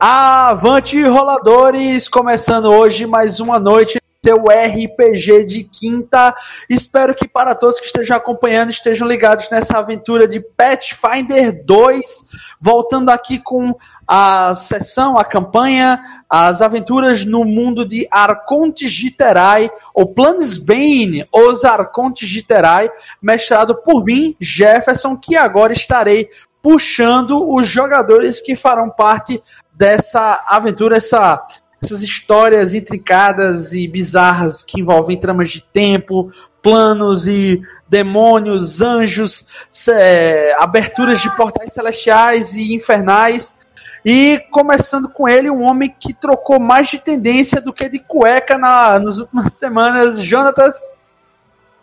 Avante 0.00 1.02
roladores, 1.02 2.06
começando 2.06 2.66
hoje 2.66 3.04
mais 3.04 3.40
uma 3.40 3.58
noite 3.58 4.00
seu 4.24 4.44
RPG 4.44 5.44
de 5.44 5.64
quinta. 5.64 6.36
Espero 6.70 7.16
que 7.16 7.26
para 7.26 7.52
todos 7.52 7.80
que 7.80 7.86
estejam 7.86 8.16
acompanhando 8.16 8.70
estejam 8.70 9.08
ligados 9.08 9.50
nessa 9.50 9.76
aventura 9.76 10.28
de 10.28 10.38
Pathfinder 10.38 11.64
2, 11.64 12.24
voltando 12.60 13.10
aqui 13.10 13.40
com 13.40 13.74
a 14.06 14.54
sessão, 14.54 15.18
a 15.18 15.24
campanha, 15.24 16.00
as 16.30 16.62
aventuras 16.62 17.24
no 17.24 17.44
mundo 17.44 17.84
de 17.84 18.06
Arconte 18.08 18.88
Giterai, 18.88 19.68
ou 19.92 20.14
Planesbane, 20.14 21.26
os 21.32 21.64
Arconte 21.64 22.24
Giterai, 22.24 22.88
mestrado 23.20 23.74
por 23.74 24.04
mim, 24.04 24.36
Jefferson, 24.38 25.16
que 25.16 25.36
agora 25.36 25.72
estarei 25.72 26.30
puxando 26.62 27.50
os 27.50 27.66
jogadores 27.66 28.40
que 28.40 28.56
farão 28.56 28.90
parte 28.90 29.42
dessa 29.78 30.44
aventura, 30.48 30.96
essa, 30.96 31.40
essas 31.80 32.02
histórias 32.02 32.74
intricadas 32.74 33.72
e 33.72 33.86
bizarras 33.86 34.64
que 34.64 34.80
envolvem 34.80 35.16
tramas 35.16 35.50
de 35.50 35.62
tempo, 35.62 36.32
planos 36.60 37.28
e 37.28 37.62
demônios, 37.88 38.82
anjos, 38.82 39.46
é, 39.88 40.52
aberturas 40.58 41.22
de 41.22 41.34
portais 41.36 41.72
celestiais 41.72 42.54
e 42.54 42.74
infernais 42.74 43.56
e 44.04 44.40
começando 44.50 45.08
com 45.08 45.28
ele, 45.28 45.48
um 45.48 45.62
homem 45.62 45.94
que 45.96 46.12
trocou 46.12 46.58
mais 46.58 46.88
de 46.88 46.98
tendência 46.98 47.60
do 47.60 47.72
que 47.72 47.88
de 47.88 48.00
cueca 48.00 48.58
na, 48.58 48.98
nas 48.98 49.18
últimas 49.18 49.52
semanas, 49.54 50.20
Jonatas. 50.20 50.76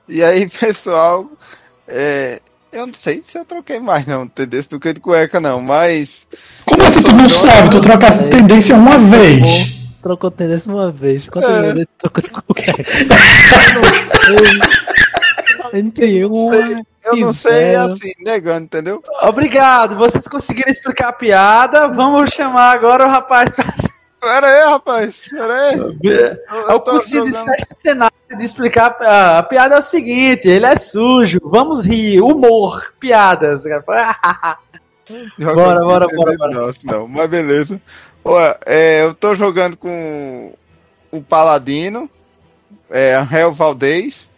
E 0.07 0.21
aí, 0.21 0.49
pessoal, 0.49 1.29
é, 1.87 2.41
eu 2.75 2.87
não 2.87 2.93
sei 2.93 3.21
se 3.23 3.37
eu 3.37 3.45
troquei 3.45 3.79
mais 3.79 4.05
não, 4.05 4.27
tendência 4.27 4.69
do 4.69 4.79
que 4.79 4.93
de 4.93 4.99
cueca 4.99 5.39
não, 5.39 5.61
mas... 5.61 6.27
Como 6.65 6.83
assim 6.83 7.03
tu 7.03 7.13
não 7.13 7.29
sabe? 7.29 7.69
Tu 7.69 7.81
trocaste 7.81 8.25
é, 8.25 8.27
tendência 8.27 8.75
uma 8.75 8.97
vez. 8.97 9.75
Trocou 10.01 10.29
tendência 10.29 10.71
uma 10.71 10.91
vez. 10.91 11.27
Quantas 11.27 11.51
é. 11.51 11.73
vezes 11.73 11.87
trocou 11.97 12.23
de 12.23 12.29
cueca? 12.29 12.85
Entre 15.73 16.25
uma 16.25 16.85
eu 17.05 17.15
não 17.17 17.33
sei 17.33 17.75
assim, 17.75 18.11
negando, 18.19 18.65
entendeu? 18.65 19.03
Obrigado, 19.21 19.95
vocês 19.95 20.27
conseguiram 20.27 20.71
explicar 20.71 21.09
a 21.09 21.13
piada. 21.13 21.87
Vamos 21.87 22.31
chamar 22.31 22.71
agora 22.71 23.05
o 23.05 23.09
rapaz 23.09 23.53
pra. 23.53 23.73
Pera 24.25 24.47
aí, 24.47 24.71
rapaz. 24.71 25.27
Pera 25.29 25.53
aí. 25.53 25.77
Eu, 25.77 26.71
eu 26.71 26.81
consigo 26.81 27.31
sexto 27.31 27.75
cenário 27.77 28.15
de 28.35 28.43
explicar. 28.43 28.97
A 28.99 29.43
piada 29.43 29.75
é 29.75 29.77
o 29.77 29.83
seguinte: 29.83 30.49
ele 30.49 30.65
é 30.65 30.75
sujo. 30.75 31.39
Vamos 31.43 31.85
rir. 31.85 32.21
Humor. 32.21 32.95
Piadas. 32.99 33.65
bora, 33.77 34.17
bora, 35.37 36.07
bora, 36.07 36.37
bora. 36.37 36.55
Nossa, 36.55 36.79
não, 36.85 37.07
mas 37.07 37.29
beleza. 37.29 37.79
Olha, 38.23 38.59
é, 38.65 39.03
eu 39.03 39.13
tô 39.13 39.35
jogando 39.35 39.77
com 39.77 40.55
o 41.11 41.21
Paladino, 41.21 42.09
é, 42.89 43.13
Angel 43.13 43.53
Valdez. 43.53 44.31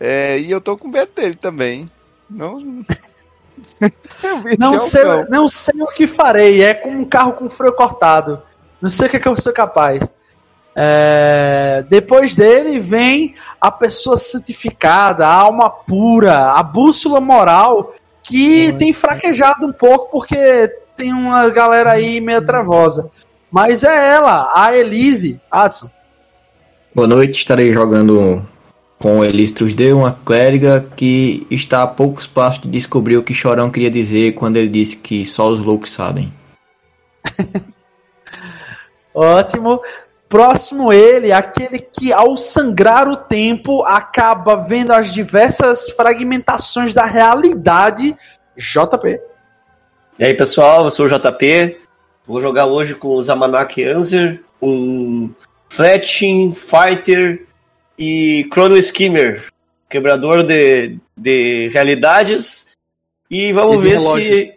É, 0.00 0.40
e 0.40 0.50
eu 0.50 0.60
tô 0.60 0.76
com 0.76 0.88
medo 0.88 1.12
dele 1.14 1.36
também. 1.36 1.88
Não. 2.28 2.58
não, 4.58 4.80
sei, 4.80 5.04
não 5.28 5.48
sei 5.48 5.80
o 5.80 5.86
que 5.86 6.08
farei. 6.08 6.64
É 6.64 6.74
como 6.74 6.98
um 6.98 7.04
carro 7.04 7.34
com 7.34 7.48
freio 7.48 7.74
cortado. 7.74 8.49
Não 8.80 8.88
sei 8.88 9.06
o 9.06 9.10
que, 9.10 9.16
é 9.16 9.20
que 9.20 9.28
eu 9.28 9.36
sou 9.36 9.52
capaz. 9.52 10.10
É, 10.74 11.84
depois 11.88 12.34
dele 12.34 12.78
vem 12.78 13.34
a 13.60 13.70
pessoa 13.70 14.16
santificada, 14.16 15.26
a 15.26 15.32
alma 15.32 15.68
pura, 15.68 16.52
a 16.52 16.62
bússola 16.62 17.20
moral, 17.20 17.94
que 18.22 18.72
tem 18.74 18.92
fraquejado 18.92 19.66
um 19.66 19.72
pouco 19.72 20.10
porque 20.12 20.72
tem 20.96 21.12
uma 21.12 21.48
galera 21.50 21.92
aí 21.92 22.20
meio 22.20 22.44
travosa. 22.44 23.10
Mas 23.50 23.82
é 23.82 24.14
ela, 24.14 24.52
a 24.54 24.76
Elise 24.76 25.40
Adson. 25.50 25.90
Boa 26.94 27.08
noite, 27.08 27.38
estarei 27.38 27.72
jogando 27.72 28.46
com 28.98 29.24
Elistros 29.24 29.74
D, 29.74 29.92
uma 29.92 30.12
clériga 30.24 30.86
que 30.94 31.46
está 31.50 31.82
a 31.82 31.86
poucos 31.86 32.26
passos 32.26 32.62
de 32.62 32.68
descobrir 32.68 33.16
o 33.16 33.22
que 33.22 33.34
Chorão 33.34 33.70
queria 33.70 33.90
dizer 33.90 34.34
quando 34.34 34.56
ele 34.56 34.68
disse 34.68 34.96
que 34.96 35.24
só 35.24 35.48
os 35.48 35.60
loucos 35.60 35.90
sabem. 35.90 36.32
Ótimo. 39.20 39.82
Próximo 40.30 40.90
ele, 40.92 41.30
aquele 41.30 41.78
que 41.78 42.10
ao 42.10 42.38
sangrar 42.38 43.06
o 43.06 43.16
tempo 43.16 43.82
acaba 43.82 44.56
vendo 44.56 44.92
as 44.92 45.12
diversas 45.12 45.90
fragmentações 45.90 46.94
da 46.94 47.04
realidade, 47.04 48.16
JP. 48.56 49.20
E 50.18 50.24
aí 50.24 50.32
pessoal, 50.32 50.84
eu 50.84 50.90
sou 50.90 51.04
o 51.04 51.08
JP. 51.08 51.78
Vou 52.26 52.40
jogar 52.40 52.64
hoje 52.64 52.94
com 52.94 53.08
o 53.08 53.22
Zamanak 53.22 53.84
Anzer, 53.84 54.42
um 54.62 55.34
Fletching 55.68 56.52
Fighter 56.52 57.46
e 57.98 58.48
Chrono 58.50 58.78
Skimmer, 58.78 59.44
quebrador 59.86 60.44
de, 60.44 60.96
de 61.14 61.68
realidades. 61.74 62.68
E 63.30 63.52
vamos 63.52 63.74
e 63.74 63.78
ver 63.78 63.98
se, 63.98 64.54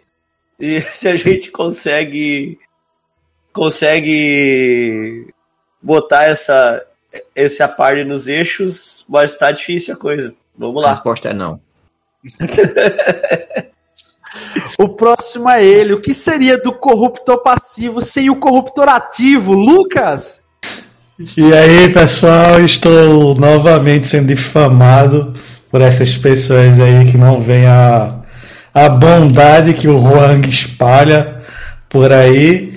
se 0.96 1.08
a 1.08 1.16
gente 1.16 1.50
consegue 1.50 2.58
consegue 3.54 5.28
botar 5.80 6.24
essa 6.24 6.84
esse 7.34 7.66
parte 7.68 8.04
nos 8.04 8.26
eixos, 8.26 9.04
mas 9.08 9.34
tá 9.34 9.52
difícil 9.52 9.94
a 9.94 9.96
coisa. 9.96 10.34
Vamos 10.58 10.82
lá. 10.82 10.88
A 10.88 10.94
resposta 10.94 11.28
é 11.28 11.32
não. 11.32 11.60
o 14.78 14.88
próximo 14.88 15.48
é 15.48 15.64
ele. 15.64 15.94
O 15.94 16.00
que 16.00 16.12
seria 16.12 16.58
do 16.58 16.72
corruptor 16.72 17.42
passivo 17.42 18.00
sem 18.00 18.28
o 18.28 18.36
corruptor 18.36 18.88
ativo? 18.88 19.52
Lucas! 19.52 20.44
E 21.38 21.52
aí, 21.52 21.94
pessoal, 21.94 22.60
estou 22.60 23.36
novamente 23.36 24.08
sendo 24.08 24.26
difamado 24.26 25.32
por 25.70 25.80
essas 25.80 26.16
pessoas 26.16 26.80
aí 26.80 27.08
que 27.08 27.16
não 27.16 27.40
veem 27.40 27.66
a, 27.66 28.16
a 28.72 28.88
bondade 28.88 29.74
que 29.74 29.86
o 29.86 29.96
Huang 29.96 30.48
espalha 30.48 31.40
por 31.88 32.12
aí. 32.12 32.73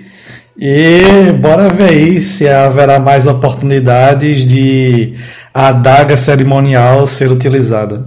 E 0.60 1.32
bora 1.34 1.70
ver 1.70 1.92
aí 1.92 2.22
se 2.22 2.48
haverá 2.48 3.00
mais 3.00 3.28
oportunidades 3.28 4.48
de 4.48 5.16
a 5.54 5.68
adaga 5.68 6.18
cerimonial 6.18 7.06
ser 7.08 7.32
utilizada. 7.32 8.06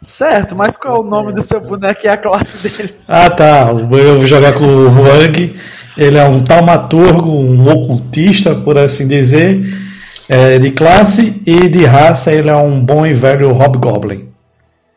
Certo, 0.00 0.54
mas 0.54 0.76
qual 0.76 0.96
é 0.96 1.00
o 1.00 1.02
nome 1.02 1.32
do 1.32 1.42
seu 1.42 1.60
boneco 1.60 2.00
e 2.04 2.08
a 2.08 2.16
classe 2.16 2.58
dele? 2.58 2.94
Ah 3.08 3.30
tá, 3.30 3.68
eu 3.70 3.86
vou 3.86 4.26
jogar 4.26 4.52
com 4.52 4.64
o 4.64 4.88
Huang 4.88 5.54
ele 5.96 6.18
é 6.18 6.24
um 6.24 6.42
taumaturgo, 6.42 7.30
um 7.30 7.68
ocultista, 7.68 8.54
por 8.54 8.76
assim 8.76 9.06
dizer, 9.06 9.64
é, 10.28 10.58
de 10.58 10.72
classe 10.72 11.40
e 11.46 11.68
de 11.68 11.84
raça 11.84 12.32
ele 12.32 12.50
é 12.50 12.56
um 12.56 12.80
bom 12.80 13.06
e 13.06 13.14
velho 13.14 13.52
Hobgoblin. 13.52 14.28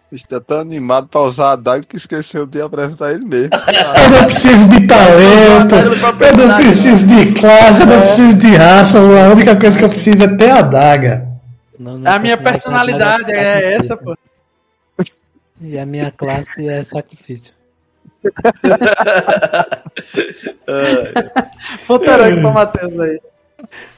Está 0.09 0.39
tão 0.39 0.61
animado 0.61 1.07
para 1.07 1.19
usar 1.21 1.51
a 1.51 1.55
daga 1.57 1.83
que 1.83 1.97
esqueceu 1.97 2.47
de 2.47 2.61
apresentar 2.61 3.11
ele 3.11 3.25
mesmo. 3.25 3.49
eu 3.51 4.09
não 4.09 4.23
preciso 4.25 4.69
de 4.69 4.87
talento, 4.87 5.75
eu 5.75 6.47
não 6.47 6.55
preciso 6.55 7.07
de 7.07 7.33
classe, 7.33 7.81
eu 7.81 7.87
não 7.87 7.99
preciso 7.99 8.37
de 8.37 8.55
raça, 8.55 8.99
a 8.99 9.33
única 9.33 9.53
coisa 9.57 9.77
que 9.77 9.83
eu 9.83 9.89
preciso 9.89 10.23
é 10.23 10.37
ter 10.37 10.49
a 10.49 10.61
daga. 10.61 11.27
Não, 11.77 11.97
não 11.97 12.09
a 12.09 12.19
minha 12.19 12.37
personalidade 12.37 13.33
é 13.33 13.73
essa, 13.73 13.97
pô. 13.97 14.15
E 15.59 15.77
a 15.77 15.85
minha 15.85 16.09
classe 16.09 16.65
é 16.67 16.81
sacrifício. 16.83 17.53
Heróico 21.89 22.41
pra 22.41 22.51
Matheus 22.51 22.99
aí. 22.99 23.19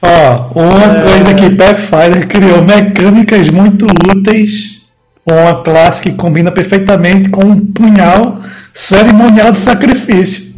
Ó, 0.02 0.50
uma 0.58 0.98
é... 0.98 1.02
coisa 1.02 1.34
que 1.34 1.54
Pathfinder 1.54 2.26
criou 2.26 2.64
mecânicas 2.64 3.48
muito 3.50 3.86
úteis 4.10 4.79
uma 5.24 5.62
classe 5.62 6.02
que 6.02 6.12
combina 6.12 6.50
perfeitamente 6.50 7.28
com 7.28 7.44
um 7.44 7.66
punhal 7.66 8.40
cerimonial 8.72 9.52
de 9.52 9.58
sacrifício. 9.58 10.50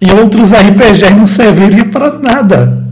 E 0.00 0.10
outros 0.10 0.52
RPGs 0.52 1.14
não 1.14 1.26
serviriam 1.26 1.88
para 1.90 2.12
nada. 2.18 2.84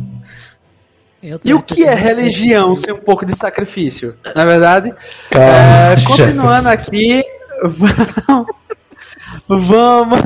E 1.45 1.55
o 1.55 1.63
que 1.63 1.85
é 1.85 1.95
religião 1.95 2.75
sem 2.75 2.93
um 2.93 2.99
pouco 2.99 3.25
de 3.25 3.37
sacrifício? 3.37 4.17
Na 4.35 4.45
verdade, 4.45 4.93
é, 5.31 5.95
continuando 6.05 6.69
aqui, 6.69 7.23
vamos, 7.63 8.47
Vamos. 9.49 10.21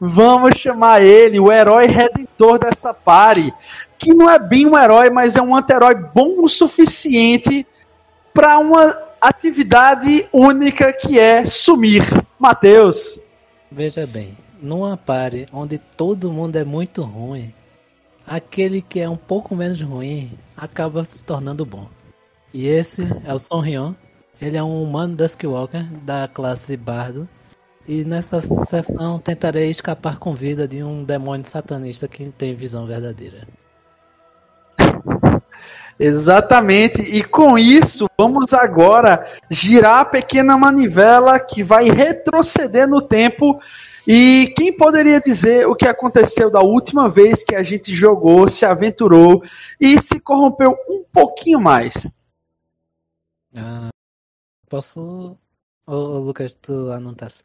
Vamos 0.00 0.56
chamar 0.58 1.02
ele 1.02 1.38
o 1.38 1.52
herói 1.52 1.86
redentor 1.86 2.58
dessa 2.58 2.94
pare. 2.94 3.52
Que 3.98 4.14
não 4.14 4.30
é 4.30 4.38
bem 4.38 4.66
um 4.66 4.78
herói, 4.78 5.10
mas 5.10 5.36
é 5.36 5.42
um 5.42 5.54
anti-herói 5.54 5.94
bom 5.94 6.42
o 6.42 6.48
suficiente 6.48 7.66
para 8.32 8.58
uma 8.58 8.96
atividade 9.28 10.28
única 10.32 10.92
que 10.92 11.18
é 11.18 11.44
sumir. 11.44 12.02
Matheus. 12.38 13.20
Veja 13.70 14.06
bem, 14.06 14.36
numa 14.60 14.96
pare 14.96 15.46
onde 15.52 15.78
todo 15.78 16.30
mundo 16.30 16.56
é 16.56 16.64
muito 16.64 17.02
ruim, 17.02 17.52
aquele 18.26 18.82
que 18.82 19.00
é 19.00 19.08
um 19.08 19.16
pouco 19.16 19.56
menos 19.56 19.80
ruim 19.80 20.38
acaba 20.56 21.04
se 21.04 21.24
tornando 21.24 21.64
bom. 21.64 21.88
E 22.52 22.66
esse 22.68 23.02
é 23.24 23.32
o 23.32 23.38
Son 23.38 23.60
Rion. 23.60 23.94
Ele 24.40 24.56
é 24.56 24.62
um 24.62 24.82
humano 24.82 25.16
Duskwalker 25.16 25.84
da 26.02 26.28
classe 26.28 26.76
Bardo 26.76 27.28
E 27.86 28.04
nessa 28.04 28.40
sessão 28.40 29.18
tentarei 29.18 29.70
escapar 29.70 30.18
com 30.18 30.34
vida 30.34 30.68
de 30.68 30.82
um 30.82 31.02
demônio 31.02 31.46
satanista 31.46 32.06
que 32.06 32.26
tem 32.30 32.54
visão 32.54 32.86
verdadeira. 32.86 33.46
Exatamente. 35.98 37.00
E 37.02 37.22
com 37.22 37.58
isso, 37.58 38.08
vamos 38.18 38.52
agora 38.52 39.24
girar 39.50 40.00
a 40.00 40.04
pequena 40.04 40.56
manivela 40.58 41.38
que 41.38 41.62
vai 41.62 41.88
retroceder 41.88 42.88
no 42.88 43.00
tempo. 43.00 43.60
E 44.06 44.52
quem 44.56 44.76
poderia 44.76 45.20
dizer 45.20 45.66
o 45.66 45.74
que 45.74 45.86
aconteceu 45.86 46.50
da 46.50 46.60
última 46.60 47.08
vez 47.08 47.42
que 47.44 47.54
a 47.54 47.62
gente 47.62 47.94
jogou, 47.94 48.48
se 48.48 48.66
aventurou 48.66 49.42
e 49.80 50.00
se 50.00 50.20
corrompeu 50.20 50.76
um 50.88 51.04
pouquinho 51.12 51.60
mais? 51.60 52.06
Ah, 53.56 53.88
posso. 54.68 55.38
Ô, 55.86 55.94
Lucas, 56.18 56.54
tu 56.60 56.90
anotasse. 56.90 57.42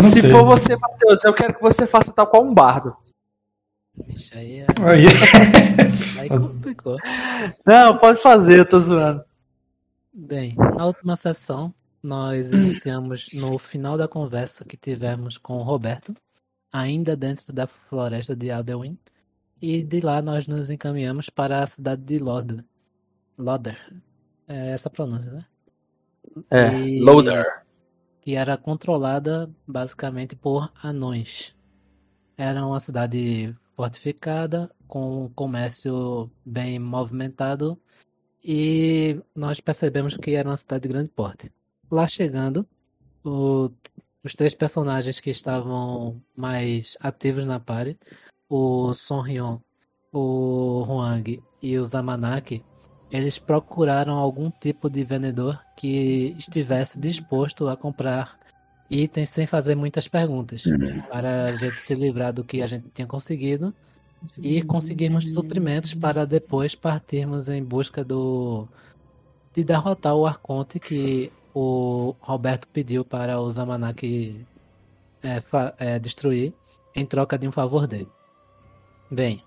Se 0.00 0.22
for 0.30 0.44
você, 0.44 0.76
Matheus, 0.76 1.24
eu 1.24 1.34
quero 1.34 1.54
que 1.54 1.60
você 1.60 1.86
faça 1.86 2.12
tal 2.12 2.26
qual 2.26 2.42
um 2.42 2.54
bardo. 2.54 2.96
Deixa 3.94 4.38
aí. 4.38 4.60
É... 4.60 4.66
Aí. 4.86 5.06
aí 6.20 6.28
complicou. 6.28 6.96
Não, 7.64 7.98
pode 7.98 8.22
fazer, 8.22 8.58
eu 8.58 8.68
tô 8.68 8.80
zoando. 8.80 9.24
Bem, 10.12 10.54
na 10.56 10.86
última 10.86 11.16
sessão, 11.16 11.74
nós 12.02 12.52
iniciamos 12.52 13.32
no 13.32 13.58
final 13.58 13.96
da 13.96 14.08
conversa 14.08 14.64
que 14.64 14.76
tivemos 14.76 15.38
com 15.38 15.58
o 15.58 15.62
Roberto, 15.62 16.14
ainda 16.72 17.16
dentro 17.16 17.52
da 17.52 17.66
floresta 17.66 18.34
de 18.34 18.50
Alderwin, 18.50 18.98
e 19.60 19.82
de 19.82 20.00
lá 20.00 20.20
nós 20.20 20.46
nos 20.46 20.70
encaminhamos 20.70 21.30
para 21.30 21.62
a 21.62 21.66
cidade 21.66 22.02
de 22.02 22.18
Loder. 22.18 22.64
Loder. 23.38 23.78
É 24.48 24.72
essa 24.72 24.88
a 24.88 24.92
pronúncia, 24.92 25.32
né? 25.32 25.46
É, 26.50 26.80
e... 26.80 27.00
Loder. 27.00 27.44
Que 28.20 28.34
era 28.34 28.56
controlada 28.56 29.50
basicamente 29.66 30.34
por 30.34 30.72
anões. 30.82 31.54
Era 32.36 32.66
uma 32.66 32.80
cidade 32.80 33.54
fortificada, 33.82 34.70
com 34.86 35.24
um 35.24 35.28
comércio 35.28 36.30
bem 36.46 36.78
movimentado, 36.78 37.76
e 38.44 39.20
nós 39.34 39.60
percebemos 39.60 40.16
que 40.16 40.36
era 40.36 40.48
uma 40.48 40.56
cidade 40.56 40.82
de 40.82 40.88
grande 40.88 41.10
porte. 41.10 41.50
Lá 41.90 42.06
chegando, 42.06 42.64
o, 43.24 43.70
os 44.22 44.34
três 44.34 44.54
personagens 44.54 45.18
que 45.18 45.30
estavam 45.30 46.22
mais 46.36 46.96
ativos 47.00 47.44
na 47.44 47.58
party, 47.58 47.98
o 48.48 48.94
Son 48.94 49.24
o 50.12 50.84
Huang 50.86 51.42
e 51.60 51.76
o 51.76 51.84
Zamanaki, 51.84 52.64
eles 53.10 53.38
procuraram 53.38 54.14
algum 54.14 54.48
tipo 54.48 54.88
de 54.88 55.02
vendedor 55.02 55.60
que 55.76 56.36
estivesse 56.38 57.00
disposto 57.00 57.66
a 57.66 57.76
comprar 57.76 58.38
itens 58.92 59.30
sem 59.30 59.46
fazer 59.46 59.74
muitas 59.74 60.06
perguntas, 60.06 60.66
uhum. 60.66 61.02
para 61.08 61.44
a 61.44 61.56
gente 61.56 61.76
se 61.76 61.94
livrar 61.94 62.32
do 62.32 62.44
que 62.44 62.60
a 62.60 62.66
gente 62.66 62.88
tinha 62.92 63.06
conseguido 63.06 63.74
e 64.38 64.62
conseguirmos 64.62 65.32
suprimentos 65.32 65.94
para 65.94 66.26
depois 66.26 66.74
partirmos 66.74 67.48
em 67.48 67.62
busca 67.62 68.04
do 68.04 68.68
de 69.52 69.64
derrotar 69.64 70.14
o 70.14 70.26
Arconte 70.26 70.78
que 70.78 71.32
o 71.54 72.14
Roberto 72.20 72.66
pediu 72.68 73.04
para 73.04 73.40
o 73.40 73.50
Zamanak 73.50 74.46
é, 75.22 75.42
é, 75.78 75.98
destruir 75.98 76.52
em 76.94 77.04
troca 77.04 77.38
de 77.38 77.46
um 77.48 77.52
favor 77.52 77.86
dele. 77.86 78.08
Bem, 79.10 79.42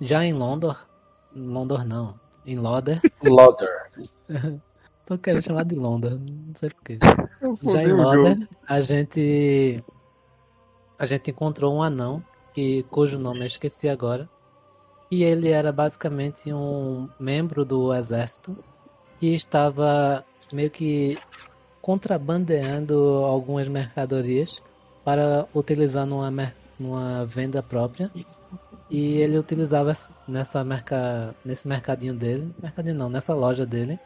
já 0.00 0.24
em 0.24 0.32
Londor, 0.32 0.86
Londor 1.34 1.86
não, 1.86 2.18
em 2.44 2.56
Loder. 2.56 3.00
Loder. 3.24 3.90
Tô 5.08 5.16
querendo 5.16 5.42
chamar 5.42 5.64
de 5.64 5.74
London, 5.74 6.20
não 6.20 6.54
sei 6.54 6.68
porquê. 6.68 6.98
Já 7.72 7.82
em 7.82 7.92
London, 7.92 8.46
a 8.68 8.78
gente. 8.82 9.82
A 10.98 11.06
gente 11.06 11.30
encontrou 11.30 11.74
um 11.74 11.82
anão, 11.82 12.22
que, 12.52 12.82
cujo 12.90 13.16
nome 13.18 13.40
eu 13.40 13.46
esqueci 13.46 13.88
agora. 13.88 14.28
E 15.10 15.22
ele 15.22 15.48
era 15.48 15.72
basicamente 15.72 16.52
um 16.52 17.08
membro 17.18 17.64
do 17.64 17.94
exército 17.94 18.54
que 19.18 19.34
estava 19.34 20.22
meio 20.52 20.70
que 20.70 21.16
contrabandeando 21.80 23.24
algumas 23.24 23.66
mercadorias 23.66 24.62
para 25.06 25.48
utilizar 25.54 26.04
numa, 26.04 26.52
numa 26.78 27.24
venda 27.24 27.62
própria. 27.62 28.10
E 28.90 29.16
ele 29.16 29.38
utilizava 29.38 29.90
nessa 30.26 30.62
merca, 30.62 31.34
nesse 31.42 31.66
mercadinho 31.66 32.12
dele, 32.12 32.54
mercadinho 32.62 32.94
não, 32.94 33.08
nessa 33.08 33.32
loja 33.32 33.64
dele, 33.64 33.98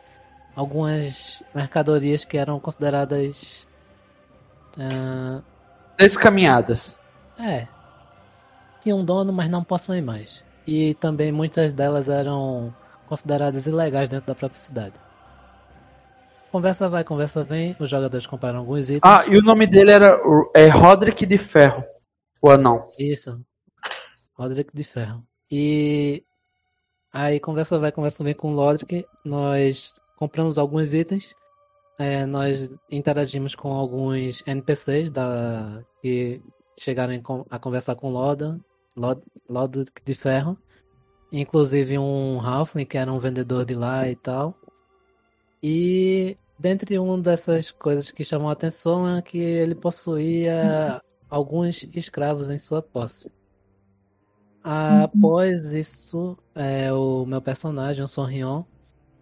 algumas 0.55 1.43
mercadorias 1.55 2.25
que 2.25 2.37
eram 2.37 2.61
consideradas 2.61 3.67
uh, 4.77 5.43
descaminhadas. 5.97 6.99
É. 7.39 7.67
Tinham 8.81 9.01
um 9.01 9.05
dono, 9.05 9.33
mas 9.33 9.51
não 9.51 9.65
possuem 9.65 10.03
mais. 10.03 10.45
E 10.67 10.95
também 10.95 11.33
muitas 11.33 11.73
delas 11.73 12.09
eram 12.09 12.75
consideradas 13.07 13.67
ilegais 13.67 14.09
dentro 14.09 14.27
da 14.27 14.35
própria 14.35 14.61
cidade. 14.61 14.95
Conversa 16.51 16.89
vai, 16.89 17.03
conversa 17.03 17.43
vem. 17.43 17.75
Os 17.81 17.89
jogadores 17.89 18.27
compraram 18.27 18.59
alguns 18.59 18.91
itens. 18.91 19.01
Ah, 19.03 19.25
e 19.27 19.39
o 19.39 19.43
nome 19.43 19.67
dele 19.67 19.91
era 19.91 20.21
é 20.55 20.69
Roderick 20.69 21.25
de 21.25 21.39
Ferro. 21.39 21.83
O 22.43 22.51
anão. 22.51 22.87
Isso. 22.99 23.41
Roderick 24.35 24.71
de 24.75 24.85
Ferro. 24.85 25.25
E 25.51 26.23
aí 27.13 27.41
conversa 27.41 27.79
vai, 27.79 27.91
conversa 27.91 28.23
vem 28.23 28.35
com 28.35 28.53
o 28.53 28.57
Roderick. 28.57 29.07
Nós 29.25 29.95
compramos 30.23 30.57
alguns 30.57 30.95
itens, 30.95 31.35
é, 31.99 32.25
nós 32.25 32.71
interagimos 32.89 33.57
com 33.57 33.73
alguns 33.73 34.41
NPCs 34.47 35.11
da, 35.11 35.85
que 36.01 36.41
chegaram 36.79 37.21
a 37.51 37.59
conversar 37.59 37.97
com 37.97 38.09
Loda, 38.09 38.61
Loda, 39.49 39.85
de 40.05 40.15
Ferro, 40.15 40.57
inclusive 41.33 41.99
um 41.99 42.41
Halfling 42.41 42.87
que 42.87 42.97
era 42.97 43.13
um 43.13 43.19
vendedor 43.19 43.65
de 43.65 43.75
lá 43.75 44.09
e 44.09 44.15
tal. 44.15 44.55
E 45.61 46.37
dentre 46.57 46.97
uma 47.01 47.21
dessas 47.21 47.73
coisas 47.73 48.13
que 48.13 48.25
chamou 48.25 48.49
a 48.49 48.53
atenção 48.53 49.17
é 49.17 49.21
que 49.21 49.39
ele 49.39 49.75
possuía 49.75 51.03
alguns 51.29 51.83
escravos 51.93 52.49
em 52.49 52.61
sua 52.61 52.81
posse. 52.81 53.33
Após 54.63 55.73
isso, 55.73 56.39
é, 56.55 56.93
o 56.93 57.27
meu 57.27 57.43
personagem, 57.43 58.05
o 58.05 58.07
Sonrion, 58.07 58.63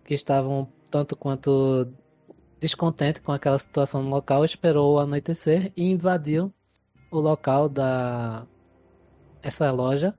que 0.04 0.12
estavam 0.12 0.68
tanto 0.90 1.16
quanto 1.16 1.86
descontente 2.60 3.20
com 3.22 3.32
aquela 3.32 3.58
situação 3.58 4.02
no 4.02 4.10
local, 4.10 4.44
esperou 4.44 4.98
anoitecer 4.98 5.72
e 5.76 5.84
invadiu 5.84 6.52
o 7.10 7.18
local 7.18 7.68
da 7.68 8.46
essa 9.42 9.70
loja 9.72 10.14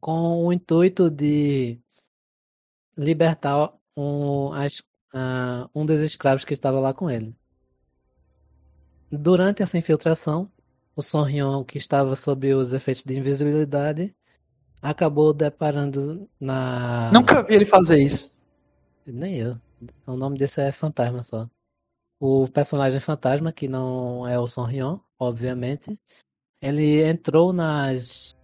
com 0.00 0.44
o 0.44 0.52
intuito 0.52 1.10
de 1.10 1.78
libertar 2.96 3.72
um, 3.96 4.52
as, 4.52 4.80
uh, 5.14 5.68
um 5.74 5.86
dos 5.86 6.00
escravos 6.00 6.44
que 6.44 6.52
estava 6.52 6.80
lá 6.80 6.92
com 6.92 7.08
ele. 7.08 7.34
Durante 9.10 9.62
essa 9.62 9.78
infiltração, 9.78 10.50
o 10.94 11.02
Sonrion, 11.02 11.64
que 11.64 11.78
estava 11.78 12.14
sob 12.16 12.52
os 12.52 12.72
efeitos 12.72 13.04
de 13.04 13.16
invisibilidade, 13.18 14.14
acabou 14.82 15.32
deparando 15.32 16.28
na. 16.40 17.10
Nunca 17.12 17.42
vi 17.42 17.54
ele 17.54 17.66
fazer 17.66 18.00
isso. 18.00 18.36
Nem 19.06 19.36
eu. 19.36 19.58
O 20.06 20.16
nome 20.16 20.38
desse 20.38 20.60
é 20.60 20.72
Fantasma 20.72 21.22
só. 21.22 21.48
O 22.20 22.48
personagem 22.48 23.00
Fantasma, 23.00 23.52
que 23.52 23.68
não 23.68 24.26
é 24.26 24.38
o 24.38 24.46
Son 24.46 24.66
obviamente, 25.18 25.98
ele 26.60 27.02
entrou 27.02 27.52
nas 27.52 28.34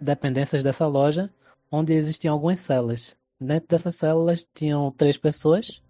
dependências 0.00 0.62
dessa 0.62 0.86
loja, 0.86 1.32
onde 1.70 1.92
existiam 1.92 2.34
algumas 2.34 2.60
celas. 2.60 3.16
Dentro 3.40 3.68
dessas 3.68 3.96
células 3.96 4.46
tinham 4.54 4.92
três 4.92 5.18
pessoas, 5.18 5.82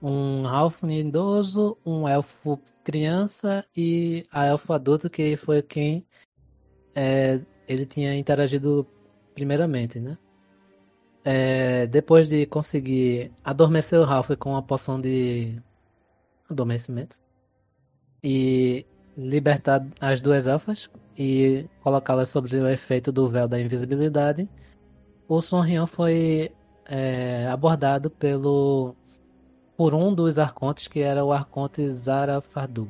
um 0.00 0.46
halfling 0.46 1.00
idoso, 1.00 1.76
um 1.84 2.08
elfo 2.08 2.58
criança 2.82 3.64
e 3.76 4.24
a 4.30 4.46
elfo 4.46 4.72
adulto, 4.72 5.10
que 5.10 5.36
foi 5.36 5.62
quem 5.62 6.06
é, 6.94 7.40
ele 7.66 7.84
tinha 7.86 8.14
interagido 8.14 8.86
primeiramente, 9.34 9.98
né? 9.98 10.16
É, 11.24 11.86
depois 11.86 12.28
de 12.28 12.46
conseguir 12.46 13.32
adormecer 13.42 13.98
o 13.98 14.04
Ralph 14.04 14.30
com 14.38 14.50
uma 14.50 14.62
poção 14.62 15.00
de 15.00 15.58
adormecimento 16.50 17.16
e 18.22 18.86
libertar 19.16 19.86
as 20.00 20.20
duas 20.20 20.46
elfas 20.46 20.90
e 21.16 21.66
colocá-las 21.82 22.28
sobre 22.28 22.56
o 22.56 22.68
efeito 22.68 23.10
do 23.10 23.28
véu 23.28 23.48
da 23.48 23.58
invisibilidade, 23.58 24.48
o 25.26 25.40
Sonrion 25.40 25.86
foi 25.86 26.52
é, 26.86 27.46
abordado 27.48 28.10
pelo 28.10 28.94
por 29.76 29.94
um 29.94 30.14
dos 30.14 30.38
arcontes 30.38 30.86
que 30.86 31.00
era 31.00 31.24
o 31.24 31.32
arconte 31.32 31.90
Zara 31.90 32.40
Fardum. 32.40 32.88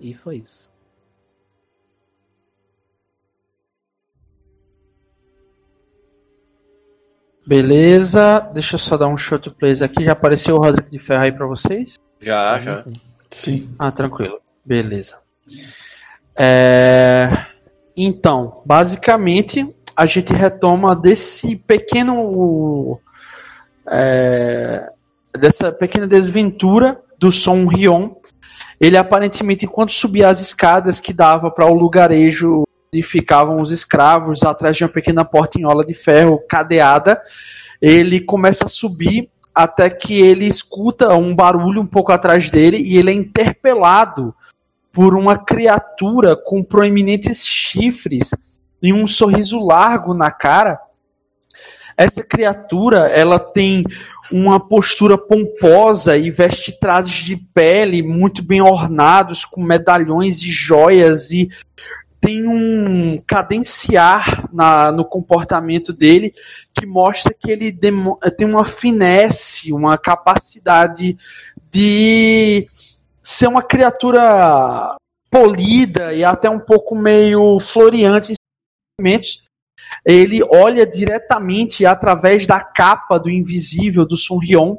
E 0.00 0.12
foi 0.12 0.38
isso. 0.38 0.71
Beleza, 7.46 8.40
deixa 8.52 8.76
eu 8.76 8.78
só 8.78 8.96
dar 8.96 9.08
um 9.08 9.16
short 9.16 9.50
plays 9.50 9.82
aqui. 9.82 10.04
Já 10.04 10.12
apareceu 10.12 10.56
o 10.56 10.58
Roderick 10.58 10.90
de 10.90 10.98
Ferro 10.98 11.22
aí 11.22 11.32
pra 11.32 11.46
vocês? 11.46 11.98
Já, 12.20 12.58
já. 12.58 12.84
Sim. 13.30 13.74
Ah, 13.78 13.90
tranquilo. 13.90 14.40
Beleza. 14.64 15.16
É... 16.36 17.46
Então, 17.96 18.62
basicamente, 18.64 19.68
a 19.96 20.06
gente 20.06 20.32
retoma 20.32 20.94
desse 20.94 21.56
pequeno. 21.56 23.00
É... 23.86 24.88
Dessa 25.36 25.72
pequena 25.72 26.06
desventura 26.06 27.00
do 27.18 27.32
Son 27.32 27.66
Rion. 27.66 28.10
Ele 28.80 28.96
aparentemente, 28.96 29.64
enquanto 29.64 29.92
subia 29.92 30.28
as 30.28 30.40
escadas 30.40 31.00
que 31.00 31.12
dava 31.12 31.50
para 31.50 31.66
o 31.66 31.74
lugarejo 31.74 32.64
onde 32.94 33.02
ficavam 33.02 33.58
os 33.58 33.70
escravos, 33.70 34.42
atrás 34.42 34.76
de 34.76 34.84
uma 34.84 34.90
pequena 34.90 35.24
portinhola 35.24 35.82
de 35.82 35.94
ferro 35.94 36.38
cadeada, 36.46 37.22
ele 37.80 38.20
começa 38.20 38.64
a 38.64 38.68
subir 38.68 39.30
até 39.54 39.88
que 39.88 40.20
ele 40.20 40.44
escuta 40.46 41.14
um 41.14 41.34
barulho 41.34 41.80
um 41.80 41.86
pouco 41.86 42.12
atrás 42.12 42.50
dele 42.50 42.76
e 42.76 42.98
ele 42.98 43.10
é 43.10 43.14
interpelado 43.14 44.34
por 44.92 45.14
uma 45.14 45.38
criatura 45.38 46.36
com 46.36 46.62
proeminentes 46.62 47.46
chifres 47.46 48.34
e 48.82 48.92
um 48.92 49.06
sorriso 49.06 49.58
largo 49.58 50.12
na 50.12 50.30
cara. 50.30 50.78
Essa 51.96 52.22
criatura, 52.22 53.08
ela 53.08 53.38
tem 53.38 53.84
uma 54.30 54.60
postura 54.60 55.16
pomposa 55.16 56.16
e 56.16 56.30
veste 56.30 56.78
trajes 56.78 57.24
de 57.24 57.36
pele 57.36 58.02
muito 58.02 58.42
bem 58.42 58.60
ornados, 58.60 59.44
com 59.44 59.62
medalhões 59.62 60.42
e 60.42 60.50
joias 60.50 61.30
e 61.30 61.48
tem 62.22 62.46
um 62.46 63.20
cadenciar 63.26 64.48
na, 64.52 64.92
no 64.92 65.04
comportamento 65.04 65.92
dele 65.92 66.32
que 66.72 66.86
mostra 66.86 67.34
que 67.34 67.50
ele 67.50 67.72
tem 67.72 68.46
uma 68.46 68.64
finesse, 68.64 69.72
uma 69.72 69.98
capacidade 69.98 71.18
de 71.68 72.68
ser 73.20 73.48
uma 73.48 73.60
criatura 73.60 74.96
polida 75.28 76.14
e 76.14 76.22
até 76.22 76.48
um 76.48 76.60
pouco 76.60 76.94
meio 76.94 77.58
floreante 77.58 78.30
em 78.30 78.36
sentimentos. 78.94 79.42
Ele 80.06 80.44
olha 80.44 80.86
diretamente 80.86 81.84
através 81.84 82.46
da 82.46 82.60
capa 82.60 83.18
do 83.18 83.28
invisível 83.28 84.06
do 84.06 84.16
Sunrion, 84.16 84.76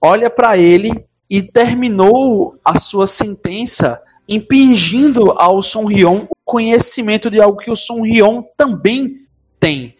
olha 0.00 0.30
para 0.30 0.56
ele 0.56 1.06
e 1.28 1.42
terminou 1.42 2.58
a 2.64 2.78
sua 2.78 3.06
sentença 3.06 4.00
impingindo 4.34 5.32
ao 5.32 5.62
Sonrion 5.62 6.26
o 6.30 6.36
conhecimento 6.44 7.30
de 7.30 7.40
algo 7.40 7.58
que 7.58 7.70
o 7.70 7.76
Sonrion 7.76 8.42
também 8.56 9.26
tem, 9.60 9.94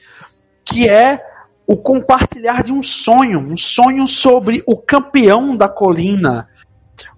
que 0.65 0.89
é 0.89 1.23
o 1.67 1.77
compartilhar 1.77 2.62
de 2.62 2.73
um 2.73 2.83
sonho, 2.83 3.41
um 3.41 3.57
sonho 3.57 4.07
sobre 4.09 4.62
o 4.67 4.77
campeão 4.77 5.57
da 5.57 5.69
colina. 5.69 6.49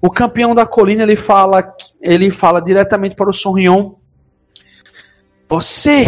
O 0.01 0.11
campeão 0.11 0.55
da 0.55 0.67
colina 0.67 1.03
ele 1.03 1.17
fala, 1.17 1.75
ele 2.01 2.31
fala 2.31 2.61
diretamente 2.61 3.15
para 3.15 3.31
o 3.31 3.33
Sonrion: 3.33 3.95
Você, 5.49 6.05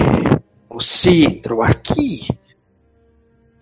você 0.68 1.24
entrou 1.24 1.62
aqui 1.62 2.28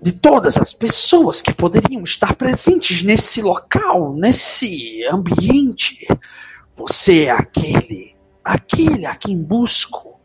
de 0.01 0.13
todas 0.13 0.59
as 0.59 0.75
pessoas 0.75 1.41
que 1.41 1.53
poderiam 1.55 2.03
estar 2.05 2.35
presentes 2.35 3.03
nesse 3.03 3.41
local, 3.41 4.15
nesse 4.15 5.03
ambiente. 5.11 6.07
Você 6.77 7.25
é 7.25 7.31
aquele, 7.31 8.17
aquele 8.43 9.07
a 9.07 9.15
quem 9.15 9.37
busco, 9.37 10.19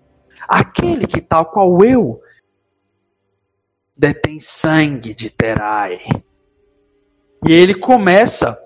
aquele 0.47 1.05
que, 1.05 1.21
tal 1.21 1.45
qual 1.45 1.83
eu, 1.83 2.21
detém 3.95 4.39
sangue 4.39 5.13
de 5.13 5.29
Terai. 5.29 5.99
E 7.45 7.51
ele 7.51 7.75
começa 7.75 8.57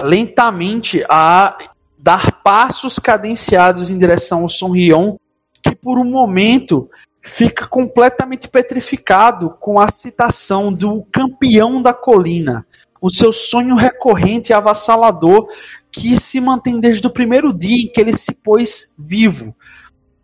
lentamente 0.00 1.04
a 1.08 1.58
dar 1.98 2.40
passos 2.42 2.98
cadenciados 2.98 3.90
em 3.90 3.98
direção 3.98 4.42
ao 4.42 4.48
Sonrion, 4.48 5.16
que 5.62 5.74
por 5.74 5.98
um 5.98 6.04
momento 6.04 6.88
fica 7.20 7.66
completamente 7.66 8.48
petrificado 8.48 9.50
com 9.58 9.80
a 9.80 9.90
citação 9.90 10.72
do 10.72 11.02
campeão 11.10 11.82
da 11.82 11.92
colina, 11.92 12.64
o 13.00 13.10
seu 13.10 13.32
sonho 13.32 13.74
recorrente 13.74 14.50
e 14.50 14.54
avassalador 14.54 15.48
que 15.92 16.16
se 16.16 16.40
mantém 16.40 16.78
desde 16.80 17.06
o 17.06 17.10
primeiro 17.10 17.52
dia 17.52 17.84
em 17.84 17.88
que 17.88 18.00
ele 18.00 18.12
se 18.12 18.32
pôs 18.32 18.94
vivo. 18.98 19.54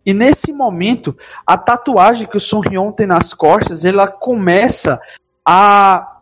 E 0.05 0.13
nesse 0.13 0.53
momento, 0.53 1.17
a 1.47 1.57
tatuagem 1.57 2.27
que 2.27 2.37
o 2.37 2.41
Son 2.41 2.61
Rion 2.61 2.93
tem 2.93 3.07
nas 3.07 3.33
costas, 3.33 3.85
ela 3.85 4.07
começa 4.07 5.01
a 5.45 6.21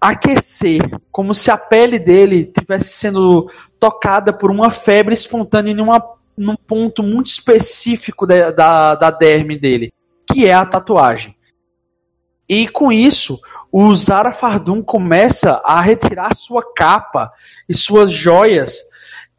aquecer, 0.00 0.82
como 1.12 1.34
se 1.34 1.50
a 1.50 1.56
pele 1.56 1.98
dele 1.98 2.44
tivesse 2.44 2.94
sendo 2.94 3.48
tocada 3.78 4.32
por 4.32 4.50
uma 4.50 4.70
febre 4.70 5.14
espontânea 5.14 5.72
em 5.72 5.80
uma, 5.80 6.02
num 6.36 6.56
ponto 6.56 7.02
muito 7.02 7.26
específico 7.26 8.26
da, 8.26 8.50
da, 8.50 8.94
da 8.96 9.10
derme 9.10 9.56
dele, 9.56 9.92
que 10.26 10.46
é 10.46 10.54
a 10.54 10.66
tatuagem. 10.66 11.36
E 12.48 12.66
com 12.66 12.90
isso, 12.90 13.38
o 13.72 13.94
Zara 13.94 14.34
Fardum 14.34 14.82
começa 14.82 15.62
a 15.64 15.80
retirar 15.80 16.36
sua 16.36 16.62
capa 16.74 17.32
e 17.66 17.72
suas 17.72 18.12
joias 18.12 18.82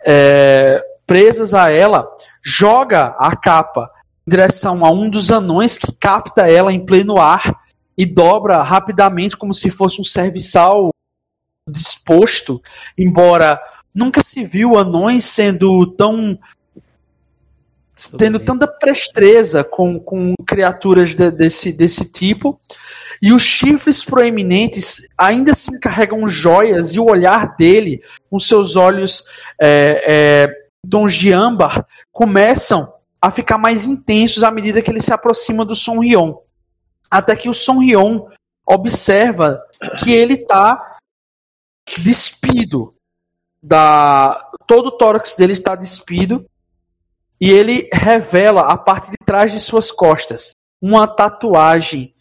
é, 0.03 0.83
presas 1.05 1.53
a 1.53 1.69
ela, 1.69 2.09
joga 2.41 3.15
a 3.19 3.35
capa 3.35 3.91
em 4.27 4.31
direção 4.31 4.83
a 4.83 4.91
um 4.91 5.07
dos 5.07 5.29
anões 5.29 5.77
que 5.77 5.91
capta 5.91 6.49
ela 6.49 6.73
em 6.73 6.83
pleno 6.83 7.19
ar 7.19 7.61
e 7.95 8.07
dobra 8.07 8.63
rapidamente 8.63 9.37
como 9.37 9.53
se 9.53 9.69
fosse 9.69 10.01
um 10.01 10.03
serviçal 10.03 10.89
disposto, 11.69 12.59
embora 12.97 13.61
nunca 13.93 14.23
se 14.23 14.43
viu 14.43 14.75
anões 14.75 15.25
sendo 15.25 15.85
tão 15.91 16.39
tendo 18.17 18.39
tanta 18.39 18.67
prestreza 18.67 19.63
com, 19.63 19.99
com 19.99 20.33
criaturas 20.47 21.13
de, 21.13 21.29
desse, 21.29 21.71
desse 21.71 22.11
tipo. 22.11 22.59
E 23.23 23.31
os 23.31 23.41
chifres 23.41 24.03
proeminentes 24.03 25.07
ainda 25.17 25.55
se 25.55 25.73
encarregam 25.73 26.27
joias, 26.27 26.93
e 26.93 26.99
o 26.99 27.09
olhar 27.09 27.55
dele, 27.55 28.03
com 28.29 28.37
seus 28.37 28.75
olhos 28.75 29.23
é, 29.61 30.03
é, 30.05 30.69
de 30.85 31.31
âmbar, 31.31 31.87
começam 32.11 32.93
a 33.21 33.31
ficar 33.31 33.57
mais 33.57 33.85
intensos 33.85 34.43
à 34.43 34.51
medida 34.51 34.81
que 34.81 34.91
ele 34.91 34.99
se 34.99 35.13
aproxima 35.13 35.63
do 35.63 35.73
Son 35.73 35.99
Rion. 35.99 36.35
Até 37.09 37.33
que 37.33 37.47
o 37.47 37.53
Son 37.53 37.79
Rion 37.79 38.27
observa 38.67 39.63
que 40.03 40.11
ele 40.11 40.33
está 40.33 40.97
despido. 41.99 42.93
Da, 43.61 44.51
todo 44.67 44.87
o 44.87 44.97
tórax 44.97 45.33
dele 45.35 45.53
está 45.53 45.73
despido 45.73 46.45
e 47.39 47.49
ele 47.49 47.87
revela 47.93 48.63
a 48.63 48.77
parte 48.77 49.11
de 49.11 49.17
trás 49.25 49.53
de 49.53 49.61
suas 49.61 49.89
costas 49.89 50.51
uma 50.81 51.07
tatuagem 51.07 52.13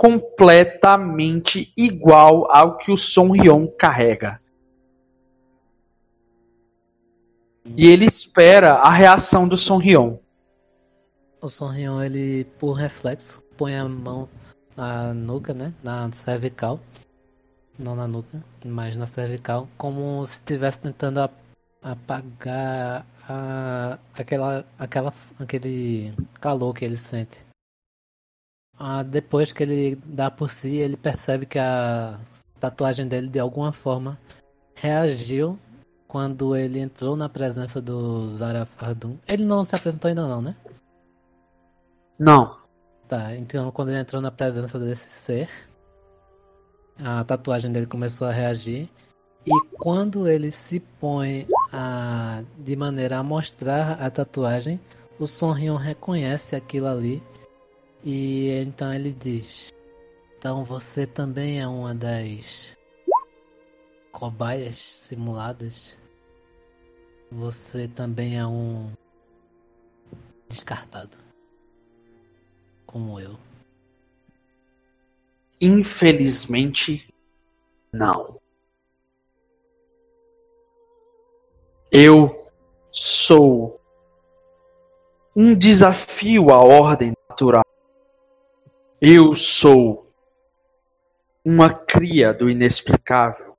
completamente 0.00 1.70
igual 1.76 2.50
ao 2.50 2.78
que 2.78 2.90
o 2.90 2.96
Son 2.96 3.32
Rion 3.32 3.66
carrega. 3.66 4.40
E 7.66 7.86
ele 7.86 8.06
espera 8.06 8.76
a 8.76 8.88
reação 8.88 9.46
do 9.46 9.58
Son 9.58 9.76
Rion. 9.76 10.16
O 11.38 11.50
Son 11.50 11.68
Rion, 11.68 12.02
ele, 12.02 12.44
por 12.58 12.72
reflexo, 12.72 13.42
põe 13.58 13.76
a 13.76 13.86
mão 13.86 14.26
na 14.74 15.12
nuca, 15.12 15.52
né? 15.52 15.74
Na 15.82 16.10
cervical. 16.12 16.80
Não 17.78 17.94
na 17.94 18.08
nuca, 18.08 18.42
mas 18.64 18.96
na 18.96 19.06
cervical. 19.06 19.68
Como 19.76 20.26
se 20.26 20.36
estivesse 20.36 20.80
tentando 20.80 21.28
apagar 21.82 23.04
a, 23.28 23.98
aquela, 24.14 24.64
aquela, 24.78 25.12
aquele 25.38 26.14
calor 26.40 26.72
que 26.72 26.86
ele 26.86 26.96
sente. 26.96 27.49
Ah, 28.82 29.02
depois 29.02 29.52
que 29.52 29.62
ele 29.62 29.96
dá 30.06 30.30
por 30.30 30.48
si, 30.48 30.76
ele 30.76 30.96
percebe 30.96 31.44
que 31.44 31.58
a 31.58 32.18
tatuagem 32.58 33.06
dele 33.06 33.28
de 33.28 33.38
alguma 33.38 33.72
forma 33.72 34.18
reagiu 34.74 35.58
quando 36.08 36.56
ele 36.56 36.78
entrou 36.80 37.14
na 37.14 37.28
presença 37.28 37.78
do 37.78 38.26
Zara 38.30 38.64
Fardum. 38.64 39.18
Ele 39.28 39.44
não 39.44 39.62
se 39.64 39.76
apresentou 39.76 40.08
ainda 40.08 40.26
não, 40.26 40.40
né? 40.40 40.56
Não. 42.18 42.56
Tá, 43.06 43.36
então 43.36 43.70
quando 43.70 43.90
ele 43.90 43.98
entrou 43.98 44.22
na 44.22 44.30
presença 44.30 44.78
desse 44.78 45.10
ser, 45.10 45.50
a 47.04 47.22
tatuagem 47.22 47.70
dele 47.70 47.86
começou 47.86 48.28
a 48.28 48.32
reagir 48.32 48.88
e 49.44 49.66
quando 49.76 50.26
ele 50.26 50.50
se 50.50 50.80
põe 50.80 51.46
a, 51.70 52.42
de 52.56 52.74
maneira 52.76 53.18
a 53.18 53.22
mostrar 53.22 54.00
a 54.00 54.10
tatuagem, 54.10 54.80
o 55.18 55.26
Sonrion 55.26 55.76
reconhece 55.76 56.56
aquilo 56.56 56.86
ali 56.86 57.22
e 58.02 58.50
então 58.50 58.92
ele 58.94 59.12
diz: 59.12 59.72
Então 60.38 60.64
você 60.64 61.06
também 61.06 61.60
é 61.60 61.66
uma 61.66 61.94
das 61.94 62.76
cobaias 64.12 64.78
simuladas? 64.78 65.98
Você 67.30 67.86
também 67.86 68.38
é 68.38 68.46
um 68.46 68.90
descartado, 70.48 71.16
como 72.86 73.20
eu. 73.20 73.38
Infelizmente, 75.60 77.08
não. 77.92 78.40
Eu 81.92 82.50
sou 82.90 83.80
um 85.36 85.54
desafio 85.54 86.50
à 86.50 86.58
ordem 86.58 87.12
natural. 87.28 87.69
Eu 89.02 89.34
sou 89.34 90.12
uma 91.42 91.72
cria 91.72 92.34
do 92.34 92.50
inexplicável. 92.50 93.56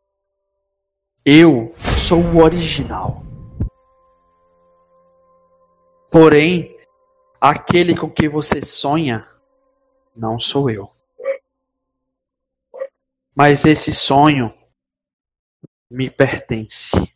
Eu 1.26 1.74
sou 1.98 2.20
o 2.20 2.44
original. 2.44 3.24
Porém, 6.12 6.78
aquele 7.40 7.98
com 7.98 8.08
que 8.08 8.30
você 8.30 8.62
sonha 8.64 9.28
não 10.16 10.38
sou 10.38 10.70
eu. 10.70 10.92
Mas 13.34 13.66
esse 13.66 13.92
sonho 13.92 14.54
me 15.90 16.08
pertence. 16.12 17.12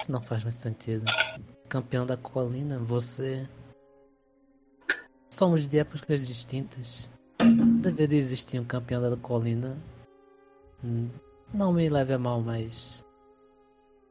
Isso 0.00 0.12
não 0.12 0.20
faz 0.20 0.44
muito 0.44 0.56
sentido. 0.56 1.04
Campeão 1.68 2.06
da 2.06 2.16
colina, 2.16 2.78
você. 2.78 3.48
Somos 5.30 5.68
de 5.68 5.78
épocas 5.78 6.26
distintas. 6.26 7.10
Deveria 7.80 8.18
existir 8.18 8.60
um 8.60 8.64
campeão 8.64 9.02
da 9.02 9.16
colina. 9.16 9.76
Não 11.52 11.72
me 11.72 11.88
leve 11.88 12.12
a 12.12 12.18
mal, 12.18 12.40
mas. 12.40 13.04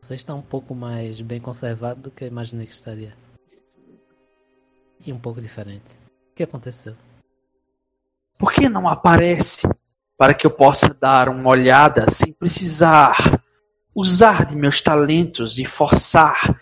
Você 0.01 0.15
está 0.15 0.33
um 0.33 0.41
pouco 0.41 0.75
mais 0.75 1.21
bem 1.21 1.39
conservado 1.39 2.01
do 2.01 2.11
que 2.11 2.25
eu 2.25 2.27
imaginei 2.27 2.67
que 2.67 2.73
estaria. 2.73 3.15
E 5.05 5.13
um 5.13 5.19
pouco 5.19 5.39
diferente. 5.39 5.95
O 6.31 6.35
que 6.35 6.43
aconteceu? 6.43 6.95
Por 8.37 8.51
que 8.51 8.67
não 8.67 8.87
aparece 8.87 9.67
para 10.17 10.33
que 10.33 10.45
eu 10.45 10.51
possa 10.51 10.93
dar 10.93 11.29
uma 11.29 11.49
olhada 11.49 12.09
sem 12.09 12.33
precisar 12.33 13.41
usar 13.95 14.45
de 14.45 14.55
meus 14.55 14.81
talentos 14.81 15.57
e 15.57 15.65
forçar 15.65 16.59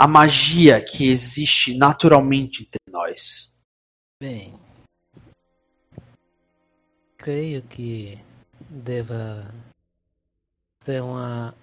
a 0.00 0.08
magia 0.08 0.82
que 0.82 1.10
existe 1.10 1.76
naturalmente 1.76 2.62
entre 2.62 2.80
nós. 2.90 3.52
Bem, 4.18 4.58
creio 7.18 7.60
que 7.60 8.18
deva 8.70 9.52
ser 10.82 11.02
uma 11.02 11.54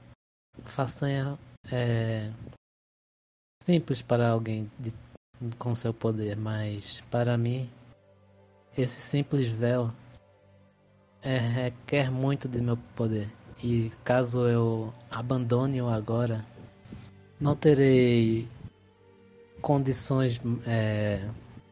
façanha 0.65 1.35
é, 1.71 2.31
simples 3.63 4.03
para 4.03 4.29
alguém 4.29 4.69
de, 4.77 4.93
com 5.57 5.73
seu 5.73 5.91
poder, 5.91 6.37
mas 6.37 7.01
para 7.09 7.35
mim 7.39 7.67
esse 8.77 9.01
simples 9.01 9.47
véu 9.47 9.91
é, 11.23 11.39
requer 11.39 12.11
muito 12.11 12.47
de 12.47 12.61
meu 12.61 12.77
poder. 12.95 13.33
E 13.63 13.89
caso 14.03 14.47
eu 14.47 14.93
abandone-o 15.09 15.89
agora, 15.89 16.45
não 17.39 17.55
terei 17.55 18.47
condições, 19.61 20.39
é, 20.65 21.27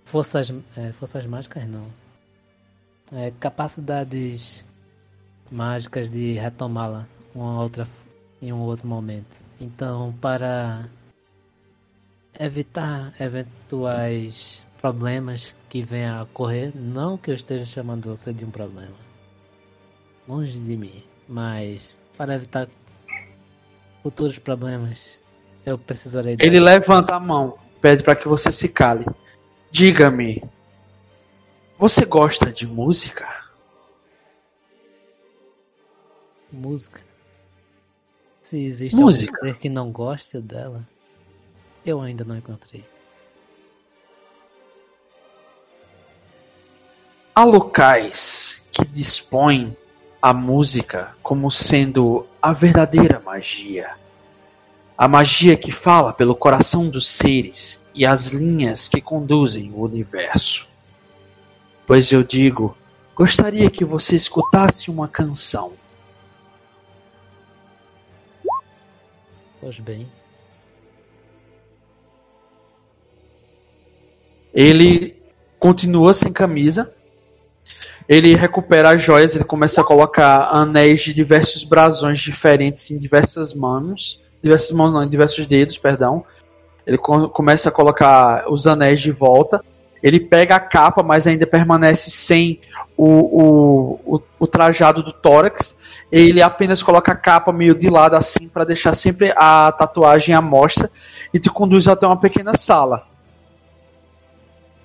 forças, 0.05 0.53
é, 0.75 0.91
forças 0.91 1.25
mágicas 1.25 1.67
não, 1.67 1.87
é, 3.11 3.31
capacidades 3.39 4.65
mágicas 5.51 6.09
de 6.09 6.33
retomá-la 6.33 7.07
uma 7.33 7.61
outra 7.61 7.87
em 8.41 8.51
um 8.53 8.61
outro 8.61 8.87
momento. 8.87 9.43
Então, 9.59 10.13
para 10.21 10.89
evitar 12.39 13.13
eventuais 13.19 14.65
problemas 14.79 15.55
que 15.69 15.81
venham 15.81 16.19
a 16.19 16.23
ocorrer, 16.23 16.71
não 16.75 17.17
que 17.17 17.31
eu 17.31 17.35
esteja 17.35 17.65
chamando 17.65 18.09
você 18.09 18.33
de 18.33 18.45
um 18.45 18.51
problema, 18.51 18.95
longe 20.27 20.59
de 20.59 20.77
mim. 20.77 21.03
Mas 21.27 21.99
para 22.17 22.35
evitar 22.35 22.67
futuros 24.03 24.37
problemas, 24.37 25.19
eu 25.65 25.77
precisarei. 25.77 26.37
Ele 26.39 26.59
levanta 26.59 27.15
a 27.15 27.19
mão, 27.19 27.57
pede 27.81 28.03
para 28.03 28.15
que 28.15 28.27
você 28.27 28.51
se 28.51 28.69
cale. 28.69 29.05
Diga-me, 29.71 30.43
você 31.77 32.05
gosta 32.05 32.51
de 32.51 32.65
música? 32.65 33.27
Música. 36.51 37.01
Se 38.41 38.63
existe 38.63 38.95
música. 38.95 39.35
algum 39.35 39.53
ser 39.53 39.59
que 39.59 39.67
não 39.67 39.91
goste 39.91 40.39
dela, 40.39 40.87
eu 41.85 41.99
ainda 41.99 42.23
não 42.23 42.37
encontrei. 42.37 42.85
Há 47.33 47.43
locais 47.43 48.65
que 48.71 48.85
dispõem 48.85 49.75
a 50.21 50.33
música 50.33 51.13
como 51.21 51.51
sendo 51.51 52.25
a 52.41 52.53
verdadeira 52.53 53.19
magia. 53.19 54.04
A 54.97 55.07
magia 55.07 55.57
que 55.57 55.71
fala 55.71 56.13
pelo 56.13 56.35
coração 56.35 56.89
dos 56.89 57.07
seres 57.07 57.85
e 57.93 58.05
as 58.05 58.27
linhas 58.27 58.87
que 58.87 59.01
conduzem 59.01 59.71
o 59.71 59.81
universo. 59.81 60.67
Pois 61.85 62.11
eu 62.11 62.23
digo, 62.23 62.77
gostaria 63.15 63.69
que 63.69 63.85
você 63.85 64.15
escutasse 64.15 64.89
uma 64.89 65.07
canção. 65.07 65.73
Pois 69.59 69.79
bem. 69.79 70.09
Ele 74.53 75.21
continua 75.59 76.13
sem 76.13 76.31
camisa, 76.31 76.93
ele 78.07 78.35
recupera 78.35 78.91
as 78.91 79.01
joias, 79.01 79.35
ele 79.35 79.43
começa 79.43 79.81
a 79.81 79.83
colocar 79.83 80.49
anéis 80.49 81.01
de 81.01 81.13
diversos 81.13 81.63
brasões 81.63 82.19
diferentes 82.19 82.89
em 82.91 82.99
diversas 82.99 83.53
mãos, 83.53 84.23
diversas 84.41 84.71
mãos 84.71 84.93
não, 84.93 85.07
diversos 85.07 85.45
dedos, 85.47 85.77
perdão. 85.77 86.23
Ele 86.85 86.97
começa 86.97 87.69
a 87.69 87.71
colocar 87.71 88.45
os 88.49 88.67
anéis 88.67 89.01
de 89.01 89.11
volta. 89.11 89.63
Ele 90.03 90.19
pega 90.19 90.55
a 90.55 90.59
capa, 90.59 91.01
mas 91.01 91.25
ainda 91.25 91.47
permanece 91.47 92.11
sem 92.11 92.59
o, 92.95 93.07
o, 93.07 94.15
o, 94.15 94.21
o 94.39 94.45
trajado 94.45 95.01
do 95.01 95.11
tórax. 95.11 95.75
Ele 96.11 96.41
apenas 96.43 96.83
coloca 96.83 97.11
a 97.11 97.15
capa 97.15 97.51
meio 97.51 97.73
de 97.73 97.89
lado 97.89 98.15
assim 98.15 98.47
para 98.47 98.63
deixar 98.63 98.93
sempre 98.93 99.33
a 99.35 99.71
tatuagem 99.71 100.35
à 100.35 100.41
mostra 100.41 100.91
e 101.33 101.39
te 101.39 101.49
conduz 101.49 101.87
até 101.87 102.05
uma 102.05 102.19
pequena 102.19 102.55
sala. 102.55 103.07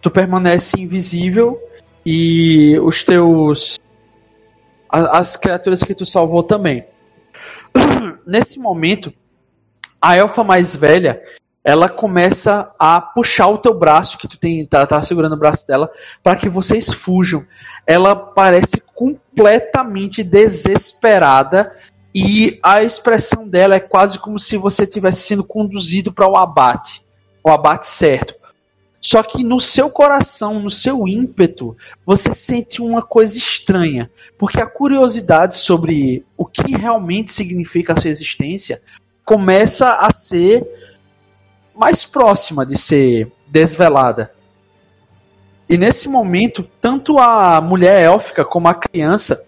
Tu 0.00 0.10
permanece 0.10 0.80
invisível 0.80 1.60
e 2.04 2.78
os 2.78 3.04
teus. 3.04 3.78
as 4.88 5.36
criaturas 5.36 5.84
que 5.84 5.94
tu 5.94 6.06
salvou 6.06 6.42
também. 6.42 6.86
Nesse 8.26 8.58
momento, 8.58 9.12
a 10.00 10.16
elfa 10.16 10.42
mais 10.42 10.74
velha 10.74 11.22
ela 11.62 11.88
começa 11.88 12.72
a 12.78 13.00
puxar 13.00 13.48
o 13.48 13.58
teu 13.58 13.74
braço, 13.74 14.16
que 14.16 14.26
tu 14.26 14.38
tem, 14.38 14.64
tá, 14.64 14.86
tá 14.86 15.02
segurando 15.02 15.34
o 15.34 15.38
braço 15.38 15.66
dela, 15.66 15.90
para 16.22 16.36
que 16.36 16.48
vocês 16.48 16.88
fujam. 16.88 17.44
Ela 17.86 18.16
parece 18.16 18.82
completamente 18.94 20.22
desesperada 20.22 21.76
e 22.14 22.58
a 22.62 22.82
expressão 22.82 23.46
dela 23.46 23.74
é 23.74 23.80
quase 23.80 24.18
como 24.18 24.38
se 24.38 24.56
você 24.56 24.86
tivesse 24.86 25.20
sendo 25.20 25.44
conduzido 25.44 26.12
para 26.12 26.28
o 26.28 26.36
abate, 26.36 27.04
o 27.44 27.50
abate 27.50 27.86
certo. 27.86 28.34
Só 29.02 29.22
que 29.22 29.42
no 29.42 29.58
seu 29.58 29.88
coração, 29.90 30.60
no 30.60 30.70
seu 30.70 31.08
ímpeto, 31.08 31.76
você 32.04 32.32
sente 32.32 32.82
uma 32.82 33.02
coisa 33.02 33.38
estranha, 33.38 34.10
porque 34.38 34.60
a 34.60 34.66
curiosidade 34.66 35.56
sobre 35.56 36.24
o 36.36 36.44
que 36.44 36.76
realmente 36.76 37.32
significa 37.32 37.92
a 37.92 38.00
sua 38.00 38.10
existência 38.10 38.80
começa 39.30 39.92
a 39.92 40.12
ser 40.12 40.66
mais 41.72 42.04
próxima 42.04 42.66
de 42.66 42.76
ser 42.76 43.30
desvelada. 43.46 44.34
E 45.68 45.78
nesse 45.78 46.08
momento, 46.08 46.68
tanto 46.80 47.16
a 47.16 47.60
mulher 47.60 48.02
élfica 48.02 48.44
como 48.44 48.66
a 48.66 48.74
criança, 48.74 49.46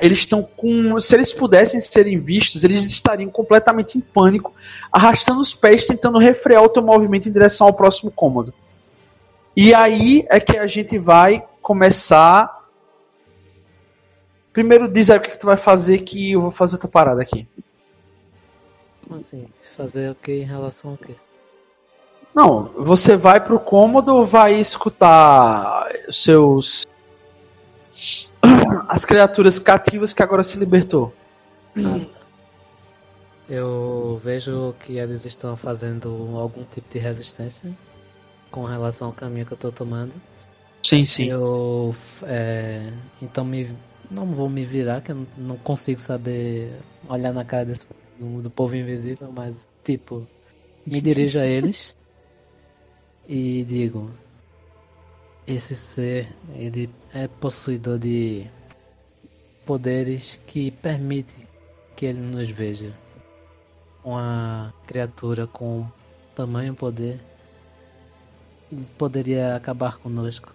eles 0.00 0.18
estão 0.18 0.44
com. 0.44 1.00
Se 1.00 1.16
eles 1.16 1.32
pudessem 1.32 1.80
serem 1.80 2.20
vistos, 2.20 2.62
eles 2.62 2.84
estariam 2.84 3.28
completamente 3.28 3.98
em 3.98 4.00
pânico, 4.00 4.54
arrastando 4.92 5.40
os 5.40 5.52
pés, 5.52 5.84
tentando 5.84 6.16
refrear 6.18 6.62
o 6.62 6.68
teu 6.68 6.84
movimento 6.84 7.28
em 7.28 7.32
direção 7.32 7.66
ao 7.66 7.74
próximo 7.74 8.12
cômodo. 8.12 8.54
E 9.56 9.74
aí 9.74 10.24
é 10.30 10.38
que 10.38 10.56
a 10.56 10.68
gente 10.68 10.96
vai 10.96 11.44
começar. 11.60 12.68
Primeiro 14.52 14.86
diz 14.86 15.10
aí 15.10 15.18
o 15.18 15.20
que, 15.20 15.32
que 15.32 15.40
tu 15.40 15.46
vai 15.46 15.56
fazer 15.56 15.98
que 16.02 16.34
eu 16.34 16.40
vou 16.40 16.50
fazer 16.52 16.76
outra 16.76 16.88
parada 16.88 17.20
aqui. 17.20 17.48
Como 19.08 19.20
assim? 19.20 19.46
Fazer 19.74 20.10
o 20.10 20.14
que 20.14 20.32
em 20.32 20.44
relação 20.44 20.90
ao 20.90 20.96
quê? 20.98 21.14
Não, 22.34 22.64
você 22.76 23.16
vai 23.16 23.42
pro 23.42 23.58
cômodo, 23.58 24.22
vai 24.24 24.54
escutar 24.54 25.88
seus. 26.10 26.86
As 28.86 29.04
criaturas 29.06 29.58
cativas 29.58 30.12
que 30.12 30.22
agora 30.22 30.42
se 30.42 30.58
libertou. 30.58 31.12
Eu 33.48 34.20
vejo 34.22 34.74
que 34.80 34.98
eles 34.98 35.24
estão 35.24 35.56
fazendo 35.56 36.36
algum 36.36 36.64
tipo 36.64 36.90
de 36.90 36.98
resistência 36.98 37.74
com 38.50 38.64
relação 38.64 39.08
ao 39.08 39.14
caminho 39.14 39.46
que 39.46 39.52
eu 39.52 39.58
tô 39.58 39.72
tomando. 39.72 40.12
Sim, 40.82 41.04
sim. 41.04 41.30
Eu, 41.30 41.94
é, 42.24 42.92
então 43.22 43.44
me, 43.44 43.74
não 44.10 44.26
vou 44.26 44.50
me 44.50 44.66
virar, 44.66 45.00
que 45.00 45.12
eu 45.12 45.26
não 45.36 45.56
consigo 45.56 46.00
saber 46.00 46.72
olhar 47.08 47.32
na 47.32 47.44
cara 47.44 47.64
desse, 47.64 47.86
do, 48.18 48.42
do 48.42 48.50
povo 48.50 48.74
invisível, 48.74 49.32
mas 49.32 49.68
tipo, 49.84 50.26
me 50.86 51.00
dirijo 51.00 51.40
a 51.40 51.46
eles 51.46 51.96
e 53.28 53.64
digo: 53.64 54.10
esse 55.46 55.74
ser, 55.74 56.28
ele 56.54 56.90
é 57.14 57.26
possuidor 57.26 57.98
de 57.98 58.46
poderes 59.64 60.38
que 60.46 60.70
permite 60.70 61.34
que 61.96 62.06
ele 62.06 62.20
nos 62.20 62.50
veja. 62.50 62.96
Uma 64.04 64.72
criatura 64.86 65.46
com 65.46 65.86
tamanho 66.34 66.74
poder 66.74 67.20
poderia 68.96 69.56
acabar 69.56 69.98
conosco 69.98 70.54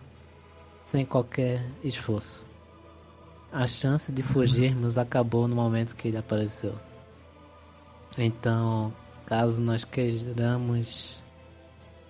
sem 0.85 1.05
qualquer 1.05 1.65
esforço. 1.83 2.47
A 3.51 3.67
chance 3.67 4.11
de 4.11 4.23
fugirmos 4.23 4.97
acabou 4.97 5.47
no 5.47 5.55
momento 5.55 5.95
que 5.95 6.07
ele 6.07 6.17
apareceu. 6.17 6.73
Então, 8.17 8.93
caso 9.25 9.61
nós 9.61 9.83
queiramos 9.83 11.23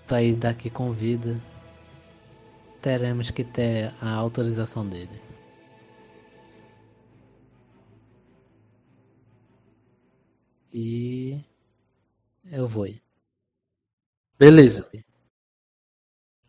sair 0.03 0.35
daqui 0.35 0.69
com 0.69 0.91
vida, 0.91 1.41
teremos 2.81 3.31
que 3.31 3.43
ter 3.43 3.93
a 4.01 4.11
autorização 4.13 4.87
dele. 4.87 5.21
E 10.73 11.39
eu 12.51 12.67
vou. 12.67 12.87
Beleza. 14.37 14.89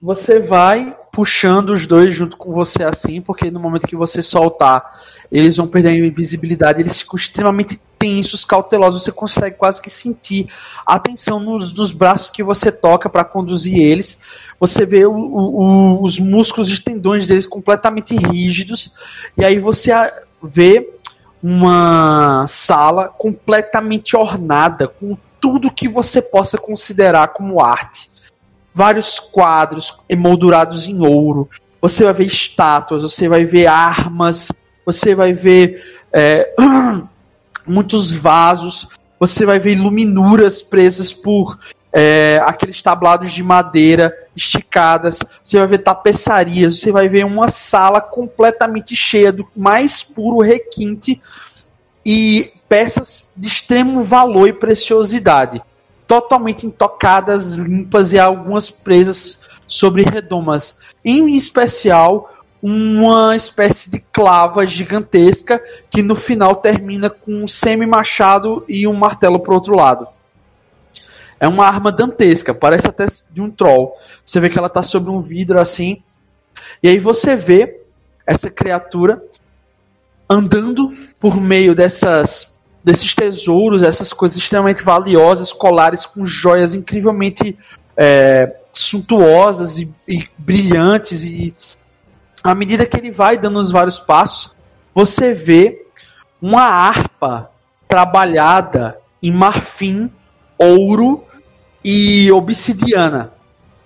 Você 0.04 0.38
vai 0.38 0.94
puxando 1.10 1.70
os 1.70 1.86
dois 1.86 2.14
junto 2.14 2.36
com 2.36 2.52
você 2.52 2.84
assim, 2.84 3.22
porque 3.22 3.50
no 3.50 3.58
momento 3.58 3.86
que 3.86 3.96
você 3.96 4.22
soltar, 4.22 4.84
eles 5.32 5.56
vão 5.56 5.66
perder 5.66 5.88
a 5.88 5.94
invisibilidade, 5.94 6.82
eles 6.82 6.98
ficam 6.98 7.16
extremamente 7.16 7.80
tensos, 7.98 8.44
cautelosos, 8.44 9.02
você 9.02 9.10
consegue 9.10 9.56
quase 9.56 9.80
que 9.80 9.88
sentir 9.88 10.46
a 10.84 10.98
tensão 10.98 11.40
nos, 11.40 11.72
nos 11.72 11.90
braços 11.90 12.28
que 12.28 12.42
você 12.42 12.70
toca 12.70 13.08
para 13.08 13.24
conduzir 13.24 13.78
eles. 13.78 14.18
Você 14.60 14.84
vê 14.84 15.06
o, 15.06 15.14
o, 15.14 16.04
os 16.04 16.18
músculos 16.18 16.68
e 16.68 16.82
tendões 16.82 17.26
deles 17.26 17.46
completamente 17.46 18.14
rígidos, 18.14 18.92
e 19.38 19.42
aí 19.42 19.58
você 19.58 19.90
vê 20.42 20.86
uma 21.42 22.46
sala 22.46 23.08
completamente 23.08 24.14
ornada 24.14 24.86
com 24.86 25.16
tudo 25.40 25.72
que 25.72 25.88
você 25.88 26.20
possa 26.20 26.58
considerar 26.58 27.28
como 27.28 27.64
arte. 27.64 28.12
Vários 28.74 29.20
quadros 29.20 29.98
emoldurados 30.08 30.86
em 30.86 31.00
ouro. 31.06 31.48
Você 31.80 32.04
vai 32.04 32.12
ver 32.12 32.26
estátuas, 32.26 33.02
você 33.02 33.28
vai 33.28 33.44
ver 33.44 33.66
armas, 33.66 34.50
você 34.84 35.14
vai 35.14 35.32
ver 35.32 36.02
é, 36.12 36.54
muitos 37.66 38.12
vasos, 38.12 38.88
você 39.18 39.46
vai 39.46 39.58
ver 39.58 39.72
iluminuras 39.72 40.60
presas 40.60 41.12
por 41.12 41.58
é, 41.92 42.40
aqueles 42.44 42.82
tablados 42.82 43.32
de 43.32 43.42
madeira 43.42 44.12
esticadas, 44.34 45.20
você 45.44 45.58
vai 45.58 45.66
ver 45.68 45.78
tapeçarias, 45.78 46.80
você 46.80 46.90
vai 46.90 47.08
ver 47.08 47.24
uma 47.24 47.46
sala 47.46 48.00
completamente 48.00 48.96
cheia 48.96 49.32
do 49.32 49.46
mais 49.56 50.02
puro 50.02 50.40
requinte 50.40 51.22
e 52.04 52.52
peças 52.68 53.28
de 53.36 53.46
extremo 53.46 54.02
valor 54.02 54.48
e 54.48 54.52
preciosidade, 54.52 55.62
totalmente 56.06 56.66
intocadas, 56.66 57.54
limpas 57.56 58.12
e 58.12 58.18
algumas 58.18 58.70
presas 58.70 59.40
sobre 59.66 60.02
redomas. 60.02 60.76
Em 61.04 61.30
especial, 61.32 62.34
uma 62.62 63.36
espécie 63.36 63.90
de 63.90 63.98
clava 63.98 64.66
gigantesca 64.66 65.62
que 65.90 66.02
no 66.02 66.14
final 66.14 66.56
termina 66.56 67.10
com 67.10 67.44
um 67.44 67.48
semi-machado 67.48 68.64
e 68.66 68.86
um 68.86 68.94
martelo 68.94 69.38
para 69.38 69.54
outro 69.54 69.76
lado. 69.76 70.08
É 71.38 71.46
uma 71.46 71.66
arma 71.66 71.92
dantesca, 71.92 72.54
parece 72.54 72.86
até 72.86 73.06
de 73.30 73.40
um 73.40 73.50
troll. 73.50 73.94
Você 74.24 74.40
vê 74.40 74.48
que 74.48 74.58
ela 74.58 74.68
está 74.68 74.82
sobre 74.82 75.10
um 75.10 75.20
vidro 75.20 75.60
assim. 75.60 76.02
E 76.82 76.88
aí 76.88 76.98
você 76.98 77.36
vê 77.36 77.80
essa 78.26 78.50
criatura 78.50 79.22
andando 80.28 80.96
por 81.20 81.38
meio 81.38 81.74
dessas 81.74 82.53
desses 82.84 83.14
tesouros, 83.14 83.82
essas 83.82 84.12
coisas 84.12 84.36
extremamente 84.36 84.82
valiosas, 84.82 85.52
colares 85.52 86.04
com 86.04 86.24
joias 86.26 86.74
incrivelmente 86.74 87.58
é, 87.96 88.56
suntuosas 88.72 89.78
e, 89.78 89.92
e 90.06 90.28
brilhantes. 90.36 91.24
E 91.24 91.54
à 92.42 92.54
medida 92.54 92.84
que 92.84 92.96
ele 92.96 93.10
vai 93.10 93.38
dando 93.38 93.58
os 93.58 93.70
vários 93.70 93.98
passos, 93.98 94.54
você 94.94 95.32
vê 95.32 95.86
uma 96.40 96.62
harpa 96.62 97.50
trabalhada 97.88 98.98
em 99.22 99.32
marfim, 99.32 100.10
ouro 100.58 101.24
e 101.82 102.30
obsidiana, 102.30 103.32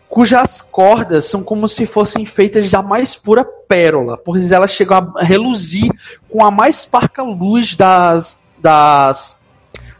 cujas 0.08 0.60
cordas 0.60 1.26
são 1.26 1.44
como 1.44 1.68
se 1.68 1.86
fossem 1.86 2.26
feitas 2.26 2.68
da 2.70 2.82
mais 2.82 3.14
pura 3.14 3.44
pérola, 3.44 4.16
pois 4.16 4.50
elas 4.50 4.72
chegam 4.72 5.12
a 5.16 5.22
reluzir 5.22 5.88
com 6.28 6.44
a 6.44 6.50
mais 6.50 6.84
parca 6.84 7.22
luz 7.22 7.76
das, 7.76 8.40
das, 8.60 9.38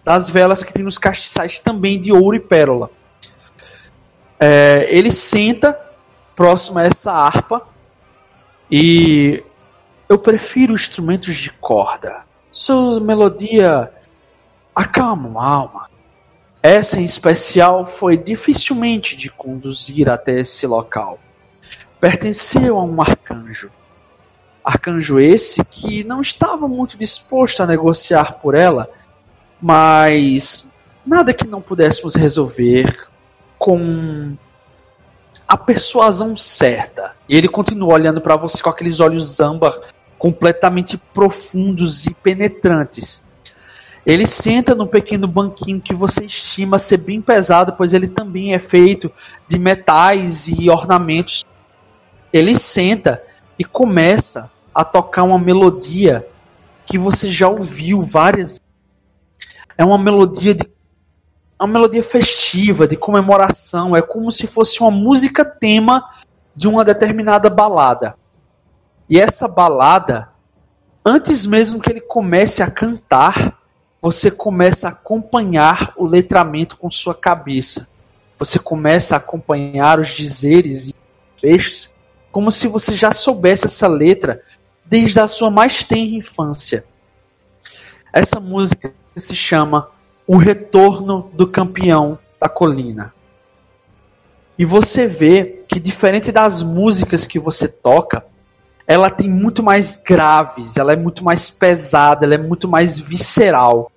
das 0.04 0.28
velas 0.28 0.62
que 0.62 0.72
tem 0.72 0.82
nos 0.82 0.98
castiçais 0.98 1.58
também 1.58 2.00
de 2.00 2.12
ouro 2.12 2.36
e 2.36 2.40
pérola. 2.40 2.90
É, 4.40 4.86
ele 4.90 5.10
senta 5.10 5.78
próximo 6.36 6.78
a 6.78 6.84
essa 6.84 7.12
harpa 7.12 7.66
e 8.70 9.42
eu 10.08 10.18
prefiro 10.18 10.72
instrumentos 10.72 11.36
de 11.36 11.50
corda. 11.50 12.22
Sua 12.52 13.00
melodia 13.00 13.92
acalma 14.74 15.40
a 15.40 15.46
alma. 15.46 15.90
Essa 16.62 17.00
em 17.00 17.04
especial 17.04 17.86
foi 17.86 18.16
dificilmente 18.16 19.16
de 19.16 19.30
conduzir 19.30 20.08
até 20.08 20.40
esse 20.40 20.66
local. 20.66 21.18
Pertenceu 22.00 22.78
a 22.78 22.84
um 22.84 23.00
arcanjo. 23.00 23.70
Arcanjo 24.68 25.18
esse 25.18 25.64
que 25.64 26.04
não 26.04 26.20
estava 26.20 26.68
muito 26.68 26.98
disposto 26.98 27.62
a 27.62 27.66
negociar 27.66 28.34
por 28.34 28.54
ela, 28.54 28.86
mas 29.58 30.70
nada 31.06 31.32
que 31.32 31.46
não 31.46 31.62
pudéssemos 31.62 32.14
resolver 32.14 33.08
com 33.58 34.36
a 35.48 35.56
persuasão 35.56 36.36
certa. 36.36 37.16
E 37.26 37.34
ele 37.34 37.48
continua 37.48 37.94
olhando 37.94 38.20
para 38.20 38.36
você 38.36 38.62
com 38.62 38.68
aqueles 38.68 39.00
olhos 39.00 39.40
âmbar 39.40 39.72
completamente 40.18 40.98
profundos 41.14 42.04
e 42.04 42.12
penetrantes. 42.12 43.24
Ele 44.04 44.26
senta 44.26 44.74
no 44.74 44.86
pequeno 44.86 45.26
banquinho 45.26 45.80
que 45.80 45.94
você 45.94 46.26
estima 46.26 46.78
ser 46.78 46.98
bem 46.98 47.22
pesado, 47.22 47.72
pois 47.72 47.94
ele 47.94 48.06
também 48.06 48.52
é 48.52 48.58
feito 48.58 49.10
de 49.46 49.58
metais 49.58 50.46
e 50.46 50.68
ornamentos. 50.68 51.46
Ele 52.30 52.54
senta 52.54 53.22
e 53.58 53.64
começa 53.64 54.50
a 54.78 54.84
tocar 54.84 55.24
uma 55.24 55.40
melodia 55.40 56.24
que 56.86 56.96
você 56.96 57.28
já 57.28 57.48
ouviu 57.48 58.00
várias. 58.00 58.60
É 59.76 59.84
uma 59.84 59.98
melodia 59.98 60.54
de 60.54 60.70
uma 61.58 61.66
melodia 61.66 62.04
festiva, 62.04 62.86
de 62.86 62.96
comemoração, 62.96 63.96
é 63.96 64.00
como 64.00 64.30
se 64.30 64.46
fosse 64.46 64.80
uma 64.80 64.92
música 64.92 65.44
tema 65.44 66.08
de 66.54 66.68
uma 66.68 66.84
determinada 66.84 67.50
balada. 67.50 68.14
E 69.10 69.18
essa 69.18 69.48
balada, 69.48 70.28
antes 71.04 71.44
mesmo 71.44 71.80
que 71.80 71.90
ele 71.90 72.00
comece 72.00 72.62
a 72.62 72.70
cantar, 72.70 73.58
você 74.00 74.30
começa 74.30 74.86
a 74.86 74.92
acompanhar 74.92 75.92
o 75.96 76.06
letramento 76.06 76.76
com 76.76 76.88
sua 76.88 77.16
cabeça. 77.16 77.88
Você 78.38 78.60
começa 78.60 79.16
a 79.16 79.18
acompanhar 79.18 79.98
os 79.98 80.10
dizeres 80.10 80.90
e 80.90 80.94
fechos, 81.36 81.92
como 82.30 82.52
se 82.52 82.68
você 82.68 82.94
já 82.94 83.10
soubesse 83.10 83.64
essa 83.64 83.88
letra 83.88 84.40
desde 84.88 85.20
a 85.20 85.26
sua 85.26 85.50
mais 85.50 85.84
tenra 85.84 86.16
infância. 86.16 86.84
Essa 88.12 88.40
música 88.40 88.92
se 89.16 89.36
chama 89.36 89.90
o 90.26 90.36
retorno 90.36 91.30
do 91.34 91.46
campeão 91.46 92.18
da 92.40 92.48
colina. 92.48 93.12
E 94.58 94.64
você 94.64 95.06
vê 95.06 95.62
que 95.68 95.78
diferente 95.78 96.32
das 96.32 96.62
músicas 96.62 97.26
que 97.26 97.38
você 97.38 97.68
toca, 97.68 98.24
ela 98.86 99.10
tem 99.10 99.28
muito 99.28 99.62
mais 99.62 99.96
graves, 99.96 100.76
ela 100.76 100.92
é 100.92 100.96
muito 100.96 101.22
mais 101.22 101.50
pesada, 101.50 102.24
ela 102.24 102.34
é 102.34 102.38
muito 102.38 102.66
mais 102.66 102.98
visceral. 102.98 103.92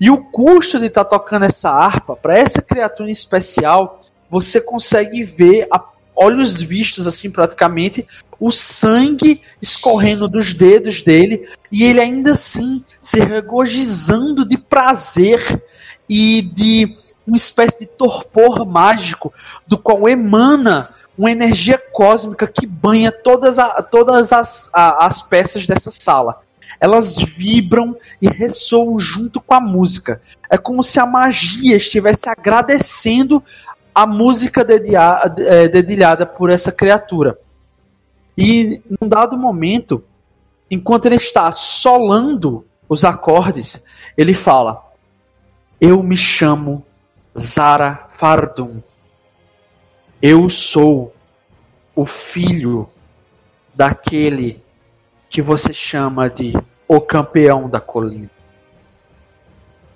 E 0.00 0.10
o 0.10 0.24
custo 0.24 0.78
de 0.78 0.86
estar 0.86 1.04
tá 1.04 1.10
tocando 1.10 1.44
essa 1.44 1.70
harpa, 1.70 2.16
para 2.16 2.36
essa 2.36 2.60
criatura 2.60 3.08
em 3.08 3.12
especial, 3.12 4.00
você 4.28 4.60
consegue 4.60 5.22
ver 5.22 5.68
a 5.70 5.78
olhos 6.14 6.60
vistos 6.60 7.06
assim 7.06 7.30
praticamente 7.30 8.06
o 8.38 8.50
sangue 8.50 9.40
escorrendo 9.60 10.28
dos 10.28 10.54
dedos 10.54 11.02
dele 11.02 11.48
e 11.70 11.84
ele 11.84 12.00
ainda 12.00 12.32
assim 12.32 12.84
se 13.00 13.20
regozijando 13.20 14.46
de 14.46 14.58
prazer 14.58 15.62
e 16.08 16.42
de 16.42 16.94
uma 17.26 17.36
espécie 17.36 17.80
de 17.80 17.86
torpor 17.86 18.66
mágico 18.66 19.32
do 19.66 19.78
qual 19.78 20.08
emana 20.08 20.90
uma 21.16 21.30
energia 21.30 21.80
cósmica 21.92 22.46
que 22.46 22.66
banha 22.66 23.10
todas, 23.10 23.58
a, 23.58 23.82
todas 23.82 24.32
as, 24.32 24.68
a, 24.72 25.06
as 25.06 25.22
peças 25.22 25.66
dessa 25.66 25.90
sala. 25.90 26.40
elas 26.80 27.16
vibram 27.16 27.96
e 28.20 28.28
ressoam 28.28 28.98
junto 28.98 29.40
com 29.40 29.54
a 29.54 29.60
música. 29.60 30.20
É 30.50 30.58
como 30.58 30.82
se 30.82 30.98
a 30.98 31.06
magia 31.06 31.76
estivesse 31.76 32.28
agradecendo 32.28 33.42
a 33.94 34.06
música 34.06 34.66
é, 35.46 35.68
dedilhada 35.68 36.26
por 36.26 36.50
essa 36.50 36.72
criatura. 36.72 37.38
E 38.36 38.82
num 39.00 39.08
dado 39.08 39.36
momento, 39.36 40.02
enquanto 40.70 41.06
ele 41.06 41.16
está 41.16 41.52
solando 41.52 42.66
os 42.88 43.04
acordes, 43.04 43.84
ele 44.16 44.34
fala: 44.34 44.84
Eu 45.80 46.02
me 46.02 46.16
chamo 46.16 46.84
Zara 47.38 48.08
Fardum. 48.10 48.82
Eu 50.20 50.48
sou 50.48 51.14
o 51.94 52.04
filho 52.04 52.88
daquele 53.74 54.62
que 55.28 55.40
você 55.42 55.72
chama 55.72 56.28
de 56.28 56.52
o 56.88 57.00
campeão 57.00 57.68
da 57.68 57.80
colina. 57.80 58.30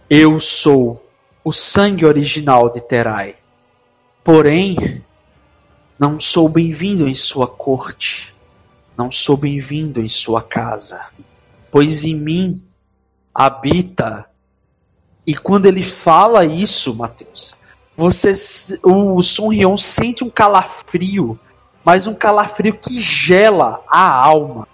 Eu 0.08 0.38
sou 0.40 1.04
o 1.44 1.52
sangue 1.52 2.04
original 2.04 2.70
de 2.70 2.80
Terai. 2.80 3.36
Porém, 4.28 5.02
não 5.98 6.20
sou 6.20 6.50
bem-vindo 6.50 7.08
em 7.08 7.14
sua 7.14 7.46
corte, 7.46 8.36
não 8.94 9.10
sou 9.10 9.38
bem-vindo 9.38 10.02
em 10.02 10.08
sua 10.10 10.42
casa, 10.42 11.00
pois 11.72 12.04
em 12.04 12.14
mim 12.14 12.62
habita. 13.34 14.26
E 15.26 15.34
quando 15.34 15.64
ele 15.64 15.82
fala 15.82 16.44
isso, 16.44 16.94
Mateus, 16.94 17.56
você, 17.96 18.34
o 18.82 19.22
Sun 19.22 19.48
Rion 19.48 19.78
sente 19.78 20.22
um 20.22 20.28
calafrio 20.28 21.40
mas 21.82 22.06
um 22.06 22.12
calafrio 22.12 22.74
que 22.74 23.00
gela 23.00 23.82
a 23.88 24.10
alma. 24.10 24.68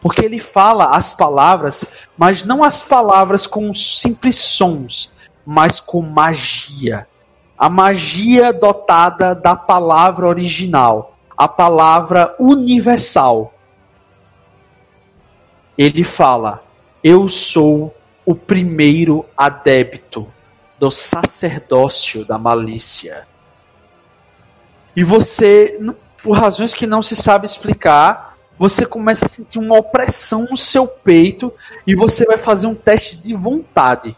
Porque 0.00 0.24
ele 0.24 0.40
fala 0.40 0.96
as 0.96 1.12
palavras, 1.12 1.84
mas 2.18 2.42
não 2.42 2.64
as 2.64 2.82
palavras 2.82 3.46
com 3.46 3.72
simples 3.72 4.34
sons, 4.34 5.12
mas 5.46 5.80
com 5.80 6.02
magia. 6.02 7.06
A 7.58 7.70
magia 7.70 8.52
dotada 8.52 9.34
da 9.34 9.56
palavra 9.56 10.26
original, 10.26 11.16
a 11.36 11.48
palavra 11.48 12.34
universal. 12.38 13.54
Ele 15.76 16.04
fala: 16.04 16.62
Eu 17.02 17.28
sou 17.28 17.94
o 18.24 18.34
primeiro 18.34 19.24
adébito 19.36 20.26
do 20.78 20.90
sacerdócio 20.90 22.24
da 22.24 22.38
malícia. 22.38 23.26
E 24.94 25.02
você 25.02 25.78
por 26.26 26.36
razões 26.36 26.74
que 26.74 26.88
não 26.88 27.02
se 27.02 27.14
sabe 27.14 27.46
explicar, 27.46 28.36
você 28.58 28.84
começa 28.84 29.26
a 29.26 29.28
sentir 29.28 29.60
uma 29.60 29.78
opressão 29.78 30.44
no 30.50 30.56
seu 30.56 30.84
peito 30.84 31.52
e 31.86 31.94
você 31.94 32.24
vai 32.24 32.36
fazer 32.36 32.66
um 32.66 32.74
teste 32.74 33.16
de 33.16 33.32
vontade. 33.32 34.16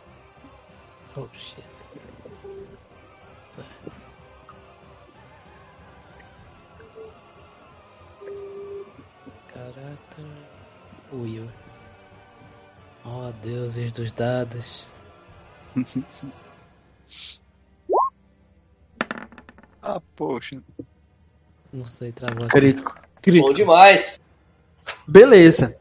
Oh, 13.28 13.32
deuses 13.42 13.92
dos 13.92 14.10
dados. 14.10 14.88
ah, 19.82 20.00
poxa. 20.16 20.62
Não 21.70 21.84
sei, 21.84 22.10
travou. 22.10 22.48
Crítico. 22.48 22.98
Crítico. 23.20 23.48
Bom 23.48 23.54
demais. 23.54 24.18
Beleza. 25.06 25.76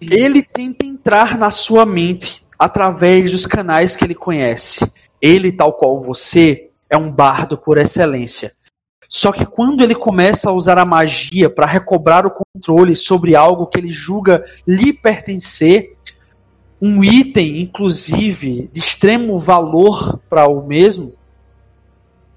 Ele 0.00 0.42
tenta 0.42 0.84
entrar 0.84 1.38
na 1.38 1.50
sua 1.50 1.86
mente 1.86 2.44
através 2.58 3.30
dos 3.30 3.46
canais 3.46 3.94
que 3.94 4.04
ele 4.04 4.14
conhece. 4.14 4.90
Ele, 5.22 5.52
tal 5.52 5.74
qual 5.74 6.00
você, 6.00 6.70
é 6.88 6.96
um 6.96 7.10
bardo 7.10 7.56
por 7.56 7.78
excelência. 7.78 8.52
Só 9.12 9.32
que 9.32 9.44
quando 9.44 9.82
ele 9.82 9.94
começa 9.94 10.48
a 10.48 10.52
usar 10.52 10.78
a 10.78 10.84
magia 10.84 11.50
para 11.50 11.66
recobrar 11.66 12.24
o 12.24 12.30
controle 12.30 12.94
sobre 12.94 13.34
algo 13.34 13.66
que 13.66 13.76
ele 13.76 13.90
julga 13.90 14.44
lhe 14.64 14.92
pertencer, 14.92 15.96
um 16.80 17.04
item, 17.04 17.60
inclusive, 17.60 18.70
de 18.72 18.80
extremo 18.80 19.38
valor 19.38 20.18
para 20.30 20.48
o 20.48 20.66
mesmo, 20.66 21.14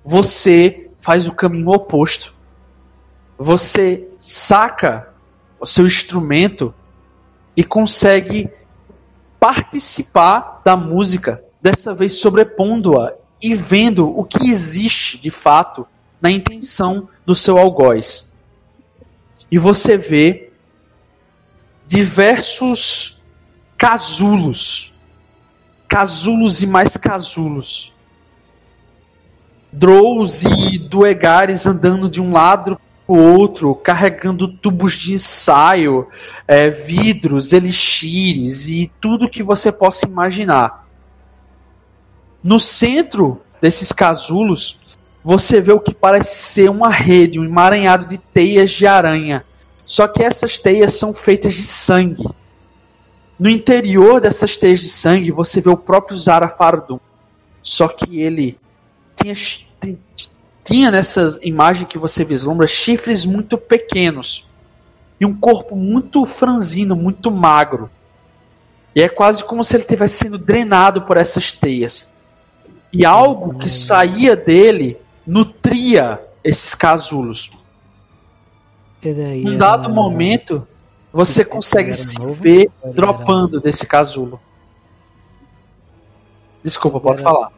você 0.03 0.89
faz 0.99 1.27
o 1.27 1.33
caminho 1.33 1.69
oposto. 1.69 2.35
Você 3.37 4.07
saca 4.19 5.09
o 5.59 5.65
seu 5.65 5.87
instrumento 5.87 6.73
e 7.55 7.63
consegue 7.63 8.49
participar 9.39 10.61
da 10.63 10.75
música, 10.75 11.43
dessa 11.61 11.93
vez 11.93 12.13
sobrepondo-a 12.13 13.13
e 13.41 13.55
vendo 13.55 14.07
o 14.07 14.23
que 14.23 14.49
existe 14.49 15.17
de 15.17 15.29
fato 15.29 15.87
na 16.21 16.31
intenção 16.31 17.07
do 17.25 17.35
seu 17.35 17.57
algoz. 17.57 18.33
E 19.51 19.57
você 19.57 19.97
vê 19.97 20.49
diversos 21.85 23.21
casulos, 23.83 24.93
casulos 25.89 26.63
e 26.63 26.67
mais 26.67 26.95
casulos 26.95 27.93
Drows 29.73 30.43
e 30.43 30.77
Duegares 30.77 31.65
andando 31.65 32.09
de 32.09 32.21
um 32.21 32.31
lado 32.31 32.79
o 33.05 33.17
outro, 33.17 33.75
carregando 33.75 34.47
tubos 34.47 34.93
de 34.93 35.11
ensaio, 35.11 36.07
é, 36.47 36.69
vidros, 36.69 37.51
elixires 37.51 38.69
e 38.69 38.89
tudo 39.01 39.29
que 39.29 39.43
você 39.43 39.69
possa 39.69 40.05
imaginar. 40.05 40.87
No 42.41 42.61
centro 42.61 43.41
desses 43.59 43.91
casulos, 43.91 44.79
você 45.21 45.59
vê 45.59 45.73
o 45.73 45.81
que 45.81 45.93
parece 45.93 46.37
ser 46.37 46.69
uma 46.69 46.89
rede, 46.89 47.37
um 47.37 47.43
emaranhado 47.43 48.05
de 48.05 48.17
teias 48.17 48.71
de 48.71 48.87
aranha. 48.87 49.43
Só 49.83 50.07
que 50.07 50.23
essas 50.23 50.57
teias 50.57 50.93
são 50.93 51.13
feitas 51.13 51.53
de 51.53 51.63
sangue. 51.63 52.23
No 53.39 53.49
interior 53.49 54.21
dessas 54.21 54.57
teias 54.57 54.79
de 54.79 54.89
sangue, 54.89 55.31
você 55.31 55.59
vê 55.59 55.69
o 55.69 55.77
próprio 55.77 56.17
Zara. 56.17 56.53
Só 57.61 57.87
que 57.87 58.19
ele 58.21 58.57
tinha, 59.15 59.35
tinha 60.63 60.91
nessa 60.91 61.39
imagem 61.41 61.85
que 61.85 61.97
você 61.97 62.23
vislumbra 62.23 62.67
chifres 62.67 63.25
muito 63.25 63.57
pequenos 63.57 64.47
e 65.19 65.25
um 65.25 65.33
corpo 65.33 65.75
muito 65.75 66.25
franzino, 66.25 66.95
muito 66.95 67.31
magro. 67.31 67.89
E 68.95 69.01
é 69.01 69.09
quase 69.09 69.43
como 69.43 69.63
se 69.63 69.75
ele 69.75 69.83
estivesse 69.83 70.17
sendo 70.17 70.37
drenado 70.37 71.01
por 71.03 71.17
essas 71.17 71.51
teias. 71.51 72.11
E 72.91 73.05
algo 73.05 73.57
que 73.57 73.69
saía 73.69 74.35
dele 74.35 74.97
nutria 75.25 76.21
esses 76.43 76.75
casulos. 76.75 77.49
Num 79.43 79.57
dado 79.57 79.89
momento, 79.89 80.67
você 81.13 81.45
consegue 81.45 81.93
se 81.93 82.19
ver 82.25 82.71
dropando 82.91 83.61
desse 83.61 83.85
casulo. 83.85 84.41
Desculpa, 86.63 86.99
pode 86.99 87.21
falar. 87.21 87.51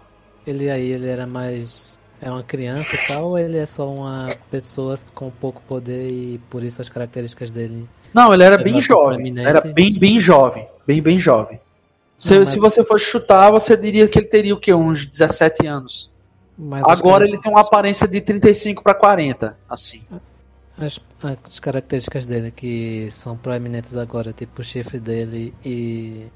Ele 0.45 0.69
aí, 0.69 0.91
ele 0.91 1.07
era 1.07 1.25
mais. 1.25 1.95
É 2.21 2.29
uma 2.29 2.43
criança 2.43 2.95
e 2.95 3.07
tal, 3.07 3.29
ou 3.29 3.39
ele 3.39 3.57
é 3.57 3.65
só 3.65 3.89
uma 3.89 4.25
pessoa 4.49 4.97
com 5.13 5.29
pouco 5.29 5.61
poder 5.67 6.09
e 6.09 6.37
por 6.49 6.63
isso 6.63 6.81
as 6.81 6.89
características 6.89 7.51
dele. 7.51 7.87
Não, 8.13 8.33
ele 8.33 8.43
era 8.43 8.57
bem 8.57 8.81
jovem. 8.81 9.37
Era 9.39 9.61
bem, 9.61 9.97
bem 9.97 10.19
jovem. 10.19 10.67
Bem, 10.85 11.01
bem 11.01 11.17
jovem. 11.17 11.59
Se, 12.17 12.33
Não, 12.33 12.39
mas... 12.39 12.49
se 12.49 12.59
você 12.59 12.83
for 12.83 12.99
chutar, 12.99 13.51
você 13.51 13.75
diria 13.77 14.07
que 14.07 14.19
ele 14.19 14.27
teria 14.27 14.53
o 14.53 14.59
quê? 14.59 14.73
Uns 14.73 15.05
17 15.05 15.67
anos. 15.67 16.11
Mas 16.57 16.83
Agora 16.87 17.27
ele 17.27 17.37
tem 17.39 17.51
uma 17.51 17.61
aparência 17.61 18.07
de 18.07 18.21
35 18.21 18.81
para 18.81 18.93
40, 18.93 19.57
assim. 19.69 20.01
As, 20.77 20.99
as 21.23 21.59
características 21.59 22.25
dele 22.25 22.51
que 22.51 23.09
são 23.09 23.37
proeminentes 23.37 23.95
agora, 23.95 24.33
tipo 24.33 24.61
o 24.61 24.63
chifre 24.63 24.99
dele 24.99 25.53
e 25.63 26.27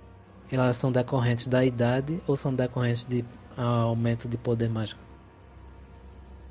elas 0.50 0.78
são 0.78 0.92
decorrentes 0.92 1.48
da 1.48 1.64
idade 1.66 2.22
ou 2.26 2.38
são 2.38 2.54
decorrentes 2.54 3.06
de 3.06 3.26
aumento 3.58 4.28
de 4.28 4.38
poder 4.38 4.70
mágico. 4.70 5.02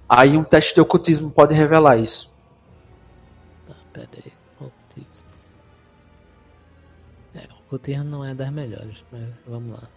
Aí 0.08 0.36
um 0.36 0.44
teste 0.44 0.74
de 0.74 0.80
ocultismo 0.80 1.30
pode 1.30 1.54
revelar 1.54 1.96
isso. 1.98 2.32
Tá, 3.66 3.74
pera 3.92 4.08
aí. 4.24 4.32
Ocultismo. 4.60 5.26
É, 7.34 7.48
ocultismo 7.66 8.04
não 8.04 8.24
é 8.24 8.34
das 8.34 8.50
melhores, 8.50 9.04
mas 9.10 9.28
vamos 9.46 9.72
lá. 9.72 9.88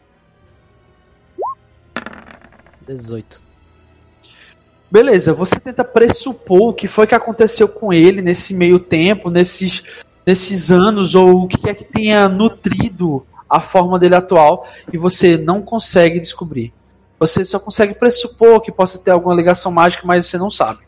18. 2.85 3.50
Beleza, 4.91 5.33
você 5.33 5.57
tenta 5.57 5.85
pressupor 5.85 6.69
o 6.69 6.73
que 6.73 6.85
foi 6.85 7.07
que 7.07 7.15
aconteceu 7.15 7.69
com 7.69 7.93
ele 7.93 8.21
nesse 8.21 8.53
meio 8.53 8.77
tempo, 8.77 9.29
nesses, 9.29 9.83
nesses 10.25 10.69
anos, 10.69 11.15
ou 11.15 11.43
o 11.43 11.47
que 11.47 11.69
é 11.69 11.73
que 11.73 11.85
tenha 11.85 12.27
nutrido 12.27 13.25
a 13.49 13.61
forma 13.61 13.97
dele 13.97 14.15
atual, 14.15 14.67
e 14.91 14.97
você 14.97 15.37
não 15.37 15.61
consegue 15.61 16.19
descobrir. 16.19 16.73
Você 17.17 17.45
só 17.45 17.57
consegue 17.57 17.93
pressupor 17.93 18.59
que 18.59 18.69
possa 18.69 18.99
ter 18.99 19.11
alguma 19.11 19.33
ligação 19.33 19.71
mágica, 19.71 20.05
mas 20.05 20.25
você 20.25 20.37
não 20.37 20.51
sabe. 20.51 20.81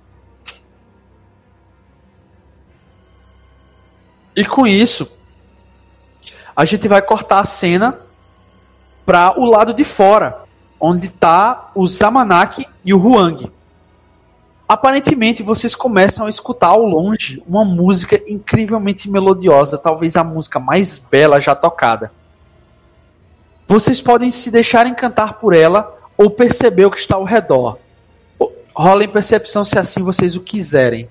E 4.35 4.43
com 4.43 4.67
isso, 4.67 5.17
a 6.53 6.65
gente 6.65 6.89
vai 6.89 7.01
cortar 7.01 7.39
a 7.39 7.45
cena 7.45 8.01
para 9.05 9.39
o 9.39 9.45
lado 9.45 9.73
de 9.73 9.85
fora, 9.85 10.43
onde 10.77 11.07
tá 11.07 11.71
o 11.73 11.87
Zamanak 11.87 12.67
e 12.83 12.93
o 12.93 12.97
Huang. 12.97 13.52
Aparentemente, 14.67 15.43
vocês 15.43 15.75
começam 15.75 16.25
a 16.25 16.29
escutar 16.29 16.67
ao 16.69 16.85
longe 16.85 17.43
uma 17.45 17.65
música 17.65 18.21
incrivelmente 18.27 19.09
melodiosa, 19.09 19.77
talvez 19.77 20.15
a 20.15 20.23
música 20.23 20.59
mais 20.59 20.97
bela 20.97 21.39
já 21.39 21.53
tocada. 21.53 22.11
Vocês 23.67 24.01
podem 24.01 24.31
se 24.31 24.49
deixar 24.49 24.87
encantar 24.87 25.33
por 25.33 25.53
ela 25.53 25.95
ou 26.17 26.29
perceber 26.29 26.85
o 26.85 26.91
que 26.91 26.97
está 26.97 27.15
ao 27.15 27.23
redor. 27.23 27.77
Rola 28.75 29.03
em 29.03 29.09
percepção 29.09 29.63
se 29.63 29.77
assim 29.77 30.01
vocês 30.01 30.35
o 30.35 30.41
quiserem. 30.41 31.09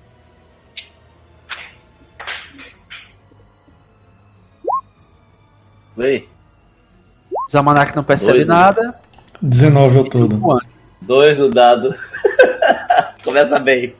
Vem. 5.95 6.27
Zamanak 7.51 7.95
não 7.95 8.03
percebe 8.03 8.39
Dois, 8.39 8.47
né? 8.47 8.53
nada. 8.53 8.99
19 9.41 9.97
ao 9.99 10.03
todo. 10.05 10.59
Dois 11.01 11.37
no 11.37 11.49
dado. 11.49 11.93
Começa 13.23 13.57
bem. 13.59 13.95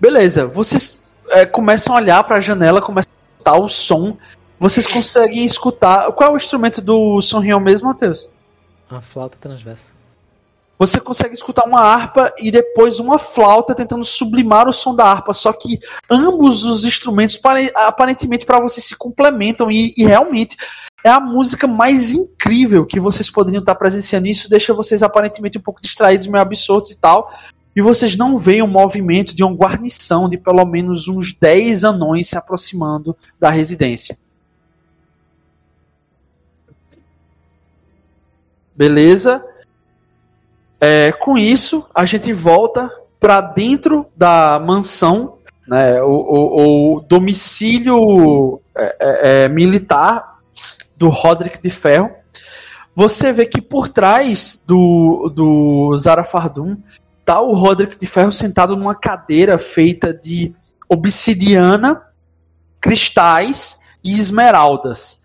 Beleza, 0.00 0.46
vocês 0.46 1.06
é, 1.30 1.46
começam 1.46 1.94
a 1.94 1.98
olhar 1.98 2.24
para 2.24 2.36
a 2.36 2.40
janela, 2.40 2.80
começam 2.80 3.10
a 3.12 3.32
escutar 3.34 3.56
o 3.56 3.68
som. 3.68 4.16
Vocês 4.58 4.86
conseguem 4.86 5.44
escutar. 5.44 6.10
Qual 6.12 6.30
é 6.30 6.32
o 6.32 6.36
instrumento 6.36 6.80
do 6.80 7.20
Sonrião 7.20 7.60
mesmo, 7.60 7.88
Matheus? 7.88 8.30
Uma 8.90 9.00
flauta 9.00 9.36
transversa. 9.40 9.90
Você 10.78 10.98
consegue 10.98 11.34
escutar 11.34 11.64
uma 11.64 11.80
harpa 11.80 12.32
e 12.38 12.50
depois 12.50 12.98
uma 12.98 13.18
flauta 13.18 13.74
tentando 13.74 14.04
sublimar 14.04 14.68
o 14.68 14.72
som 14.72 14.94
da 14.94 15.04
harpa. 15.04 15.32
Só 15.32 15.52
que 15.52 15.78
ambos 16.10 16.64
os 16.64 16.84
instrumentos, 16.84 17.36
pare- 17.36 17.72
aparentemente, 17.74 18.44
para 18.44 18.60
vocês 18.60 18.86
se 18.86 18.96
complementam 18.96 19.70
e, 19.70 19.94
e 19.96 20.04
realmente 20.04 20.56
é 21.04 21.10
a 21.10 21.20
música 21.20 21.66
mais 21.68 22.12
incrível 22.12 22.84
que 22.84 22.98
vocês 22.98 23.30
poderiam 23.30 23.60
estar 23.60 23.76
presenciando. 23.76 24.26
Isso 24.26 24.50
deixa 24.50 24.74
vocês 24.74 25.02
aparentemente 25.02 25.58
um 25.58 25.62
pouco 25.62 25.80
distraídos, 25.80 26.26
meio 26.26 26.42
absurdos 26.42 26.90
e 26.90 26.98
tal. 26.98 27.32
E 27.74 27.80
vocês 27.80 28.16
não 28.16 28.36
veem 28.38 28.62
o 28.62 28.66
movimento 28.66 29.34
de 29.34 29.42
uma 29.42 29.54
guarnição 29.54 30.28
de 30.28 30.36
pelo 30.36 30.64
menos 30.66 31.08
uns 31.08 31.32
10 31.34 31.84
anões 31.84 32.28
se 32.28 32.36
aproximando 32.36 33.16
da 33.40 33.48
residência. 33.50 34.16
Beleza? 38.74 39.44
É, 40.80 41.12
com 41.12 41.38
isso, 41.38 41.88
a 41.94 42.04
gente 42.04 42.32
volta 42.32 42.90
para 43.20 43.40
dentro 43.40 44.06
da 44.16 44.58
mansão, 44.58 45.38
né, 45.68 46.02
o, 46.02 46.08
o- 46.10 46.96
o 46.96 47.00
domicílio 47.02 48.60
é, 48.74 48.96
é, 49.00 49.44
é, 49.44 49.48
militar 49.48 50.38
do 50.96 51.08
Roderick 51.08 51.62
de 51.62 51.70
Ferro. 51.70 52.10
Você 52.94 53.32
vê 53.32 53.46
que 53.46 53.62
por 53.62 53.88
trás 53.88 54.62
do, 54.66 55.30
do 55.34 55.96
Zara 55.96 56.24
Fardum 56.24 56.76
tá 57.24 57.40
o 57.40 57.54
Roderick 57.54 57.98
de 57.98 58.06
Ferro 58.06 58.32
sentado 58.32 58.76
numa 58.76 58.94
cadeira 58.94 59.58
feita 59.58 60.12
de 60.12 60.54
obsidiana, 60.88 62.02
cristais 62.80 63.80
e 64.02 64.12
esmeraldas. 64.12 65.20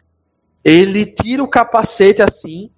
Ele 0.64 1.06
tira 1.06 1.44
o 1.44 1.48
capacete 1.48 2.22
assim, 2.22 2.70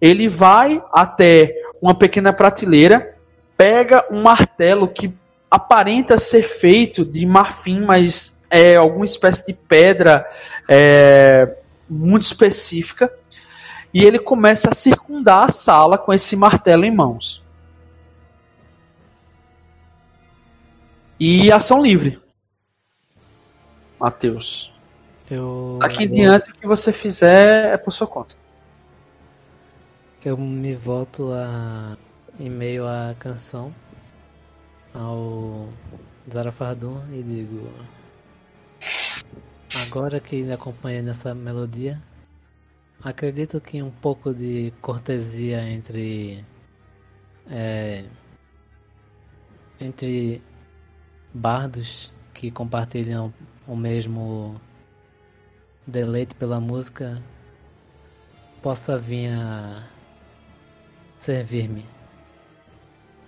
ele 0.00 0.28
vai 0.28 0.82
até 0.92 1.54
uma 1.80 1.94
pequena 1.94 2.32
prateleira, 2.32 3.16
pega 3.56 4.06
um 4.10 4.22
martelo 4.22 4.88
que 4.88 5.14
aparenta 5.50 6.16
ser 6.16 6.42
feito 6.42 7.04
de 7.04 7.26
marfim, 7.26 7.80
mas 7.80 8.40
é 8.50 8.76
alguma 8.76 9.04
espécie 9.04 9.46
de 9.46 9.52
pedra 9.52 10.26
é, 10.68 11.56
muito 11.88 12.22
específica, 12.22 13.12
e 13.92 14.04
ele 14.04 14.18
começa 14.18 14.70
a 14.70 14.74
circundar 14.74 15.48
a 15.48 15.52
sala 15.52 15.98
com 15.98 16.12
esse 16.12 16.34
martelo 16.36 16.84
em 16.84 16.90
mãos. 16.90 17.41
E 21.18 21.52
ação 21.52 21.82
livre. 21.82 22.20
Matheus. 23.98 24.72
Eu, 25.30 25.78
Aqui 25.80 26.04
em 26.04 26.10
diante, 26.10 26.50
o 26.50 26.54
que 26.54 26.66
você 26.66 26.92
fizer 26.92 27.72
é 27.72 27.76
por 27.76 27.90
sua 27.90 28.06
conta. 28.06 28.34
eu 30.24 30.36
me 30.36 30.74
volto 30.74 31.32
a 31.32 31.96
em 32.38 32.50
meio 32.50 32.86
à 32.86 33.14
canção 33.18 33.74
ao 34.94 35.68
Zara 36.30 36.52
Fardum 36.52 37.00
e 37.10 37.22
digo 37.22 37.70
agora 39.86 40.20
que 40.20 40.42
me 40.42 40.52
acompanhei 40.52 41.02
nessa 41.02 41.34
melodia 41.34 42.02
acredito 43.02 43.60
que 43.60 43.82
um 43.82 43.90
pouco 43.90 44.32
de 44.32 44.72
cortesia 44.80 45.62
entre 45.68 46.44
é, 47.50 48.04
entre 49.80 50.40
bardos 51.32 52.12
que 52.34 52.50
compartilham 52.50 53.32
o 53.66 53.76
mesmo 53.76 54.60
deleite 55.86 56.34
pela 56.34 56.60
música 56.60 57.22
possa 58.60 58.96
vir 58.96 59.30
a 59.32 59.84
servir-me. 61.16 61.86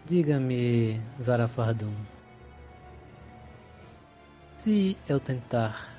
Diga-me, 0.06 1.00
Zara 1.22 1.48
Fardum, 1.48 1.94
se 4.56 4.96
eu 5.08 5.18
tentar 5.18 5.94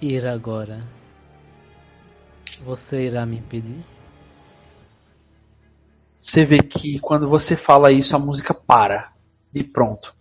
ir 0.00 0.26
agora, 0.26 0.82
você 2.64 3.06
irá 3.06 3.26
me 3.26 3.38
impedir? 3.38 3.84
Você 6.20 6.44
vê 6.44 6.58
que 6.58 6.98
quando 7.00 7.28
você 7.28 7.56
fala 7.56 7.92
isso, 7.92 8.16
a 8.16 8.18
música 8.18 8.54
para 8.54 9.13
de 9.54 9.62
pronto. 9.62 10.14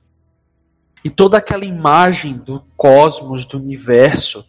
E 1.04 1.10
toda 1.10 1.38
aquela 1.38 1.65
imagem 1.65 2.38
do 2.38 2.63
cosmos, 2.78 3.43
do 3.43 3.58
universo, 3.58 4.46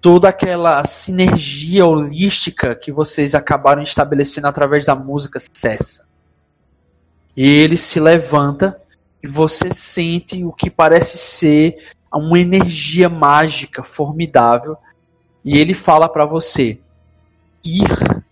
toda 0.00 0.30
aquela 0.30 0.82
sinergia 0.84 1.84
holística 1.86 2.74
que 2.74 2.90
vocês 2.90 3.34
acabaram 3.34 3.82
estabelecendo 3.82 4.48
através 4.48 4.86
da 4.86 4.94
música 4.94 5.38
cessa. 5.52 6.06
E 7.36 7.46
ele 7.46 7.76
se 7.76 8.00
levanta 8.00 8.80
e 9.22 9.28
você 9.28 9.72
sente 9.72 10.42
o 10.42 10.52
que 10.52 10.70
parece 10.70 11.18
ser 11.18 11.92
uma 12.12 12.40
energia 12.40 13.08
mágica 13.08 13.82
formidável. 13.82 14.76
E 15.44 15.58
ele 15.58 15.74
fala 15.74 16.08
para 16.08 16.24
você: 16.24 16.80
ir. 17.62 18.24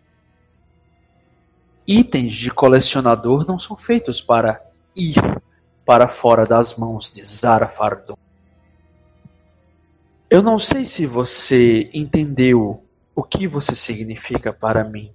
Itens 1.84 2.34
de 2.34 2.48
colecionador 2.50 3.44
não 3.46 3.58
são 3.58 3.76
feitos 3.76 4.20
para 4.20 4.62
ir 4.96 5.16
para 5.84 6.08
fora 6.08 6.46
das 6.46 6.76
mãos 6.76 7.10
de 7.10 7.22
Zara 7.22 7.68
Fardum. 7.68 8.14
Eu 10.30 10.42
não 10.42 10.58
sei 10.58 10.84
se 10.84 11.04
você 11.04 11.90
entendeu 11.92 12.82
o 13.14 13.22
que 13.22 13.46
você 13.46 13.74
significa 13.74 14.52
para 14.52 14.82
mim. 14.84 15.12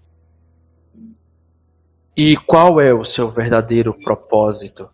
E 2.16 2.38
qual 2.38 2.80
é 2.80 2.94
o 2.94 3.06
seu 3.06 3.30
verdadeiro 3.30 3.94
propósito. 3.94 4.90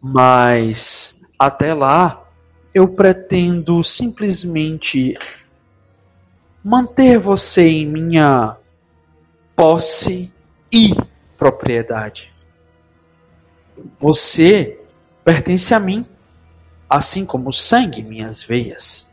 Mas 0.00 1.22
até 1.38 1.72
lá, 1.72 2.22
eu 2.74 2.88
pretendo 2.88 3.82
simplesmente 3.82 5.16
manter 6.62 7.18
você 7.18 7.62
em 7.62 7.86
minha 7.86 8.56
posse 9.54 10.30
e 10.72 10.94
propriedade. 11.38 12.33
Você 13.98 14.80
pertence 15.24 15.74
a 15.74 15.80
mim, 15.80 16.06
assim 16.88 17.24
como 17.24 17.48
o 17.48 17.52
sangue 17.52 18.00
em 18.00 18.04
minhas 18.04 18.42
veias, 18.42 19.10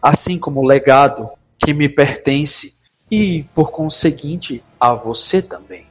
assim 0.00 0.38
como 0.38 0.60
o 0.60 0.66
legado 0.66 1.30
que 1.58 1.72
me 1.72 1.88
pertence 1.88 2.76
e, 3.10 3.44
por 3.54 3.70
conseguinte, 3.70 4.62
a 4.78 4.92
você 4.92 5.40
também. 5.40 5.86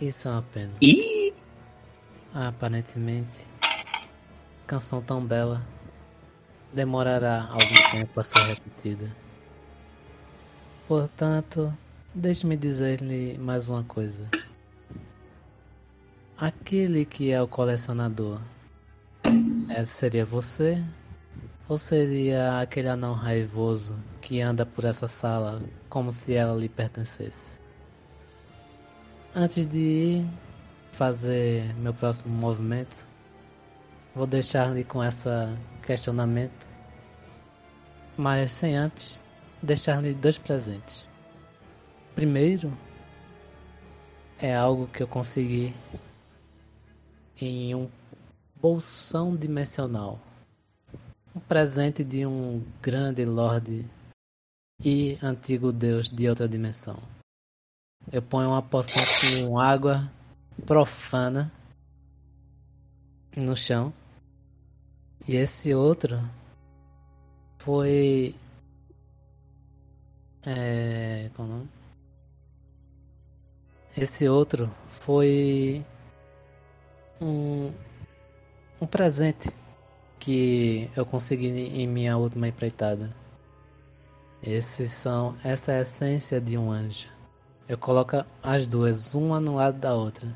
Isso 0.00 0.28
é 0.28 0.32
uma 0.32 0.42
pena. 0.42 0.72
Ih, 0.80 1.32
Aparentemente, 2.34 3.46
canção 4.66 5.02
tão 5.02 5.22
bela 5.22 5.60
demorará 6.72 7.46
algum 7.50 7.90
tempo 7.90 8.18
a 8.18 8.22
ser 8.22 8.38
repetida. 8.38 9.14
Portanto, 10.88 11.76
deixe-me 12.14 12.56
dizer-lhe 12.56 13.38
mais 13.38 13.68
uma 13.68 13.82
coisa. 13.84 14.28
Aquele 16.36 17.04
que 17.04 17.30
é 17.30 17.40
o 17.40 17.46
colecionador, 17.46 18.40
é, 19.68 19.84
seria 19.84 20.24
você? 20.24 20.82
Ou 21.68 21.78
seria 21.78 22.60
aquele 22.60 22.88
anão 22.88 23.14
raivoso 23.14 23.94
que 24.20 24.40
anda 24.40 24.66
por 24.66 24.84
essa 24.84 25.08
sala 25.08 25.62
como 25.88 26.10
se 26.10 26.34
ela 26.34 26.58
lhe 26.58 26.68
pertencesse? 26.68 27.56
Antes 29.34 29.66
de 29.66 29.78
ir 29.78 30.26
fazer 30.90 31.74
meu 31.76 31.94
próximo 31.94 32.34
movimento, 32.34 33.06
Vou 34.14 34.26
deixar 34.26 34.68
ali 34.68 34.84
com 34.84 35.02
essa 35.02 35.56
questionamento. 35.82 36.66
Mas 38.16 38.52
sem 38.52 38.76
antes 38.76 39.22
deixar-lhe 39.62 40.12
dois 40.12 40.36
presentes. 40.36 41.11
Primeiro 42.14 42.76
é 44.38 44.54
algo 44.54 44.86
que 44.88 45.02
eu 45.02 45.08
consegui 45.08 45.74
em 47.40 47.74
um 47.74 47.88
bolsão 48.60 49.34
dimensional. 49.34 50.20
Um 51.34 51.40
presente 51.40 52.04
de 52.04 52.26
um 52.26 52.62
grande 52.82 53.24
lorde 53.24 53.86
e 54.84 55.18
antigo 55.22 55.72
deus 55.72 56.08
de 56.08 56.28
outra 56.28 56.48
dimensão. 56.48 56.98
Eu 58.10 58.20
ponho 58.20 58.50
uma 58.50 58.62
poção 58.62 59.48
com 59.48 59.58
água 59.58 60.10
profana 60.66 61.50
no 63.36 63.56
chão. 63.56 63.92
E 65.26 65.36
esse 65.36 65.72
outro 65.72 66.18
foi. 67.58 68.34
É. 70.44 71.30
Qual 71.34 71.46
é 71.46 71.50
o 71.50 71.54
nome? 71.54 71.81
Esse 73.96 74.28
outro 74.28 74.70
foi. 74.86 75.84
Um. 77.20 77.72
Um 78.80 78.86
presente 78.86 79.48
que 80.18 80.90
eu 80.96 81.06
consegui 81.06 81.48
em 81.48 81.86
minha 81.86 82.16
última 82.16 82.48
empreitada. 82.48 83.14
Esses 84.42 84.92
são. 84.92 85.36
Essa 85.44 85.72
é 85.72 85.78
a 85.78 85.82
essência 85.82 86.40
de 86.40 86.56
um 86.56 86.70
anjo. 86.70 87.08
Eu 87.68 87.78
coloco 87.78 88.24
as 88.42 88.66
duas, 88.66 89.14
uma 89.14 89.38
no 89.38 89.56
lado 89.56 89.78
da 89.78 89.94
outra. 89.94 90.26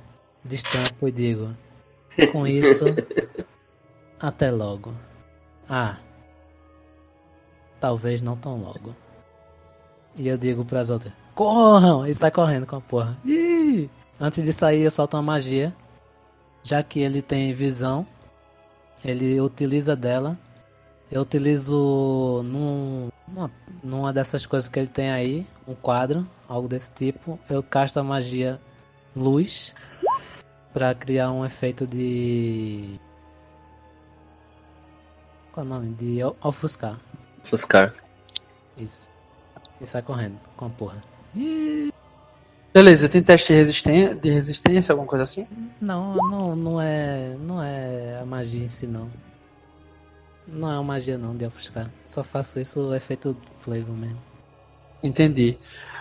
Destampo 0.45 1.09
e 1.09 1.13
digo. 1.13 1.57
Com 2.33 2.47
isso. 2.47 2.85
até 4.21 4.51
logo. 4.51 4.95
Ah. 5.69 5.99
Talvez 7.81 8.23
não 8.23 8.37
tão 8.37 8.61
logo. 8.61 8.95
E 10.15 10.29
eu 10.29 10.39
digo 10.39 10.65
para 10.65 10.81
as 10.81 10.91
outras: 10.91 11.13
corram! 11.37 12.07
E 12.07 12.15
sai 12.15 12.33
correndo 12.33 12.67
com 12.67 12.77
a 12.77 12.81
porra. 12.81 13.17
Ih! 13.25 13.89
Antes 14.19 14.43
de 14.43 14.53
sair, 14.53 14.81
eu 14.81 14.91
solto 14.91 15.17
uma 15.17 15.23
magia. 15.23 15.73
Já 16.65 16.83
que 16.83 16.99
ele 16.99 17.23
tem 17.23 17.53
visão, 17.53 18.05
ele 19.05 19.41
utiliza 19.41 19.95
dela. 19.95 20.37
Eu 21.13 21.23
utilizo 21.23 22.43
num, 22.45 23.11
numa, 23.29 23.51
numa 23.85 24.13
dessas 24.13 24.45
coisas 24.45 24.69
que 24.69 24.77
ele 24.77 24.89
tem 24.89 25.11
aí, 25.11 25.47
um 25.69 25.75
quadro, 25.75 26.27
algo 26.49 26.67
desse 26.67 26.91
tipo. 26.91 27.39
Eu 27.49 27.63
casto 27.63 28.01
a 28.01 28.03
magia 28.03 28.61
luz 29.15 29.73
para 30.73 30.93
criar 30.95 31.31
um 31.31 31.45
efeito 31.45 31.87
de. 31.87 32.99
Qual 35.53 35.65
é 35.65 35.69
o 35.69 35.71
nome? 35.73 35.95
De 35.95 36.19
ofuscar. 36.43 36.99
Ofuscar. 37.45 37.95
Isso. 38.77 39.09
E 39.81 39.87
sai 39.87 40.03
correndo 40.03 40.41
com 40.57 40.67
a 40.67 40.71
porra. 40.71 41.16
Beleza, 42.73 43.09
tem 43.09 43.23
teste 43.23 43.53
de 43.53 43.59
resistência, 43.59 44.15
de 44.15 44.31
resistência, 44.31 44.93
alguma 44.93 45.09
coisa 45.09 45.25
assim? 45.25 45.47
Não, 45.81 46.15
não, 46.17 46.55
não 46.55 46.81
é. 46.81 47.35
Não 47.41 47.63
é 47.63 48.19
a 48.21 48.27
magia 48.27 48.65
em 48.65 48.69
si 48.69 48.87
não. 48.87 49.11
Não 50.47 50.71
é 50.71 50.75
uma 50.75 50.85
magia 50.85 51.17
não 51.17 51.35
de 51.35 51.47
ofuscar. 51.47 51.91
Só 52.05 52.23
faço 52.23 52.61
isso 52.61 52.81
o 52.81 52.95
efeito 52.95 53.37
flavor 53.57 53.97
mesmo. 53.97 54.21
Entendi. 55.03 55.59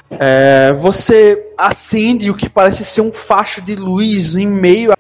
É, 0.10 0.74
você 0.74 1.52
acende 1.58 2.30
o 2.30 2.36
que 2.36 2.50
parece 2.50 2.84
ser 2.84 3.02
um 3.02 3.12
facho 3.12 3.62
de 3.62 3.76
luz 3.76 4.36
em 4.36 4.46
meio 4.46 4.92
a 4.92 4.98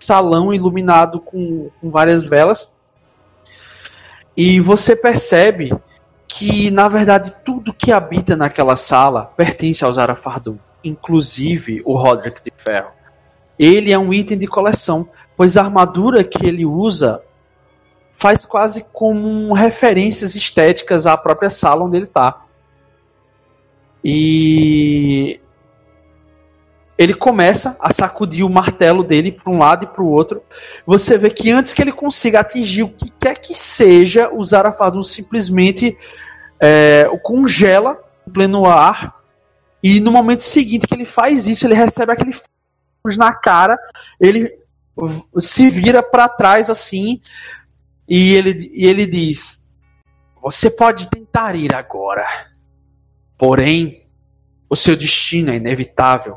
salão 0.00 0.52
iluminado 0.52 1.20
com, 1.20 1.70
com 1.80 1.90
várias 1.90 2.26
velas. 2.26 2.72
E 4.36 4.60
você 4.60 4.94
percebe 4.94 5.72
que, 6.28 6.70
na 6.70 6.88
verdade, 6.88 7.34
tudo 7.44 7.72
que 7.72 7.90
habita 7.90 8.36
naquela 8.36 8.76
sala 8.76 9.24
pertence 9.36 9.84
ao 9.84 9.92
Zara 9.92 10.14
Fardum, 10.14 10.58
inclusive 10.84 11.80
o 11.84 11.96
Roderick 11.96 12.42
de 12.44 12.52
Ferro. 12.56 12.90
Ele 13.58 13.90
é 13.90 13.98
um 13.98 14.12
item 14.12 14.38
de 14.38 14.46
coleção, 14.46 15.08
pois 15.36 15.56
a 15.56 15.62
armadura 15.62 16.22
que 16.22 16.46
ele 16.46 16.64
usa 16.64 17.22
faz 18.12 18.44
quase 18.44 18.84
como 18.92 19.54
referências 19.54 20.36
estéticas 20.36 21.06
à 21.06 21.16
própria 21.16 21.50
sala 21.50 21.84
onde 21.84 21.96
ele 21.96 22.04
está. 22.04 22.44
E 24.04 25.40
ele 26.98 27.14
começa 27.14 27.76
a 27.78 27.92
sacudir 27.92 28.44
o 28.44 28.50
martelo 28.50 29.04
dele 29.04 29.30
para 29.30 29.52
um 29.52 29.58
lado 29.58 29.84
e 29.84 29.86
para 29.86 30.02
o 30.02 30.10
outro. 30.10 30.42
Você 30.84 31.16
vê 31.16 31.30
que 31.30 31.48
antes 31.48 31.72
que 31.72 31.80
ele 31.80 31.92
consiga 31.92 32.40
atingir 32.40 32.82
o 32.82 32.88
que 32.88 33.08
quer 33.08 33.38
que 33.38 33.54
seja, 33.54 34.28
o 34.34 34.44
Zarafadun 34.44 35.04
simplesmente 35.04 35.96
é, 36.58 37.08
o 37.12 37.18
congela 37.18 37.96
em 38.26 38.32
pleno 38.32 38.66
ar. 38.66 39.14
E 39.80 40.00
no 40.00 40.10
momento 40.10 40.42
seguinte 40.42 40.88
que 40.88 40.94
ele 40.94 41.04
faz 41.04 41.46
isso, 41.46 41.64
ele 41.64 41.74
recebe 41.74 42.12
aquele 42.12 42.34
na 43.16 43.32
cara, 43.32 43.78
ele 44.20 44.52
se 45.38 45.70
vira 45.70 46.02
para 46.02 46.28
trás 46.28 46.68
assim 46.68 47.22
e 48.08 48.34
ele, 48.34 48.70
e 48.74 48.86
ele 48.86 49.06
diz: 49.06 49.64
Você 50.42 50.68
pode 50.68 51.08
tentar 51.08 51.54
ir 51.54 51.72
agora, 51.72 52.26
porém, 53.38 54.04
o 54.68 54.74
seu 54.74 54.96
destino 54.96 55.52
é 55.52 55.56
inevitável. 55.56 56.36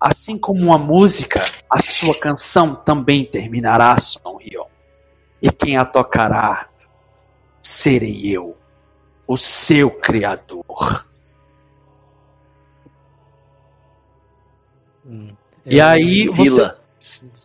Assim 0.00 0.38
como 0.38 0.62
uma 0.62 0.78
música, 0.78 1.44
a 1.68 1.78
sua 1.82 2.18
canção 2.18 2.74
também 2.74 3.24
terminará, 3.24 3.96
Sonryo. 3.98 4.66
E 5.42 5.50
quem 5.50 5.76
a 5.76 5.84
tocará 5.84 6.68
serei 7.60 8.26
eu, 8.26 8.56
o 9.26 9.36
seu 9.36 9.90
criador. 9.90 11.06
Hum, 15.04 15.34
e 15.64 15.80
aí 15.80 16.28
você 16.28 16.74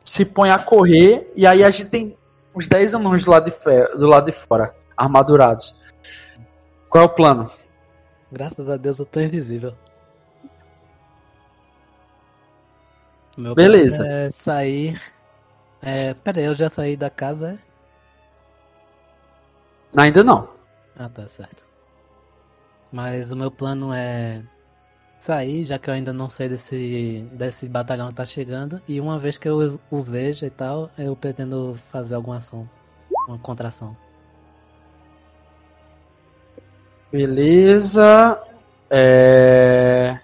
se 0.04 0.26
põe 0.26 0.51
a 0.51 0.60
correr, 0.60 1.32
e 1.36 1.47
aí 1.47 1.64
a 1.64 1.70
gente 1.70 1.89
tem 1.89 2.18
uns 2.54 2.68
10 2.68 2.95
alunos 2.95 3.24
do 3.24 3.32
lado, 3.32 3.49
de 3.49 3.97
do 3.97 4.06
lado 4.06 4.32
de 4.32 4.38
fora, 4.38 4.76
armadurados. 4.95 5.80
Qual 6.89 7.04
é 7.04 7.08
o 7.08 7.10
plano? 7.10 7.45
Graças 8.32 8.70
a 8.70 8.78
Deus 8.78 8.99
eu 8.99 9.06
tô 9.06 9.20
invisível. 9.20 9.74
Meu 13.38 13.56
Beleza. 13.56 14.08
É 14.08 14.30
sair. 14.30 15.02
É, 15.82 16.14
pera 16.14 16.40
aí, 16.40 16.46
eu 16.46 16.54
já 16.54 16.70
saí 16.70 16.96
da 16.96 17.10
casa, 17.10 17.52
é? 17.52 17.58
Ainda 19.96 20.24
não. 20.24 20.48
Ah, 20.98 21.10
tá 21.10 21.28
certo. 21.28 21.70
Mas 22.92 23.32
o 23.32 23.36
meu 23.36 23.52
plano 23.52 23.94
é 23.94 24.44
sair, 25.18 25.64
já 25.64 25.80
que 25.80 25.90
eu 25.90 25.94
ainda 25.94 26.14
não 26.14 26.30
sei 26.30 26.50
desse, 26.50 27.28
desse 27.32 27.68
batalhão 27.68 28.10
que 28.10 28.16
tá 28.16 28.26
chegando. 28.26 28.82
E 28.88 29.00
uma 29.00 29.18
vez 29.18 29.38
que 29.38 29.48
eu 29.48 29.80
o 29.90 30.04
veja 30.04 30.46
e 30.46 30.50
tal, 30.50 30.90
eu 30.98 31.16
pretendo 31.16 31.76
fazer 31.92 32.16
alguma 32.16 32.38
ação. 32.38 32.70
Uma 33.28 33.40
contração. 33.40 33.96
Beleza. 37.12 38.42
É... 38.90 40.20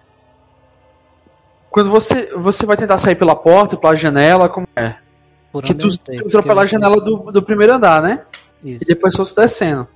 Quando 1.70 1.90
você, 1.90 2.28
você 2.36 2.66
vai 2.66 2.76
tentar 2.76 2.98
sair 2.98 3.16
pela 3.16 3.36
porta, 3.36 3.78
pela 3.78 3.96
janela, 3.96 4.50
como 4.50 4.68
é? 4.76 4.96
Por 5.52 5.64
que 5.64 5.74
tu, 5.74 5.88
tu 5.98 6.14
entrou 6.14 6.44
pela 6.44 6.66
janela 6.66 7.00
do, 7.00 7.32
do 7.32 7.42
primeiro 7.42 7.74
andar, 7.74 8.02
né? 8.02 8.24
Isso. 8.64 8.84
E 8.84 8.88
depois 8.88 9.16
fosse 9.16 9.36
descendo. 9.36 9.88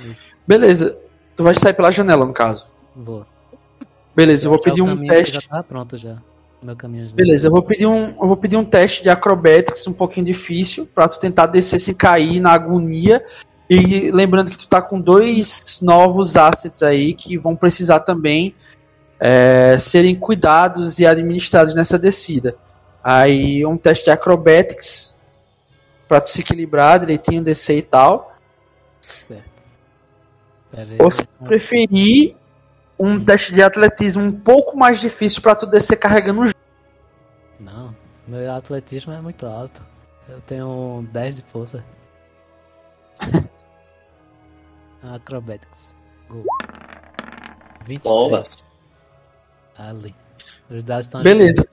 Isso. 0.00 0.22
Beleza. 0.46 0.98
Tu 1.36 1.42
vai 1.42 1.54
sair 1.54 1.72
pela 1.72 1.90
janela, 1.90 2.24
no 2.24 2.32
caso. 2.32 2.66
Vou. 2.94 3.26
Beleza, 4.14 4.46
eu 4.46 4.50
vou 4.50 4.60
pedir 4.60 4.82
um 4.82 5.06
teste. 5.06 5.40
Já 5.40 5.48
tá 5.48 5.62
pronto 5.62 5.96
já. 5.96 6.16
Meu 6.62 6.76
caminho 6.76 7.08
já. 7.08 7.14
Beleza, 7.14 7.48
eu 7.48 7.50
vou 7.50 7.62
pedir 7.62 7.86
um, 7.86 8.10
eu 8.10 8.28
vou 8.28 8.36
pedir 8.36 8.56
um 8.56 8.64
teste 8.64 9.02
de 9.02 9.10
acrobatics 9.10 9.86
um 9.86 9.92
pouquinho 9.92 10.26
difícil 10.26 10.88
para 10.94 11.08
tu 11.08 11.18
tentar 11.18 11.46
descer 11.46 11.80
sem 11.80 11.94
cair 11.94 12.40
na 12.40 12.52
agonia. 12.52 13.24
E 13.68 14.10
lembrando 14.10 14.50
que 14.50 14.58
tu 14.58 14.68
tá 14.68 14.80
com 14.80 15.00
dois 15.00 15.80
novos 15.82 16.36
assets 16.36 16.82
aí 16.82 17.14
que 17.14 17.36
vão 17.36 17.56
precisar 17.56 18.00
também 18.00 18.54
é, 19.26 19.78
serem 19.78 20.14
cuidados 20.14 20.98
e 20.98 21.06
administrados 21.06 21.74
nessa 21.74 21.98
descida. 21.98 22.54
Aí 23.02 23.64
um 23.64 23.74
teste 23.74 24.04
de 24.04 24.10
acrobatics 24.10 25.16
para 26.06 26.20
tu 26.20 26.28
se 26.28 26.42
equilibrar 26.42 27.00
direitinho, 27.00 27.42
descer 27.42 27.78
e 27.78 27.82
tal. 27.82 28.36
Certo. 29.00 29.42
Ou 30.98 31.10
se 31.10 31.26
preferir 31.42 32.36
um 32.98 33.18
teste 33.24 33.54
de 33.54 33.62
atletismo 33.62 34.22
um 34.22 34.30
pouco 34.30 34.76
mais 34.76 35.00
difícil 35.00 35.40
para 35.40 35.54
tu 35.54 35.64
descer 35.64 35.96
carregando 35.96 36.42
o 36.42 36.50
Não, 37.58 37.96
meu 38.28 38.52
atletismo 38.52 39.14
é 39.14 39.22
muito 39.22 39.46
alto. 39.46 39.82
Eu 40.28 40.42
tenho 40.42 41.08
10 41.10 41.36
de 41.36 41.42
força. 41.44 41.82
Acrobatics. 45.02 45.96
Go. 46.28 46.44
23. 47.86 48.73
Ali. 49.76 50.14
Os 50.70 50.82
dados 50.82 51.06
estão 51.06 51.22
Beleza. 51.22 51.68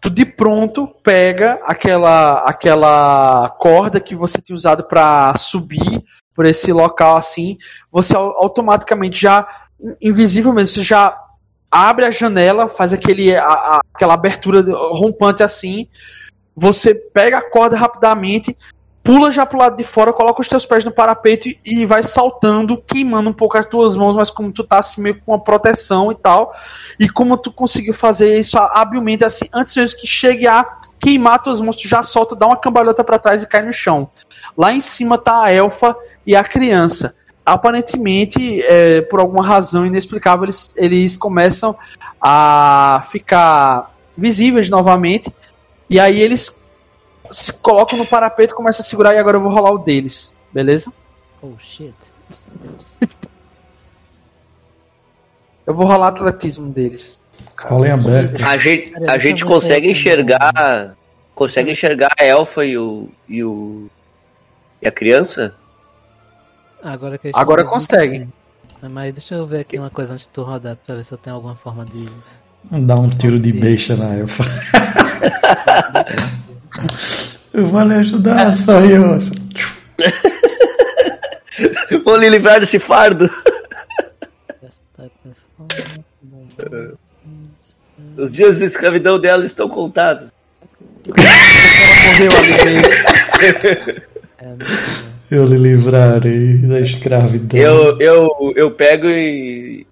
Tu 0.00 0.10
de 0.10 0.24
pronto 0.24 0.86
pega 1.02 1.58
aquela 1.64 2.42
aquela 2.42 3.50
corda 3.58 3.98
que 3.98 4.14
você 4.14 4.40
tinha 4.40 4.54
usado 4.54 4.84
para 4.84 5.36
subir 5.36 6.04
por 6.34 6.46
esse 6.46 6.72
local 6.72 7.16
assim, 7.16 7.58
você 7.90 8.14
automaticamente 8.14 9.20
já 9.20 9.66
invisível 10.00 10.52
mesmo, 10.52 10.74
você 10.74 10.82
já 10.82 11.18
abre 11.68 12.04
a 12.04 12.12
janela, 12.12 12.68
faz 12.68 12.92
aquele 12.92 13.34
a, 13.36 13.44
a, 13.44 13.80
aquela 13.92 14.14
abertura 14.14 14.62
rompante 14.92 15.42
assim, 15.42 15.88
você 16.54 16.94
pega 16.94 17.38
a 17.38 17.50
corda 17.50 17.76
rapidamente, 17.76 18.56
pula 19.08 19.32
já 19.32 19.46
pro 19.46 19.58
lado 19.58 19.74
de 19.74 19.84
fora, 19.84 20.12
coloca 20.12 20.42
os 20.42 20.48
teus 20.48 20.66
pés 20.66 20.84
no 20.84 20.90
parapeito 20.90 21.48
e, 21.48 21.58
e 21.64 21.86
vai 21.86 22.02
saltando, 22.02 22.76
queimando 22.76 23.30
um 23.30 23.32
pouco 23.32 23.56
as 23.56 23.64
tuas 23.64 23.96
mãos, 23.96 24.14
mas 24.14 24.30
como 24.30 24.52
tu 24.52 24.62
tá 24.62 24.80
assim 24.80 25.00
meio 25.00 25.18
com 25.18 25.32
uma 25.32 25.40
proteção 25.40 26.12
e 26.12 26.14
tal, 26.14 26.54
e 27.00 27.08
como 27.08 27.38
tu 27.38 27.50
conseguiu 27.50 27.94
fazer 27.94 28.38
isso 28.38 28.58
habilmente 28.58 29.24
assim, 29.24 29.46
antes 29.50 29.74
mesmo 29.74 29.98
que 29.98 30.06
chegue 30.06 30.46
a 30.46 30.62
queimar 31.00 31.42
tuas 31.42 31.58
mãos, 31.58 31.76
tu 31.76 31.88
já 31.88 32.02
solta, 32.02 32.36
dá 32.36 32.44
uma 32.44 32.58
cambalhota 32.58 33.02
para 33.02 33.18
trás 33.18 33.42
e 33.42 33.46
cai 33.46 33.62
no 33.62 33.72
chão. 33.72 34.10
Lá 34.54 34.74
em 34.74 34.80
cima 34.82 35.16
tá 35.16 35.42
a 35.42 35.50
elfa 35.50 35.96
e 36.26 36.36
a 36.36 36.44
criança. 36.44 37.14
Aparentemente, 37.46 38.60
é, 38.60 39.00
por 39.00 39.20
alguma 39.20 39.42
razão 39.42 39.86
inexplicável, 39.86 40.44
eles, 40.44 40.74
eles 40.76 41.16
começam 41.16 41.74
a 42.20 43.04
ficar 43.10 43.90
visíveis 44.14 44.68
novamente, 44.68 45.32
e 45.88 45.98
aí 45.98 46.20
eles 46.20 46.67
se 47.30 47.52
colocam 47.52 47.98
no 47.98 48.06
parapeito, 48.06 48.54
começam 48.54 48.82
a 48.82 48.84
segurar 48.84 49.14
e 49.14 49.18
agora 49.18 49.36
eu 49.36 49.40
vou 49.40 49.50
rolar 49.50 49.72
o 49.72 49.78
deles. 49.78 50.34
Beleza? 50.52 50.92
Oh 51.42 51.52
shit. 51.58 51.94
Eu 55.66 55.74
vou 55.74 55.86
rolar 55.86 56.08
atletismo 56.08 56.70
deles. 56.70 57.20
Rolem 57.58 57.92
aberto. 57.92 58.42
A 58.44 58.56
gente, 58.56 58.92
a 59.06 59.18
gente 59.18 59.44
consegue 59.44 59.90
enxergar. 59.90 60.96
Consegue 61.34 61.70
enxergar 61.70 62.10
a 62.18 62.24
elfa 62.24 62.64
e 62.64 62.78
o. 62.78 63.10
e 63.28 63.44
o. 63.44 63.90
e 64.80 64.88
a 64.88 64.90
criança? 64.90 65.54
Agora, 66.82 67.18
que 67.18 67.30
Agora 67.34 67.64
consegue. 67.64 68.26
Mas 68.82 69.12
deixa 69.12 69.34
eu 69.34 69.46
ver 69.46 69.60
aqui 69.60 69.78
uma 69.78 69.90
coisa 69.90 70.14
antes 70.14 70.26
de 70.26 70.32
tu 70.32 70.42
rodar 70.42 70.76
pra 70.86 70.94
ver 70.94 71.04
se 71.04 71.12
eu 71.12 71.18
tenho 71.18 71.36
alguma 71.36 71.56
forma 71.56 71.84
de. 71.84 72.08
Dá 72.86 72.96
um 72.96 73.08
tiro 73.08 73.38
de 73.38 73.52
besta 73.52 73.96
na 73.96 74.16
elfa. 74.16 74.44
Eu 77.52 77.66
vou 77.66 77.82
lhe 77.82 77.94
ajudar, 77.94 78.54
só 78.54 78.80
eu. 78.80 79.18
Vou 82.04 82.16
lhe 82.16 82.28
livrar 82.28 82.60
desse 82.60 82.78
fardo. 82.78 83.28
Os 88.16 88.32
dias 88.32 88.58
de 88.58 88.64
escravidão 88.64 89.18
dela 89.18 89.44
estão 89.44 89.68
contados. 89.68 90.32
Eu 95.30 95.44
lhe 95.44 95.56
livrarei 95.56 96.58
da 96.58 96.80
escravidão. 96.80 97.58
Eu, 97.58 97.98
eu, 98.00 98.28
eu 98.56 98.70
pego 98.70 99.06
e 99.06 99.86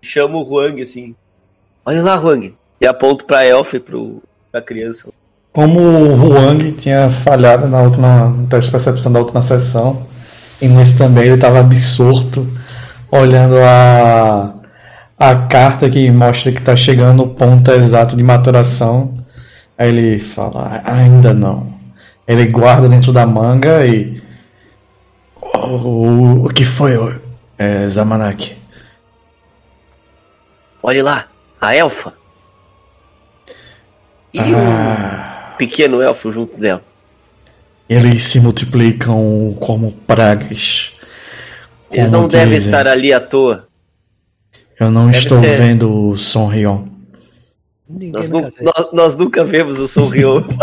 chamo 0.00 0.38
o 0.38 0.42
Huang 0.42 0.82
assim. 0.82 1.14
Olha 1.84 2.02
lá, 2.02 2.16
Huang. 2.16 2.56
E 2.80 2.86
aponto 2.86 3.26
pra 3.26 3.46
Elf 3.46 3.74
e 3.74 3.80
pro, 3.80 4.22
pra 4.50 4.62
criança. 4.62 5.12
Como 5.52 5.80
o 5.80 6.14
Huang 6.14 6.72
tinha 6.72 7.10
falhado 7.10 7.66
na 7.66 7.82
última 7.82 8.26
no 8.26 8.46
teste 8.46 8.66
de 8.66 8.70
percepção 8.70 9.12
da 9.12 9.18
última 9.18 9.42
sessão, 9.42 10.06
e 10.62 10.68
nesse 10.68 10.96
também 10.96 11.24
ele 11.24 11.34
estava 11.34 11.58
absorto, 11.58 12.46
olhando 13.10 13.56
a, 13.58 14.54
a 15.18 15.34
carta 15.48 15.90
que 15.90 16.08
mostra 16.10 16.52
que 16.52 16.58
está 16.58 16.76
chegando 16.76 17.24
no 17.24 17.28
ponto 17.30 17.68
exato 17.72 18.16
de 18.16 18.22
maturação. 18.22 19.24
Aí 19.76 19.88
ele 19.88 20.20
fala, 20.20 20.82
ainda 20.84 21.34
não. 21.34 21.66
Ele 22.28 22.46
guarda 22.46 22.88
dentro 22.88 23.12
da 23.12 23.26
manga 23.26 23.84
e. 23.84 24.22
O, 25.40 25.66
o, 25.66 26.46
o 26.46 26.48
que 26.50 26.64
foi, 26.64 26.92
é, 27.58 27.88
Zamanak? 27.88 28.56
Olhe 30.82 31.02
lá, 31.02 31.26
a 31.60 31.74
elfa. 31.74 32.12
E 34.32 34.38
Ah, 34.38 35.26
o 35.26 35.29
pequeno 35.60 36.00
elfo 36.00 36.32
junto 36.32 36.58
dela. 36.58 36.82
eles 37.88 38.22
se 38.22 38.40
multiplicam 38.40 39.54
como 39.60 39.92
pragas. 40.06 40.92
Eles 41.90 42.08
Como 42.08 42.22
não 42.22 42.28
devem 42.28 42.56
estar 42.56 42.86
ali 42.88 43.12
à 43.12 43.20
toa. 43.20 43.66
Eu 44.78 44.90
não 44.90 45.06
Deve 45.10 45.18
estou 45.18 45.38
ser- 45.38 45.58
vendo 45.58 45.92
o 46.10 46.16
Sonrion. 46.16 46.86
Ninguém 47.88 48.12
Nós, 48.12 48.30
nunca 48.30 48.52
nu- 48.60 48.72
nós- 48.76 48.92
nós 48.92 49.14
nunca 49.16 49.44
vemos 49.44 49.78
o 49.80 49.86
Sonrion. 49.86 50.42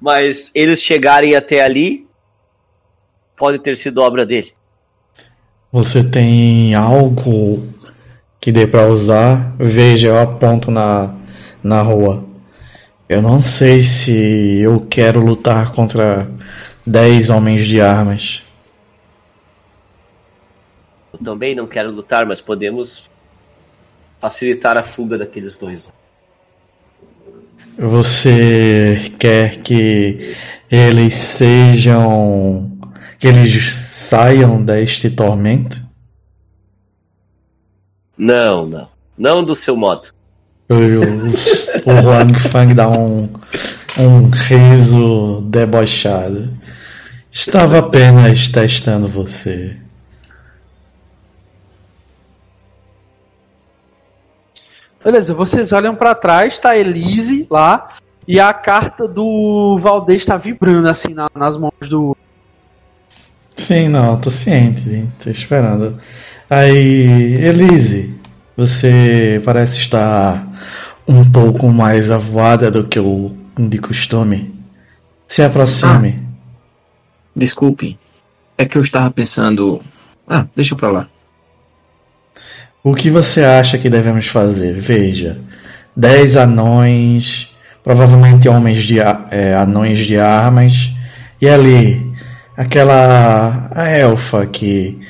Mas 0.00 0.50
eles 0.54 0.82
chegarem 0.82 1.34
até 1.34 1.62
ali, 1.62 2.06
pode 3.36 3.58
ter 3.58 3.76
sido 3.76 3.98
obra 4.02 4.24
dele. 4.24 4.52
Você 5.72 6.04
tem 6.04 6.74
algo 6.74 7.66
que 8.40 8.52
dê 8.52 8.66
pra 8.66 8.86
usar? 8.86 9.54
Veja, 9.58 10.08
eu 10.08 10.18
aponto 10.18 10.70
na, 10.70 11.14
na 11.64 11.80
rua. 11.80 12.24
Eu 13.08 13.22
não 13.22 13.42
sei 13.42 13.80
se 13.80 14.60
eu 14.60 14.80
quero 14.80 15.20
lutar 15.20 15.72
contra 15.72 16.30
10 16.86 17.30
homens 17.30 17.66
de 17.66 17.80
armas. 17.80 18.42
Eu 21.12 21.18
também 21.18 21.54
não 21.54 21.66
quero 21.66 21.90
lutar, 21.90 22.26
mas 22.26 22.40
podemos 22.40 23.10
facilitar 24.18 24.76
a 24.76 24.82
fuga 24.82 25.18
daqueles 25.18 25.56
dois. 25.56 25.92
Você 27.76 29.12
quer 29.18 29.62
que 29.62 30.36
eles 30.70 31.14
sejam. 31.14 32.70
que 33.18 33.26
eles 33.26 33.74
saiam 33.74 34.62
deste 34.62 35.10
tormento? 35.10 35.82
Não, 38.16 38.66
não. 38.66 38.88
Não 39.16 39.44
do 39.44 39.54
seu 39.54 39.76
modo. 39.76 40.13
O, 40.68 41.90
Huang 41.90 42.40
Fang 42.48 42.72
dá 42.74 42.88
um, 42.88 43.28
um 43.98 44.30
riso 44.30 45.42
debochado. 45.46 46.50
Estava 47.30 47.78
apenas 47.80 48.48
testando 48.48 49.06
você. 49.08 49.76
Beleza, 55.04 55.34
vocês 55.34 55.72
olham 55.72 55.94
pra 55.94 56.14
trás, 56.14 56.58
tá 56.58 56.76
Elise 56.76 57.46
lá, 57.50 57.90
e 58.26 58.40
a 58.40 58.52
carta 58.54 59.06
do 59.06 59.78
Valdez 59.78 60.24
tá 60.24 60.36
vibrando 60.36 60.88
assim 60.88 61.12
na- 61.12 61.30
nas 61.34 61.58
mãos 61.58 61.88
do. 61.90 62.16
Sim, 63.54 63.88
não, 63.88 64.18
tô 64.18 64.30
ciente, 64.30 65.06
tô 65.22 65.28
esperando. 65.30 65.98
Aí, 66.48 67.34
Elise, 67.36 68.14
você 68.56 69.40
parece 69.44 69.78
estar 69.78 70.46
um 71.06 71.28
pouco 71.28 71.68
mais 71.68 72.10
avoada 72.10 72.70
do 72.70 72.84
que 72.84 72.98
o 72.98 73.34
de 73.58 73.78
costume. 73.78 74.54
Se 75.26 75.42
aproxime. 75.42 76.22
Desculpe. 77.34 77.98
É 78.56 78.64
que 78.64 78.78
eu 78.78 78.82
estava 78.82 79.10
pensando. 79.10 79.80
Ah, 80.28 80.46
deixa 80.54 80.76
pra 80.76 80.90
lá. 80.90 81.08
O 82.82 82.94
que 82.94 83.10
você 83.10 83.42
acha 83.42 83.78
que 83.78 83.88
devemos 83.88 84.26
fazer? 84.26 84.74
Veja, 84.78 85.40
dez 85.96 86.36
anões, 86.36 87.56
provavelmente 87.82 88.48
homens 88.48 88.84
de 88.84 89.00
é, 89.00 89.54
anões 89.56 89.98
de 90.00 90.18
armas, 90.18 90.90
e 91.40 91.48
ali 91.48 92.12
aquela 92.56 93.70
a 93.74 93.88
elfa 93.88 94.46
que 94.46 95.00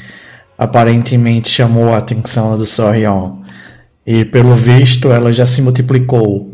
aparentemente 0.56 1.50
chamou 1.50 1.94
a 1.94 1.98
atenção 1.98 2.56
do 2.56 2.66
Sorion. 2.66 3.42
E 4.06 4.24
pelo 4.24 4.54
visto 4.54 5.10
ela 5.10 5.32
já 5.32 5.46
se 5.46 5.62
multiplicou 5.62 6.52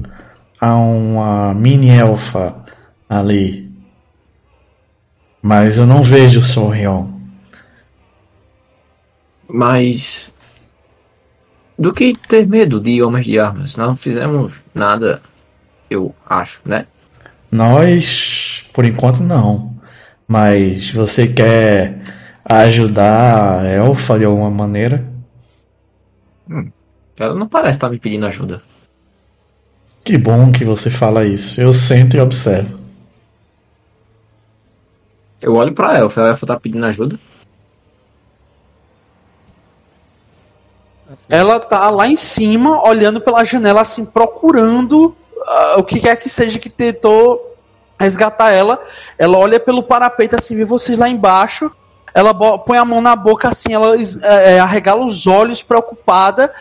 a 0.60 0.74
uma 0.74 1.54
mini 1.54 1.90
elfa 1.90 2.54
ali. 3.08 3.70
Mas 5.42 5.78
eu 5.78 5.86
não 5.86 6.02
vejo 6.02 6.40
o 6.40 6.42
Sorion. 6.42 7.08
Mas. 9.48 10.30
Do 11.78 11.94
que 11.94 12.14
ter 12.28 12.46
medo 12.46 12.78
de 12.78 13.02
homens 13.02 13.24
de 13.24 13.38
armas? 13.38 13.74
Não 13.74 13.96
fizemos 13.96 14.52
nada, 14.74 15.22
eu 15.88 16.14
acho, 16.28 16.60
né? 16.64 16.86
Nós, 17.50 18.64
por 18.72 18.84
enquanto, 18.84 19.22
não. 19.22 19.74
Mas 20.28 20.90
você 20.90 21.26
quer 21.26 22.02
ajudar 22.58 23.60
a 23.60 23.68
Elfa 23.68 24.18
de 24.18 24.24
alguma 24.24 24.50
maneira? 24.50 25.04
Ela 27.16 27.34
não 27.34 27.46
parece 27.46 27.72
estar 27.72 27.88
me 27.88 27.98
pedindo 27.98 28.26
ajuda. 28.26 28.62
Que 30.04 30.16
bom 30.16 30.50
que 30.50 30.64
você 30.64 30.90
fala 30.90 31.24
isso. 31.24 31.60
Eu 31.60 31.72
sento 31.72 32.16
e 32.16 32.20
observo. 32.20 32.78
Eu 35.42 35.54
olho 35.54 35.72
pra 35.72 35.98
Elfa, 35.98 36.22
a 36.22 36.28
Elfa 36.28 36.46
tá 36.46 36.58
pedindo 36.58 36.84
ajuda. 36.86 37.18
Assim. 41.10 41.26
Ela 41.28 41.58
tá 41.58 41.90
lá 41.90 42.06
em 42.06 42.16
cima, 42.16 42.86
olhando 42.86 43.20
pela 43.20 43.44
janela, 43.44 43.80
assim, 43.80 44.04
procurando 44.04 45.16
uh, 45.36 45.78
o 45.78 45.84
que 45.84 45.98
quer 45.98 46.16
que 46.16 46.28
seja 46.28 46.58
que 46.58 46.70
tentou 46.70 47.56
resgatar 47.98 48.50
ela. 48.50 48.82
Ela 49.18 49.36
olha 49.36 49.58
pelo 49.58 49.82
parapeito, 49.82 50.36
assim, 50.36 50.56
vê 50.56 50.64
vocês 50.64 50.98
lá 50.98 51.08
embaixo. 51.08 51.70
Ela 52.14 52.34
põe 52.58 52.78
a 52.78 52.84
mão 52.84 53.00
na 53.00 53.14
boca, 53.14 53.48
assim, 53.48 53.72
ela 53.72 53.94
é, 54.22 54.58
arregala 54.58 55.04
os 55.04 55.26
olhos, 55.26 55.62
preocupada, 55.62 56.52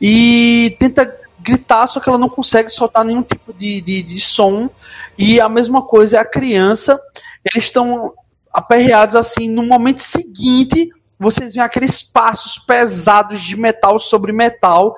e 0.00 0.76
tenta 0.78 1.16
gritar, 1.46 1.86
só 1.86 2.00
que 2.00 2.08
ela 2.08 2.18
não 2.18 2.28
consegue 2.28 2.68
soltar 2.68 3.04
nenhum 3.04 3.22
tipo 3.22 3.52
de, 3.52 3.80
de, 3.80 4.02
de 4.02 4.20
som. 4.20 4.68
E 5.16 5.40
a 5.40 5.48
mesma 5.48 5.82
coisa 5.82 6.16
é 6.16 6.20
a 6.20 6.24
criança. 6.24 7.00
Eles 7.44 7.64
estão 7.64 8.12
aperreados 8.52 9.14
assim. 9.14 9.48
No 9.48 9.62
momento 9.62 9.98
seguinte, 9.98 10.90
vocês 11.18 11.54
veem 11.54 11.64
aqueles 11.64 12.02
passos 12.02 12.58
pesados 12.58 13.40
de 13.40 13.56
metal 13.56 13.98
sobre 13.98 14.32
metal. 14.32 14.96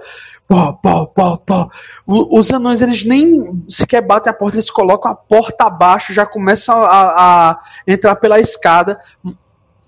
Pó, 0.49 0.73
pó, 0.73 1.05
pó, 1.05 1.37
pó. 1.37 1.69
Os 2.07 2.51
anões, 2.51 2.81
eles 2.81 3.05
nem 3.05 3.63
sequer 3.69 4.01
batem 4.01 4.31
a 4.31 4.35
porta, 4.35 4.57
eles 4.57 4.71
colocam 4.71 5.13
a 5.13 5.15
porta 5.15 5.65
abaixo, 5.65 6.15
já 6.15 6.25
começam 6.25 6.83
a, 6.83 7.51
a 7.51 7.61
entrar 7.87 8.17
pela 8.17 8.41
escada. 8.41 8.99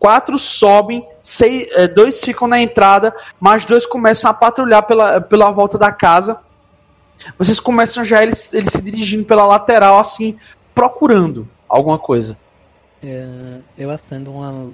Quatro 0.00 0.38
sobem, 0.38 1.06
seis, 1.20 1.68
é, 1.72 1.86
dois 1.86 2.22
ficam 2.22 2.48
na 2.48 2.58
entrada, 2.58 3.14
mais 3.38 3.66
dois 3.66 3.84
começam 3.84 4.30
a 4.30 4.34
patrulhar 4.34 4.82
pela, 4.86 5.20
pela 5.20 5.50
volta 5.50 5.76
da 5.76 5.92
casa. 5.92 6.40
Vocês 7.36 7.60
começam 7.60 8.02
já 8.02 8.22
eles, 8.22 8.54
eles 8.54 8.70
se 8.70 8.80
dirigindo 8.80 9.26
pela 9.26 9.46
lateral, 9.46 9.98
assim, 9.98 10.38
procurando 10.74 11.46
alguma 11.68 11.98
coisa. 11.98 12.38
É, 13.02 13.58
eu 13.76 13.90
acendo 13.90 14.32
uma, 14.32 14.72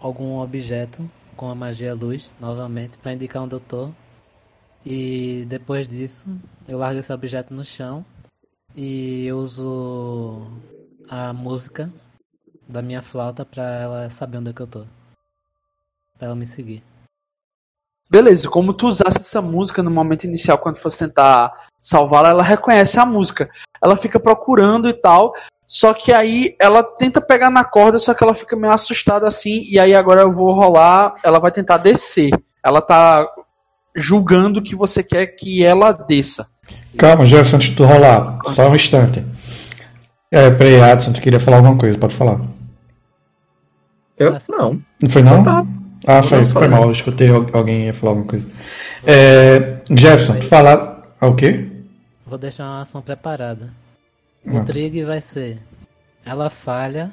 algum 0.00 0.40
objeto 0.40 1.08
com 1.36 1.50
a 1.50 1.54
magia 1.54 1.94
luz 1.94 2.30
novamente 2.40 2.96
para 2.96 3.12
indicar 3.12 3.42
onde 3.42 3.54
eu 3.54 3.60
tô. 3.60 3.90
E 4.86 5.44
depois 5.50 5.86
disso, 5.86 6.24
eu 6.66 6.78
largo 6.78 6.98
esse 6.98 7.12
objeto 7.12 7.52
no 7.52 7.62
chão 7.62 8.02
e 8.74 9.26
eu 9.26 9.36
uso 9.36 10.46
a 11.10 11.30
música 11.34 11.92
da 12.68 12.82
minha 12.82 13.02
flauta 13.02 13.44
para 13.44 13.62
ela 13.62 14.10
saber 14.10 14.38
onde 14.38 14.50
é 14.50 14.52
que 14.52 14.62
eu 14.62 14.66
tô. 14.66 14.84
Pra 16.18 16.26
ela 16.26 16.34
me 16.34 16.46
seguir. 16.46 16.82
Beleza, 18.10 18.48
como 18.48 18.74
tu 18.74 18.88
usasse 18.88 19.18
essa 19.18 19.40
música 19.40 19.82
no 19.82 19.90
momento 19.90 20.24
inicial, 20.24 20.58
quando 20.58 20.76
fosse 20.76 20.98
tentar 20.98 21.52
salvá-la, 21.80 22.28
ela 22.28 22.42
reconhece 22.42 23.00
a 23.00 23.06
música. 23.06 23.48
Ela 23.82 23.96
fica 23.96 24.20
procurando 24.20 24.88
e 24.88 24.92
tal. 24.92 25.32
Só 25.66 25.94
que 25.94 26.12
aí 26.12 26.54
ela 26.60 26.82
tenta 26.82 27.22
pegar 27.22 27.48
na 27.48 27.64
corda, 27.64 27.98
só 27.98 28.12
que 28.12 28.22
ela 28.22 28.34
fica 28.34 28.54
meio 28.54 28.72
assustada 28.72 29.26
assim. 29.26 29.64
E 29.66 29.78
aí 29.78 29.94
agora 29.94 30.20
eu 30.20 30.32
vou 30.32 30.52
rolar. 30.52 31.14
Ela 31.24 31.38
vai 31.38 31.50
tentar 31.50 31.78
descer. 31.78 32.30
Ela 32.62 32.82
tá 32.82 33.26
julgando 33.96 34.62
que 34.62 34.76
você 34.76 35.02
quer 35.02 35.26
que 35.28 35.64
ela 35.64 35.92
desça. 35.92 36.46
Calma, 36.98 37.24
Jefferson, 37.24 37.56
antes 37.56 37.70
de 37.70 37.76
tu 37.76 37.84
rolar. 37.84 38.38
Só 38.48 38.68
um 38.68 38.76
instante. 38.76 39.24
É, 40.32 40.50
peraí, 40.50 40.80
Adson, 40.80 41.12
tu 41.12 41.20
queria 41.20 41.38
falar 41.38 41.58
alguma 41.58 41.76
coisa, 41.76 41.98
pode 41.98 42.14
falar. 42.14 42.40
Eu? 44.16 44.34
Não. 44.48 44.82
Não 45.02 45.10
foi 45.10 45.22
não? 45.22 45.42
Tá. 45.42 45.66
Ah, 46.06 46.22
foi, 46.22 46.42
foi 46.46 46.68
mal, 46.68 46.84
eu 46.84 46.92
escutei 46.92 47.28
alguém 47.28 47.84
ia 47.84 47.94
falar 47.94 48.12
alguma 48.12 48.26
coisa. 48.26 48.48
É, 49.04 49.82
Jefferson, 49.90 50.38
tu 50.38 50.46
falar. 50.46 51.12
Ah, 51.20 51.26
o 51.26 51.36
quê? 51.36 51.68
Vou 52.26 52.38
deixar 52.38 52.64
uma 52.64 52.80
ação 52.80 53.02
preparada. 53.02 53.74
O 54.46 54.56
ah. 54.56 54.64
trig 54.64 55.04
vai 55.04 55.20
ser. 55.20 55.58
Ela 56.24 56.48
falha 56.48 57.12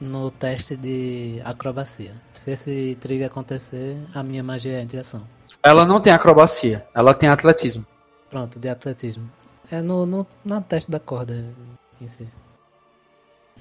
no 0.00 0.30
teste 0.30 0.74
de 0.74 1.38
acrobacia. 1.44 2.14
Se 2.32 2.52
esse 2.52 2.96
trig 2.98 3.24
acontecer, 3.24 3.94
a 4.14 4.22
minha 4.22 4.42
magia 4.42 4.80
é 4.80 4.84
de 4.86 4.96
ação. 4.96 5.22
Ela 5.62 5.84
não 5.84 6.00
tem 6.00 6.14
acrobacia, 6.14 6.86
ela 6.94 7.12
tem 7.12 7.28
atletismo. 7.28 7.84
Pronto, 8.30 8.58
de 8.58 8.70
atletismo. 8.70 9.30
É 9.70 9.82
no, 9.82 10.06
no, 10.06 10.26
na 10.42 10.62
teste 10.62 10.90
da 10.90 10.98
corda 10.98 11.44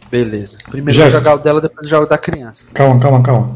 Beleza. 0.09 0.57
Primeiro 0.69 0.99
Jeff. 0.99 1.11
jogar 1.11 1.35
o 1.35 1.37
dela, 1.37 1.61
depois 1.61 1.87
jogo 1.87 2.05
da 2.05 2.17
criança. 2.17 2.67
Calma, 2.73 2.99
calma, 2.99 3.21
calma. 3.21 3.55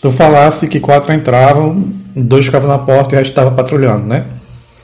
Tu 0.00 0.10
falasse 0.10 0.66
que 0.68 0.80
quatro 0.80 1.12
entravam, 1.12 1.84
dois 2.14 2.46
ficavam 2.46 2.68
na 2.68 2.78
porta 2.78 3.14
e 3.14 3.16
o 3.16 3.18
resto 3.18 3.30
estava 3.30 3.50
patrulhando, 3.50 4.06
né? 4.06 4.26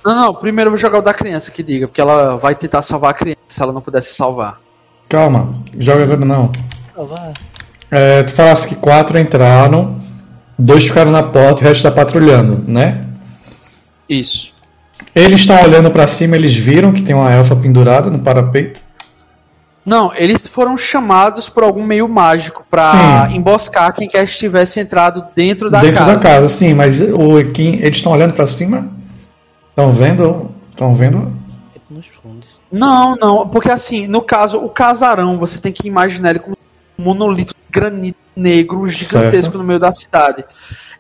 Não, 0.05 0.15
não, 0.15 0.35
primeiro 0.35 0.69
eu 0.69 0.73
vou 0.73 0.79
jogar 0.79 0.99
o 0.99 1.03
da 1.03 1.13
criança 1.13 1.51
que 1.51 1.63
diga, 1.63 1.89
porque 1.89 2.01
ela 2.01 2.37
vai 2.37 2.55
tentar 2.55 2.83
salvar 2.83 3.11
a 3.11 3.15
criança 3.15 3.39
se 3.49 3.63
ela 3.63 3.73
não 3.73 3.81
pudesse 3.81 4.15
salvar. 4.15 4.61
Calma, 5.09 5.55
joga 5.79 6.05
agora 6.05 6.25
não. 6.25 6.53
Salvar. 6.95 7.33
É, 7.91 8.23
tu 8.23 8.33
falasse 8.33 8.69
que 8.69 8.75
quatro 8.75 9.19
entraram, 9.19 10.01
dois 10.59 10.87
ficaram 10.87 11.11
na 11.11 11.23
porta 11.23 11.63
e 11.63 11.65
o 11.65 11.69
resto 11.69 11.87
está 11.87 11.91
patrulhando, 11.91 12.63
né? 12.67 13.05
Isso. 14.09 14.53
Eles 15.15 15.41
estão 15.41 15.61
olhando 15.63 15.91
para 15.91 16.07
cima, 16.07 16.37
eles 16.37 16.55
viram 16.55 16.93
que 16.93 17.03
tem 17.03 17.15
uma 17.15 17.33
elfa 17.33 17.57
pendurada 17.57 18.11
no 18.11 18.19
parapeito? 18.19 18.81
Não, 19.89 20.15
eles 20.15 20.47
foram 20.47 20.77
chamados 20.77 21.49
por 21.49 21.65
algum 21.65 21.83
meio 21.83 22.07
mágico 22.07 22.63
para 22.69 23.27
emboscar 23.33 23.95
quem 23.95 24.07
quer 24.07 24.27
que 24.27 24.31
estivesse 24.31 24.79
entrado 24.79 25.25
dentro 25.35 25.71
da 25.71 25.81
dentro 25.81 26.01
casa. 26.01 26.11
Dentro 26.11 26.25
da 26.25 26.31
casa, 26.31 26.49
sim, 26.51 26.75
mas 26.75 27.01
o, 27.01 27.43
quem, 27.55 27.77
eles 27.77 27.97
estão 27.97 28.13
olhando 28.13 28.35
para 28.35 28.47
cima? 28.47 28.87
Estão 29.71 29.91
vendo? 29.91 30.51
Estão 30.71 30.95
vendo? 30.95 31.33
Não, 32.71 33.17
não, 33.17 33.49
porque 33.49 33.71
assim, 33.71 34.07
no 34.07 34.21
caso, 34.21 34.59
o 34.59 34.69
casarão, 34.69 35.39
você 35.39 35.59
tem 35.59 35.73
que 35.73 35.89
imaginar 35.89 36.31
ele 36.31 36.41
como 36.41 36.55
um 36.99 37.03
monolito 37.03 37.55
de 37.55 37.73
granito 37.81 38.19
negro 38.37 38.87
gigantesco 38.87 39.45
certo. 39.45 39.57
no 39.57 39.65
meio 39.65 39.81
da 39.81 39.91
cidade. 39.91 40.45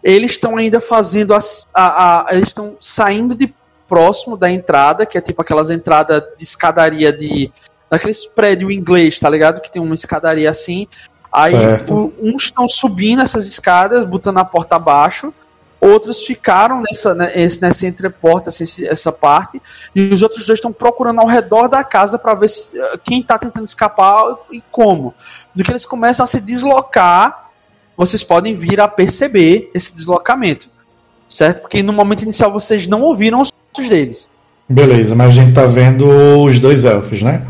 Eles 0.03 0.30
estão 0.30 0.57
ainda 0.57 0.80
fazendo 0.80 1.34
a, 1.34 1.41
a, 1.74 2.30
a 2.30 2.34
eles 2.34 2.49
estão 2.49 2.74
saindo 2.80 3.34
de 3.34 3.55
próximo 3.86 4.34
da 4.34 4.51
entrada, 4.51 5.05
que 5.05 5.18
é 5.18 5.20
tipo 5.20 5.43
aquelas 5.43 5.70
entradas 5.70 6.22
de 6.39 6.43
escadaria 6.43 7.12
de 7.12 7.53
naqueles 7.91 8.26
prédio 8.26 8.70
inglês, 8.70 9.18
tá 9.18 9.28
ligado? 9.28 9.61
Que 9.61 9.70
tem 9.70 9.80
uma 9.80 9.95
escadaria 9.95 10.51
assim. 10.51 10.86
Aí 11.30 11.55
o, 11.91 12.12
uns 12.20 12.45
estão 12.45 12.66
subindo 12.66 13.22
essas 13.22 13.47
escadas, 13.47 14.05
botando 14.05 14.39
a 14.39 14.45
porta 14.45 14.76
abaixo. 14.76 15.32
Outros 15.80 16.24
ficaram 16.24 16.82
nessa, 16.82 17.14
né, 17.14 17.30
nessa 17.61 17.86
entreporta, 17.86 18.49
essa, 18.49 18.64
essa 18.84 19.12
parte, 19.12 19.62
e 19.95 20.12
os 20.12 20.22
outros 20.22 20.45
dois 20.45 20.59
estão 20.59 20.72
procurando 20.72 21.20
ao 21.20 21.26
redor 21.26 21.68
da 21.68 21.84
casa 21.84 22.18
para 22.18 22.34
ver 22.34 22.49
se, 22.49 22.80
eh, 22.80 22.99
quem 23.05 23.20
está 23.20 23.39
tentando 23.39 23.64
escapar 23.64 24.24
e 24.51 24.61
como. 24.72 25.14
Do 25.55 25.62
que 25.62 25.70
eles 25.70 25.86
começam 25.86 26.24
a 26.24 26.26
se 26.26 26.41
deslocar, 26.41 27.51
vocês 27.97 28.24
podem 28.24 28.57
vir 28.57 28.80
a 28.80 28.89
perceber 28.89 29.70
esse 29.72 29.95
deslocamento, 29.95 30.68
certo? 31.28 31.61
Porque 31.61 31.80
no 31.80 31.93
momento 31.93 32.22
inicial 32.22 32.51
vocês 32.51 32.89
não 32.89 33.03
ouviram 33.03 33.41
os 33.41 33.53
passos 33.53 33.89
deles. 33.89 34.30
Beleza, 34.68 35.14
mas 35.14 35.28
a 35.28 35.30
gente 35.30 35.55
tá 35.55 35.64
vendo 35.64 36.09
os 36.43 36.59
dois 36.59 36.84
elfos, 36.84 37.22
né? 37.22 37.47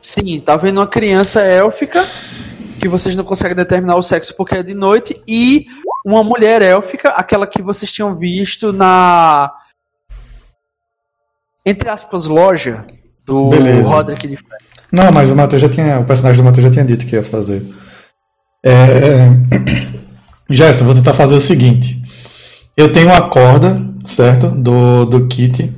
Sim, 0.00 0.40
tá 0.40 0.56
vendo 0.56 0.78
uma 0.78 0.86
criança 0.86 1.40
élfica 1.40 2.06
que 2.80 2.88
vocês 2.88 3.16
não 3.16 3.24
conseguem 3.24 3.56
determinar 3.56 3.96
o 3.96 4.02
sexo 4.02 4.34
porque 4.36 4.56
é 4.56 4.62
de 4.62 4.74
noite 4.74 5.14
e 5.26 5.66
uma 6.06 6.22
mulher 6.22 6.62
élfica, 6.62 7.10
aquela 7.10 7.46
que 7.46 7.60
vocês 7.60 7.90
tinham 7.90 8.14
visto 8.14 8.72
na 8.72 9.52
entre 11.66 11.88
aspas 11.88 12.26
loja 12.26 12.86
do 13.26 13.50
Beleza. 13.50 13.88
Roderick 13.88 14.26
de 14.26 14.38
Não, 14.90 15.10
mas 15.12 15.30
o 15.30 15.36
Matheus 15.36 15.60
já 15.60 15.68
tinha, 15.68 15.98
o 15.98 16.04
personagem 16.04 16.42
do 16.42 16.44
Matheus 16.44 16.64
já 16.64 16.70
tinha 16.70 16.84
dito 16.84 17.04
que 17.04 17.16
ia 17.16 17.22
fazer. 17.22 17.62
É... 18.64 19.28
Gerson, 20.48 20.86
vou 20.86 20.94
tentar 20.94 21.12
fazer 21.12 21.34
o 21.34 21.40
seguinte. 21.40 22.00
Eu 22.74 22.90
tenho 22.90 23.08
uma 23.08 23.28
corda, 23.28 23.76
certo? 24.06 24.48
Do, 24.48 25.04
do 25.04 25.26
kit 25.26 25.70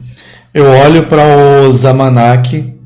eu 0.52 0.64
olho 0.64 1.06
para 1.06 1.22
o 1.22 1.72
Zamanak. 1.72 2.79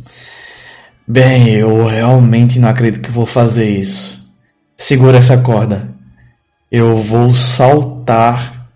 Bem, 1.06 1.50
eu 1.54 1.86
realmente 1.86 2.58
não 2.58 2.68
acredito 2.68 3.02
que 3.02 3.10
vou 3.10 3.26
fazer 3.26 3.68
isso. 3.68 4.32
Segura 4.76 5.18
essa 5.18 5.42
corda. 5.42 5.90
Eu 6.70 6.96
vou 6.96 7.34
saltar 7.34 8.68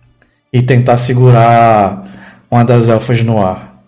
e 0.53 0.61
tentar 0.61 0.97
segurar 0.97 2.45
uma 2.49 2.63
das 2.63 2.87
elfas 2.87 3.23
no 3.23 3.41
ar. 3.41 3.81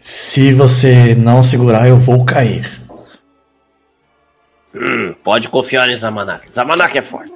Se 0.00 0.52
você 0.52 1.14
não 1.14 1.42
segurar, 1.42 1.86
eu 1.86 1.98
vou 1.98 2.24
cair. 2.24 2.80
Hum, 4.74 5.14
pode 5.22 5.48
confiar 5.48 5.88
em 5.90 5.94
Zamanak. 5.96 6.50
Zamanak 6.50 6.96
é 6.96 7.02
forte. 7.02 7.32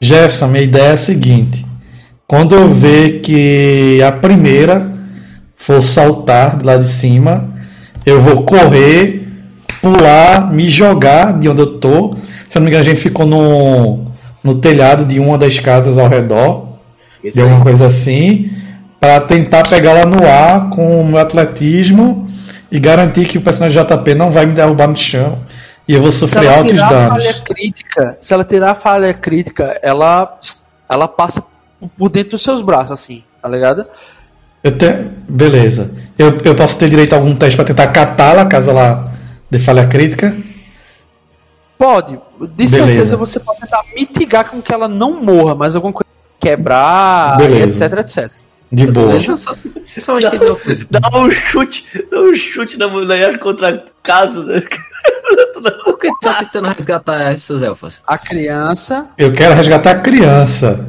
Jefferson, 0.00 0.48
minha 0.48 0.64
ideia 0.64 0.88
é 0.88 0.92
a 0.92 0.96
seguinte. 0.96 1.64
Quando 2.26 2.54
eu 2.54 2.68
ver 2.68 3.20
que 3.20 4.02
a 4.02 4.10
primeira 4.10 4.95
for 5.56 5.82
saltar 5.82 6.58
de 6.58 6.64
lá 6.64 6.76
de 6.76 6.86
cima, 6.86 7.48
eu 8.04 8.20
vou 8.20 8.44
correr, 8.44 9.26
pular, 9.80 10.52
me 10.52 10.68
jogar 10.68 11.38
de 11.38 11.48
onde 11.48 11.60
eu 11.60 11.78
tô. 11.78 12.14
Se 12.48 12.56
eu 12.56 12.60
não 12.60 12.64
me 12.64 12.70
engano, 12.70 12.82
a 12.82 12.88
gente 12.88 13.00
ficou 13.00 13.26
no, 13.26 14.06
no 14.44 14.54
telhado 14.54 15.04
de 15.04 15.18
uma 15.18 15.36
das 15.36 15.58
casas 15.58 15.98
ao 15.98 16.08
redor, 16.08 16.68
Isso 17.24 17.36
de 17.36 17.42
alguma 17.42 17.62
coisa 17.62 17.86
assim, 17.86 18.50
para 19.00 19.20
tentar 19.20 19.68
pegar 19.68 19.92
lá 19.92 20.06
no 20.06 20.24
ar 20.26 20.70
com 20.70 21.00
o 21.00 21.04
meu 21.04 21.18
atletismo 21.18 22.28
e 22.70 22.78
garantir 22.78 23.26
que 23.26 23.38
o 23.38 23.40
personagem 23.40 23.82
JP 23.82 24.14
não 24.14 24.30
vai 24.30 24.46
me 24.46 24.52
derrubar 24.52 24.88
no 24.88 24.96
chão 24.96 25.38
e 25.88 25.94
eu 25.94 26.02
vou 26.02 26.10
sofrer 26.10 26.48
altos 26.48 26.72
danos. 26.72 27.24
Falha 27.24 27.34
crítica, 27.44 28.16
se 28.20 28.34
ela 28.34 28.44
tirar 28.44 28.72
a 28.72 28.74
falha 28.74 29.14
crítica, 29.14 29.78
ela 29.82 30.38
ela 30.88 31.08
passa 31.08 31.42
por 31.96 32.08
dentro 32.08 32.30
dos 32.30 32.42
seus 32.42 32.62
braços, 32.62 32.92
assim, 32.92 33.22
tá 33.40 33.48
ligado? 33.48 33.86
Eu 34.62 34.76
tenho... 34.76 35.12
Beleza. 35.28 35.94
Eu, 36.18 36.38
eu 36.44 36.54
posso 36.54 36.78
ter 36.78 36.88
direito 36.88 37.12
a 37.12 37.16
algum 37.16 37.34
teste 37.34 37.56
pra 37.56 37.64
tentar 37.64 37.88
catá-la, 37.88 38.46
caso 38.46 38.70
ela 38.70 39.12
dê 39.50 39.58
falha 39.58 39.86
crítica? 39.86 40.34
Pode. 41.78 42.12
De 42.40 42.46
Beleza. 42.48 42.76
certeza 42.76 43.16
você 43.16 43.38
pode 43.38 43.60
tentar 43.60 43.82
mitigar 43.94 44.50
com 44.50 44.62
que 44.62 44.72
ela 44.72 44.88
não 44.88 45.22
morra, 45.22 45.54
mas 45.54 45.76
alguma 45.76 45.92
coisa 45.92 46.06
quebrar, 46.40 47.36
Beleza. 47.36 47.84
etc, 47.84 47.98
etc. 47.98 48.32
De 48.72 48.86
boa. 48.86 49.12
Deixa 49.12 49.32
eu 49.32 49.36
só, 49.36 49.52
uma 49.52 50.56
coisa. 50.56 50.86
Dá 50.90 51.00
um 51.14 51.30
chute, 51.30 51.86
dá 52.10 52.20
um 52.20 52.34
chute 52.34 52.78
na 52.78 52.88
mulher 52.88 53.38
contra 53.38 53.84
caso, 54.02 54.44
né? 54.44 54.62
Por 55.84 55.98
que 55.98 56.10
tá 56.20 56.40
tentando 56.40 56.68
resgatar 56.68 57.32
esses 57.32 57.62
elfos? 57.62 58.00
A 58.06 58.18
criança. 58.18 59.06
Eu 59.16 59.32
quero 59.32 59.54
resgatar 59.54 59.90
a 59.92 60.00
criança. 60.00 60.88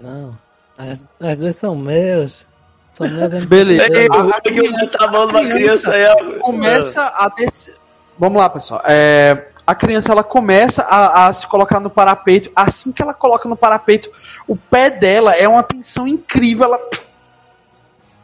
Não. 0.00 0.36
As, 0.76 1.06
as 1.20 1.38
duas 1.38 1.56
são 1.56 1.76
meus. 1.76 2.46
São 2.92 3.06
NPCs. 3.06 3.44
Beleza. 3.46 3.96
Ei, 3.98 4.06
A- 4.10 4.14
o 4.16 4.18
a 4.18 4.22
Hulk 4.22 4.40
criança- 4.42 4.98
tá 4.98 5.04
a 5.04 5.10
mão 5.10 5.26
numa 5.26 5.40
a 5.40 5.44
criança 5.50 5.90
aí, 5.92 6.06
ó. 6.06 6.38
começa 6.40 7.02
a 7.02 7.28
descer. 7.28 7.76
Vamos 8.18 8.40
lá, 8.40 8.48
pessoal. 8.50 8.82
É, 8.84 9.48
a 9.66 9.74
criança 9.74 10.12
ela 10.12 10.22
começa 10.22 10.82
a, 10.82 11.26
a 11.28 11.32
se 11.32 11.46
colocar 11.46 11.80
no 11.80 11.88
parapeito. 11.90 12.50
Assim 12.54 12.92
que 12.92 13.00
ela 13.02 13.14
coloca 13.14 13.48
no 13.48 13.56
parapeito, 13.56 14.10
o 14.46 14.54
pé 14.56 14.90
dela 14.90 15.34
é 15.34 15.48
uma 15.48 15.62
tensão 15.62 16.06
incrível. 16.06 16.66
Ela 16.66 16.80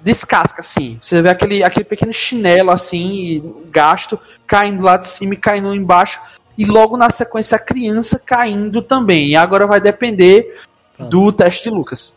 descasca 0.00 0.60
assim. 0.60 0.98
Você 1.00 1.20
vê 1.22 1.28
aquele, 1.28 1.62
aquele 1.64 1.84
pequeno 1.84 2.12
chinelo 2.12 2.70
assim, 2.70 3.10
e 3.12 3.54
gasto, 3.70 4.18
caindo 4.46 4.82
lá 4.82 4.96
de 4.96 5.06
cima 5.06 5.34
e 5.34 5.38
caindo 5.38 5.74
embaixo. 5.74 6.20
E 6.56 6.64
logo 6.64 6.96
na 6.96 7.08
sequência 7.10 7.56
a 7.56 7.58
criança 7.58 8.18
caindo 8.24 8.82
também. 8.82 9.28
E 9.28 9.36
agora 9.36 9.66
vai 9.66 9.80
depender 9.80 10.60
Pronto. 10.96 11.10
do 11.10 11.32
teste 11.32 11.64
de 11.64 11.70
Lucas. 11.70 12.12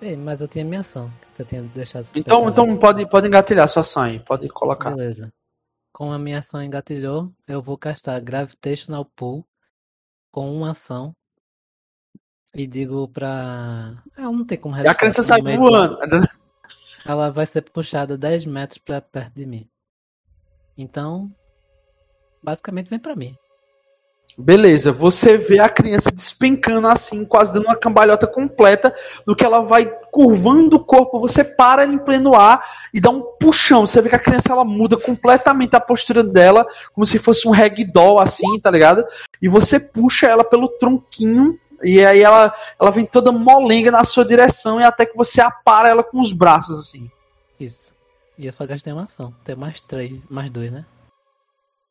Ei, 0.00 0.16
mas 0.16 0.40
eu 0.40 0.48
tinha 0.48 0.64
minha 0.64 0.80
ação. 0.80 1.10
Que 1.34 1.42
eu 1.42 1.46
tinha 1.46 1.62
deixado. 1.62 2.06
Então, 2.14 2.48
então 2.48 2.76
pode, 2.78 3.08
pode 3.08 3.26
engatilhar 3.26 3.68
sua 3.68 3.80
ação 3.80 4.02
aí. 4.02 4.20
Pode 4.20 4.48
colocar. 4.48 4.90
Beleza. 4.90 5.32
Com 5.92 6.12
a 6.12 6.18
minha 6.18 6.40
ação 6.40 6.62
engatilhou, 6.62 7.32
eu 7.46 7.62
vou 7.62 7.78
castar 7.78 8.20
Gravitational 8.20 9.04
Pull 9.16 9.46
com 10.30 10.54
uma 10.54 10.72
ação. 10.72 11.14
E 12.54 12.66
digo 12.66 13.08
pra. 13.08 14.02
Ah, 14.16 14.22
não 14.22 14.44
tem 14.44 14.58
como 14.58 14.74
E 14.74 14.78
a 14.78 14.82
resistir 14.82 14.98
criança 14.98 15.22
sai 15.22 15.42
voando. 15.42 15.98
Ela 17.04 17.30
vai 17.30 17.46
ser 17.46 17.62
puxada 17.62 18.18
10 18.18 18.46
metros 18.46 18.78
pra 18.78 19.00
perto 19.00 19.34
de 19.34 19.46
mim. 19.46 19.70
Então, 20.76 21.32
basicamente 22.42 22.90
vem 22.90 22.98
pra 22.98 23.14
mim. 23.16 23.36
Beleza, 24.38 24.92
você 24.92 25.38
vê 25.38 25.58
a 25.60 25.68
criança 25.68 26.10
despencando 26.10 26.86
assim, 26.88 27.24
quase 27.24 27.54
dando 27.54 27.64
uma 27.64 27.76
cambalhota 27.76 28.26
completa, 28.26 28.94
do 29.24 29.34
que 29.34 29.42
ela 29.42 29.60
vai 29.60 29.86
curvando 30.10 30.76
o 30.76 30.84
corpo, 30.84 31.18
você 31.18 31.42
para 31.42 31.86
em 31.86 31.96
pleno 31.96 32.34
ar 32.34 32.62
e 32.92 33.00
dá 33.00 33.08
um 33.08 33.22
puxão. 33.22 33.86
Você 33.86 34.02
vê 34.02 34.10
que 34.10 34.14
a 34.14 34.18
criança 34.18 34.52
ela 34.52 34.64
muda 34.64 34.98
completamente 34.98 35.74
a 35.74 35.80
postura 35.80 36.22
dela, 36.22 36.66
como 36.92 37.06
se 37.06 37.18
fosse 37.18 37.48
um 37.48 37.50
ragdoll 37.50 38.20
assim, 38.20 38.60
tá 38.60 38.70
ligado? 38.70 39.06
E 39.40 39.48
você 39.48 39.80
puxa 39.80 40.26
ela 40.26 40.44
pelo 40.44 40.68
tronquinho 40.68 41.58
e 41.82 42.04
aí 42.04 42.22
ela, 42.22 42.54
ela 42.78 42.90
vem 42.90 43.06
toda 43.06 43.32
molenga 43.32 43.90
na 43.90 44.04
sua 44.04 44.24
direção 44.24 44.78
e 44.78 44.84
até 44.84 45.06
que 45.06 45.16
você 45.16 45.40
apara 45.40 45.88
ela 45.88 46.02
com 46.02 46.20
os 46.20 46.32
braços 46.32 46.78
assim. 46.78 47.10
Isso. 47.58 47.94
E 48.38 48.44
eu 48.44 48.52
só 48.52 48.66
gastei 48.66 48.92
uma 48.92 49.04
ação. 49.04 49.34
Tem 49.44 49.56
mais 49.56 49.80
três, 49.80 50.20
mais 50.28 50.50
dois, 50.50 50.70
né? 50.70 50.84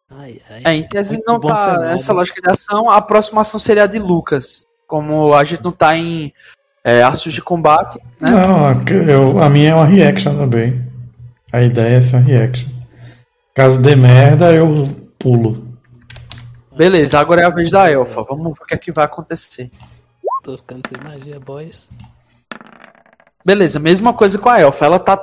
Ai, 0.09 0.39
ai. 0.49 0.61
É, 0.65 0.73
em 0.75 0.87
tese 0.87 1.21
não 1.25 1.39
tá 1.39 1.79
nessa 1.79 2.13
lógica 2.13 2.41
de 2.41 2.49
ação, 2.49 2.89
a 2.89 3.01
próxima 3.01 3.41
ação 3.41 3.59
seria 3.59 3.83
a 3.83 3.87
de 3.87 3.99
Lucas. 3.99 4.65
Como 4.87 5.33
a 5.33 5.43
gente 5.43 5.63
não 5.63 5.71
tá 5.71 5.97
em 5.97 6.31
é, 6.83 7.01
aços 7.01 7.33
de 7.33 7.41
combate, 7.41 7.99
né? 8.21 8.29
Não, 8.29 8.65
a- 8.67 8.75
eu, 9.11 9.41
a 9.41 9.49
minha 9.49 9.71
é 9.71 9.75
uma 9.75 9.85
reaction 9.85 10.35
também. 10.37 10.85
A 11.51 11.61
ideia 11.61 11.97
é 11.97 12.01
ser 12.01 12.17
uma 12.17 12.23
reaction. 12.23 12.69
Caso 13.55 13.81
dê 13.81 13.95
merda, 13.95 14.53
eu 14.53 14.85
pulo. 15.17 15.65
Beleza, 16.75 17.19
agora 17.19 17.41
é 17.41 17.45
a 17.45 17.49
vez 17.49 17.71
da 17.71 17.89
Elfa. 17.89 18.21
Vamos 18.23 18.57
ver 18.57 18.63
o 18.63 18.65
que 18.67 18.73
é 18.75 18.77
que 18.77 18.91
vai 18.91 19.05
acontecer. 19.05 19.71
Tô 20.43 20.57
ficando 20.57 20.81
sem 20.87 21.01
magia, 21.01 21.39
boys. 21.39 21.89
Beleza, 23.43 23.79
mesma 23.79 24.13
coisa 24.13 24.37
com 24.37 24.49
a 24.49 24.59
Elfa. 24.59 24.85
Ela 24.85 24.99
tá 24.99 25.15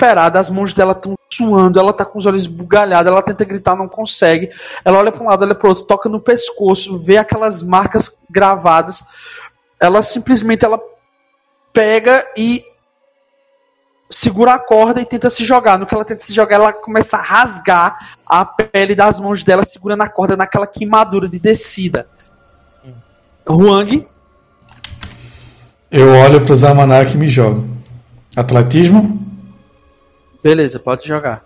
desesperada, 0.00 0.38
as 0.38 0.48
mãos 0.48 0.72
dela 0.72 0.92
estão 0.92 1.14
suando, 1.30 1.78
ela 1.78 1.92
tá 1.92 2.04
com 2.04 2.18
os 2.18 2.26
olhos 2.26 2.46
bugalhados, 2.46 3.10
ela 3.10 3.22
tenta 3.22 3.44
gritar, 3.44 3.76
não 3.76 3.88
consegue. 3.88 4.50
Ela 4.84 4.98
olha 4.98 5.12
pra 5.12 5.22
um 5.22 5.28
lado, 5.28 5.44
olha 5.44 5.54
pro 5.54 5.68
outro, 5.68 5.84
toca 5.84 6.08
no 6.08 6.20
pescoço, 6.20 6.98
vê 6.98 7.18
aquelas 7.18 7.62
marcas 7.62 8.16
gravadas. 8.28 9.04
Ela 9.78 10.02
simplesmente 10.02 10.64
ela 10.64 10.80
pega 11.72 12.26
e 12.36 12.64
segura 14.08 14.54
a 14.54 14.58
corda 14.58 15.00
e 15.00 15.04
tenta 15.04 15.30
se 15.30 15.44
jogar. 15.44 15.78
No 15.78 15.86
que 15.86 15.94
ela 15.94 16.04
tenta 16.04 16.24
se 16.24 16.32
jogar, 16.32 16.56
ela 16.56 16.72
começa 16.72 17.16
a 17.16 17.22
rasgar 17.22 17.96
a 18.26 18.44
pele 18.44 18.94
das 18.94 19.20
mãos 19.20 19.42
dela, 19.44 19.64
segurando 19.64 20.02
a 20.02 20.08
corda 20.08 20.36
naquela 20.36 20.66
queimadura 20.66 21.28
de 21.28 21.38
descida. 21.38 22.08
Huang, 23.48 24.06
Eu 25.90 26.08
olho 26.08 26.44
pro 26.44 26.54
Zamanak 26.54 27.14
e 27.14 27.18
me 27.18 27.28
jogo. 27.28 27.66
Atletismo? 28.36 29.29
Beleza, 30.42 30.78
pode 30.78 31.06
jogar. 31.06 31.44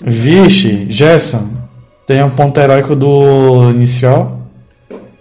Vixe, 0.00 0.86
Gerson. 0.90 1.50
Tem 2.06 2.22
um 2.22 2.30
ponto 2.30 2.58
heróico 2.58 2.94
do 2.96 3.70
inicial? 3.70 4.40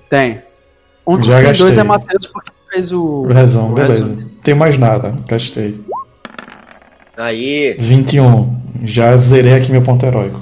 Tem. 0.09 0.41
Um 1.05 1.21
Já 1.21 1.37
tem 1.37 1.47
gastei. 1.47 1.65
dois 1.65 1.77
é 1.77 1.83
Matheus 1.83 2.27
porque 2.27 2.51
fez 2.71 2.91
o. 2.91 3.23
Razão, 3.27 3.71
o 3.71 3.73
beleza. 3.73 4.05
resumo. 4.05 4.31
Tem 4.43 4.53
mais 4.55 4.77
nada. 4.77 5.15
Gastei. 5.27 5.81
Aí, 7.17 7.75
21. 7.79 8.55
Já 8.85 9.17
zerei 9.17 9.53
aqui 9.55 9.71
meu 9.71 9.81
ponto 9.81 10.05
heróico. 10.05 10.39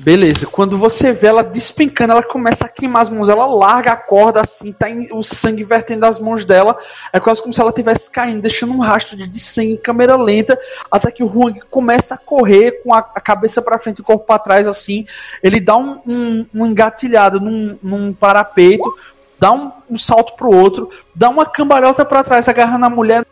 Beleza, 0.00 0.46
quando 0.46 0.78
você 0.78 1.12
vê 1.12 1.26
ela 1.26 1.42
despencando, 1.42 2.12
ela 2.12 2.22
começa 2.22 2.64
a 2.64 2.68
queimar 2.68 3.02
as 3.02 3.10
mãos, 3.10 3.28
ela 3.28 3.46
larga 3.46 3.92
a 3.92 3.96
corda 3.96 4.40
assim, 4.40 4.72
tá 4.72 4.88
em- 4.88 5.12
o 5.12 5.24
sangue 5.24 5.64
vertendo 5.64 6.02
das 6.02 6.20
mãos 6.20 6.44
dela, 6.44 6.78
é 7.12 7.18
quase 7.18 7.42
como 7.42 7.52
se 7.52 7.60
ela 7.60 7.70
estivesse 7.70 8.08
caindo, 8.08 8.40
deixando 8.40 8.72
um 8.72 8.78
rastro 8.78 9.16
de, 9.16 9.26
de 9.26 9.40
sangue 9.40 9.72
em 9.72 9.76
câmera 9.76 10.14
lenta, 10.14 10.56
até 10.88 11.10
que 11.10 11.24
o 11.24 11.26
Huang 11.26 11.60
começa 11.68 12.14
a 12.14 12.18
correr 12.18 12.80
com 12.84 12.94
a, 12.94 12.98
a 12.98 13.20
cabeça 13.20 13.60
pra 13.60 13.78
frente 13.78 13.98
e 13.98 14.00
o 14.02 14.04
corpo 14.04 14.24
pra 14.24 14.38
trás 14.38 14.68
assim, 14.68 15.04
ele 15.42 15.58
dá 15.58 15.76
um, 15.76 16.00
um, 16.06 16.46
um 16.54 16.66
engatilhado 16.66 17.40
num, 17.40 17.76
num 17.82 18.12
parapeito, 18.12 18.94
dá 19.36 19.50
um, 19.50 19.72
um 19.90 19.98
salto 19.98 20.34
pro 20.34 20.54
outro, 20.54 20.90
dá 21.12 21.28
uma 21.28 21.44
cambalhota 21.44 22.04
pra 22.04 22.22
trás, 22.22 22.48
agarrando 22.48 22.86
a 22.86 22.90
mulher 22.90 23.26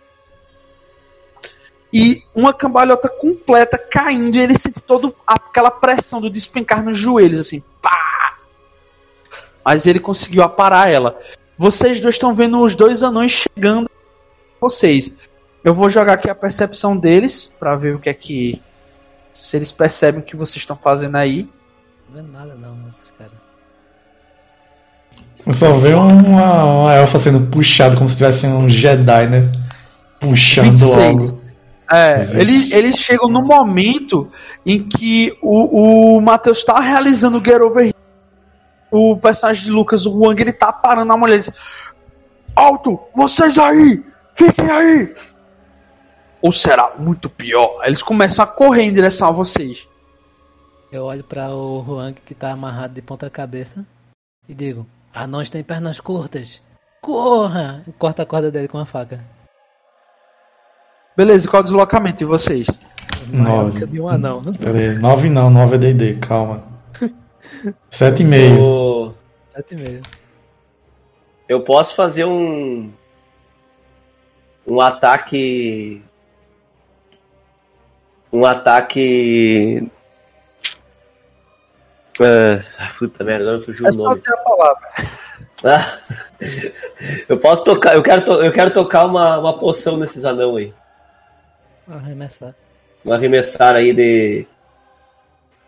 e 1.99 2.23
uma 2.35 2.53
cambalhota 2.53 3.09
completa 3.09 3.79
caindo 3.79 4.37
e 4.37 4.39
ele 4.39 4.59
sente 4.59 4.83
toda 4.83 5.11
aquela 5.27 5.71
pressão 5.71 6.21
do 6.21 6.29
despencar 6.29 6.85
nos 6.85 6.99
joelhos, 6.99 7.41
assim, 7.41 7.63
pá! 7.81 8.37
Mas 9.65 9.87
ele 9.87 9.99
conseguiu 9.99 10.43
aparar 10.43 10.91
ela. 10.91 11.19
Vocês 11.57 11.99
dois 11.99 12.17
estão 12.17 12.35
vendo 12.35 12.61
os 12.61 12.75
dois 12.75 13.03
anões 13.03 13.33
chegando 13.33 13.89
vocês. 14.61 15.11
Eu 15.65 15.75
vou 15.75 15.89
jogar 15.89 16.13
aqui 16.13 16.29
a 16.29 16.35
percepção 16.35 16.95
deles 16.95 17.51
pra 17.59 17.77
ver 17.77 17.95
o 17.95 17.99
que 17.99 18.11
é 18.11 18.15
que 18.15 18.61
se 19.33 19.57
eles 19.57 19.73
percebem 19.73 20.21
o 20.21 20.23
que 20.23 20.37
vocês 20.37 20.59
estão 20.59 20.77
fazendo 20.77 21.17
aí. 21.17 21.49
Não 22.11 22.17
vendo 22.17 22.31
nada 22.31 22.55
não, 22.57 22.77
esses 22.91 23.11
caras. 23.19 23.33
Eu 25.47 25.53
só 25.55 25.73
vejo 25.73 25.97
uma, 25.97 26.63
uma 26.63 26.95
elfa 26.95 27.19
sendo 27.19 27.51
puxada 27.51 27.97
como 27.97 28.07
se 28.07 28.19
tivesse 28.19 28.47
um 28.47 28.69
Jedi, 28.69 29.29
né? 29.29 29.51
Puxando 30.21 30.79
algo. 30.93 31.46
26. 31.89 32.35
É, 32.37 32.41
eles, 32.41 32.73
eles 32.73 32.99
chegam 32.99 33.29
no 33.29 33.43
momento 33.43 34.31
em 34.65 34.83
que 34.83 35.37
o, 35.41 36.17
o 36.17 36.21
Matheus 36.21 36.65
tá 36.65 36.81
realizando 36.81 37.39
o 37.39 37.45
Get 37.45 37.61
Over 37.61 37.87
Here. 37.87 37.95
O 38.91 39.17
personagem 39.17 39.65
de 39.65 39.71
Lucas, 39.71 40.07
o 40.07 40.21
Wang, 40.21 40.41
ele 40.41 40.53
tá 40.53 40.73
parando 40.73 41.13
a 41.13 41.17
mulher. 41.17 41.35
Ele 41.35 41.43
diz, 41.43 41.53
Alto! 42.55 42.99
Vocês 43.15 43.59
aí! 43.59 44.05
Fiquem 44.35 44.71
aí! 44.71 45.15
Ou 46.41 46.53
será 46.53 46.95
muito 46.99 47.29
pior? 47.29 47.81
Eles 47.85 48.03
começam 48.03 48.45
a 48.45 48.47
correr 48.49 48.83
em 48.83 48.93
direção 48.93 49.29
a 49.29 49.33
vocês. 49.33 49.89
Eu 50.91 51.05
olho 51.05 51.25
para 51.25 51.51
o 51.51 51.81
Huang 51.81 52.15
que 52.25 52.35
tá 52.35 52.53
amarrado 52.53 52.95
de 52.95 53.03
ponta 53.03 53.29
cabeça 53.29 53.85
e 54.49 54.55
digo: 54.55 54.87
Anões 55.13 55.51
têm 55.51 55.65
pernas 55.65 55.99
curtas. 55.99 56.63
Corra! 57.01 57.83
E 57.87 57.93
corta 57.93 58.23
a 58.23 58.27
corda 58.27 58.51
dele 58.51 58.69
com 58.69 58.79
a 58.79 58.87
faca. 58.87 59.36
Beleza, 61.17 61.49
qual 61.49 61.61
é 61.61 61.63
o 61.63 61.65
deslocamento 61.65 62.19
de 62.19 62.25
vocês? 62.25 62.67
Nove. 63.29 63.87
de 63.87 64.01
um 64.01 64.09
anão. 64.09 64.43
Pera 64.55 64.79
aí, 64.79 64.99
9 64.99 65.29
não, 65.31 65.51
9 65.51 65.75
é 65.77 65.79
DD, 65.79 66.15
calma. 66.17 66.63
7,5. 67.91 68.59
o- 68.61 69.15
Sete 69.55 69.75
e 69.75 69.79
meio. 69.79 70.03
eu 71.49 71.61
posso 71.63 71.95
fazer 71.95 72.25
um. 72.27 72.93
Um 74.67 74.81
ataque. 74.81 76.03
Um 78.33 78.45
ataque. 78.45 79.91
Ah, 82.21 82.89
puta 82.99 83.25
merda, 83.25 83.45
agora 83.51 83.61
fugiu 83.61 83.87
É 83.87 83.91
o 83.91 83.93
só 83.93 84.03
nome. 84.05 84.17
dizer 84.17 84.33
a 84.33 84.37
palavra. 84.39 84.89
Ah, 85.65 85.99
eu 87.29 87.39
posso 87.39 87.65
tocar, 87.65 87.95
eu 87.95 88.03
quero, 88.03 88.25
to- 88.25 88.43
eu 88.43 88.53
quero 88.53 88.71
tocar 88.73 89.05
uma, 89.07 89.39
uma 89.39 89.59
poção 89.59 89.97
nesses 89.97 90.25
anão 90.25 90.57
aí. 90.57 90.73
Arremessar. 91.89 92.55
Vou 93.05 93.15
arremessar 93.15 93.77
aí 93.77 93.93
de. 93.93 94.47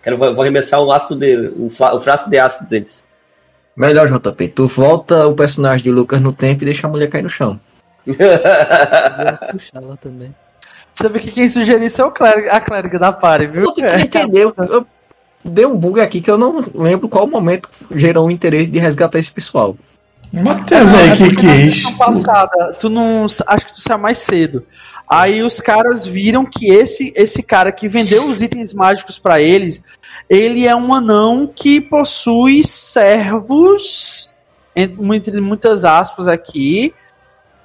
Quero, 0.03 0.17
vou 0.17 0.41
arremessar 0.43 0.83
um 0.83 0.91
ácido 0.91 1.17
de. 1.17 1.69
Fla- 1.71 1.95
o 1.95 2.01
frasco 2.01 2.29
de 2.31 2.39
ácido 2.39 2.69
deles. 2.69 3.07
Melhor, 3.77 4.09
JP, 4.09 4.49
tu 4.49 4.67
volta 4.67 5.27
o 5.29 5.35
personagem 5.37 5.85
de 5.85 5.91
Lucas 5.93 6.21
no 6.21 6.33
tempo 6.33 6.65
e 6.65 6.67
deixa 6.67 6.87
a 6.87 6.91
mulher 6.91 7.09
cair 7.09 7.23
no 7.23 7.31
chão. 7.31 7.61
Puxar 9.53 9.81
lá 9.81 9.97
também. 9.97 10.35
Você 10.93 11.09
vê 11.09 11.21
que 11.21 11.31
quem 11.31 11.49
sugeriu 11.49 11.87
isso 11.87 12.01
é 12.03 12.05
o 12.05 12.11
clérigo, 12.11 12.49
a 12.51 12.61
clériga 12.61 12.99
da 12.99 13.13
party, 13.13 13.47
viu? 13.47 13.65
Eu 13.65 13.73
queria 13.73 14.01
entender, 14.01 14.43
eu, 14.45 14.55
eu 14.59 14.87
dei 15.45 15.65
um 15.65 15.77
bug 15.77 16.01
aqui 16.01 16.21
que 16.21 16.31
eu 16.31 16.37
não 16.39 16.65
lembro 16.75 17.09
qual 17.09 17.27
momento 17.27 17.69
gerou 17.95 18.27
o 18.27 18.31
interesse 18.31 18.69
de 18.71 18.79
resgatar 18.81 19.19
esse 19.19 19.31
pessoal. 19.31 19.77
Matheus 20.33 20.93
aí, 20.93 21.13
que 21.17 21.29
porque 21.29 21.47
na 21.47 21.53
quis. 21.57 21.75
sessão 21.77 21.95
passada, 21.97 22.75
tu 22.79 22.89
não. 22.91 23.25
Acho 23.25 23.67
que 23.67 23.75
tu 23.75 23.81
saiu 23.81 23.99
mais 23.99 24.19
cedo. 24.19 24.65
Aí 25.09 25.43
os 25.43 25.59
caras 25.61 26.05
viram 26.07 26.45
que 26.45 26.69
esse, 26.71 27.13
esse 27.17 27.43
cara 27.43 27.73
que 27.73 27.89
vendeu 27.89 28.27
os 28.29 28.43
itens 28.43 28.75
mágicos 28.75 29.19
pra 29.19 29.41
eles, 29.41 29.83
ele 30.29 30.67
é 30.67 30.77
um 30.77 30.93
anão 30.93 31.47
que 31.47 31.81
possui 31.81 32.63
servos, 32.63 34.31
entre 34.77 35.03
entre 35.17 35.41
muitas 35.41 35.85
aspas 35.87 36.29
aqui, 36.29 36.93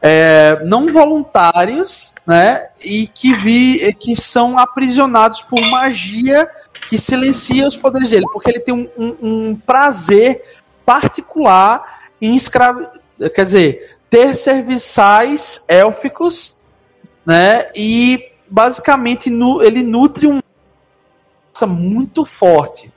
é, 0.01 0.61
não 0.66 0.88
voluntários, 0.88 2.14
né? 2.26 2.68
E 2.82 3.07
que, 3.07 3.34
vi, 3.36 3.93
que 3.99 4.16
são 4.16 4.57
aprisionados 4.57 5.41
por 5.41 5.61
magia 5.68 6.49
que 6.89 6.97
silencia 6.97 7.68
os 7.68 7.76
poderes 7.78 8.09
dele, 8.09 8.26
porque 8.32 8.49
ele 8.51 8.59
tem 8.59 8.74
um, 8.74 8.89
um- 8.97 9.18
um 9.22 9.55
prazer 9.66 10.41
particular 10.86 11.92
em 12.26 12.36
escravi... 12.36 12.88
quer 13.34 13.45
dizer, 13.45 13.97
ter 14.09 14.34
serviçais 14.36 15.65
élficos, 15.67 16.59
né? 17.26 17.69
E 17.76 18.32
basicamente 18.49 19.30
nu- 19.30 19.61
ele 19.61 19.84
nutre 19.84 20.28
um 20.28 20.39
massa 21.53 21.67
muito 21.67 22.26
forte. 22.26 22.91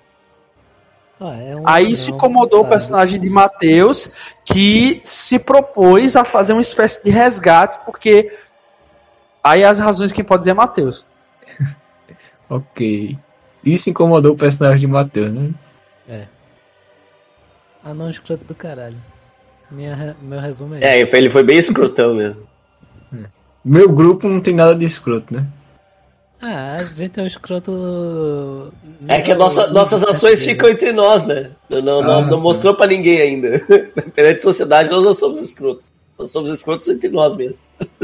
Ah, 1.18 1.34
é 1.34 1.56
um 1.56 1.62
Aí 1.66 1.90
isso 1.92 2.10
incomodou 2.10 2.60
o 2.60 2.68
personagem 2.68 3.18
de 3.18 3.30
Matheus, 3.30 4.12
que 4.44 5.00
se 5.02 5.38
propôs 5.38 6.14
a 6.14 6.24
fazer 6.24 6.52
uma 6.52 6.60
espécie 6.60 7.02
de 7.02 7.10
resgate, 7.10 7.78
porque 7.86 8.36
aí 9.42 9.64
as 9.64 9.78
razões 9.78 10.12
quem 10.12 10.22
pode 10.24 10.40
dizer 10.40 10.50
é 10.50 10.54
Matheus. 10.54 11.06
Ok. 12.48 13.18
Isso 13.64 13.90
incomodou 13.90 14.34
o 14.34 14.36
personagem 14.36 14.78
de 14.78 14.86
Matheus, 14.86 15.32
né? 15.32 16.28
Anão 17.82 18.08
escroto 18.08 18.44
do 18.44 18.54
caralho. 18.54 18.96
Minha, 19.70 20.16
meu 20.22 20.38
resumo 20.40 20.74
é, 20.76 20.80
É, 20.84 20.98
ele 21.00 21.06
foi- 21.10 21.18
ele 21.18 21.30
foi 21.30 21.42
bem 21.42 21.58
escrotão 21.58 22.14
mesmo. 22.14 22.46
Meu 23.64 23.90
grupo 23.90 24.28
não 24.28 24.40
tem 24.40 24.54
nada 24.54 24.74
de 24.76 24.84
escroto, 24.84 25.34
né? 25.34 25.44
Ah, 26.40 26.76
a 26.78 26.82
gente 26.84 27.18
é 27.18 27.22
um 27.22 27.26
escroto. 27.26 28.72
É 29.08 29.20
que 29.22 29.32
a 29.32 29.34
nossa, 29.36 29.68
nossas 29.72 30.04
ações 30.04 30.44
ficam 30.44 30.68
entre 30.68 30.92
nós, 30.92 31.24
né? 31.24 31.50
Não, 31.68 31.80
não, 31.82 32.02
não, 32.02 32.18
Ah, 32.18 32.22
não 32.22 32.30
tá. 32.30 32.36
mostrou 32.36 32.74
pra 32.76 32.86
ninguém 32.86 33.20
ainda. 33.20 33.58
Perante 34.14 34.38
a 34.38 34.42
sociedade, 34.42 34.90
nós 34.90 35.04
não 35.04 35.14
somos 35.14 35.40
escrotos. 35.40 35.90
Nós 36.18 36.30
somos 36.30 36.50
escrotos 36.50 36.86
entre 36.88 37.08
nós 37.08 37.34
mesmos. 37.34 37.60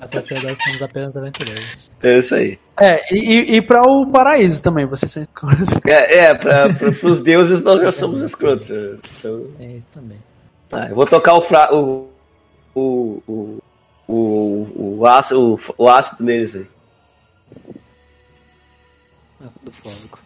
A 0.00 0.06
sociedade 0.06 0.62
somos 0.62 0.82
apenas 0.82 1.16
aventureiros. 1.16 1.90
É 2.02 2.18
isso 2.18 2.34
aí. 2.34 2.58
É, 2.78 3.00
e, 3.14 3.56
e, 3.56 3.62
para 3.62 3.80
o 3.88 4.06
paraíso 4.06 4.60
também, 4.60 4.84
vocês 4.84 5.10
são 5.10 5.22
É, 5.86 6.18
é 6.26 6.34
pra, 6.34 6.68
pra, 6.74 6.92
pros 6.92 7.20
deuses 7.20 7.62
nós 7.62 7.80
já 7.80 7.90
somos 7.90 8.20
escrotos. 8.20 8.68
né? 8.68 8.96
Então, 9.18 9.46
É 9.58 9.66
isso 9.78 9.88
também. 9.94 10.18
Tá, 10.68 10.88
eu 10.88 10.94
vou 10.94 11.06
tocar 11.06 11.34
o, 11.34 11.40
fra, 11.40 11.74
o, 11.74 12.10
o, 12.74 13.22
o, 13.26 13.58
o, 14.06 14.96
o, 14.98 15.06
ácido, 15.06 15.54
o, 15.54 15.58
o 15.84 15.88
ácido 15.88 16.24
neles 16.24 16.56
aí. 16.56 16.66
Ácido 19.44 19.72
fólico. 19.72 20.18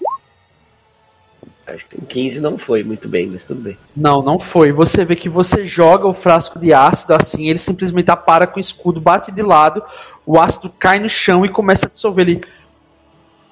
Acho 1.67 1.87
que 1.87 2.01
em 2.01 2.05
15 2.05 2.41
não 2.41 2.57
foi 2.57 2.83
muito 2.83 3.09
bem, 3.09 3.27
mas 3.27 3.45
tudo 3.45 3.61
bem. 3.61 3.79
Não, 3.95 4.23
não 4.23 4.39
foi. 4.39 4.73
Você 4.73 5.05
vê 5.05 5.15
que 5.15 5.29
você 5.29 5.67
joga 5.67 6.07
o 6.07 6.15
frasco 6.15 6.59
de 6.59 6.73
ácido 6.73 7.13
assim, 7.13 7.49
ele 7.49 7.59
simplesmente 7.59 8.11
apara 8.11 8.47
com 8.47 8.57
o 8.57 8.61
escudo, 8.61 9.01
bate 9.01 9.31
de 9.31 9.43
lado, 9.43 9.83
o 10.25 10.41
ácido 10.41 10.73
cai 10.79 10.99
no 10.99 11.09
chão 11.09 11.45
e 11.45 11.49
começa 11.49 11.87
a 11.87 11.91
dissolver. 11.91 12.27
Ele 12.27 12.41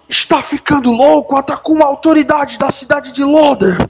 está 0.09 0.41
ficando 0.41 0.91
louco, 0.91 1.37
atacou 1.37 1.76
uma 1.76 1.84
autoridade 1.84 2.59
da 2.59 2.70
cidade 2.70 3.12
de 3.12 3.22
Loder. 3.22 3.87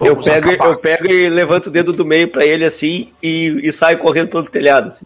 Eu 0.00 0.16
pego, 0.16 0.50
acabar. 0.50 0.70
eu 0.70 0.78
pego 0.78 1.06
e 1.06 1.28
levanto 1.28 1.66
o 1.68 1.70
dedo 1.70 1.92
do 1.92 2.04
meio 2.04 2.28
pra 2.28 2.44
ele 2.44 2.64
assim 2.64 3.12
e, 3.22 3.60
e 3.62 3.72
saio 3.72 3.98
correndo 3.98 4.30
pelo 4.30 4.48
telhado. 4.48 4.88
assim. 4.88 5.04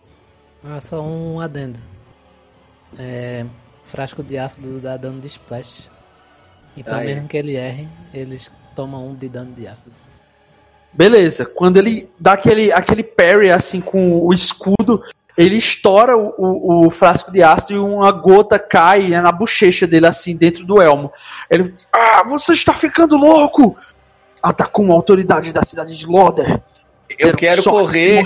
Ah, 0.65 0.81
só 0.81 1.03
um 1.03 1.41
adendo. 1.41 1.79
É, 2.99 3.45
frasco 3.85 4.23
de 4.23 4.39
ácido 4.39 4.81
dá 4.81 4.97
dano 4.97 5.21
de 5.21 5.27
splash. 5.27 5.91
Então, 6.77 7.01
mesmo 7.01 7.27
que 7.27 7.37
ele 7.37 7.57
erre, 7.57 7.89
eles 8.15 8.51
tomam 8.75 9.09
um 9.09 9.15
de 9.15 9.29
dano 9.29 9.53
de 9.53 9.67
ácido. 9.67 9.93
Beleza. 10.93 11.45
Quando 11.45 11.77
ele 11.77 12.09
dá 12.19 12.33
aquele, 12.33 12.73
aquele 12.73 13.03
parry 13.03 13.51
assim 13.51 13.81
com 13.81 14.25
o 14.25 14.33
escudo, 14.33 15.03
ele 15.37 15.57
estoura 15.57 16.17
o, 16.17 16.35
o, 16.39 16.87
o 16.87 16.91
frasco 16.91 17.31
de 17.31 17.43
ácido 17.43 17.75
e 17.75 17.79
uma 17.79 18.11
gota 18.11 18.59
cai 18.59 19.03
né, 19.09 19.21
na 19.21 19.33
bochecha 19.33 19.87
dele, 19.87 20.07
assim, 20.07 20.37
dentro 20.37 20.65
do 20.65 20.81
elmo. 20.81 21.13
Ele. 21.51 21.75
Ah, 21.93 22.25
você 22.27 22.53
está 22.53 22.73
ficando 22.73 23.17
louco! 23.17 23.77
Atacou 24.43 24.85
uma 24.85 24.95
autoridade 24.95 25.53
da 25.53 25.65
cidade 25.65 25.97
de 25.97 26.07
Loder. 26.07 26.63
Eu 27.19 27.35
quero 27.35 27.63
correr. 27.65 28.25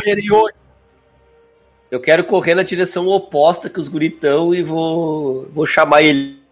Eu 1.90 2.00
quero 2.00 2.24
correr 2.24 2.54
na 2.54 2.62
direção 2.62 3.06
oposta 3.06 3.68
que 3.68 3.78
os 3.78 3.88
guritão 3.88 4.54
e 4.54 4.62
vou, 4.62 5.46
vou 5.52 5.66
chamar 5.66 6.02
ele. 6.02 6.42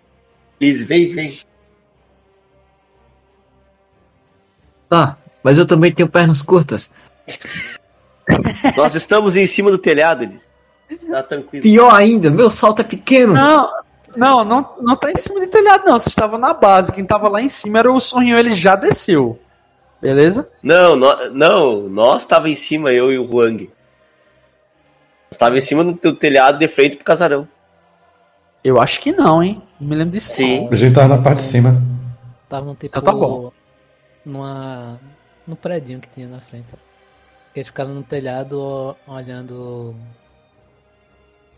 Eles, 0.61 0.83
vem, 0.83 1.13
vem. 1.13 1.41
Tá, 4.89 5.17
mas 5.43 5.57
eu 5.57 5.67
também 5.67 5.93
tenho 5.93 6.09
pernas 6.09 6.43
curtas. 6.43 6.91
Nós 8.77 8.95
estamos 8.95 9.37
em 9.37 9.47
cima 9.47 9.71
do 9.71 9.79
telhado, 9.79 10.25
eles. 10.25 10.47
Tá 11.09 11.23
tranquilo. 11.23 11.63
Pior 11.63 11.95
ainda, 11.95 12.31
meu 12.31 12.51
salto 12.51 12.81
é 12.81 12.85
pequeno. 12.85 13.33
Não, 13.33 13.71
não, 14.17 14.45
não, 14.45 14.75
não 14.81 14.97
tá 14.97 15.11
em 15.11 15.17
cima 15.17 15.41
de 15.41 15.47
telhado, 15.47 15.85
não. 15.87 15.99
Você 15.99 16.09
estava 16.09 16.37
na 16.37 16.53
base. 16.53 16.93
Quem 16.93 17.05
tava 17.05 17.29
lá 17.29 17.41
em 17.41 17.49
cima 17.49 17.79
era 17.79 17.91
o 17.91 18.01
sonho, 18.01 18.37
ele 18.37 18.55
já 18.55 18.77
desceu. 18.77 19.39
Beleza? 20.01 20.51
Não, 20.63 20.97
nó- 20.97 21.29
não, 21.31 21.89
nós 21.89 22.25
tava 22.25 22.49
em 22.49 22.55
cima, 22.55 22.93
eu 22.93 23.13
e 23.13 23.19
o 23.19 23.25
Huang. 23.25 23.71
Nós 25.31 25.39
tava 25.39 25.59
em 25.59 25.61
cima 25.61 25.85
do 25.85 25.95
teu 25.95 26.17
telhado 26.17 26.59
de 26.59 26.67
frente 26.69 26.97
pro 26.97 27.05
casarão. 27.05 27.47
Eu 28.65 28.81
acho 28.81 29.01
que 29.01 29.13
não, 29.13 29.43
hein? 29.43 29.63
Não 29.81 29.89
me 29.89 29.97
lembro 29.97 30.13
disso. 30.13 30.33
Sim. 30.35 30.69
A 30.71 30.75
gente 30.75 30.95
tava 30.95 31.09
na 31.09 31.23
parte 31.23 31.43
de 31.43 31.49
cima. 31.49 31.83
Tava 32.49 32.65
no 32.67 32.75
tipo. 32.75 32.87
Então 32.99 33.03
tá 33.03 33.13
bom. 33.13 33.53
Numa. 34.25 34.99
No 35.47 35.57
predinho 35.57 36.01
que 36.01 36.09
tinha 36.09 36.29
na 36.29 36.41
frente. 36.41 36.67
Eles 37.55 37.69
ficaram 37.69 37.95
no 37.95 38.03
telhado 38.03 38.97
olhando. 39.07 39.95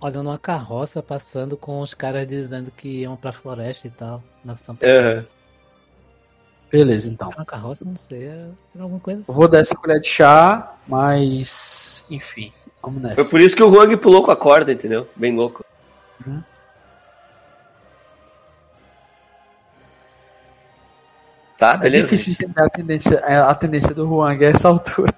Olhando 0.00 0.28
uma 0.30 0.38
carroça 0.38 1.02
passando 1.02 1.56
com 1.56 1.80
os 1.80 1.94
caras 1.94 2.26
dizendo 2.26 2.70
que 2.70 2.88
iam 3.02 3.16
pra 3.16 3.32
floresta 3.32 3.86
e 3.86 3.90
tal. 3.90 4.22
Na 4.44 4.54
sessão 4.54 4.74
passada. 4.76 5.00
Aham. 5.00 5.26
Beleza, 6.72 7.10
então. 7.10 7.28
Uma 7.36 7.44
carroça, 7.44 7.84
não 7.84 7.94
sei, 7.96 8.24
era, 8.28 8.48
era 8.74 8.82
alguma 8.84 8.98
coisa 8.98 9.20
Eu 9.20 9.24
assim. 9.24 9.34
vou 9.34 9.46
dar 9.46 9.58
essa 9.58 9.74
colher 9.74 10.00
de 10.00 10.08
chá, 10.08 10.72
mas. 10.88 12.02
Enfim, 12.10 12.50
vamos 12.82 13.02
nessa. 13.02 13.16
Foi 13.16 13.24
por 13.26 13.40
isso 13.42 13.54
que 13.54 13.62
o 13.62 13.68
Huang 13.68 13.94
pulou 13.98 14.24
com 14.24 14.30
a 14.30 14.36
corda, 14.36 14.72
entendeu? 14.72 15.06
Bem 15.14 15.36
louco. 15.36 15.62
Uhum. 16.26 16.42
Tá, 21.58 21.74
É 21.74 21.78
beleza. 21.78 22.16
difícil 22.16 22.46
entender 22.48 22.60
a 22.66 22.70
tendência, 22.70 23.14
é, 23.26 23.36
a 23.36 23.54
tendência 23.54 23.94
do 23.94 24.08
Huang 24.08 24.44
a 24.44 24.48
essa 24.48 24.68
altura. 24.68 25.12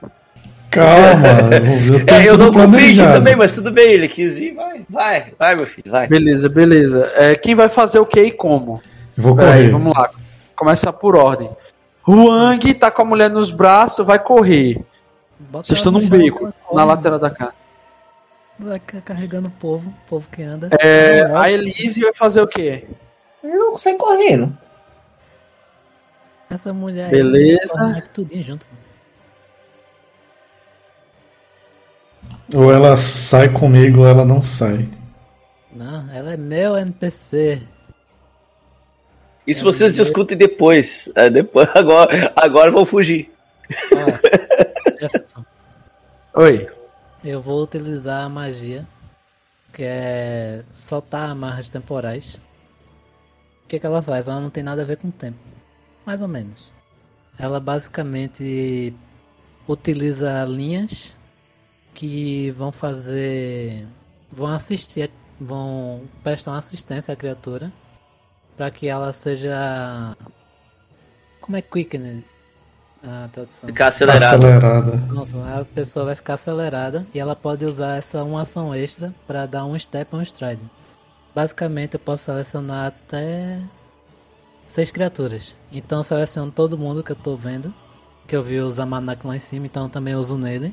Calma, 0.71 1.29
eu, 1.55 2.01
É, 2.15 2.29
eu 2.29 2.37
não 2.37 2.53
compreendi 2.53 3.01
também, 3.01 3.37
mas 3.37 3.55
tudo 3.55 3.71
bem, 3.71 3.93
ele 3.93 4.09
quis 4.09 4.39
ir, 4.41 4.55
vai, 4.55 4.85
vai, 4.91 5.33
vai, 5.39 5.55
meu 5.55 5.67
filho, 5.67 5.91
vai. 5.91 6.09
Beleza, 6.09 6.49
beleza. 6.49 7.11
É, 7.15 7.35
quem 7.37 7.55
vai 7.55 7.69
fazer 7.69 8.01
o 8.01 8.05
que 8.07 8.21
e 8.21 8.31
como? 8.33 8.83
Vou 9.17 9.37
correr. 9.37 9.71
vamos 9.71 9.95
lá. 9.97 10.11
Começar 10.57 10.93
por 10.93 11.17
ordem. 11.17 11.49
Huang 12.07 12.75
tá 12.75 12.91
com 12.91 13.03
a 13.03 13.05
mulher 13.05 13.31
nos 13.31 13.51
braços, 13.51 14.05
vai 14.07 14.19
correr. 14.19 14.85
Bota 15.39 15.65
Vocês 15.67 15.79
estão 15.79 15.91
num 15.93 16.09
beco, 16.09 16.53
na 16.73 16.85
lateral 16.85 17.19
da 17.19 17.31
casa. 17.31 17.55
Vai 18.59 18.79
ca- 18.79 19.01
carregando 19.01 19.49
o 19.49 19.51
povo, 19.51 19.89
o 19.89 20.09
povo 20.09 20.29
que 20.31 20.43
anda. 20.43 20.69
É, 20.81 21.23
a 21.37 21.51
Elise 21.51 22.01
vai 22.01 22.15
fazer 22.15 22.41
o 22.41 22.47
quê? 22.47 22.87
Eu 23.43 23.51
não 23.71 23.77
sei 23.77 23.95
correndo. 23.95 24.57
Essa 26.49 26.73
mulher 26.73 27.07
aí, 27.07 27.11
Beleza. 27.11 27.75
mais 27.77 28.07
tudinho 28.09 28.43
junto. 28.45 28.67
Ou 32.55 32.73
ela 32.73 32.97
sai 32.97 33.49
comigo 33.49 34.01
ou 34.01 34.07
ela 34.07 34.25
não 34.25 34.41
sai. 34.41 34.89
Não, 35.73 36.09
ela 36.13 36.35
é 36.35 36.37
meu 36.37 36.77
NPC. 36.77 37.63
Isso 39.47 39.65
vocês 39.65 39.95
discutem 39.95 40.37
depois. 40.37 41.11
É, 41.15 41.29
depois 41.29 41.69
agora, 41.77 42.33
agora 42.35 42.71
vão 42.71 42.87
fugir. 42.87 43.31
Jefferson, 45.01 45.45
Oi. 46.35 46.69
eu 47.23 47.41
vou 47.41 47.63
utilizar 47.63 48.25
a 48.25 48.29
magia, 48.29 48.87
que 49.73 49.83
é 49.85 50.65
soltar 50.73 51.31
amarras 51.31 51.69
temporais. 51.69 52.41
O 53.65 53.69
que, 53.69 53.79
que 53.79 53.87
ela 53.87 54.03
faz? 54.03 54.29
Ela 54.29 54.41
não 54.41 54.51
tem 54.51 54.63
nada 54.63 54.83
a 54.83 54.85
ver 54.85 54.97
com 54.97 55.09
o 55.09 55.13
tempo. 55.13 55.39
Mais 56.05 56.21
ou 56.21 56.29
menos. 56.29 56.73
Ela 57.39 57.59
basicamente 57.59 58.95
utiliza 59.67 60.45
linhas 60.45 61.17
que 61.95 62.51
vão 62.53 62.71
fazer. 62.71 63.87
vão 64.31 64.49
assistir, 64.49 65.11
vão 65.41 66.03
prestar 66.23 66.53
uma 66.53 66.59
assistência 66.59 67.13
à 67.13 67.17
criatura 67.17 67.73
para 68.57 68.71
que 68.71 68.89
ela 68.89 69.13
seja. 69.13 70.17
Como 71.41 71.57
é 71.57 71.63
quickened? 71.63 72.25
A 73.03 73.29
tradução. 73.29 73.69
Ficar 73.69 73.89
acelerado. 73.89 74.47
Acelerada. 74.47 75.07
Pronto, 75.07 75.39
a 75.39 75.65
pessoa 75.65 76.07
vai 76.07 76.15
ficar 76.15 76.35
acelerada 76.35 77.07
e 77.13 77.19
ela 77.19 77.37
pode 77.37 77.67
usar 77.67 77.97
essa 77.97 78.25
uma 78.25 78.41
ação 78.43 78.75
extra 78.75 79.15
para 79.27 79.45
dar 79.45 79.67
um 79.67 79.79
step 79.79 80.15
ou 80.15 80.21
um 80.21 80.23
stride. 80.23 80.63
Basicamente 81.35 81.95
eu 81.95 82.01
posso 82.01 82.25
selecionar 82.25 82.87
até 82.87 83.61
seis 84.67 84.91
criaturas. 84.91 85.55
Então 85.71 85.99
eu 85.99 86.03
seleciono 86.03 86.51
todo 86.51 86.79
mundo 86.79 87.03
que 87.03 87.13
eu 87.13 87.17
tô 87.17 87.37
vendo, 87.37 87.75
que 88.27 88.35
eu 88.35 88.43
vi 88.43 88.59
o 88.59 88.71
Zamanak 88.71 89.27
lá 89.27 89.37
em 89.37 89.41
cima, 89.41 89.67
então 89.67 89.85
eu 89.85 89.91
também 89.91 90.15
uso 90.15 90.39
nele. 90.39 90.73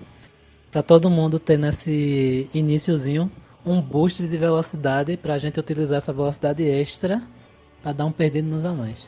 Pra 0.71 0.81
todo 0.81 1.09
mundo 1.09 1.37
ter 1.37 1.57
nesse 1.57 2.49
iniciozinho 2.53 3.29
um 3.65 3.81
boost 3.81 4.25
de 4.25 4.37
velocidade 4.37 5.17
pra 5.17 5.37
gente 5.37 5.59
utilizar 5.59 5.97
essa 5.97 6.13
velocidade 6.13 6.63
extra 6.63 7.21
pra 7.81 7.91
dar 7.91 8.05
um 8.05 8.11
perdido 8.11 8.47
nos 8.47 8.65
anões. 8.65 9.07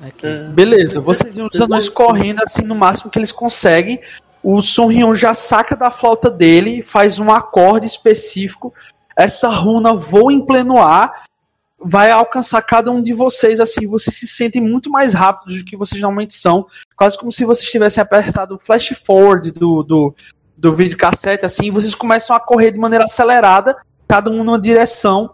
Aqui. 0.00 0.26
Beleza, 0.52 1.00
vocês 1.00 1.34
viram 1.34 1.48
os 1.52 1.60
anões 1.60 1.88
correndo 1.88 2.42
assim 2.42 2.62
no 2.62 2.74
máximo 2.74 3.10
que 3.10 3.18
eles 3.18 3.32
conseguem. 3.32 4.00
O 4.42 4.60
Sun 4.60 4.88
Hyun 4.88 5.14
já 5.14 5.32
saca 5.32 5.74
da 5.74 5.90
flauta 5.90 6.30
dele, 6.30 6.82
faz 6.82 7.18
um 7.18 7.30
acorde 7.30 7.86
específico. 7.86 8.74
Essa 9.16 9.48
runa 9.48 9.94
voa 9.94 10.32
em 10.32 10.44
pleno 10.44 10.78
ar, 10.78 11.24
vai 11.78 12.10
alcançar 12.10 12.60
cada 12.60 12.90
um 12.90 13.02
de 13.02 13.14
vocês 13.14 13.60
assim. 13.60 13.86
Vocês 13.86 14.16
se 14.16 14.26
sentem 14.26 14.60
muito 14.60 14.90
mais 14.90 15.14
rápidos 15.14 15.58
do 15.58 15.64
que 15.64 15.76
vocês 15.76 16.00
normalmente 16.00 16.34
são, 16.34 16.66
quase 16.96 17.16
como 17.18 17.32
se 17.32 17.44
vocês 17.44 17.70
tivessem 17.70 18.02
apertado 18.02 18.56
o 18.56 18.58
flash 18.58 18.92
forward 19.06 19.52
do, 19.52 19.82
do, 19.82 20.14
do 20.56 20.74
videocassete 20.74 21.46
assim. 21.46 21.66
e 21.66 21.70
Vocês 21.70 21.94
começam 21.94 22.34
a 22.36 22.40
correr 22.40 22.70
de 22.70 22.78
maneira 22.78 23.04
acelerada, 23.04 23.76
cada 24.06 24.30
um 24.30 24.44
numa 24.44 24.60
direção. 24.60 25.30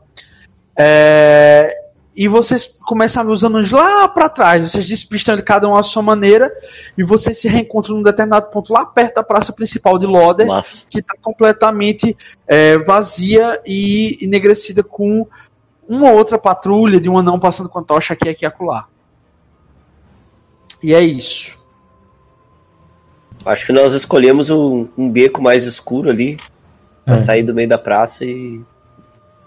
É, 0.78 1.76
e 2.16 2.26
vocês 2.28 2.66
começam 2.84 3.22
a 3.22 3.26
ver 3.26 3.32
os 3.32 3.44
anões 3.44 3.70
lá 3.70 4.08
pra 4.08 4.28
trás. 4.28 4.62
Vocês 4.70 4.86
despistam 4.86 5.34
ele 5.34 5.42
cada 5.42 5.68
um 5.68 5.76
à 5.76 5.82
sua 5.82 6.02
maneira. 6.02 6.52
E 6.98 7.02
vocês 7.04 7.38
se 7.38 7.48
reencontram 7.48 7.96
num 7.96 8.02
determinado 8.02 8.46
ponto 8.50 8.72
lá 8.72 8.84
perto 8.84 9.14
da 9.16 9.22
praça 9.22 9.52
principal 9.52 9.98
de 9.98 10.06
Loder, 10.06 10.46
Massa. 10.46 10.84
que 10.90 10.98
está 10.98 11.14
completamente 11.20 12.16
é, 12.46 12.78
vazia 12.78 13.60
e 13.64 14.18
enegrecida 14.20 14.82
com 14.82 15.26
uma 15.88 16.10
outra 16.12 16.38
patrulha 16.38 17.00
de 17.00 17.08
um 17.08 17.18
anão 17.18 17.38
passando 17.38 17.68
com 17.68 17.78
a 17.78 17.82
tocha 17.84 18.14
aqui, 18.14 18.28
aqui 18.28 18.44
e 18.44 18.46
acolá. 18.46 18.86
E 20.82 20.94
é 20.94 21.00
isso. 21.02 21.58
Acho 23.44 23.66
que 23.66 23.72
nós 23.72 23.94
escolhemos 23.94 24.50
um, 24.50 24.88
um 24.96 25.10
beco 25.10 25.42
mais 25.42 25.64
escuro 25.66 26.10
ali 26.10 26.38
pra 27.04 27.14
É. 27.14 27.18
sair 27.18 27.42
do 27.42 27.54
meio 27.54 27.68
da 27.68 27.78
praça 27.78 28.24
e 28.24 28.60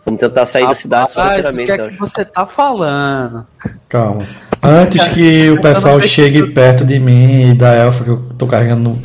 vamos 0.05 0.19
tentar 0.19 0.45
sair 0.45 0.67
da 0.67 0.73
cidade 0.73 1.09
Rapaz, 1.09 1.11
o 1.11 1.43
sorrateiramente. 1.43 1.65
que 1.65 1.81
é 1.81 1.89
que 1.89 1.99
você 1.99 2.25
tá 2.25 2.45
falando? 2.45 3.45
Calma. 3.89 4.25
Antes 4.61 5.07
que 5.09 5.49
o 5.51 5.61
pessoal 5.61 6.01
chegue 6.01 6.51
perto 6.53 6.85
de 6.85 6.99
mim 6.99 7.51
e 7.51 7.53
da 7.53 7.73
elfa 7.73 8.03
que 8.03 8.09
eu 8.09 8.23
tô 8.37 8.47
carregando, 8.47 8.97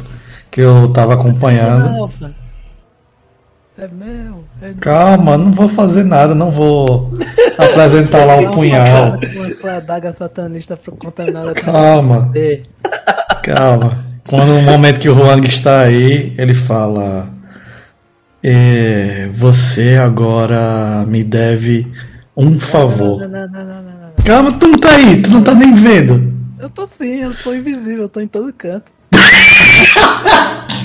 que 0.50 0.60
eu 0.60 0.92
tava 0.92 1.14
acompanhando. 1.14 2.10
É 3.76 3.86
meu. 3.86 4.44
É 4.60 4.72
Calma, 4.80 5.38
não 5.38 5.52
vou 5.52 5.68
fazer 5.68 6.02
nada, 6.02 6.34
não 6.34 6.50
vou 6.50 7.12
apresentar 7.56 8.24
lá 8.24 8.36
o 8.36 8.50
punhal. 8.50 9.12
Com 9.12 9.50
sua 9.50 9.76
adaga 9.76 10.12
satanista 10.12 10.76
contaminado. 10.98 11.54
Calma, 11.54 12.32
calma. 13.42 14.04
Quando 14.26 14.46
no 14.46 14.62
momento 14.62 14.98
que 15.00 15.08
o 15.08 15.14
Juan 15.14 15.40
está 15.40 15.82
aí, 15.82 16.34
ele 16.36 16.54
fala: 16.54 17.28
"É, 18.42 19.28
Você 19.34 19.96
agora 19.96 21.04
me 21.06 21.22
deve 21.24 21.86
um 22.36 22.58
favor. 22.58 23.20
Não, 23.20 23.28
não, 23.28 23.48
não, 23.48 23.64
não, 23.64 23.64
não, 23.64 23.82
não. 23.82 24.24
Calma, 24.24 24.52
tu 24.52 24.68
não 24.68 24.78
tá 24.78 24.90
aí, 24.90 25.22
tu 25.22 25.30
não 25.30 25.42
tá 25.42 25.54
nem 25.54 25.74
vendo. 25.74 26.32
Eu 26.58 26.68
tô 26.70 26.86
sim, 26.86 27.20
eu 27.20 27.32
sou 27.32 27.54
invisível, 27.54 28.02
eu 28.02 28.08
tô 28.08 28.20
em 28.20 28.28
todo 28.28 28.52
canto. 28.52 28.90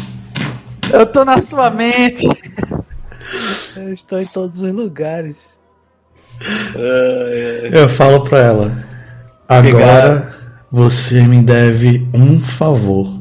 Eu 0.91 1.07
tô 1.07 1.25
na 1.25 1.39
sua 1.39 1.71
mente. 1.71 2.27
Eu 3.75 3.93
estou 3.93 4.19
em 4.19 4.25
todos 4.27 4.61
os 4.61 4.71
lugares. 4.71 5.35
Eu 7.71 7.89
falo 7.89 8.21
pra 8.21 8.39
ela: 8.39 8.85
Agora 9.47 10.35
você 10.71 11.23
me 11.23 11.41
deve 11.41 12.07
um 12.13 12.39
favor. 12.39 13.19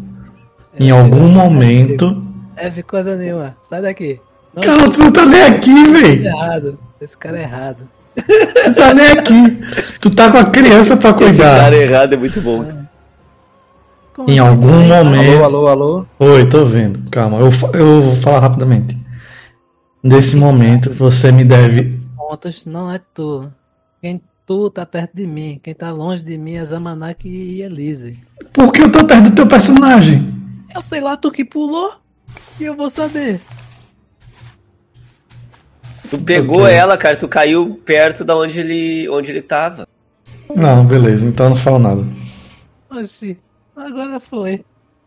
Em 0.79 0.91
algum 0.91 1.29
momento. 1.29 2.22
Deve 2.63 2.83
coisa 2.83 3.17
nenhuma. 3.17 3.57
Sai 3.63 3.83
daqui. 3.83 4.21
Não, 4.55 4.63
Calma, 4.63 4.91
tu 4.91 4.99
não 5.01 5.13
tá 5.13 5.25
nem 5.27 5.43
aqui, 5.43 5.71
esse 5.71 6.27
é 6.27 6.31
errado. 6.31 6.79
Esse 7.01 7.17
cara 7.19 7.39
é 7.39 7.43
errado. 7.43 7.89
Tu 8.15 8.75
tá 8.75 8.95
nem 8.95 9.07
aqui. 9.09 9.61
Tu 10.01 10.11
tá 10.15 10.31
com 10.31 10.37
a 10.39 10.45
criança 10.45 10.97
pra 10.97 11.11
Esse 11.11 11.19
cuidar. 11.19 11.61
cara 11.61 11.77
errado 11.77 12.13
é 12.13 12.17
muito 12.17 12.41
bom. 12.41 12.65
Como 14.15 14.29
Em 14.31 14.39
assim? 14.39 14.49
algum 14.49 14.69
momento. 14.87 15.43
alô, 15.45 15.67
alô. 15.67 16.07
Oi, 16.21 16.47
tô 16.49 16.65
vendo. 16.67 17.03
Calma, 17.11 17.39
eu, 17.39 17.51
eu 17.73 18.03
vou 18.03 18.15
falar 18.17 18.41
rapidamente. 18.41 18.97
Nesse 20.03 20.37
momento, 20.37 20.93
você 20.93 21.33
me 21.33 21.45
deve. 21.45 21.99
Pontos 22.17 22.65
não 22.67 22.93
é 22.93 23.01
tu. 23.15 23.51
Quem 24.03 24.21
tu 24.47 24.69
tá 24.69 24.85
perto 24.85 25.15
de 25.17 25.27
mim. 25.27 25.59
Quem 25.63 25.75
tá 25.75 25.91
longe 25.91 26.23
de 26.23 26.37
mim 26.37 26.57
é 26.57 26.67
Zamanak 26.67 27.27
e 27.27 27.63
Elise. 27.63 28.19
Por 28.53 28.71
que 28.73 28.83
eu 28.83 28.93
tô 28.93 29.05
perto 29.07 29.31
do 29.31 29.35
teu 29.35 29.47
personagem? 29.47 30.31
Eu 30.75 30.83
sei 30.83 31.01
lá, 31.01 31.17
tu 31.17 31.31
que 31.33 31.45
pulou. 31.45 31.93
E 32.61 32.65
eu 32.65 32.77
vou 32.77 32.89
saber. 32.91 33.41
Tu 36.11 36.19
pegou 36.19 36.63
Ok. 36.63 36.75
ela, 36.75 36.97
cara, 36.99 37.17
tu 37.17 37.27
caiu 37.27 37.81
perto 37.85 38.25
da 38.25 38.37
onde 38.37 38.61
ele, 38.61 39.09
onde 39.09 39.31
ele 39.31 39.41
tava. 39.43 39.89
Não, 40.55 40.85
beleza, 40.87 41.27
então 41.27 41.47
eu 41.47 41.51
não 41.51 41.57
falo 41.57 41.79
nada. 41.79 42.03
Oxi, 42.91 43.39
agora 43.75 44.21
foi. 44.21 44.63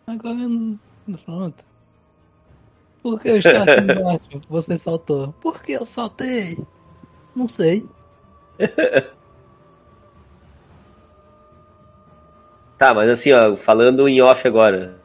Agora 0.07 0.33
eu 0.39 0.49
não. 0.49 0.79
Pronto. 1.23 1.63
Por 3.03 3.21
que 3.21 3.29
eu 3.29 3.37
estou 3.37 3.61
aqui 3.61 3.81
embaixo? 3.91 4.41
Você 4.49 4.77
saltou. 4.79 5.33
Por 5.39 5.61
que 5.61 5.73
eu 5.73 5.85
saltei? 5.85 6.57
Não 7.35 7.47
sei. 7.47 7.85
Tá, 12.77 12.93
mas 12.93 13.09
assim, 13.09 13.31
ó, 13.31 13.55
falando 13.55 14.05
em 14.07 14.21
off 14.21 14.45
agora. 14.45 14.97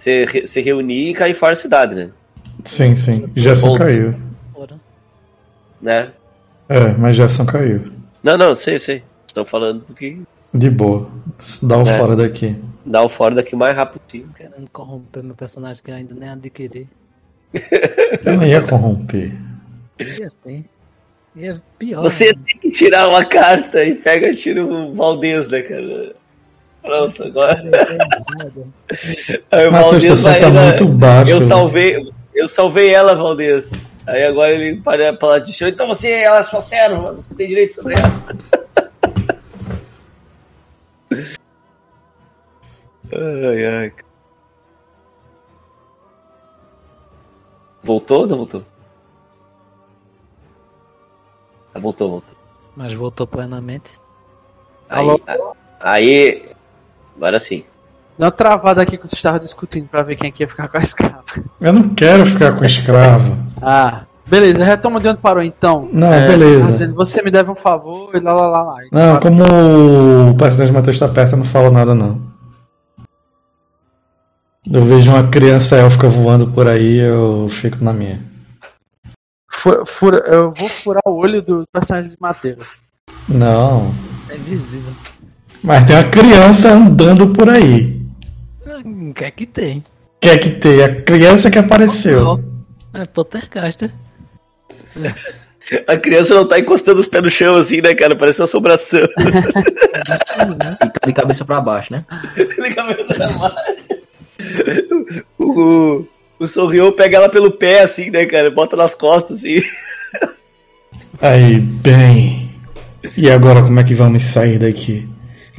Você 0.00 0.24
re- 0.24 0.46
se 0.46 0.62
reunir 0.62 1.10
e 1.10 1.14
cair 1.14 1.34
fora 1.34 1.52
da 1.52 1.56
cidade, 1.56 1.94
né? 1.94 2.10
Sim, 2.64 2.96
sim. 2.96 3.28
Ponto. 3.60 3.78
caiu. 3.78 4.14
Né? 5.80 6.10
É, 6.70 6.88
mas 6.92 7.16
Jefferson 7.16 7.44
caiu. 7.44 7.92
Não, 8.22 8.38
não, 8.38 8.56
sei, 8.56 8.78
sei. 8.78 9.02
Estão 9.26 9.44
falando 9.44 9.84
do 9.84 9.92
que 9.92 10.22
De 10.54 10.70
boa. 10.70 11.10
Dá 11.62 11.76
o 11.76 11.86
É. 11.86 11.98
fora 11.98 12.16
daqui. 12.16 12.56
dá 12.84 13.02
o 13.02 13.10
fora 13.10 13.34
daqui 13.34 13.54
o 13.54 13.58
mais 13.58 13.76
rápido 13.76 14.00
possível. 14.00 14.28
Querendo 14.34 14.70
corromper 14.72 15.22
meu 15.22 15.34
personagem 15.34 15.82
que 15.82 15.90
eu 15.90 15.94
ainda 15.94 16.14
nem 16.14 16.30
adquiri. 16.30 16.88
Eu 18.24 18.36
não 18.38 18.46
ia 18.46 18.62
corromper. 18.62 19.32
Assim. 20.00 20.64
E 21.36 21.46
é 21.46 21.60
pior. 21.78 22.02
Você 22.02 22.28
né? 22.28 22.40
tem 22.46 22.58
que 22.58 22.70
tirar 22.70 23.06
uma 23.08 23.24
carta 23.24 23.84
e 23.84 23.96
pega 23.96 24.30
e 24.30 24.34
tira 24.34 24.64
o 24.64 24.94
Valdez, 24.94 25.46
né, 25.48 25.60
cara? 25.60 26.14
Pronto, 26.82 27.22
agora. 27.24 27.62
Aí 29.50 29.66
o 29.68 29.70
Valdez 29.70 30.04
estação 30.04 30.30
vai. 30.32 30.40
tá 30.40 30.50
né? 30.50 30.66
muito 30.68 30.88
baixa. 30.88 31.30
Eu 31.30 31.42
salvei, 31.42 32.12
eu 32.34 32.48
salvei 32.48 32.90
ela, 32.90 33.14
Valdez. 33.14 33.90
Aí 34.06 34.24
agora 34.24 34.52
ele 34.52 34.80
para 34.80 35.12
pra 35.12 35.28
lá 35.28 35.38
de 35.38 35.52
chão. 35.52 35.68
Então 35.68 35.86
você, 35.86 36.10
ela 36.10 36.40
é 36.40 36.42
sua 36.42 36.60
serva, 36.60 37.12
você 37.12 37.32
tem 37.34 37.48
direito 37.48 37.74
sobre 37.74 37.94
ela. 37.94 38.10
ai, 43.12 43.66
ai. 43.66 43.92
Voltou 47.82 48.20
ou 48.20 48.26
não 48.26 48.36
voltou? 48.38 48.64
Ah, 51.74 51.78
voltou, 51.78 52.10
voltou. 52.10 52.36
Mas 52.76 52.92
voltou 52.92 53.26
plenamente. 53.26 53.90
Aí, 54.88 55.08
Alô? 55.08 55.20
aí, 55.78 56.50
agora 57.20 57.38
sim. 57.38 57.64
Dá 58.18 58.26
uma 58.26 58.32
travada 58.32 58.82
aqui 58.82 58.96
que 58.96 59.06
você 59.06 59.14
estava 59.14 59.38
discutindo 59.38 59.88
pra 59.88 60.02
ver 60.02 60.16
quem 60.16 60.28
é 60.28 60.30
que 60.32 60.42
ia 60.42 60.48
ficar 60.48 60.68
com 60.68 60.78
a 60.78 60.82
escrava. 60.82 61.24
Eu 61.60 61.72
não 61.72 61.90
quero 61.90 62.24
ficar 62.24 62.52
com 62.52 62.64
escravo. 62.64 63.36
Ah, 63.62 64.02
Beleza, 64.30 64.64
retoma 64.64 65.00
de 65.00 65.08
onde 65.08 65.18
parou 65.18 65.42
então. 65.42 65.88
Não, 65.92 66.12
é, 66.12 66.28
beleza. 66.28 66.70
Dizendo, 66.70 66.94
você 66.94 67.20
me 67.20 67.32
deve 67.32 67.50
um 67.50 67.56
favor 67.56 68.14
e 68.14 68.20
lá 68.20 68.32
lá 68.32 68.46
lá 68.46 68.62
lá. 68.62 68.76
Não, 68.92 69.18
como 69.18 69.42
o 70.30 70.36
personagem 70.36 70.72
Matheus 70.72 71.00
tá 71.00 71.08
perto, 71.08 71.32
eu 71.32 71.38
não 71.38 71.44
falo 71.44 71.68
nada 71.68 71.96
não. 71.96 72.20
Eu 74.72 74.84
vejo 74.84 75.10
uma 75.10 75.26
criança 75.26 75.76
élfica 75.76 76.06
voando 76.06 76.46
por 76.46 76.68
aí, 76.68 76.98
eu 76.98 77.48
fico 77.50 77.82
na 77.82 77.92
minha. 77.92 78.20
Fura, 79.84 80.18
eu 80.28 80.52
vou 80.52 80.68
furar 80.68 81.02
o 81.06 81.16
olho 81.16 81.42
do 81.42 81.64
personagem 81.72 82.12
de 82.12 82.16
Matheus. 82.20 82.78
Não. 83.28 83.92
É 84.28 84.36
invisível. 84.36 84.92
Mas 85.62 85.84
tem 85.84 85.96
uma 85.96 86.04
criança 86.04 86.72
andando 86.72 87.28
por 87.28 87.48
aí. 87.48 88.00
O 88.84 89.12
que 89.12 89.24
é 89.24 89.30
que 89.30 89.46
tem? 89.46 89.78
O 89.78 89.84
que 90.20 90.28
é 90.28 90.38
que 90.38 90.50
tem? 90.50 90.82
A 90.82 91.02
criança 91.02 91.50
que 91.50 91.58
apareceu. 91.58 92.42
É 92.94 93.04
Pottercaster. 93.04 93.90
A 95.86 95.96
criança 95.96 96.34
não 96.34 96.48
tá 96.48 96.58
encostando 96.58 97.00
os 97.00 97.06
pés 97.06 97.22
no 97.22 97.30
chão 97.30 97.56
assim, 97.56 97.80
né, 97.80 97.94
cara? 97.94 98.16
Parece 98.16 98.40
uma 98.40 98.44
assombração. 98.44 99.06
de 101.06 101.12
cabeça 101.12 101.44
pra 101.44 101.60
baixo, 101.60 101.92
né? 101.92 102.04
de 102.36 102.74
cabeça 102.74 103.14
pra 103.14 103.28
baixo. 103.28 103.56
O, 105.38 106.06
o 106.38 106.46
Sorriu 106.46 106.92
pega 106.92 107.18
ela 107.18 107.28
pelo 107.28 107.50
pé, 107.50 107.82
assim, 107.82 108.10
né, 108.10 108.24
cara? 108.26 108.50
Bota 108.50 108.76
nas 108.76 108.94
costas, 108.94 109.38
assim. 109.38 109.62
Aí, 111.20 111.58
bem. 111.58 112.50
E 113.16 113.30
agora 113.30 113.62
como 113.62 113.78
é 113.78 113.84
que 113.84 113.94
vamos 113.94 114.22
sair 114.22 114.58
daqui? 114.58 115.08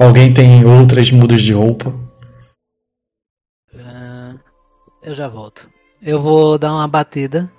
Alguém 0.02 0.34
tem 0.34 0.64
outras 0.64 1.10
mudas 1.10 1.42
de 1.42 1.52
roupa? 1.52 1.90
Uh, 3.72 4.38
eu 5.02 5.14
já 5.14 5.28
volto. 5.28 5.70
Eu 6.00 6.20
vou 6.20 6.58
dar 6.58 6.72
uma 6.72 6.88
batida 6.88 7.50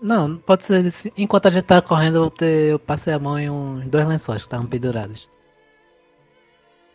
não, 0.00 0.38
pode 0.38 0.64
ser. 0.64 0.86
Assim. 0.86 1.12
Enquanto 1.16 1.46
a 1.46 1.50
gente 1.50 1.64
tá 1.64 1.82
correndo, 1.82 2.16
eu, 2.16 2.30
ter, 2.30 2.70
eu 2.70 2.78
passei 2.78 3.12
a 3.12 3.18
mão 3.18 3.38
em 3.38 3.50
uns 3.50 3.86
dois 3.86 4.06
lençóis 4.06 4.40
que 4.40 4.46
estavam 4.46 4.66
pendurados. 4.66 5.28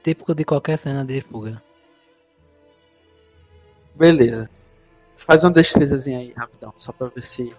Típico 0.04 0.34
de 0.34 0.44
qualquer 0.44 0.78
cena 0.78 1.06
de 1.06 1.22
fuga. 1.22 1.62
Beleza. 3.94 4.50
Faz 5.16 5.44
uma 5.44 5.52
destrezazinha 5.52 6.20
aí, 6.20 6.34
rapidão, 6.34 6.74
só 6.76 6.92
pra 6.92 7.08
ver 7.08 7.24
se 7.24 7.54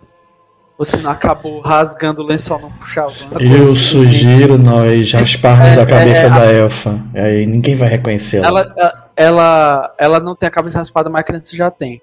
você 0.78 0.98
não 0.98 1.10
acabou 1.10 1.60
rasgando 1.60 2.22
o 2.22 2.26
lençol, 2.26 2.60
não 2.60 2.70
puxar 2.70 3.06
o 3.06 3.12
Eu 3.40 3.74
sugiro 3.74 4.58
nós 4.58 5.12
rasparmos 5.12 5.78
é, 5.78 5.82
a 5.82 5.86
cabeça 5.86 6.26
é, 6.26 6.30
da 6.30 6.44
elfa. 6.44 7.00
Aí 7.14 7.46
ninguém 7.46 7.74
vai 7.74 7.88
reconhecê-la. 7.88 8.46
Ela, 8.46 9.10
ela, 9.16 9.94
ela 9.98 10.20
não 10.20 10.36
tem 10.36 10.46
a 10.46 10.50
cabeça 10.50 10.78
raspada, 10.78 11.08
mas 11.08 11.20
a 11.20 11.24
criança 11.24 11.56
já 11.56 11.70
tem. 11.70 12.02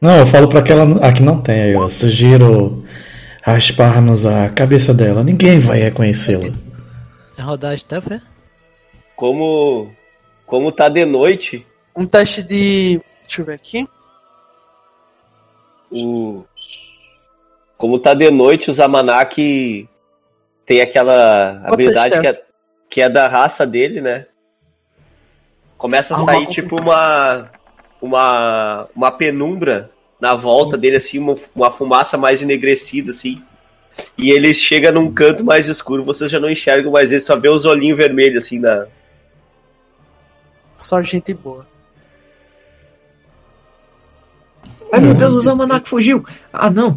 Não, 0.00 0.18
eu 0.18 0.26
falo 0.26 0.48
para 0.48 0.60
aquela 0.60 0.84
a 1.06 1.12
que 1.12 1.22
não 1.22 1.40
tem 1.40 1.62
aí, 1.62 1.76
ó. 1.76 1.88
Sugiro 1.88 2.84
rasparmos 3.42 4.24
a 4.24 4.48
cabeça 4.50 4.94
dela. 4.94 5.24
Ninguém 5.24 5.58
vai 5.58 5.78
reconhecê-la. 5.78 6.52
É 7.36 7.42
rodar 7.42 7.72
a 7.72 7.78
stealth, 7.78 8.12
é? 8.12 8.20
Como. 9.16 9.90
Como 10.46 10.70
tá 10.70 10.88
de 10.88 11.04
noite. 11.04 11.66
Um 11.96 12.06
teste 12.06 12.42
de. 12.42 13.00
Deixa 13.22 13.42
eu 13.42 13.44
ver 13.44 13.54
aqui. 13.54 13.88
O. 15.90 16.44
Como 17.82 17.98
tá 17.98 18.14
de 18.14 18.30
noite, 18.30 18.70
o 18.70 18.72
Zamanak 18.72 19.88
tem 20.64 20.80
aquela 20.80 21.62
habilidade 21.64 22.20
que 22.20 22.26
é, 22.28 22.42
que 22.88 23.00
é 23.00 23.08
da 23.08 23.26
raça 23.26 23.66
dele, 23.66 24.00
né? 24.00 24.26
Começa 25.76 26.14
a 26.14 26.18
sair 26.18 26.46
tipo 26.46 26.80
uma 26.80 27.50
uma, 28.00 28.88
uma 28.94 29.10
penumbra 29.10 29.90
na 30.20 30.32
volta 30.32 30.78
dele, 30.78 30.94
assim, 30.94 31.18
uma, 31.18 31.34
uma 31.56 31.72
fumaça 31.72 32.16
mais 32.16 32.40
enegrecida, 32.40 33.10
assim. 33.10 33.42
E 34.16 34.30
ele 34.30 34.54
chega 34.54 34.92
num 34.92 35.12
canto 35.12 35.44
mais 35.44 35.66
escuro, 35.66 36.04
vocês 36.04 36.30
já 36.30 36.38
não 36.38 36.48
enxergam 36.48 36.92
mais 36.92 37.10
ele, 37.10 37.20
só 37.20 37.34
vê 37.34 37.48
os 37.48 37.64
olhinhos 37.64 37.98
vermelhos, 37.98 38.44
assim, 38.44 38.60
na. 38.60 38.86
Só 40.76 41.02
gente 41.02 41.34
boa. 41.34 41.66
Ai 44.92 45.00
meu 45.00 45.14
Deus, 45.14 45.32
o 45.32 45.40
Zamanak 45.40 45.88
fugiu! 45.88 46.24
Ah 46.52 46.70
não! 46.70 46.94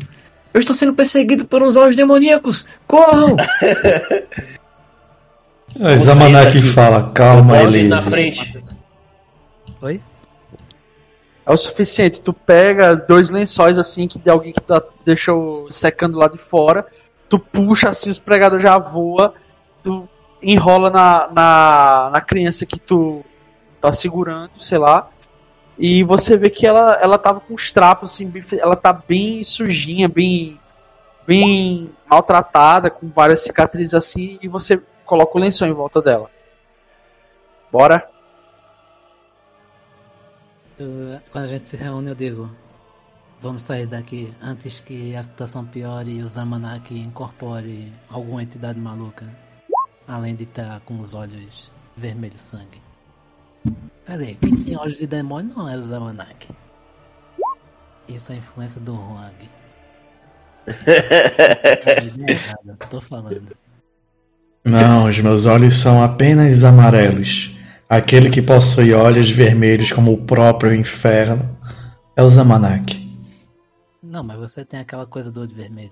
Eu 0.56 0.60
estou 0.62 0.74
sendo 0.74 0.94
perseguido 0.94 1.44
por 1.44 1.62
uns 1.62 1.76
olhos 1.76 1.98
demoníacos! 1.98 2.66
Corram! 2.88 3.36
Zamanak 6.00 6.62
fala, 6.72 7.12
calma, 7.14 7.62
Elise. 7.62 7.90
na 7.90 7.98
frente. 7.98 8.58
Oi? 9.82 10.00
é 11.46 11.52
o 11.52 11.58
suficiente. 11.58 12.22
Tu 12.22 12.32
pega 12.32 12.96
dois 12.96 13.30
lençóis 13.30 13.78
assim 13.78 14.08
que 14.08 14.18
de 14.18 14.30
alguém 14.30 14.54
que 14.54 14.62
tá, 14.62 14.82
deixou 15.06 15.70
secando 15.70 16.18
lá 16.18 16.30
de 16.30 16.38
fora, 16.38 16.88
tu 17.28 17.38
puxa 17.38 17.90
assim, 17.90 18.10
os 18.10 18.18
pregadores 18.18 18.64
já 18.64 18.78
voa, 18.78 19.34
tu 19.84 20.08
enrola 20.42 20.90
na, 20.90 21.28
na, 21.34 22.10
na 22.14 22.22
criança 22.22 22.66
que 22.66 22.80
tu 22.80 23.26
tá 23.82 23.92
segurando, 23.92 24.52
sei 24.58 24.78
lá. 24.78 25.10
E 25.78 26.04
você 26.04 26.38
vê 26.38 26.50
que 26.50 26.66
ela, 26.66 26.94
ela 27.02 27.18
tava 27.18 27.40
com 27.40 27.54
os 27.54 27.72
trapos 27.72 28.14
assim, 28.14 28.28
bem, 28.28 28.42
ela 28.60 28.76
tá 28.76 28.94
bem 28.94 29.44
sujinha, 29.44 30.08
bem 30.08 30.60
bem 31.26 31.90
maltratada, 32.08 32.90
com 32.90 33.10
várias 33.10 33.42
cicatrizes 33.42 33.94
assim, 33.94 34.38
e 34.42 34.48
você 34.48 34.82
coloca 35.06 35.38
o 35.38 35.42
lençol 35.42 35.68
em 35.68 35.74
volta 35.74 36.02
dela. 36.02 36.30
Bora? 37.72 38.08
Quando 41.32 41.46
a 41.46 41.48
gente 41.48 41.68
se 41.68 41.78
reúne, 41.78 42.10
eu 42.10 42.16
digo: 42.16 42.50
vamos 43.42 43.62
sair 43.62 43.88
daqui 43.88 44.34
antes 44.42 44.80
que 44.80 45.16
a 45.16 45.24
situação 45.24 45.66
piore 45.66 46.20
e 46.20 46.24
o 46.24 46.28
Zamanak 46.28 46.94
incorpore 46.94 47.94
alguma 48.10 48.44
entidade 48.44 48.80
maluca, 48.80 49.26
além 50.08 50.36
de 50.36 50.44
estar 50.44 50.80
com 50.82 51.00
os 51.00 51.14
olhos 51.14 51.72
vermelhos 51.96 52.42
sangue. 52.42 52.85
Peraí, 54.06 54.36
quem 54.36 54.56
tem 54.56 54.78
olhos 54.78 54.98
de 54.98 55.08
demônio 55.08 55.54
não 55.56 55.68
era 55.68 55.80
o 55.80 55.84
Zamanak. 55.84 56.48
Isso 58.08 58.32
é 58.32 58.36
a 58.36 58.38
influência 58.38 58.80
do 58.80 58.94
Huang. 58.94 59.50
é 60.68 62.76
tô 62.90 63.02
falando. 63.02 63.58
Não, 64.64 65.08
os 65.08 65.20
meus 65.20 65.46
olhos 65.46 65.76
são 65.76 66.04
apenas 66.04 66.64
amarelos. 66.64 67.52
Aquele 67.88 68.30
que 68.30 68.42
possui 68.42 68.94
olhos 68.94 69.30
vermelhos 69.30 69.92
como 69.92 70.14
o 70.14 70.26
próprio 70.26 70.74
inferno 70.74 71.58
é 72.16 72.24
o 72.24 72.30
Zamanak. 72.30 73.06
Não, 74.02 74.24
mas 74.24 74.38
você 74.38 74.64
tem 74.64 74.80
aquela 74.80 75.06
coisa 75.06 75.32
do 75.32 75.42
olho 75.42 75.54
vermelho. 75.54 75.92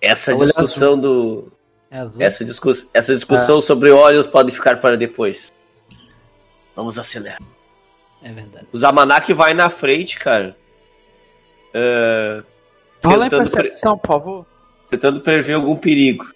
Essa 0.00 0.34
discussão 0.34 0.98
do. 0.98 1.52
É 1.90 2.24
essa, 2.24 2.44
discuss... 2.44 2.88
essa 2.92 3.14
discussão 3.14 3.58
ah. 3.58 3.62
sobre 3.62 3.90
olhos 3.90 4.26
pode 4.26 4.52
ficar 4.52 4.80
para 4.80 4.96
depois. 4.96 5.52
Vamos 6.76 6.98
acelerar. 6.98 7.38
É 8.22 8.30
verdade. 8.30 8.68
O 8.70 8.76
Zamanak 8.76 9.32
vai 9.32 9.54
na 9.54 9.70
frente, 9.70 10.18
cara. 10.18 10.56
Uh, 11.74 12.44
Rola 13.02 13.26
em 13.26 13.30
percepção, 13.30 13.92
pre... 13.92 14.00
por 14.02 14.06
favor. 14.06 14.46
Tentando 14.90 15.20
prever 15.20 15.54
algum 15.54 15.76
perigo. 15.76 16.26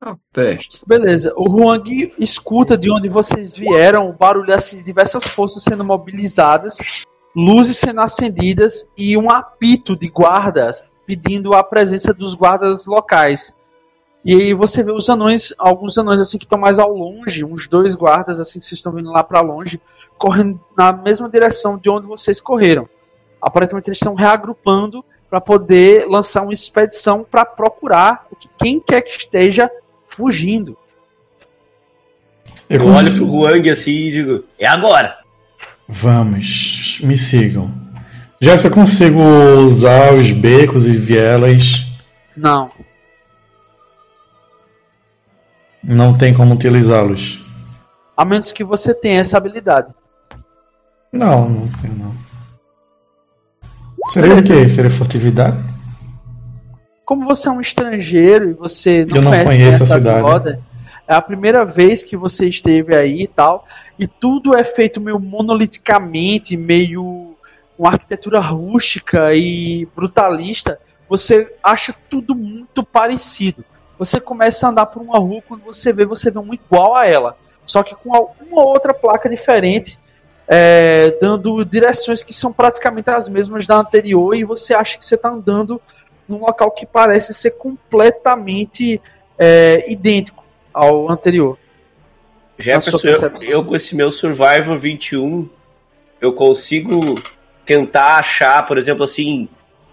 Ah, 0.00 0.16
peste. 0.32 0.82
Beleza, 0.86 1.32
o 1.34 1.48
Huang 1.48 2.12
escuta 2.18 2.76
de 2.76 2.92
onde 2.92 3.08
vocês 3.08 3.56
vieram, 3.56 4.10
o 4.10 4.12
barulho 4.12 4.52
assim, 4.52 4.76
de 4.76 4.84
diversas 4.84 5.26
forças 5.26 5.62
sendo 5.62 5.82
mobilizadas, 5.82 6.76
luzes 7.34 7.78
sendo 7.78 8.02
acendidas 8.02 8.86
e 8.98 9.16
um 9.16 9.30
apito 9.30 9.96
de 9.96 10.08
guardas 10.08 10.84
pedindo 11.06 11.54
a 11.54 11.64
presença 11.64 12.12
dos 12.12 12.34
guardas 12.34 12.84
locais. 12.84 13.54
E 14.24 14.34
aí 14.34 14.54
você 14.54 14.82
vê 14.82 14.90
os 14.90 15.10
anões, 15.10 15.52
alguns 15.58 15.98
anões 15.98 16.20
assim 16.20 16.38
que 16.38 16.44
estão 16.44 16.58
mais 16.58 16.78
ao 16.78 16.90
longe, 16.90 17.44
uns 17.44 17.68
dois 17.68 17.94
guardas 17.94 18.40
assim 18.40 18.58
que 18.58 18.64
vocês 18.64 18.78
estão 18.78 18.92
vindo 18.92 19.10
lá 19.10 19.22
para 19.22 19.42
longe, 19.42 19.78
correndo 20.16 20.58
na 20.76 20.92
mesma 20.92 21.28
direção 21.28 21.76
de 21.76 21.90
onde 21.90 22.06
vocês 22.06 22.40
correram. 22.40 22.88
Aparentemente 23.40 23.90
eles 23.90 23.98
estão 23.98 24.14
reagrupando 24.14 25.04
para 25.28 25.40
poder 25.40 26.06
lançar 26.06 26.42
uma 26.42 26.52
expedição 26.52 27.26
para 27.28 27.44
procurar 27.44 28.26
quem 28.58 28.80
quer 28.80 29.02
que 29.02 29.10
esteja 29.10 29.70
fugindo. 30.06 30.76
Eu, 32.70 32.80
eu 32.80 32.88
olho 32.88 33.14
pro 33.14 33.26
Huang 33.26 33.68
assim 33.68 33.92
e 33.92 34.10
digo: 34.10 34.44
é 34.58 34.66
agora! 34.66 35.18
Vamos, 35.86 36.98
me 37.02 37.18
sigam. 37.18 37.70
Já 38.40 38.56
se 38.56 38.66
eu 38.66 38.70
consigo 38.70 39.20
usar 39.66 40.14
os 40.14 40.30
becos 40.30 40.86
e 40.86 40.96
vielas. 40.96 41.86
Não. 42.36 42.70
Não 45.84 46.16
tem 46.16 46.32
como 46.32 46.54
utilizá-los. 46.54 47.44
A 48.16 48.24
menos 48.24 48.52
que 48.52 48.64
você 48.64 48.94
tenha 48.94 49.20
essa 49.20 49.36
habilidade. 49.36 49.92
Não, 51.12 51.48
não 51.48 51.68
tenho 51.80 51.94
não. 51.94 52.14
Seria 54.10 54.34
o 54.34 54.42
quê? 54.42 54.68
Seria 54.70 54.90
furtividade? 54.90 55.74
como 57.04 57.26
você 57.26 57.48
é 57.48 57.52
um 57.52 57.60
estrangeiro 57.60 58.50
e 58.50 58.54
você 58.54 59.04
não, 59.04 59.16
Eu 59.16 59.22
não 59.22 59.30
conhece 59.30 59.46
conheço 59.46 59.84
essa 59.84 59.98
cidade. 59.98 60.20
Roda, 60.22 60.60
é 61.06 61.14
a 61.14 61.22
primeira 61.22 61.64
vez 61.64 62.02
que 62.02 62.16
você 62.16 62.48
esteve 62.48 62.96
aí 62.96 63.22
e 63.22 63.26
tal, 63.26 63.66
e 63.98 64.06
tudo 64.06 64.56
é 64.56 64.64
feito 64.64 65.00
meio 65.00 65.20
monoliticamente, 65.20 66.56
meio 66.56 67.36
uma 67.78 67.90
arquitetura 67.90 68.40
rústica 68.40 69.34
e 69.34 69.86
brutalista, 69.94 70.78
você 71.08 71.52
acha 71.62 71.94
tudo 72.08 72.34
muito 72.34 72.82
parecido. 72.82 73.64
Você 73.98 74.20
começa 74.20 74.66
a 74.66 74.70
andar 74.70 74.86
por 74.86 75.02
uma 75.02 75.18
rua, 75.18 75.42
quando 75.46 75.62
você 75.62 75.92
vê, 75.92 76.04
você 76.04 76.30
vê 76.30 76.38
um 76.38 76.52
igual 76.52 76.96
a 76.96 77.06
ela. 77.06 77.36
Só 77.64 77.82
que 77.82 77.94
com 77.94 78.10
uma 78.40 78.62
outra 78.62 78.92
placa 78.92 79.28
diferente, 79.28 79.98
é, 80.46 81.16
dando 81.20 81.64
direções 81.64 82.22
que 82.22 82.32
são 82.32 82.52
praticamente 82.52 83.10
as 83.10 83.28
mesmas 83.28 83.66
da 83.66 83.76
anterior, 83.76 84.34
e 84.34 84.44
você 84.44 84.74
acha 84.74 84.98
que 84.98 85.06
você 85.06 85.14
está 85.14 85.30
andando 85.30 85.80
num 86.28 86.40
local 86.40 86.70
que 86.70 86.86
parece 86.86 87.32
ser 87.32 87.52
completamente 87.52 89.00
é, 89.38 89.84
idêntico 89.90 90.44
ao 90.72 91.10
anterior. 91.10 91.58
Jefferson, 92.58 93.08
eu, 93.08 93.50
eu 93.50 93.64
com 93.64 93.74
esse 93.74 93.96
meu 93.96 94.12
Survivor 94.12 94.78
21, 94.78 95.48
eu 96.20 96.32
consigo 96.32 97.20
tentar 97.64 98.18
achar, 98.18 98.66
por 98.66 98.78
exemplo, 98.78 99.04
assim, 99.04 99.48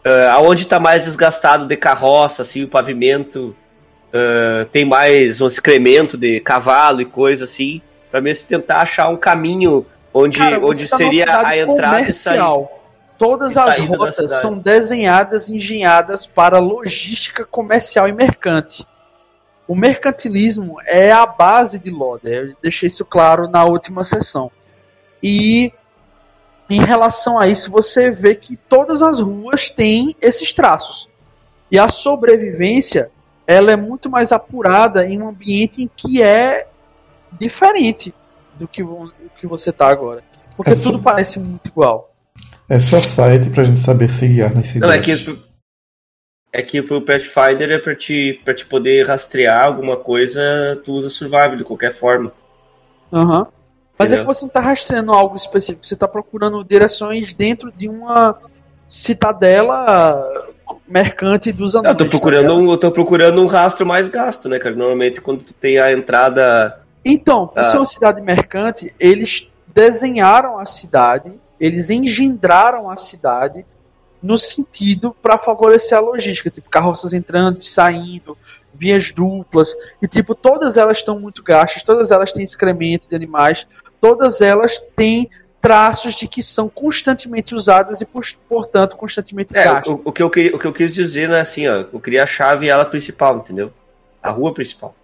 uh, 0.05 0.29
aonde 0.31 0.63
está 0.63 0.79
mais 0.79 1.05
desgastado 1.05 1.65
de 1.65 1.75
carroça, 1.75 2.41
assim, 2.41 2.63
o 2.63 2.67
pavimento 2.67 3.55
uh, 4.13 4.65
tem 4.65 4.85
mais 4.85 5.41
um 5.41 5.47
excremento 5.47 6.17
de 6.17 6.39
cavalo 6.39 7.01
e 7.01 7.05
coisa 7.05 7.45
assim, 7.45 7.81
para 8.09 8.21
mim 8.21 8.33
se 8.33 8.45
tentar 8.47 8.81
achar 8.81 9.09
um 9.09 9.17
caminho 9.17 9.85
onde, 10.13 10.37
Cara, 10.37 10.65
onde 10.65 10.87
tá 10.87 10.97
seria 10.97 11.47
a 11.47 11.57
entrada 11.57 12.01
e 12.01 12.11
saída. 12.11 12.69
Todas 13.17 13.55
as 13.55 13.77
rotas 13.77 14.39
são 14.39 14.57
desenhadas 14.57 15.47
e 15.47 15.57
engenhadas 15.57 16.25
para 16.25 16.57
logística 16.57 17.45
comercial 17.45 18.07
e 18.07 18.11
mercante. 18.11 18.85
O 19.67 19.75
mercantilismo 19.75 20.77
é 20.85 21.11
a 21.11 21.25
base 21.25 21.77
de 21.77 21.91
Loder. 21.91 22.49
Eu 22.49 22.55
deixei 22.61 22.87
isso 22.87 23.05
claro 23.05 23.47
na 23.47 23.63
última 23.63 24.03
sessão. 24.03 24.51
E 25.21 25.71
em 26.67 26.83
relação 26.83 27.37
a 27.37 27.47
isso, 27.47 27.69
você 27.69 28.09
vê 28.09 28.33
que 28.33 28.57
todas 28.57 29.03
as 29.03 29.19
ruas 29.19 29.69
têm 29.69 30.15
esses 30.19 30.51
traços. 30.51 31.07
E 31.69 31.77
a 31.77 31.89
sobrevivência, 31.89 33.11
ela 33.45 33.71
é 33.71 33.75
muito 33.75 34.09
mais 34.09 34.31
apurada 34.31 35.07
em 35.07 35.21
um 35.21 35.29
ambiente 35.29 35.83
em 35.83 35.89
que 35.95 36.21
é 36.21 36.67
diferente 37.31 38.13
do 38.55 38.67
que, 38.67 38.83
do 38.83 39.11
que 39.39 39.47
você 39.47 39.69
está 39.69 39.87
agora. 39.87 40.23
Porque 40.55 40.71
é 40.71 40.75
tudo 40.75 41.01
parece 41.01 41.39
muito 41.39 41.67
igual. 41.67 42.13
É 42.69 42.79
só 42.79 42.99
site 42.99 43.49
pra 43.49 43.63
gente 43.63 43.79
saber 43.79 44.09
se 44.09 44.27
guiar 44.27 44.55
nesse 44.55 44.79
Não, 44.79 44.91
é 44.91 44.99
que, 44.99 45.11
é 46.53 46.61
que 46.61 46.81
pro 46.81 47.01
Pathfinder 47.01 47.71
é 47.71 47.79
pra 47.79 47.95
te, 47.95 48.39
pra 48.45 48.53
te 48.53 48.65
poder 48.65 49.07
rastrear 49.07 49.65
alguma 49.65 49.97
coisa, 49.97 50.41
tu 50.83 50.93
usa 50.93 51.09
Survival 51.09 51.57
de 51.57 51.63
qualquer 51.63 51.93
forma. 51.93 52.31
Aham. 53.11 53.39
Uhum. 53.39 53.47
Mas 53.99 54.11
é 54.11 54.19
que 54.19 54.25
você 54.25 54.45
não 54.45 54.49
tá 54.49 54.59
rastreando 54.59 55.11
algo 55.11 55.35
específico, 55.35 55.85
você 55.85 55.95
tá 55.95 56.07
procurando 56.07 56.63
direções 56.63 57.35
dentro 57.35 57.71
de 57.71 57.87
uma 57.87 58.35
citadela 58.87 60.49
mercante 60.87 61.51
dos 61.51 61.75
anões. 61.75 61.91
Eu 61.91 61.97
tô 61.97 62.05
procurando, 62.09 62.47
tá 62.47 62.53
um, 62.53 62.71
eu 62.71 62.77
tô 62.77 62.91
procurando 62.91 63.41
um 63.41 63.47
rastro 63.47 63.85
mais 63.85 64.09
gasto, 64.09 64.49
né, 64.49 64.59
cara? 64.59 64.75
Normalmente 64.75 65.21
quando 65.21 65.43
tu 65.43 65.53
tem 65.53 65.79
a 65.79 65.91
entrada. 65.91 66.81
Então, 67.03 67.47
por 67.47 67.59
ah. 67.59 67.63
ser 67.63 67.77
uma 67.77 67.85
cidade 67.85 68.21
mercante, 68.21 68.93
eles 68.99 69.47
desenharam 69.73 70.59
a 70.59 70.65
cidade 70.65 71.33
eles 71.61 71.91
engendraram 71.91 72.89
a 72.89 72.95
cidade 72.95 73.63
no 74.21 74.35
sentido 74.35 75.15
para 75.21 75.37
favorecer 75.37 75.95
a 75.95 76.01
logística, 76.01 76.49
tipo 76.49 76.67
carroças 76.67 77.13
entrando 77.13 77.59
e 77.59 77.65
saindo, 77.65 78.35
vias 78.73 79.11
duplas, 79.11 79.75
e 80.01 80.07
tipo 80.07 80.33
todas 80.33 80.75
elas 80.75 80.97
estão 80.97 81.19
muito 81.19 81.43
gastas, 81.43 81.83
todas 81.83 82.09
elas 82.09 82.31
têm 82.31 82.43
excremento 82.43 83.07
de 83.07 83.15
animais, 83.15 83.67
todas 83.99 84.41
elas 84.41 84.81
têm 84.95 85.29
traços 85.61 86.15
de 86.15 86.27
que 86.27 86.41
são 86.41 86.67
constantemente 86.67 87.53
usadas 87.53 88.01
e 88.01 88.07
portanto 88.49 88.95
constantemente 88.95 89.55
é, 89.55 89.63
gastas. 89.63 89.95
O, 89.95 90.01
o, 90.05 90.11
que 90.11 90.23
eu 90.23 90.29
queria, 90.29 90.55
o 90.55 90.59
que 90.59 90.65
eu 90.65 90.73
quis 90.73 90.91
dizer 90.93 91.29
não 91.29 91.35
é 91.35 91.41
assim, 91.41 91.67
ó, 91.67 91.85
eu 91.93 91.99
queria 91.99 92.23
a 92.23 92.27
chave 92.27 92.67
ela 92.67 92.83
principal, 92.83 93.37
entendeu? 93.37 93.71
A 94.21 94.31
rua 94.31 94.53
principal. 94.53 94.95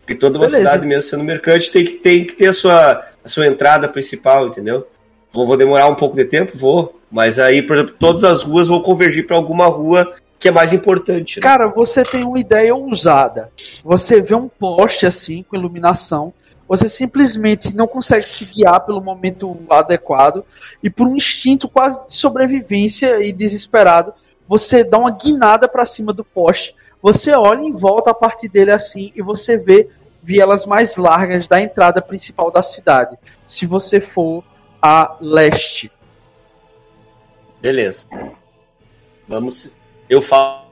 Porque 0.00 0.14
toda 0.14 0.38
uma 0.38 0.46
Beleza. 0.46 0.68
cidade, 0.68 0.86
mesmo 0.86 1.02
sendo 1.08 1.24
mercante, 1.24 1.70
tem 1.70 1.84
que, 1.84 1.92
tem 1.92 2.24
que 2.24 2.34
ter 2.34 2.48
a 2.48 2.52
sua, 2.52 3.02
a 3.24 3.28
sua 3.28 3.46
entrada 3.46 3.88
principal, 3.88 4.48
entendeu? 4.48 4.86
Vou, 5.32 5.46
vou 5.46 5.56
demorar 5.56 5.88
um 5.88 5.94
pouco 5.94 6.14
de 6.14 6.26
tempo? 6.26 6.56
Vou. 6.56 7.00
Mas 7.10 7.38
aí, 7.38 7.62
por 7.62 7.76
exemplo, 7.76 7.94
todas 7.98 8.22
as 8.22 8.42
ruas 8.42 8.68
vão 8.68 8.82
convergir 8.82 9.26
para 9.26 9.36
alguma 9.36 9.66
rua 9.66 10.12
que 10.38 10.48
é 10.48 10.50
mais 10.50 10.74
importante. 10.74 11.38
Né? 11.38 11.42
Cara, 11.42 11.68
você 11.68 12.04
tem 12.04 12.22
uma 12.22 12.38
ideia 12.38 12.74
ousada. 12.74 13.50
Você 13.82 14.20
vê 14.20 14.34
um 14.34 14.46
poste 14.46 15.06
assim, 15.06 15.42
com 15.42 15.56
iluminação. 15.56 16.34
Você 16.68 16.88
simplesmente 16.88 17.74
não 17.74 17.86
consegue 17.86 18.26
se 18.26 18.46
guiar 18.46 18.80
pelo 18.80 19.00
momento 19.00 19.56
adequado. 19.68 20.44
E 20.82 20.88
por 20.88 21.06
um 21.06 21.16
instinto 21.16 21.68
quase 21.68 22.04
de 22.04 22.14
sobrevivência 22.14 23.20
e 23.26 23.32
desesperado, 23.32 24.14
você 24.48 24.82
dá 24.82 24.98
uma 24.98 25.10
guinada 25.10 25.68
para 25.68 25.84
cima 25.84 26.12
do 26.12 26.24
poste. 26.24 26.74
Você 27.02 27.32
olha 27.32 27.60
em 27.60 27.72
volta 27.72 28.10
a 28.10 28.14
partir 28.14 28.48
dele 28.48 28.70
assim 28.70 29.12
e 29.14 29.20
você 29.20 29.58
vê 29.58 29.88
vielas 30.22 30.64
mais 30.64 30.96
largas 30.96 31.46
da 31.46 31.60
entrada 31.60 32.00
principal 32.00 32.50
da 32.50 32.62
cidade. 32.62 33.18
Se 33.44 33.66
você 33.66 34.00
for 34.00 34.42
a 34.80 35.16
leste. 35.20 35.92
Beleza. 37.60 38.08
Vamos. 39.28 39.70
Eu 40.08 40.22
falo, 40.22 40.66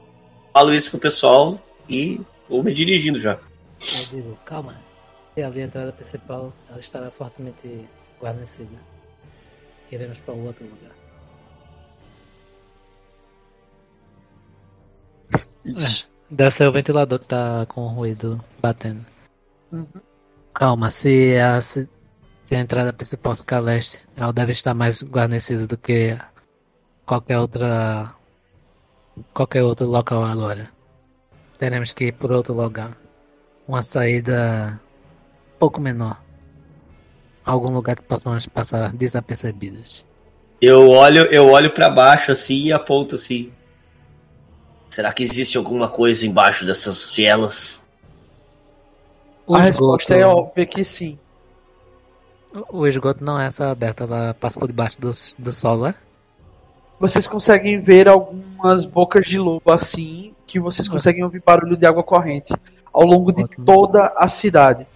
falo 0.52 0.74
isso 0.74 0.90
pro 0.90 0.98
pessoal 0.98 1.58
e 1.88 2.20
vou 2.48 2.62
me 2.62 2.72
dirigindo 2.72 3.18
já. 3.18 3.38
Calma. 4.44 4.91
E 5.36 5.42
ali 5.42 5.62
a 5.62 5.64
entrada 5.64 5.92
principal 5.92 6.52
ela 6.68 6.80
estará 6.80 7.10
fortemente 7.10 7.88
guarnecida. 8.20 8.78
Iremos 9.90 10.18
para 10.20 10.34
outro 10.34 10.64
lugar. 10.64 10.92
Isso. 15.64 16.10
É, 16.30 16.34
deve 16.34 16.50
ser 16.50 16.68
o 16.68 16.72
ventilador 16.72 17.18
que 17.18 17.26
tá 17.26 17.66
com 17.66 17.82
o 17.82 17.88
ruído 17.88 18.42
batendo. 18.60 19.04
Uhum. 19.70 19.84
Calma, 20.54 20.90
se 20.90 21.38
a, 21.38 21.60
se 21.60 21.88
a 22.50 22.54
entrada 22.54 22.92
principal 22.92 23.34
fica 23.36 23.56
a 23.56 23.60
leste. 23.60 24.00
Ela 24.16 24.32
deve 24.32 24.52
estar 24.52 24.74
mais 24.74 25.02
guarnecida 25.02 25.66
do 25.66 25.78
que 25.78 26.18
qualquer 27.06 27.38
outra 27.38 28.14
qualquer 29.32 29.62
outro 29.62 29.88
local 29.88 30.24
agora. 30.24 30.70
Teremos 31.58 31.92
que 31.92 32.06
ir 32.06 32.12
por 32.12 32.32
outro 32.32 32.54
lugar. 32.54 32.96
Uma 33.66 33.82
saída 33.82 34.80
pouco 35.62 35.80
menor. 35.80 36.20
Algum 37.44 37.72
lugar 37.72 37.94
que 37.94 38.02
possamos 38.02 38.48
passar 38.48 38.92
desapercebidos. 38.92 40.04
Eu 40.60 40.90
olho, 40.90 41.22
eu 41.26 41.50
olho 41.50 41.70
para 41.70 41.88
baixo 41.88 42.32
assim 42.32 42.64
e 42.64 42.72
aponto 42.72 43.14
assim. 43.14 43.52
Será 44.90 45.12
que 45.12 45.22
existe 45.22 45.56
alguma 45.56 45.88
coisa 45.88 46.26
embaixo 46.26 46.66
dessas 46.66 47.12
vielas? 47.14 47.84
A 49.48 49.60
resposta 49.60 50.16
é 50.16 50.26
óbvia 50.26 50.66
que 50.66 50.82
sim. 50.82 51.16
O 52.68 52.84
esgoto 52.84 53.24
não 53.24 53.40
é 53.40 53.48
só 53.48 53.66
aberto, 53.66 54.02
ela 54.02 54.34
passa 54.34 54.58
por 54.58 54.66
debaixo 54.66 55.00
do, 55.00 55.12
do 55.38 55.52
solo, 55.52 55.86
é? 55.86 55.94
Vocês 56.98 57.24
conseguem 57.28 57.78
ver 57.80 58.08
algumas 58.08 58.84
bocas 58.84 59.26
de 59.26 59.38
lobo 59.38 59.70
assim, 59.70 60.34
que 60.44 60.58
vocês 60.58 60.88
conseguem 60.88 61.22
ouvir 61.22 61.40
barulho 61.40 61.76
de 61.76 61.86
água 61.86 62.02
corrente 62.02 62.52
ao 62.92 63.04
longo 63.04 63.30
de 63.30 63.46
toda 63.64 64.12
a 64.16 64.26
cidade. 64.26 64.88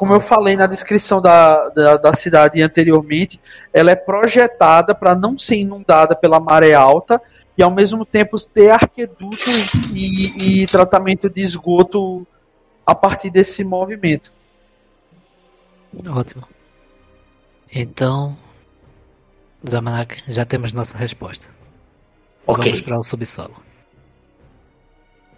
Como 0.00 0.14
eu 0.14 0.20
falei 0.22 0.56
na 0.56 0.66
descrição 0.66 1.20
da, 1.20 1.68
da, 1.68 1.96
da 1.98 2.14
cidade 2.14 2.62
anteriormente, 2.62 3.38
ela 3.70 3.90
é 3.90 3.94
projetada 3.94 4.94
para 4.94 5.14
não 5.14 5.38
ser 5.38 5.56
inundada 5.56 6.16
pela 6.16 6.40
maré 6.40 6.72
alta 6.72 7.20
e 7.54 7.62
ao 7.62 7.70
mesmo 7.70 8.06
tempo 8.06 8.42
ter 8.46 8.70
arquedutos 8.70 9.74
e, 9.92 10.62
e 10.62 10.66
tratamento 10.68 11.28
de 11.28 11.42
esgoto 11.42 12.26
a 12.86 12.94
partir 12.94 13.28
desse 13.28 13.62
movimento. 13.62 14.32
Ótimo. 16.08 16.48
Então, 17.70 18.38
Zamanak, 19.68 20.22
já 20.28 20.46
temos 20.46 20.72
nossa 20.72 20.96
resposta. 20.96 21.46
Ok. 22.46 22.70
Vamos 22.70 22.80
para 22.80 22.98
o 22.98 23.02
subsolo. 23.02 23.62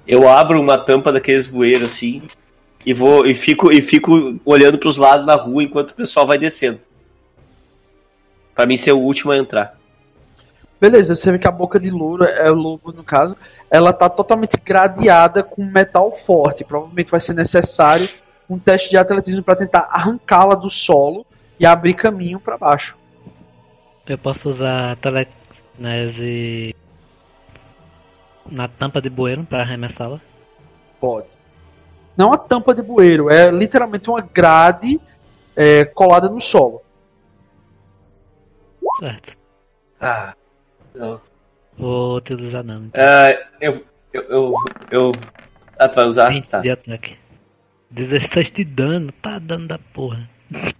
Eu 0.07 0.29
abro 0.29 0.61
uma 0.61 0.79
tampa 0.79 1.13
daqueles 1.13 1.49
bueiros 1.49 1.95
assim 1.95 2.23
e 2.85 2.93
vou 2.93 3.27
e 3.27 3.35
fico 3.35 3.71
e 3.71 3.81
fico 3.81 4.41
olhando 4.45 4.79
para 4.79 4.89
os 4.89 4.97
lados 4.97 5.27
da 5.27 5.37
rua 5.37 5.63
enquanto 5.63 5.91
o 5.91 5.95
pessoal 5.95 6.27
vai 6.27 6.39
descendo. 6.39 6.81
Para 8.55 8.67
mim 8.67 8.77
ser 8.77 8.93
o 8.93 8.99
último 8.99 9.33
a 9.33 9.39
entrar. 9.39 9.79
Beleza, 10.81 11.15
você 11.15 11.31
vê 11.31 11.39
que 11.39 11.47
a 11.47 11.53
boca 11.53 11.79
de 11.79 11.91
louro, 11.91 12.25
é 12.25 12.51
o 12.51 12.55
lobo 12.55 12.93
no 12.93 13.05
caso, 13.05 13.37
ela 13.71 13.93
tá 13.93 14.09
totalmente 14.09 14.57
gradeada 14.57 15.43
com 15.43 15.65
metal 15.65 16.11
forte. 16.11 16.65
Provavelmente 16.65 17.09
vai 17.09 17.21
ser 17.21 17.35
necessário 17.35 18.09
um 18.51 18.59
teste 18.59 18.91
de 18.91 18.97
atletismo 18.97 19.45
para 19.45 19.55
tentar 19.55 19.89
arrancá-la 19.91 20.57
do 20.57 20.69
solo 20.69 21.25
e 21.59 21.65
abrir 21.65 21.95
caminho 21.95 22.41
para 22.41 22.59
baixo. 22.59 22.97
Eu 24.09 24.19
posso 24.19 24.49
usar 24.49 24.97
telecinese 24.97 26.75
na 28.51 28.67
tampa 28.67 29.01
de 29.01 29.09
bueiro 29.09 29.45
para 29.45 29.63
arremessá-la? 29.63 30.21
Pode. 31.01 31.32
Não 32.17 32.33
a 32.33 32.39
tampa 32.39 32.75
de 32.75 32.83
bueiro, 32.83 33.31
é 33.31 33.51
literalmente 33.51 34.09
uma 34.11 34.21
grade 34.21 35.01
é, 35.57 35.85
colada 35.85 36.29
no 36.29 36.41
solo. 36.41 36.83
Certo. 38.99 39.37
Ah, 40.01 40.35
não. 40.95 41.21
Vou 41.79 42.17
utilizar 42.17 42.63
não. 42.63 42.85
Então. 42.85 43.03
Uh, 43.03 43.45
eu, 43.61 43.87
eu, 44.13 44.23
eu, 44.23 44.55
eu. 44.91 45.13
Ah, 45.79 45.89
tu 45.89 45.97
vai 45.97 46.05
usar? 46.05 46.29
20 46.29 46.49
tá. 46.49 46.61
de 46.61 46.71
ataque. 46.71 47.19
16 47.91 48.53
de 48.53 48.65
dano, 48.65 49.13
tá 49.13 49.39
dando 49.39 49.69
da 49.69 49.79
porra. 49.79 50.29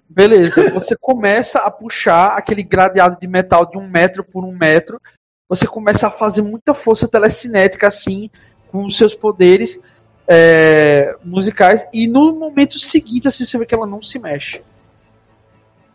Beleza, 0.09 0.71
você 0.71 0.95
começa 0.97 1.61
a 1.61 1.71
puxar 1.71 2.37
aquele 2.37 2.63
gradeado 2.63 3.19
de 3.19 3.27
metal 3.27 3.65
de 3.67 3.79
um 3.79 3.89
metro 3.89 4.23
por 4.23 4.45
um 4.45 4.53
metro. 4.53 5.01
Você 5.49 5.67
começa 5.67 6.07
a 6.07 6.11
fazer 6.11 6.43
muita 6.43 6.75
força 6.75 7.09
telecinética 7.09 7.87
assim, 7.87 8.31
com 8.71 8.85
os 8.85 8.97
seus 8.97 9.15
poderes 9.15 9.81
é, 10.27 11.15
musicais. 11.25 11.87
E 11.93 12.07
no 12.07 12.33
momento 12.33 12.79
seguinte, 12.79 13.29
assim, 13.29 13.45
você 13.45 13.59
vê 13.59 13.67
que 13.67 13.75
ela 13.75 13.87
não 13.87 14.03
se 14.03 14.19
mexe. 14.19 14.63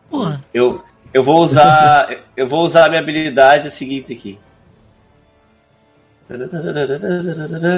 Porra. 0.09 0.41
Eu, 0.53 0.81
eu 1.13 1.23
vou 1.23 1.41
usar. 1.41 2.23
eu 2.35 2.47
vou 2.47 2.63
usar 2.63 2.85
a 2.85 2.89
minha 2.89 3.01
habilidade 3.01 3.71
seguinte 3.71 4.13
aqui. 4.13 4.39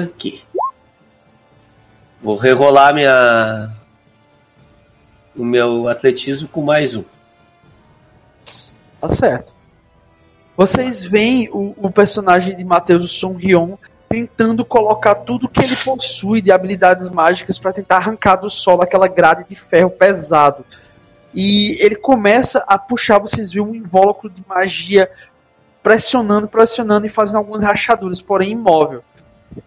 Aqui. 0.04 0.42
Vou 2.20 2.36
rerolar 2.36 2.94
minha. 2.94 3.74
O 5.36 5.44
meu 5.44 5.88
atletismo 5.88 6.48
com 6.48 6.62
mais 6.62 6.96
um. 6.96 7.04
Tá 9.00 9.08
certo. 9.08 9.54
Vocês 10.56 11.02
veem 11.02 11.48
o, 11.52 11.74
o 11.76 11.90
personagem 11.90 12.54
de 12.54 12.64
Matheus 12.64 13.12
Song-Hyon 13.12 13.78
tentando 14.12 14.64
colocar 14.64 15.14
tudo 15.14 15.48
que 15.48 15.62
ele 15.62 15.76
possui 15.76 16.42
de 16.42 16.50
habilidades 16.50 17.08
mágicas 17.08 17.60
para 17.60 17.72
tentar 17.72 17.98
arrancar 17.98 18.34
do 18.34 18.50
solo 18.50 18.82
aquela 18.82 19.06
grade 19.06 19.44
de 19.48 19.54
ferro 19.54 19.88
pesado. 19.88 20.66
E 21.32 21.78
ele 21.80 21.94
começa 21.94 22.64
a 22.66 22.76
puxar, 22.76 23.20
vocês 23.20 23.52
veem 23.52 23.64
um 23.64 23.72
invólucro 23.72 24.28
de 24.28 24.42
magia 24.48 25.08
pressionando, 25.80 26.48
pressionando 26.48 27.06
e 27.06 27.08
fazendo 27.08 27.36
algumas 27.36 27.62
rachaduras, 27.62 28.20
porém 28.20 28.50
imóvel. 28.50 29.04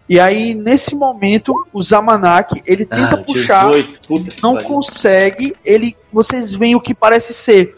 E 0.06 0.20
aí, 0.20 0.54
nesse 0.54 0.94
momento, 0.94 1.66
o 1.72 1.80
Zamanak, 1.80 2.62
ele 2.66 2.84
tenta 2.84 3.14
ah, 3.14 3.24
puxar, 3.24 3.70
18, 3.70 4.42
não 4.42 4.58
consegue, 4.58 5.56
ele, 5.64 5.96
vocês 6.12 6.52
veem 6.52 6.74
o 6.74 6.80
que 6.80 6.94
parece 6.94 7.32
ser 7.32 7.74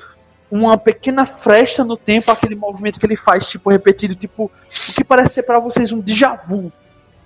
uma 0.51 0.78
pequena 0.78 1.27
fresta 1.27 1.85
no 1.85 1.97
tempo, 1.97 2.31
aquele 2.31 2.55
movimento 2.55 3.01
que 3.01 3.06
ele 3.06 3.16
faz, 3.16 3.47
tipo, 3.47 3.70
repetido, 3.70 4.14
tipo, 4.14 4.44
o 4.44 4.93
que 4.94 5.05
parece 5.05 5.35
ser 5.35 5.43
para 5.43 5.59
vocês 5.59 5.93
um 5.93 6.01
déjà 6.01 6.35
vu. 6.35 6.73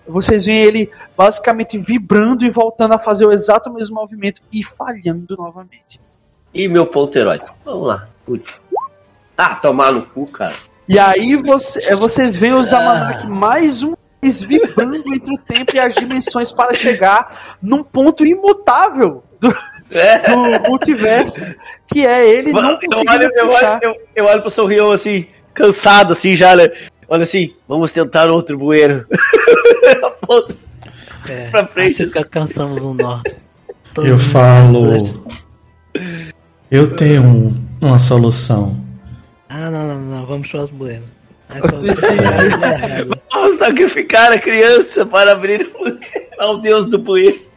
Vocês 0.07 0.47
veem 0.47 0.59
ele 0.59 0.91
basicamente 1.17 1.79
vibrando 1.79 2.45
e 2.45 2.51
voltando 2.51 2.95
a 2.95 2.99
fazer 2.99 3.27
o 3.27 3.33
exato 3.33 3.73
mesmo 3.73 3.97
movimento 3.97 4.41
e 4.53 4.65
falhando 4.65 5.37
novamente. 5.37 6.01
E 6.53 6.67
meu 6.67 6.87
ponto 6.87 7.17
heróico? 7.17 7.55
Vamos 7.65 7.87
lá. 7.87 8.05
Ah, 9.37 9.55
tomar 9.57 9.93
no 9.93 10.05
cu, 10.05 10.27
cara. 10.27 10.57
E 10.89 10.99
aí 10.99 11.37
você, 11.37 11.85
é, 11.85 11.95
vocês 11.95 12.37
veem 12.37 12.55
os 12.55 12.73
ah. 12.73 13.25
mais 13.29 13.83
um 13.83 13.95
vez 14.21 14.43
vibrando 14.43 14.97
entre 14.97 15.35
o 15.35 15.39
tempo 15.39 15.75
e 15.75 15.81
as 15.81 15.95
dimensões 15.95 16.53
para 16.53 16.75
chegar 16.75 17.57
num 17.63 17.83
ponto 17.83 18.27
imutável 18.27 19.25
do, 19.41 19.55
é. 19.91 20.31
do 20.31 20.69
multiverso, 20.69 21.45
que 21.87 22.07
é 22.07 22.29
ele 22.29 22.53
não 22.53 22.61
eu 22.61 22.79
olho, 23.09 23.31
eu, 23.35 23.49
olho, 23.49 23.79
eu, 23.83 23.97
eu 24.17 24.25
olho 24.27 24.41
pro 24.41 24.51
Sorrião 24.51 24.91
assim, 24.91 25.27
cansado 25.53 26.13
assim 26.13 26.35
já, 26.35 26.55
né? 26.55 26.71
Olha 27.09 27.25
assim, 27.25 27.55
vamos 27.67 27.93
tentar 27.93 28.31
outro 28.31 28.57
bueiro. 28.57 29.07
é, 31.29 31.51
pra 31.51 31.67
frente. 31.67 32.05
Acho 32.05 32.13
que 32.13 32.19
alcançamos 32.19 32.85
um 32.85 32.95
nó. 32.95 33.21
Todo 33.93 34.07
eu 34.07 34.17
falo. 34.17 34.97
Eu 36.71 36.95
tenho 36.95 37.23
um, 37.23 37.65
uma 37.83 37.99
solução. 37.99 38.81
Ah, 39.49 39.69
não, 39.71 39.89
não, 39.89 40.01
não, 40.01 40.27
vamos 40.27 40.49
para 40.49 40.61
os 40.61 40.71
bueiros. 40.71 41.09
Vamos 43.33 43.59
sacrificar 43.59 44.33
a 44.33 44.39
criança 44.39 45.05
para 45.05 45.33
abrir 45.33 45.69
ao 46.39 46.59
deus 46.59 46.87
do 46.87 46.99
bueiro. 46.99 47.50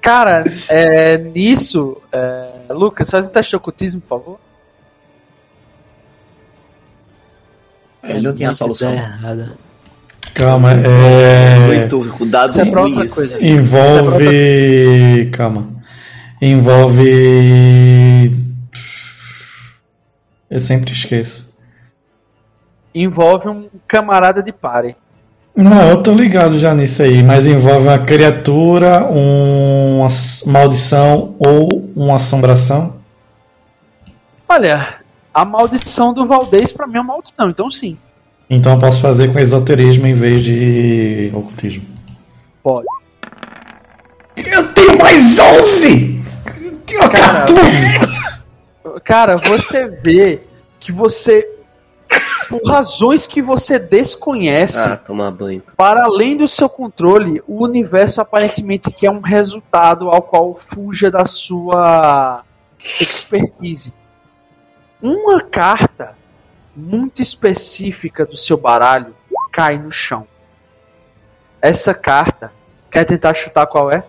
Cara, 0.00 0.44
é, 0.68 1.18
nisso, 1.18 2.00
é, 2.10 2.52
Lucas, 2.70 3.10
faz 3.10 3.26
um 3.26 3.30
teste 3.30 3.50
de 3.50 3.56
ocultismo, 3.56 4.00
por 4.00 4.08
favor. 4.08 4.40
Ele 8.02 8.22
não 8.22 8.34
tinha 8.34 8.50
a 8.50 8.54
solução. 8.54 8.94
Calma, 10.34 10.72
é. 10.72 11.80
Muito 11.82 12.24
dados 12.26 12.56
Isso 12.56 12.66
é 12.66 12.70
pra 12.70 12.82
outra 12.82 13.08
coisa. 13.08 13.44
Envolve. 13.44 14.26
É 14.26 15.20
outra... 15.20 15.36
Calma. 15.36 15.82
Envolve 16.40 17.70
eu 20.50 20.58
sempre 20.58 20.92
esqueço. 20.92 21.48
Envolve 22.92 23.48
um 23.48 23.70
camarada 23.86 24.42
de 24.42 24.52
pare. 24.52 24.96
Não, 25.60 25.90
eu 25.90 26.02
tô 26.02 26.12
ligado 26.14 26.58
já 26.58 26.74
nisso 26.74 27.02
aí, 27.02 27.22
mas 27.22 27.46
envolve 27.46 27.86
uma 27.86 27.98
criatura, 27.98 29.04
uma 29.04 30.08
maldição 30.46 31.34
ou 31.38 31.68
uma 31.94 32.16
assombração? 32.16 32.96
Olha, 34.48 34.94
a 35.34 35.44
maldição 35.44 36.14
do 36.14 36.26
Valdez 36.26 36.72
para 36.72 36.86
mim 36.86 36.96
é 36.96 37.00
uma 37.00 37.12
maldição, 37.12 37.50
então 37.50 37.70
sim. 37.70 37.98
Então 38.48 38.72
eu 38.72 38.78
posso 38.78 39.02
fazer 39.02 39.32
com 39.32 39.38
esoterismo 39.38 40.06
em 40.06 40.14
vez 40.14 40.42
de 40.42 41.30
ocultismo. 41.34 41.84
Pode. 42.62 42.86
Eu 44.36 44.72
tenho 44.72 44.98
mais 44.98 45.38
11! 45.38 46.24
Eu 46.62 46.72
tenho 46.86 47.10
Cara, 47.10 47.40
14! 47.40 47.60
Cara, 49.04 49.36
você 49.36 49.86
vê 49.86 50.40
que 50.80 50.90
você 50.90 51.46
por 52.50 52.60
razões 52.66 53.28
que 53.28 53.40
você 53.40 53.78
desconhece, 53.78 54.80
ah, 54.80 54.96
tomar 54.96 55.30
banho. 55.30 55.62
para 55.76 56.02
além 56.02 56.36
do 56.36 56.48
seu 56.48 56.68
controle, 56.68 57.40
o 57.46 57.62
universo 57.62 58.20
aparentemente 58.20 58.90
quer 58.90 59.08
um 59.08 59.20
resultado 59.20 60.10
ao 60.10 60.20
qual 60.20 60.52
fuja 60.56 61.12
da 61.12 61.24
sua 61.24 62.42
expertise. 63.00 63.94
Uma 65.00 65.40
carta 65.40 66.16
muito 66.74 67.22
específica 67.22 68.26
do 68.26 68.36
seu 68.36 68.56
baralho 68.56 69.14
cai 69.52 69.78
no 69.78 69.92
chão. 69.92 70.26
Essa 71.62 71.94
carta, 71.94 72.52
quer 72.90 73.04
tentar 73.04 73.34
chutar 73.34 73.66
qual 73.68 73.92
é? 73.92 74.02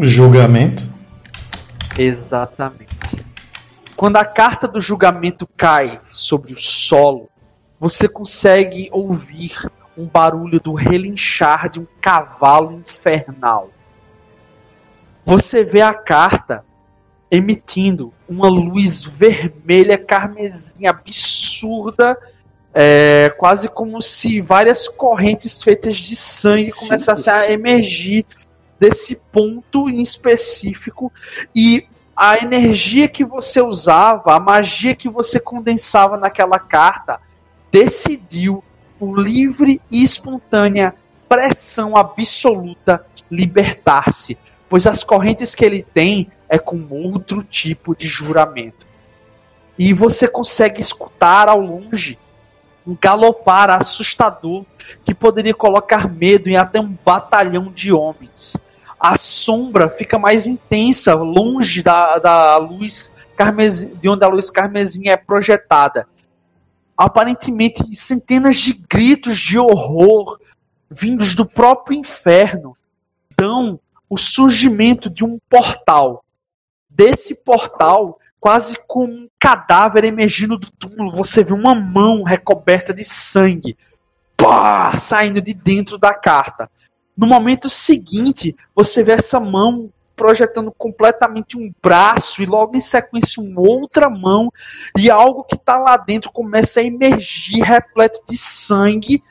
Julgamento. 0.00 0.82
Exatamente. 1.98 2.83
Quando 4.04 4.18
a 4.18 4.24
carta 4.26 4.68
do 4.68 4.82
julgamento 4.82 5.48
cai 5.56 5.98
sobre 6.06 6.52
o 6.52 6.58
solo, 6.58 7.30
você 7.80 8.06
consegue 8.06 8.90
ouvir 8.92 9.54
um 9.96 10.04
barulho 10.04 10.60
do 10.60 10.74
relinchar 10.74 11.70
de 11.70 11.80
um 11.80 11.86
cavalo 12.02 12.74
infernal. 12.74 13.70
Você 15.24 15.64
vê 15.64 15.80
a 15.80 15.94
carta 15.94 16.62
emitindo 17.30 18.12
uma 18.28 18.46
luz 18.46 19.02
vermelha 19.02 19.96
carmesim 19.96 20.86
absurda, 20.86 22.14
é, 22.74 23.32
quase 23.38 23.70
como 23.70 24.02
se 24.02 24.38
várias 24.42 24.86
correntes 24.86 25.62
feitas 25.62 25.96
de 25.96 26.14
sangue 26.14 26.72
começassem 26.72 27.32
a 27.32 27.50
emergir 27.50 28.26
desse 28.78 29.16
ponto 29.32 29.88
em 29.88 30.02
específico 30.02 31.10
e 31.56 31.88
a 32.16 32.38
energia 32.38 33.08
que 33.08 33.24
você 33.24 33.60
usava, 33.60 34.34
a 34.34 34.40
magia 34.40 34.94
que 34.94 35.08
você 35.08 35.40
condensava 35.40 36.16
naquela 36.16 36.58
carta, 36.58 37.20
decidiu 37.70 38.62
por 38.98 39.18
livre 39.18 39.80
e 39.90 40.04
espontânea 40.04 40.94
pressão 41.28 41.96
absoluta 41.96 43.04
libertar-se, 43.30 44.38
pois 44.68 44.86
as 44.86 45.02
correntes 45.02 45.54
que 45.54 45.64
ele 45.64 45.82
tem 45.82 46.30
é 46.48 46.58
com 46.58 46.86
outro 46.88 47.42
tipo 47.42 47.96
de 47.96 48.06
juramento. 48.06 48.86
E 49.76 49.92
você 49.92 50.28
consegue 50.28 50.80
escutar 50.80 51.48
ao 51.48 51.60
longe 51.60 52.16
um 52.86 52.96
galopar 53.00 53.70
assustador 53.70 54.64
que 55.04 55.14
poderia 55.14 55.54
colocar 55.54 56.08
medo 56.08 56.48
em 56.48 56.56
até 56.56 56.78
um 56.78 56.96
batalhão 57.04 57.72
de 57.72 57.92
homens 57.92 58.56
a 59.04 59.18
sombra 59.18 59.90
fica 59.90 60.18
mais 60.18 60.46
intensa, 60.46 61.14
longe 61.14 61.82
da, 61.82 62.16
da 62.16 62.56
luz 62.56 63.12
carmesim, 63.36 63.94
de 63.96 64.08
onde 64.08 64.24
a 64.24 64.28
luz 64.28 64.48
carmesim 64.48 65.10
é 65.10 65.16
projetada. 65.18 66.08
Aparentemente, 66.96 67.84
centenas 67.94 68.56
de 68.56 68.72
gritos 68.72 69.38
de 69.38 69.58
horror 69.58 70.40
vindos 70.90 71.34
do 71.34 71.44
próprio 71.44 71.98
inferno 71.98 72.74
dão 73.36 73.78
o 74.08 74.16
surgimento 74.16 75.10
de 75.10 75.22
um 75.22 75.38
portal. 75.50 76.24
Desse 76.88 77.34
portal, 77.34 78.18
quase 78.40 78.78
como 78.86 79.12
um 79.12 79.28
cadáver 79.38 80.04
emergindo 80.04 80.56
do 80.56 80.70
túmulo, 80.70 81.14
você 81.14 81.44
vê 81.44 81.52
uma 81.52 81.74
mão 81.74 82.22
recoberta 82.22 82.94
de 82.94 83.04
sangue 83.04 83.76
pá, 84.34 84.96
saindo 84.96 85.42
de 85.42 85.52
dentro 85.52 85.98
da 85.98 86.14
carta. 86.14 86.70
No 87.16 87.26
momento 87.26 87.68
seguinte, 87.68 88.56
você 88.74 89.02
vê 89.02 89.12
essa 89.12 89.38
mão 89.38 89.90
projetando 90.16 90.72
completamente 90.72 91.58
um 91.58 91.72
braço 91.82 92.42
e 92.42 92.46
logo 92.46 92.76
em 92.76 92.80
sequência 92.80 93.42
uma 93.42 93.60
outra 93.60 94.08
mão 94.08 94.50
e 94.96 95.10
algo 95.10 95.44
que 95.44 95.56
está 95.56 95.76
lá 95.76 95.96
dentro 95.96 96.30
começa 96.30 96.80
a 96.80 96.84
emergir 96.84 97.62
repleto 97.62 98.20
de 98.28 98.36
sangue 98.36 99.22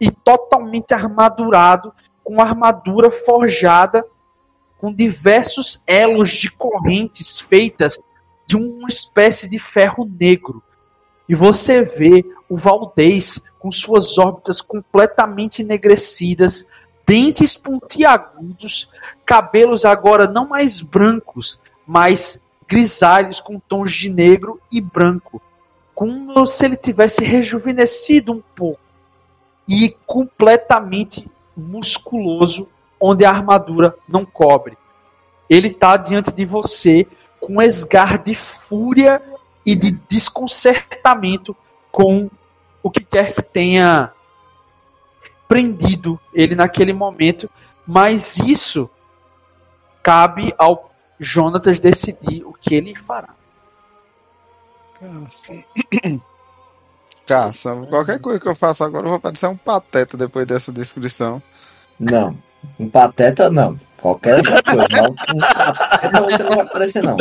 e 0.00 0.10
totalmente 0.10 0.92
armadurado 0.92 1.92
com 2.22 2.40
armadura 2.40 3.10
forjada 3.10 4.04
com 4.78 4.94
diversos 4.94 5.82
elos 5.86 6.30
de 6.30 6.50
correntes 6.50 7.38
feitas 7.40 8.00
de 8.46 8.56
uma 8.56 8.88
espécie 8.88 9.48
de 9.48 9.58
ferro 9.58 10.08
negro. 10.18 10.62
E 11.28 11.34
você 11.34 11.82
vê 11.82 12.24
o 12.48 12.56
Valdez 12.56 13.40
com 13.58 13.72
suas 13.72 14.16
órbitas 14.16 14.60
completamente 14.60 15.62
enegrecidas, 15.62 16.64
dentes 17.08 17.56
pontiagudos, 17.56 18.90
cabelos 19.24 19.86
agora 19.86 20.28
não 20.28 20.46
mais 20.46 20.82
brancos, 20.82 21.58
mas 21.86 22.38
grisalhos 22.68 23.40
com 23.40 23.58
tons 23.58 23.90
de 23.94 24.10
negro 24.10 24.60
e 24.70 24.78
branco, 24.78 25.40
como 25.94 26.46
se 26.46 26.66
ele 26.66 26.76
tivesse 26.76 27.24
rejuvenescido 27.24 28.30
um 28.30 28.42
pouco 28.54 28.78
e 29.66 29.96
completamente 30.04 31.26
musculoso 31.56 32.68
onde 33.00 33.24
a 33.24 33.30
armadura 33.30 33.96
não 34.06 34.26
cobre. 34.26 34.76
Ele 35.48 35.68
está 35.68 35.96
diante 35.96 36.30
de 36.30 36.44
você 36.44 37.06
com 37.40 37.54
um 37.54 37.62
esgar 37.62 38.22
de 38.22 38.34
fúria 38.34 39.22
e 39.64 39.74
de 39.74 39.92
desconcertamento 40.06 41.56
com 41.90 42.28
o 42.82 42.90
que 42.90 43.02
quer 43.02 43.32
que 43.32 43.40
tenha 43.42 44.12
prendido 45.48 46.20
ele 46.32 46.54
naquele 46.54 46.92
momento, 46.92 47.50
mas 47.86 48.36
isso 48.38 48.88
cabe 50.02 50.54
ao 50.58 50.92
Jonatas 51.18 51.80
decidir 51.80 52.44
o 52.44 52.52
que 52.52 52.74
ele 52.74 52.94
fará. 52.94 53.30
Caça, 57.26 57.76
qualquer 57.88 58.20
coisa 58.20 58.38
que 58.38 58.48
eu 58.48 58.54
faça 58.54 58.84
agora 58.84 59.06
eu 59.06 59.10
vou 59.10 59.20
parecer 59.20 59.46
um 59.46 59.56
pateta 59.56 60.16
depois 60.16 60.46
dessa 60.46 60.70
descrição. 60.70 61.42
Não, 61.98 62.36
um 62.78 62.88
pateta 62.88 63.48
não. 63.48 63.78
Qualquer 64.00 64.36
outra 64.36 64.62
coisa. 64.62 64.86
Não, 64.96 65.10
um 65.10 65.40
pateta 65.40 66.20
você 66.20 66.42
não 66.42 66.56
vai 66.56 66.66
aparecer, 66.66 67.02
não. 67.02 67.16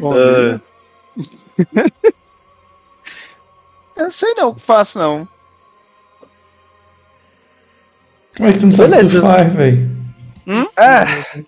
Bom, 0.00 0.14
uh... 0.14 0.60
eu 3.98 4.10
sei 4.10 4.34
não 4.34 4.48
o 4.48 4.54
que 4.54 4.62
faço, 4.62 4.98
não. 4.98 5.28
Como 8.36 8.48
é 8.48 8.52
que 8.52 8.58
tu 8.58 8.66
não 8.66 8.72
sabe 8.72 8.94
o 8.94 8.98
que 8.98 9.10
tu 9.10 9.20
faz, 9.20 9.54
velho? 9.54 9.90
Hum? 10.46 10.66
É. 10.76 11.44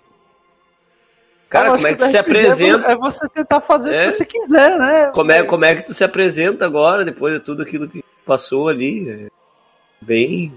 Cara, 1.49 1.73
como 1.73 1.87
é 1.87 1.95
que 1.95 1.99
tu 1.99 2.09
se 2.09 2.19
apresenta? 2.19 2.93
É 2.93 2.97
você 2.97 3.29
tentar 3.29 3.61
fazer 3.61 3.95
é? 3.95 4.03
o 4.03 4.05
que 4.05 4.13
você 4.13 4.25
quiser, 4.25 4.79
né? 4.79 5.07
Como 5.07 5.33
é, 5.33 5.43
como 5.43 5.65
é 5.65 5.75
que 5.75 5.83
tu 5.83 5.95
se 5.95 6.05
apresenta 6.05 6.65
agora, 6.65 7.05
depois 7.05 7.35
de 7.35 7.41
tudo 7.41 7.63
aquilo 7.63 7.89
que 7.89 8.05
passou 8.25 8.69
ali? 8.69 9.09
É 9.09 9.31
bem 10.01 10.53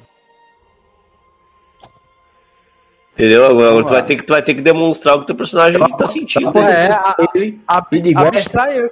Entendeu? 3.14 3.46
Agora 3.46 3.84
tu 3.84 3.90
vai, 3.90 4.04
ter 4.04 4.16
que, 4.16 4.24
tu 4.24 4.34
vai 4.34 4.42
ter 4.42 4.56
que 4.56 4.62
demonstrar 4.62 5.16
o 5.16 5.20
que 5.20 5.28
teu 5.28 5.36
personagem 5.36 5.80
tá 5.96 6.08
sentindo. 6.08 6.58
É, 6.58 6.92
a, 6.92 7.16
ele 7.36 7.62
a, 7.68 7.78
abstraiu. 8.28 8.90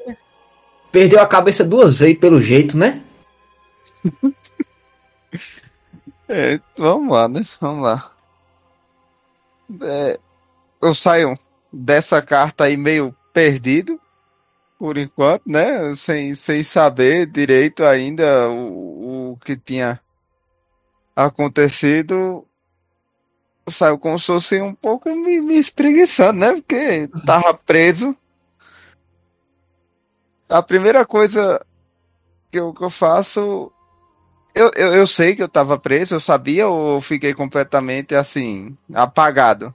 Perdeu 0.91 1.19
a 1.19 1.27
cabeça 1.27 1.63
duas 1.63 1.93
vezes 1.93 2.19
pelo 2.19 2.41
jeito, 2.41 2.77
né? 2.77 3.01
é, 6.27 6.59
vamos 6.77 7.13
lá, 7.13 7.27
né? 7.27 7.41
Vamos 7.59 7.83
lá. 7.83 8.11
É, 9.81 10.19
eu 10.81 10.93
saio 10.93 11.37
dessa 11.71 12.21
carta 12.21 12.65
aí 12.65 12.75
meio 12.75 13.15
perdido, 13.33 13.99
por 14.77 14.97
enquanto, 14.97 15.43
né? 15.45 15.95
Sem, 15.95 16.35
sem 16.35 16.63
saber 16.63 17.25
direito 17.25 17.83
ainda 17.83 18.49
o, 18.49 19.31
o 19.31 19.37
que 19.37 19.55
tinha 19.55 19.99
acontecido 21.15 22.45
saiu 23.69 23.97
como 23.97 24.19
se 24.19 24.25
fosse 24.25 24.61
um 24.61 24.73
pouco 24.73 25.09
me, 25.15 25.41
me 25.41 25.57
espreguiçando, 25.57 26.39
né? 26.39 26.53
Porque 26.53 27.07
tava 27.25 27.53
preso. 27.53 28.15
A 30.51 30.61
primeira 30.61 31.05
coisa 31.05 31.59
que 32.51 32.59
eu, 32.59 32.73
que 32.73 32.83
eu 32.83 32.89
faço. 32.89 33.71
Eu, 34.53 34.69
eu, 34.75 34.93
eu 34.93 35.07
sei 35.07 35.33
que 35.33 35.41
eu 35.41 35.47
tava 35.47 35.79
preso, 35.79 36.15
eu 36.15 36.19
sabia 36.19 36.67
ou 36.67 36.99
fiquei 36.99 37.33
completamente 37.33 38.13
assim, 38.13 38.77
apagado? 38.93 39.73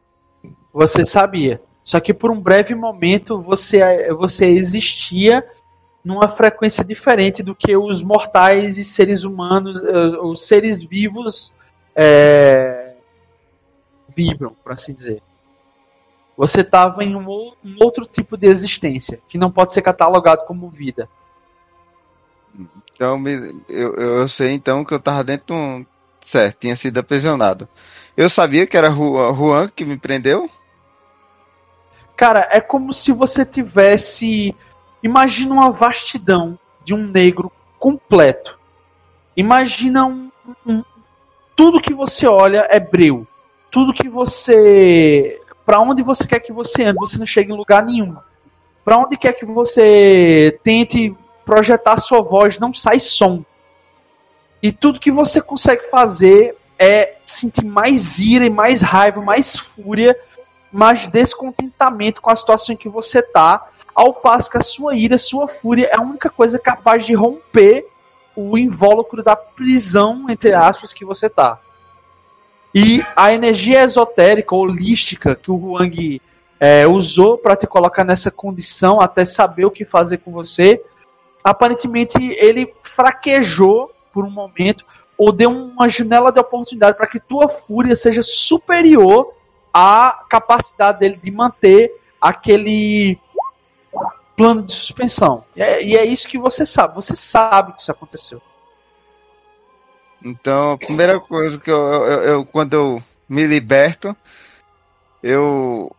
Você 0.73 1.03
sabia. 1.03 1.63
Só 1.83 1.99
que 1.99 2.13
por 2.13 2.31
um 2.31 2.39
breve 2.39 2.75
momento 2.75 3.41
você, 3.41 4.13
você 4.13 4.51
existia 4.51 5.43
numa 6.05 6.29
frequência 6.29 6.85
diferente 6.85 7.43
do 7.43 7.55
que 7.55 7.75
os 7.77 8.03
mortais 8.03 8.77
e 8.77 8.85
seres 8.85 9.25
humanos, 9.25 9.83
eh, 9.83 10.19
os 10.21 10.47
seres 10.47 10.83
vivos 10.83 11.53
é, 11.95 12.95
vibram, 14.15 14.55
por 14.63 14.73
assim 14.73 14.93
dizer. 14.93 15.23
Você 16.37 16.61
estava 16.61 17.03
em 17.03 17.17
um, 17.17 17.29
um, 17.29 17.77
outro 17.81 18.05
tipo 18.05 18.37
de 18.37 18.47
existência, 18.47 19.21
que 19.29 19.39
não 19.39 19.51
pode 19.51 19.73
ser 19.73 19.83
catalogado 19.83 20.45
como 20.45 20.69
vida. 20.69 21.09
Então, 22.95 23.23
eu, 23.69 23.95
eu 23.95 24.29
sei 24.29 24.53
então 24.53 24.85
que 24.85 24.93
eu 24.93 24.99
estava 24.99 25.25
dentro 25.25 25.47
de 25.47 25.53
um. 25.53 25.87
Certo, 26.21 26.59
tinha 26.59 26.75
sido 26.75 26.99
aprisionado. 26.99 27.69
Eu 28.17 28.29
sabia 28.29 28.67
que 28.67 28.77
era 28.77 28.91
Juan 28.91 29.69
que 29.69 29.85
me 29.85 29.97
prendeu? 29.97 30.51
Cara, 32.17 32.49
é 32.51 32.61
como 32.61 32.93
se 32.93 33.13
você 33.13 33.45
tivesse. 33.45 34.55
Imagina 35.03 35.55
uma 35.55 35.71
vastidão 35.71 36.59
de 36.83 36.95
um 36.95 37.07
negro 37.07 37.53
completo. 37.79 38.59
Imagina 39.37 40.05
um, 40.05 40.31
um 40.67 40.83
tudo 41.55 41.81
que 41.81 41.95
você 41.95 42.27
olha 42.27 42.67
é 42.71 42.81
breu 42.81 43.27
tudo 43.77 43.93
que 43.93 44.09
você. 44.09 45.39
Para 45.67 45.81
onde 45.81 46.01
você 46.01 46.25
quer 46.25 46.39
que 46.39 46.53
você 46.53 46.85
ande, 46.85 47.01
você 47.01 47.19
não 47.19 47.27
chega 47.27 47.53
em 47.53 47.57
lugar 47.57 47.85
nenhum. 47.85 48.17
Para 48.85 48.99
onde 48.99 49.17
quer 49.17 49.33
que 49.33 49.45
você 49.45 50.59
tente 50.63 51.13
projetar 51.45 51.97
sua 51.97 52.23
voz, 52.23 52.57
não 52.61 52.73
sai 52.73 53.01
som. 53.01 53.45
E 54.63 54.71
tudo 54.71 55.01
que 55.01 55.11
você 55.11 55.41
consegue 55.41 55.91
fazer 55.91 56.57
é 56.79 57.17
sentir 57.27 57.65
mais 57.65 58.21
ira 58.21 58.45
e 58.45 58.51
mais 58.51 58.81
raiva, 58.81 59.21
mais 59.21 59.57
fúria, 59.57 60.17
mais 60.71 61.09
descontentamento 61.09 62.23
com 62.23 62.31
a 62.31 62.37
situação 62.37 62.75
em 62.75 62.79
que 62.79 62.89
você 62.89 63.21
tá, 63.21 63.69
ao 63.93 64.15
passo 64.15 64.51
que 64.51 64.59
a 64.59 64.63
sua 64.63 64.95
ira, 64.95 65.19
sua 65.19 65.49
fúria 65.49 65.89
é 65.91 65.97
a 65.97 66.03
única 66.03 66.31
coisa 66.31 66.59
capaz 66.59 67.05
de 67.05 67.15
romper 67.15 67.87
o 68.37 68.57
invólucro 68.57 69.23
da 69.23 69.35
prisão, 69.35 70.27
entre 70.29 70.53
aspas, 70.53 70.93
que 70.93 71.05
você 71.05 71.29
tá. 71.29 71.59
E 72.79 73.03
a 73.17 73.33
energia 73.33 73.81
esotérica, 73.81 74.55
holística, 74.55 75.35
que 75.35 75.51
o 75.51 75.57
Huang 75.57 76.21
é, 76.61 76.87
usou 76.87 77.39
para 77.39 77.57
te 77.57 77.67
colocar 77.67 78.05
nessa 78.05 78.31
condição, 78.31 79.01
até 79.01 79.25
saber 79.25 79.65
o 79.65 79.71
que 79.71 79.87
fazer 79.87 80.19
com 80.19 80.31
você, 80.31 80.85
aparentemente 81.43 82.19
ele 82.39 82.71
fraquejou 82.83 83.91
por 84.13 84.27
um 84.27 84.31
momento, 84.31 84.85
ou 85.17 85.33
deu 85.33 85.51
uma 85.51 85.89
janela 85.89 86.31
de 86.31 86.39
oportunidade 86.39 86.99
para 86.99 87.07
que 87.07 87.19
tua 87.19 87.49
fúria 87.49 87.97
seja 87.97 88.21
superior 88.21 89.33
à 89.73 90.25
capacidade 90.29 90.99
dele 90.99 91.17
de 91.17 91.31
manter 91.31 91.99
aquele 92.21 93.19
plano 94.37 94.63
de 94.63 94.75
suspensão. 94.75 95.45
E 95.57 95.63
é, 95.63 95.83
e 95.83 95.97
é 95.97 96.05
isso 96.05 96.29
que 96.29 96.39
você 96.39 96.67
sabe. 96.67 96.95
Você 96.95 97.17
sabe 97.17 97.73
que 97.73 97.81
isso 97.81 97.91
aconteceu. 97.91 98.43
Então, 100.25 100.73
a 100.73 100.79
primeira 100.79 101.21
coisa 101.21 101.59
que 101.59 101.71
eu, 101.71 101.77
eu, 101.77 102.23
eu, 102.25 102.47
quando 102.47 102.75
eu 102.75 103.03
me 103.29 103.47
liberto, 103.47 104.17
eu 105.23 105.95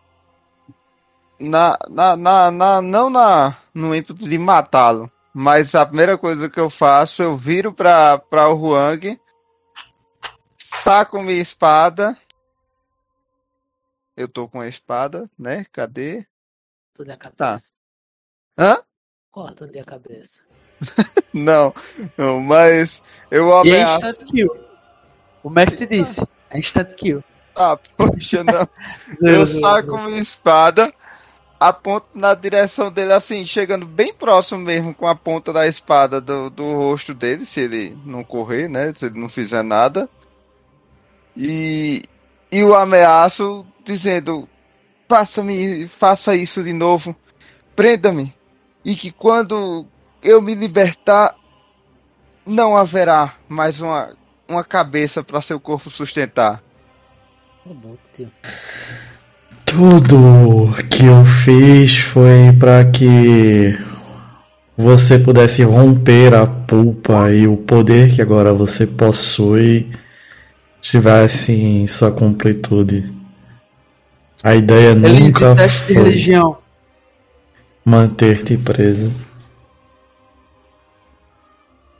na, 1.39 1.77
na, 1.89 2.17
na, 2.17 2.51
na 2.51 2.81
não 2.81 3.09
na 3.09 3.55
no 3.73 3.95
ímpeto 3.95 4.27
de 4.27 4.37
matá-lo, 4.37 5.11
mas 5.33 5.75
a 5.75 5.85
primeira 5.85 6.17
coisa 6.17 6.49
que 6.49 6.59
eu 6.59 6.69
faço, 6.69 7.21
eu 7.21 7.37
viro 7.37 7.73
para 7.73 8.17
para 8.17 8.49
o 8.49 8.55
Huang, 8.55 9.19
saco 10.57 11.21
minha 11.21 11.41
espada. 11.41 12.17
Eu 14.15 14.27
tô 14.27 14.49
com 14.49 14.59
a 14.59 14.67
espada, 14.67 15.29
né? 15.37 15.63
Cadê? 15.71 16.25
Tudo 16.95 17.11
a 17.11 17.17
cabeça. 17.17 17.37
Tá. 17.37 17.59
Hã? 18.57 18.83
Corta-lhe 19.29 19.79
a 19.79 19.85
cabeça. 19.85 20.46
não, 21.33 21.73
não, 22.17 22.39
mas 22.39 23.01
eu 23.31 23.55
ameaço. 23.55 24.01
E 24.01 24.05
é 24.05 24.09
instant 24.09 24.29
kill. 24.29 24.57
O 25.43 25.49
mestre 25.49 25.85
disse: 25.85 26.27
é 26.49 26.59
instant 26.59 26.93
kill. 26.93 27.23
Ah, 27.55 27.77
poxa, 27.95 28.43
não. 28.43 28.67
eu 29.27 29.47
saco 29.47 29.97
minha 29.97 30.21
espada, 30.21 30.93
aponto 31.59 32.07
na 32.13 32.33
direção 32.35 32.91
dele, 32.91 33.13
assim, 33.13 33.45
chegando 33.45 33.85
bem 33.85 34.13
próximo 34.13 34.61
mesmo 34.61 34.93
com 34.93 35.07
a 35.07 35.15
ponta 35.15 35.51
da 35.51 35.67
espada 35.67 36.21
do, 36.21 36.49
do 36.49 36.73
rosto 36.75 37.13
dele, 37.13 37.45
se 37.45 37.61
ele 37.61 37.97
não 38.05 38.23
correr, 38.23 38.67
né? 38.67 38.93
Se 38.93 39.07
ele 39.07 39.19
não 39.19 39.29
fizer 39.29 39.63
nada. 39.63 40.07
E 41.35 42.03
e 42.51 42.63
o 42.63 42.75
ameaço 42.75 43.65
dizendo: 43.83 44.47
faça-me, 45.07 45.87
faça 45.87 46.35
isso 46.35 46.63
de 46.63 46.73
novo, 46.73 47.15
prenda-me, 47.75 48.33
e 48.83 48.95
que 48.95 49.11
quando 49.11 49.85
eu 50.23 50.41
me 50.41 50.55
libertar, 50.55 51.35
não 52.45 52.75
haverá 52.75 53.33
mais 53.47 53.81
uma, 53.81 54.09
uma 54.47 54.63
cabeça 54.63 55.23
para 55.23 55.41
seu 55.41 55.59
corpo 55.59 55.89
sustentar. 55.89 56.61
Tudo 59.65 60.73
que 60.89 61.05
eu 61.05 61.25
fiz 61.25 61.97
foi 61.97 62.53
para 62.57 62.85
que 62.85 63.77
você 64.77 65.19
pudesse 65.19 65.63
romper 65.63 66.33
a 66.33 66.45
pulpa 66.47 67.31
e 67.31 67.47
o 67.47 67.57
poder 67.57 68.15
que 68.15 68.21
agora 68.21 68.53
você 68.53 68.87
possui 68.87 69.91
estivesse 70.81 71.51
em 71.51 71.85
sua 71.87 72.11
completude. 72.11 73.13
A 74.43 74.55
ideia 74.55 74.91
Elise, 74.91 75.23
nunca 75.23 75.55
teste 75.55 75.87
de 75.87 75.93
foi 75.93 76.03
religião. 76.03 76.57
manter-te 77.83 78.55
preso. 78.57 79.11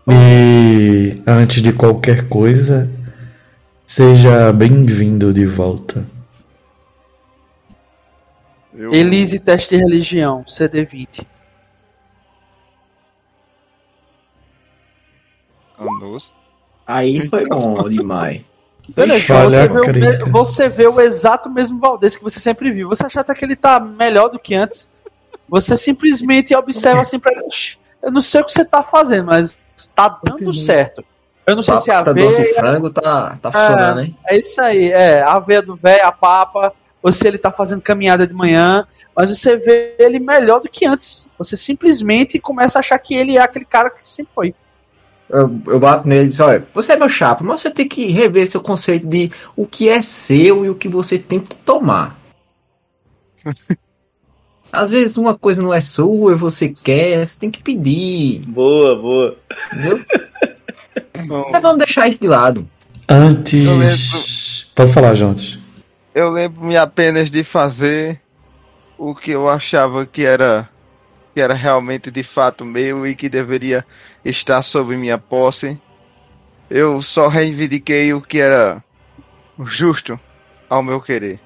E 0.10 1.22
antes 1.28 1.62
de 1.62 1.74
qualquer 1.74 2.30
coisa, 2.30 2.90
seja 3.86 4.54
bem-vindo 4.54 5.34
de 5.34 5.46
volta. 5.46 6.06
Eu, 8.74 8.94
Elise, 8.94 9.40
teste 9.40 9.76
de 9.76 9.84
religião. 9.84 10.46
CD20. 10.48 11.26
Anos. 15.78 16.34
Aí 16.86 17.28
foi 17.28 17.46
bom 17.46 17.90
demais. 17.90 18.42
Beleza, 18.96 19.26
Falha 19.26 19.50
você 19.50 19.68
vê, 19.68 20.24
o, 20.24 20.32
você 20.32 20.70
vê 20.70 20.88
o 20.88 21.02
exato 21.02 21.50
mesmo 21.50 21.78
Valdez 21.78 22.16
que 22.16 22.24
você 22.24 22.40
sempre 22.40 22.72
viu. 22.72 22.88
Você 22.88 23.06
acha 23.06 23.20
até 23.20 23.34
que 23.34 23.44
ele 23.44 23.56
tá 23.58 23.82
melhor 23.82 24.30
do 24.30 24.40
que 24.40 24.56
antes. 24.56 24.90
Você 25.50 25.76
simplesmente 25.76 26.56
observa 26.56 27.02
assim 27.02 27.20
pra 27.20 27.34
ele. 27.34 27.42
"Oxi, 27.42 27.78
Eu 28.02 28.12
não 28.12 28.22
sei 28.22 28.40
o 28.40 28.46
que 28.46 28.54
você 28.54 28.64
tá 28.64 28.82
fazendo, 28.84 29.26
mas 29.26 29.58
tá 29.96 30.20
dando 30.24 30.54
certo. 30.54 31.04
Eu 31.46 31.56
não 31.56 31.64
sei 31.64 31.78
se 31.78 31.90
é 31.90 31.94
a 31.94 32.04
Papa 32.04 32.14
doce 32.14 32.42
e 32.42 32.44
veia. 32.44 32.56
frango 32.56 32.90
tá, 32.90 33.38
tá 33.42 33.52
funcionando, 33.52 34.02
hein? 34.02 34.18
É 34.28 34.38
isso 34.38 34.62
aí, 34.62 34.92
é. 34.92 35.22
A 35.22 35.40
veia 35.40 35.62
do 35.62 35.78
velho, 35.78 36.06
a 36.06 36.12
papa, 36.12 36.74
ou 37.02 37.14
se 37.14 37.26
ele 37.26 37.38
tá 37.38 37.52
fazendo 37.52 37.82
caminhada 37.82 38.28
de 38.28 38.34
manhã, 38.34 38.86
mas 39.16 39.30
você 39.30 39.56
vê 39.56 39.96
ele 39.98 40.20
melhor 40.20 40.60
do 40.60 40.68
que 40.68 40.86
antes. 40.86 41.26
Você 41.38 41.56
simplesmente 41.56 42.38
começa 42.38 42.78
a 42.78 42.82
achar 42.82 43.00
que 43.00 43.16
ele 43.16 43.38
é 43.38 43.42
aquele 43.42 43.64
cara 43.64 43.90
que 43.90 44.08
sempre 44.08 44.32
foi. 44.36 44.56
Eu, 45.30 45.60
eu 45.68 45.80
bato 45.80 46.08
nele 46.08 46.28
e 46.28 46.32
digo, 46.32 46.44
olha, 46.44 46.68
você 46.74 46.94
é 46.94 46.96
meu 46.98 47.10
chapa, 47.10 47.44
mas 47.44 47.62
você 47.62 47.72
tem 47.72 47.88
que 47.88 48.08
rever 48.08 48.46
seu 48.46 48.62
conceito 48.62 49.08
de 49.08 49.32
o 49.56 49.66
que 49.66 49.88
é 49.88 50.02
seu 50.02 50.66
e 50.66 50.70
o 50.70 50.76
que 50.76 50.90
você 50.90 51.18
tem 51.18 51.40
que 51.40 51.56
tomar. 51.56 52.18
Às 54.72 54.92
vezes 54.92 55.18
uma 55.18 55.36
coisa 55.38 55.62
não 55.62 55.74
é 55.74 55.80
sua 55.82 56.34
e 56.34 56.36
você 56.36 56.70
quer, 56.70 57.26
você 57.26 57.36
tem 57.40 57.50
que 57.50 57.64
pedir, 57.64 58.44
Boa, 58.48 58.96
boa. 59.00 59.38
entendeu? 59.74 60.00
Bom, 61.28 61.50
Mas 61.52 61.62
vamos 61.62 61.80
deixar 61.80 62.08
isso 62.08 62.22
de 62.22 62.28
lado. 62.28 62.68
Antes. 63.10 63.66
Lembro- 63.66 64.28
Pode 64.76 64.94
falar, 64.94 65.14
Jontes. 65.16 65.58
eu 66.14 66.30
lembro-me 66.30 66.78
apenas 66.78 67.32
de 67.32 67.44
fazer 67.44 68.22
o 68.98 69.16
que 69.16 69.32
eu 69.32 69.50
achava 69.50 70.06
que 70.06 70.24
era 70.26 70.70
que 71.34 71.42
era 71.42 71.54
realmente 71.54 72.10
de 72.12 72.24
fato 72.24 72.66
meu 72.66 73.06
e 73.06 73.16
que 73.16 73.30
deveria 73.30 73.86
estar 74.26 74.62
sob 74.64 74.96
minha 74.98 75.18
posse. 75.20 75.80
Eu 76.70 77.00
só 77.02 77.28
reivindiquei 77.28 78.12
o 78.14 78.22
que 78.22 78.40
era 78.40 78.84
justo 79.64 80.20
ao 80.70 80.82
meu 80.84 81.00
querer. 81.00 81.40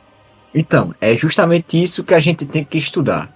Então, 0.53 0.93
é 0.99 1.15
justamente 1.15 1.81
isso 1.81 2.03
que 2.03 2.13
a 2.13 2.19
gente 2.19 2.45
tem 2.45 2.63
que 2.63 2.77
estudar. 2.77 3.29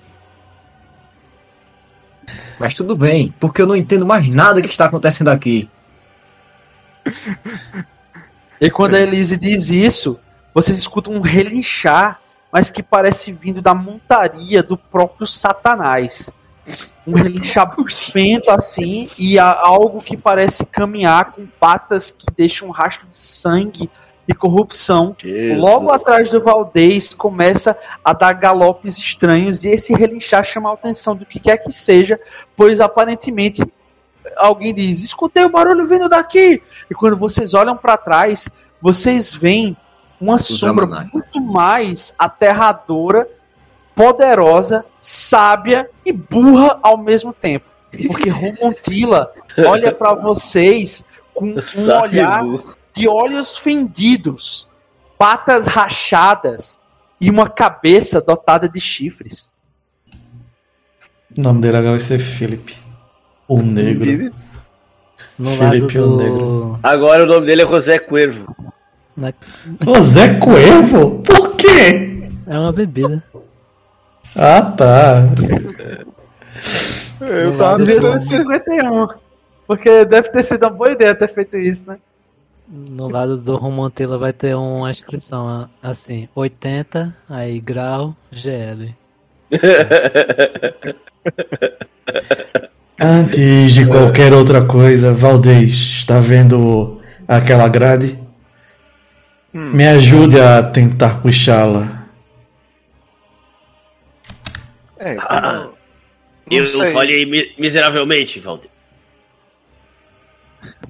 Mas 2.59 2.73
tudo 2.73 2.95
bem, 2.95 3.33
porque 3.39 3.61
eu 3.61 3.67
não 3.67 3.75
entendo 3.75 4.05
mais 4.05 4.29
nada 4.33 4.61
que 4.61 4.67
está 4.67 4.85
acontecendo 4.85 5.29
aqui. 5.29 5.69
E 8.59 8.69
quando 8.69 8.95
a 8.95 8.99
Elise 8.99 9.37
diz 9.37 9.69
isso, 9.69 10.19
vocês 10.53 10.77
escutam 10.77 11.13
um 11.13 11.21
relinchar, 11.21 12.19
mas 12.51 12.69
que 12.71 12.81
parece 12.81 13.31
vindo 13.31 13.61
da 13.61 13.75
montaria 13.75 14.63
do 14.63 14.77
próprio 14.77 15.27
Satanás. 15.27 16.31
Um 17.05 17.13
relinchar 17.13 17.75
bufento 17.75 18.49
assim, 18.49 19.09
e 19.17 19.37
algo 19.37 20.01
que 20.01 20.17
parece 20.17 20.65
caminhar 20.65 21.33
com 21.33 21.45
patas 21.45 22.09
que 22.09 22.25
deixam 22.35 22.69
um 22.69 22.71
rastro 22.71 23.07
de 23.07 23.15
sangue 23.15 23.89
e 24.27 24.33
corrupção. 24.33 25.15
Jesus. 25.17 25.61
Logo 25.61 25.91
atrás 25.91 26.31
do 26.31 26.41
Valdez 26.41 27.13
começa 27.13 27.77
a 28.03 28.13
dar 28.13 28.33
galopes 28.33 28.97
estranhos 28.97 29.63
e 29.63 29.69
esse 29.69 29.93
relinchar 29.93 30.43
chama 30.43 30.69
a 30.69 30.73
atenção 30.73 31.15
do 31.15 31.25
que 31.25 31.39
quer 31.39 31.57
que 31.57 31.71
seja, 31.71 32.19
pois 32.55 32.81
aparentemente 32.81 33.63
alguém 34.37 34.73
diz: 34.73 35.03
"Escutei 35.03 35.45
o 35.45 35.49
barulho 35.49 35.85
vindo 35.85 36.09
daqui". 36.09 36.61
E 36.89 36.93
quando 36.95 37.17
vocês 37.17 37.53
olham 37.53 37.77
para 37.77 37.97
trás, 37.97 38.49
vocês 38.81 39.33
veem 39.33 39.77
uma 40.19 40.37
sombra 40.37 40.85
Zamanaki. 40.85 41.13
muito 41.13 41.41
mais 41.41 42.13
aterradora, 42.17 43.27
poderosa, 43.93 44.85
sábia 44.97 45.89
e 46.05 46.11
burra 46.11 46.79
ao 46.81 46.97
mesmo 46.97 47.33
tempo. 47.33 47.65
Porque 48.07 48.29
Romontila 48.29 49.31
olha 49.65 49.91
para 49.93 50.13
vocês 50.13 51.05
com 51.33 51.45
um 51.45 51.61
Sabe, 51.61 52.19
olhar 52.19 52.43
burro. 52.43 52.75
De 52.95 53.07
olhos 53.07 53.57
fendidos, 53.57 54.67
patas 55.17 55.67
rachadas 55.67 56.79
e 57.19 57.29
uma 57.29 57.49
cabeça 57.49 58.21
dotada 58.21 58.69
de 58.69 58.79
chifres. 58.79 59.49
O 61.37 61.41
nome 61.41 61.61
dele 61.61 61.77
agora 61.77 61.91
vai 61.91 61.99
ser 61.99 62.19
Philip. 62.19 62.75
O 63.47 63.61
Negro. 63.61 64.31
No 65.37 65.51
Felipe 65.55 65.97
lado 65.97 66.13
o 66.13 66.17
do. 66.17 66.23
Negro. 66.23 66.79
Agora 66.81 67.23
o 67.23 67.27
nome 67.27 67.45
dele 67.45 67.63
é 67.63 67.67
José 67.67 67.99
Cuervo. 67.99 68.55
na- 69.15 69.33
Zé 70.01 70.35
Coelho? 70.39 71.19
Por 71.21 71.55
quê? 71.55 72.29
É 72.47 72.57
uma 72.57 72.71
bebida. 72.71 73.21
Ah, 74.35 74.61
tá. 74.61 75.23
Eu 77.21 77.51
No 77.51 77.57
tava 77.57 77.85
tentando 77.85 78.19
ser 78.19 78.37
51. 78.37 79.07
Porque 79.67 80.05
deve 80.05 80.29
ter 80.29 80.43
sido 80.43 80.63
uma 80.63 80.69
boa 80.71 80.91
ideia 80.91 81.15
ter 81.15 81.27
feito 81.27 81.57
isso, 81.57 81.87
né? 81.87 81.97
No 82.67 83.09
lado 83.09 83.39
do 83.39 83.57
Romontila 83.57 84.17
vai 84.17 84.33
ter 84.33 84.55
uma 84.55 84.89
inscrição 84.89 85.69
assim: 85.83 86.27
80, 86.33 87.15
aí 87.29 87.59
grau, 87.59 88.15
GL. 88.31 88.95
Antes 92.99 93.73
de 93.73 93.85
qualquer 93.85 94.33
outra 94.33 94.65
coisa, 94.65 95.13
Valdez, 95.13 95.71
está 95.73 96.19
vendo 96.19 97.01
aquela 97.27 97.67
grade? 97.67 98.17
Hum. 99.53 99.71
Me 99.73 99.87
ajude 99.87 100.39
a 100.39 100.63
tentar 100.63 101.21
puxá-la. 101.21 102.05
É, 104.97 105.17
Ah, 105.19 105.41
não 105.41 106.57
eu 106.57 106.65
falhei 106.93 107.25
mi- 107.25 107.53
miseravelmente, 107.57 108.39
Valdir. 108.39 108.69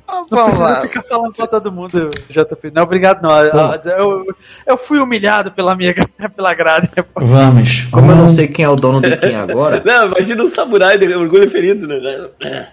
Ah, 0.08 0.18
Não 0.18 0.26
vamos 0.30 0.46
precisa 0.56 0.64
lá. 0.70 0.82
ficar 0.82 1.02
falando 1.04 1.34
pra 1.34 1.48
todo 1.48 1.72
mundo, 1.72 2.10
JP. 2.30 2.72
Não, 2.72 2.84
obrigado, 2.84 3.22
não. 3.24 3.32
Ah, 3.32 3.80
Eu, 3.98 4.26
eu 4.68 4.78
fui 4.78 5.00
humilhado 5.00 5.52
pela 5.52 5.76
minha 5.76 5.94
pela 6.36 6.54
grade. 6.54 6.90
Vamos. 7.16 7.86
Como 7.92 8.12
eu 8.12 8.16
não 8.16 8.30
sei 8.30 8.48
quem 8.48 8.64
é 8.66 8.70
o 8.70 8.76
dono 8.76 9.02
de 9.02 9.18
quem 9.18 9.34
agora, 9.36 9.82
Não, 9.86 10.08
imagina 10.08 10.44
um 10.44 10.48
samurai 10.48 10.98
de 10.98 11.12
orgulho 11.14 11.50
ferido, 11.50 11.88
né? 11.88 12.70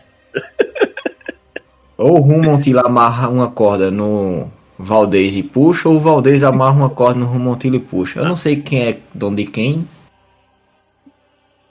ou 1.97 2.19
o 2.19 2.21
Rumontila 2.21 2.83
amarra 2.87 3.29
uma 3.29 3.51
corda 3.51 3.91
no 3.91 4.51
Valdez 4.79 5.37
e 5.37 5.43
puxa, 5.43 5.89
ou 5.89 5.97
o 5.97 6.01
Valdez 6.01 6.43
amarra 6.43 6.73
uma 6.77 6.91
corda 6.91 7.21
no 7.21 7.27
Rumontila 7.27 7.77
e 7.77 7.81
puxa. 7.81 8.21
Eu 8.21 8.25
não 8.25 8.37
sei 8.37 8.57
quem 8.57 8.89
é 8.89 8.99
dono 9.15 9.37
de 9.37 9.45
quem, 9.45 9.89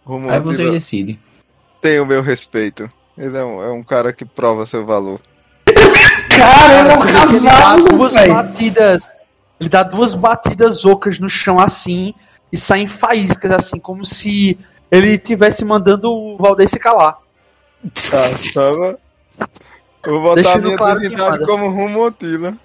Rumo 0.05 0.29
aí 0.29 0.39
você 0.39 0.69
decide. 0.71 1.19
tem 1.81 1.99
o 1.99 2.05
meu 2.05 2.21
respeito. 2.23 2.89
Ele 3.17 3.38
é 3.38 3.43
um, 3.43 3.61
é 3.61 3.71
um 3.71 3.83
cara 3.83 4.11
que 4.13 4.25
prova 4.25 4.65
seu 4.65 4.85
valor. 4.85 5.19
Cara, 6.37 6.95
Você 6.95 7.11
vê 7.11 7.27
que 7.27 7.35
ele 7.35 7.45
dá 7.45 7.75
duas 7.75 8.13
batidas. 8.13 9.07
Ele 9.59 9.69
dá 9.69 9.83
duas 9.83 10.15
batidas 10.15 10.85
ocas 10.85 11.19
no 11.19 11.29
chão 11.29 11.59
assim 11.59 12.13
e 12.51 12.57
saem 12.57 12.87
faíscas 12.87 13.51
assim, 13.51 13.79
como 13.79 14.03
se 14.03 14.57
ele 14.89 15.11
estivesse 15.11 15.63
mandando 15.63 16.11
o 16.11 16.37
Valdez 16.37 16.71
se 16.71 16.79
calar. 16.79 17.17
Tá, 18.09 18.27
só 18.37 18.97
vou 20.05 20.21
botar 20.21 20.31
a 20.31 20.35
Deixando 20.35 20.63
minha 20.65 20.77
claro 20.77 20.99
que 20.99 21.09
divindade 21.09 21.45
como 21.45 21.69
Rumontila. 21.69 22.57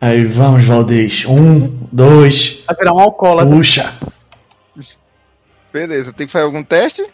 Aí 0.00 0.24
vamos, 0.24 0.64
Valdez. 0.64 1.24
Um, 1.26 1.66
dois, 1.90 2.62
Vai 2.66 2.76
virar 2.76 2.92
um 2.92 3.00
alcoólatra. 3.00 3.56
puxa. 3.56 3.94
Beleza, 5.72 6.12
tem 6.12 6.26
que 6.26 6.32
fazer 6.32 6.44
algum 6.44 6.62
teste? 6.62 7.04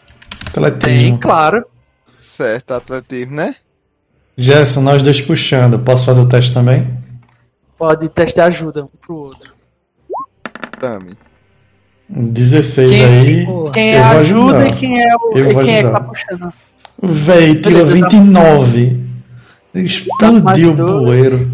Tem, 0.79 1.17
claro. 1.17 1.65
Certo, 2.21 2.73
atletismo, 2.73 3.35
né? 3.35 3.55
Gerson, 4.37 4.81
nós 4.81 5.01
dois 5.03 5.19
puxando. 5.21 5.79
Posso 5.79 6.05
fazer 6.05 6.21
o 6.21 6.29
teste 6.29 6.53
também? 6.53 6.99
pode 7.77 8.07
testar 8.09 8.45
ajuda 8.45 8.83
um 8.83 8.89
pro 9.01 9.15
outro. 9.15 9.53
Tami. 10.79 11.13
16 12.07 12.91
Quem, 12.91 13.05
aí. 13.05 13.45
Porra. 13.45 13.71
quem 13.71 13.89
é 13.95 13.97
eu 13.99 14.03
a 14.03 14.11
vou 14.11 14.19
ajuda 14.19 14.57
ajudar. 14.57 14.67
e 14.67 14.79
quem 14.79 15.01
é 15.01 15.15
o 15.15 15.31
Eu 15.37 15.51
e 15.51 15.65
quem 15.65 15.75
é 15.77 15.83
que 15.83 15.89
tá 15.89 15.99
puxando. 16.01 16.53
Véi, 17.01 17.55
tirou 17.55 17.71
Beleza, 17.83 17.89
dá- 17.99 18.07
29. 18.09 19.03
Dá 19.73 19.79
Explodiu 19.79 20.73
o 20.73 20.75
dois. 20.75 21.03
bueiro. 21.05 21.51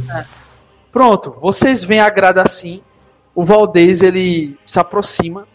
Pronto, 0.91 1.34
vocês 1.39 1.81
veem 1.84 2.02
a 2.02 2.10
grada 2.10 2.41
assim. 2.41 2.81
O 3.34 3.45
Valdez 3.45 4.02
ele 4.02 4.57
se 4.65 4.80
aproxima, 4.80 5.48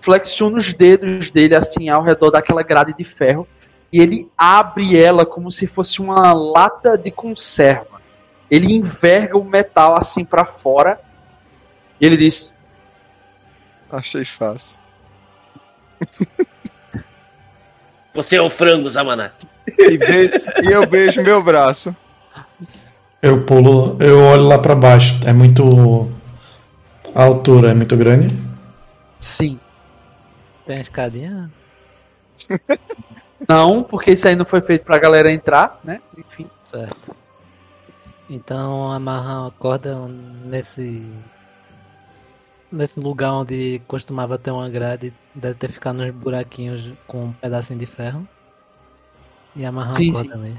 flexiona 0.00 0.58
os 0.58 0.74
dedos 0.74 1.30
dele 1.30 1.54
assim 1.54 1.88
ao 1.88 2.02
redor 2.02 2.30
daquela 2.30 2.62
grade 2.62 2.92
de 2.94 3.04
ferro 3.04 3.46
e 3.92 4.00
ele 4.00 4.30
abre 4.36 4.98
ela 4.98 5.24
como 5.26 5.50
se 5.50 5.66
fosse 5.66 6.00
uma 6.00 6.32
lata 6.32 6.96
de 6.98 7.10
conserva. 7.10 7.98
Ele 8.50 8.74
enverga 8.74 9.36
o 9.38 9.44
metal 9.44 9.96
assim 9.96 10.24
pra 10.24 10.44
fora 10.44 11.00
e 12.00 12.06
ele 12.06 12.16
diz: 12.16 12.52
Achei 13.90 14.24
fácil. 14.24 14.78
Você 18.14 18.36
é 18.36 18.42
o 18.42 18.50
frango, 18.50 18.88
Zamanak. 18.88 19.34
E, 19.78 19.96
be- 19.98 20.30
e 20.64 20.72
eu 20.72 20.86
beijo 20.86 21.22
meu 21.22 21.42
braço. 21.42 21.94
Eu 23.20 23.44
pulo, 23.44 23.96
eu 24.00 24.18
olho 24.24 24.44
lá 24.44 24.58
pra 24.58 24.74
baixo. 24.74 25.20
É 25.26 25.32
muito. 25.32 26.10
A 27.14 27.24
altura 27.24 27.70
é 27.70 27.74
muito 27.74 27.96
grande. 27.96 28.28
"Sim". 29.20 29.58
Tem 30.66 30.76
uma 30.76 30.82
escadinha? 30.82 31.50
Não, 33.46 33.82
porque 33.82 34.12
isso 34.12 34.26
aí 34.26 34.34
não 34.34 34.44
foi 34.44 34.60
feito 34.60 34.84
pra 34.84 34.98
galera 34.98 35.30
entrar, 35.30 35.78
né? 35.84 36.00
Enfim. 36.16 36.48
Certo. 36.64 37.14
Então 38.28 38.90
amarrar 38.92 39.42
uma 39.42 39.50
corda 39.50 39.96
nesse. 40.44 41.06
Nesse 42.70 43.00
lugar 43.00 43.32
onde 43.32 43.80
costumava 43.86 44.36
ter 44.36 44.50
uma 44.50 44.68
grade, 44.68 45.14
deve 45.34 45.54
ter 45.54 45.70
ficado 45.70 45.96
nos 45.96 46.10
buraquinhos 46.10 46.92
com 47.06 47.26
um 47.26 47.32
pedacinho 47.32 47.78
de 47.78 47.86
ferro. 47.86 48.28
E 49.56 49.64
amarrar 49.64 49.94
Sim, 49.94 50.10
uma 50.10 50.12
corda 50.12 50.28
sim. 50.28 50.34
também. 50.34 50.58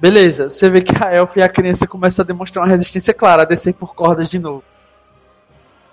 Beleza, 0.00 0.50
você 0.50 0.68
vê 0.68 0.82
que 0.82 0.92
a 1.00 1.14
elfa 1.14 1.38
e 1.38 1.42
a 1.44 1.48
criança 1.48 1.86
começam 1.86 2.24
a 2.24 2.26
demonstrar 2.26 2.64
uma 2.64 2.70
resistência 2.70 3.14
clara 3.14 3.42
a 3.42 3.44
descer 3.44 3.72
por 3.72 3.94
cordas 3.94 4.28
de 4.28 4.40
novo. 4.40 4.64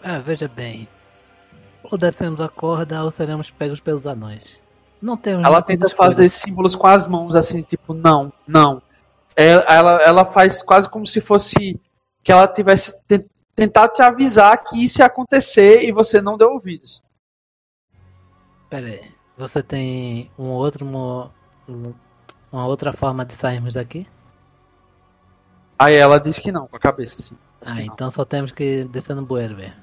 Ah, 0.03 0.17
veja 0.17 0.47
bem. 0.47 0.87
Ou 1.91 1.97
descemos 1.97 2.39
a 2.41 2.47
corda 2.49 3.03
ou 3.03 3.09
seremos 3.11 3.49
pegos 3.49 3.79
pelos 3.79 4.05
anões. 4.05 4.59
Não 5.01 5.15
temos 5.17 5.45
Ela 5.45 5.61
tenta 5.61 5.85
escolhas. 5.87 6.15
fazer 6.17 6.29
símbolos 6.29 6.75
com 6.75 6.85
as 6.87 7.07
mãos, 7.07 7.35
assim, 7.35 7.61
tipo, 7.61 7.93
não, 7.93 8.31
não. 8.47 8.81
Ela, 9.35 9.63
ela, 9.67 9.91
ela 10.03 10.25
faz 10.25 10.61
quase 10.61 10.89
como 10.89 11.07
se 11.07 11.21
fosse 11.21 11.79
que 12.21 12.31
ela 12.31 12.47
tivesse 12.47 12.97
ten- 13.07 13.25
tentado 13.55 13.93
te 13.93 14.01
avisar 14.01 14.61
que 14.63 14.83
isso 14.83 15.01
ia 15.01 15.05
acontecer 15.05 15.83
e 15.83 15.91
você 15.91 16.21
não 16.21 16.37
deu 16.37 16.49
ouvidos. 16.51 17.01
Pera 18.69 18.87
aí. 18.87 19.11
Você 19.37 19.63
tem 19.63 20.29
um 20.37 20.47
outro 20.49 20.85
mo... 20.85 21.31
um- 21.67 21.93
uma 22.51 22.65
outra 22.65 22.91
forma 22.91 23.23
de 23.25 23.33
sairmos 23.33 23.75
daqui? 23.75 24.05
Aí 25.77 25.95
ela 25.95 26.19
diz 26.19 26.39
que 26.39 26.51
não, 26.51 26.67
com 26.67 26.75
a 26.75 26.79
cabeça, 26.79 27.21
assim. 27.21 27.37
Ah, 27.61 27.81
então 27.83 28.09
só 28.11 28.25
temos 28.25 28.51
que 28.51 28.83
descer 28.85 29.15
no 29.15 29.21
bueiro 29.25 29.55
mesmo. 29.55 29.75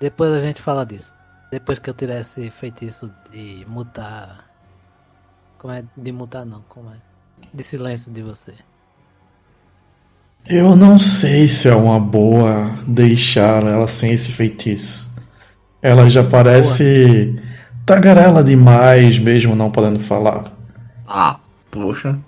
Depois 0.00 0.32
a 0.32 0.40
gente 0.40 0.60
fala 0.60 0.84
disso. 0.84 1.14
Depois 1.50 1.78
que 1.78 1.88
eu 1.88 1.94
tirar 1.94 2.20
esse 2.20 2.50
feitiço 2.50 3.10
de 3.30 3.64
mutar. 3.68 4.44
Como 5.58 5.72
é? 5.72 5.84
De 5.96 6.12
mutar 6.12 6.44
não, 6.44 6.62
como 6.68 6.90
é? 6.90 6.96
De 7.52 7.62
silêncio 7.62 8.12
de 8.12 8.22
você. 8.22 8.54
Eu 10.48 10.76
não 10.76 10.98
sei 10.98 11.48
se 11.48 11.68
é 11.68 11.74
uma 11.74 11.98
boa 11.98 12.76
deixar 12.86 13.62
ela 13.62 13.88
sem 13.88 14.12
esse 14.12 14.30
feitiço. 14.30 15.10
Ela 15.80 16.08
já 16.08 16.22
parece 16.22 17.34
tagarela 17.86 18.44
demais, 18.44 19.18
mesmo 19.18 19.54
não 19.54 19.70
podendo 19.70 20.00
falar. 20.00 20.44
Ah, 21.06 21.38
poxa. 21.70 22.18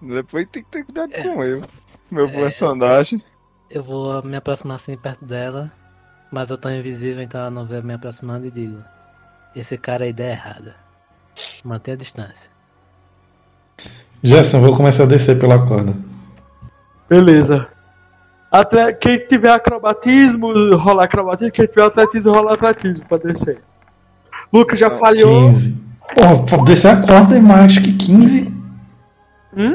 Depois 0.00 0.46
tem 0.46 0.62
que 0.62 0.68
ter 0.68 0.84
cuidado 0.84 1.10
com 1.10 1.42
eu. 1.42 1.62
Meu 2.10 2.28
personagem. 2.30 3.22
Eu 3.68 3.82
vou 3.82 4.22
me 4.22 4.36
aproximar 4.36 4.76
assim 4.76 4.96
perto 4.96 5.24
dela, 5.24 5.72
mas 6.34 6.50
eu 6.50 6.58
tô 6.58 6.68
invisível, 6.68 7.22
então 7.22 7.40
ela 7.40 7.50
não 7.50 7.64
vê 7.64 7.80
me 7.80 7.94
aproximando 7.94 8.46
e 8.46 8.50
digo: 8.50 8.78
Esse 9.54 9.78
cara 9.78 10.04
é 10.04 10.08
ideia 10.10 10.32
errada. 10.32 10.74
Mantenha 11.64 11.94
a 11.94 11.98
distância. 11.98 12.50
Gerson, 14.22 14.60
vou 14.60 14.76
começar 14.76 15.04
a 15.04 15.06
descer 15.06 15.38
pela 15.38 15.64
corda. 15.66 15.94
Beleza. 17.08 17.68
Atle- 18.50 18.94
Quem 18.94 19.18
tiver 19.26 19.50
acrobatismo, 19.50 20.76
rola 20.76 21.04
acrobatismo. 21.04 21.52
Quem 21.52 21.66
tiver 21.66 21.84
atletismo, 21.84 22.32
rola 22.32 22.54
atletismo 22.54 23.04
pra 23.06 23.18
descer. 23.18 23.62
Lucas 24.52 24.78
já 24.78 24.90
falhou. 24.90 25.48
15. 25.48 25.84
Porra, 26.14 26.44
pra 26.44 26.58
descer 26.64 26.88
a 26.92 27.02
corda 27.02 27.36
é 27.36 27.40
mais 27.40 27.78
que 27.78 27.92
15. 27.92 28.54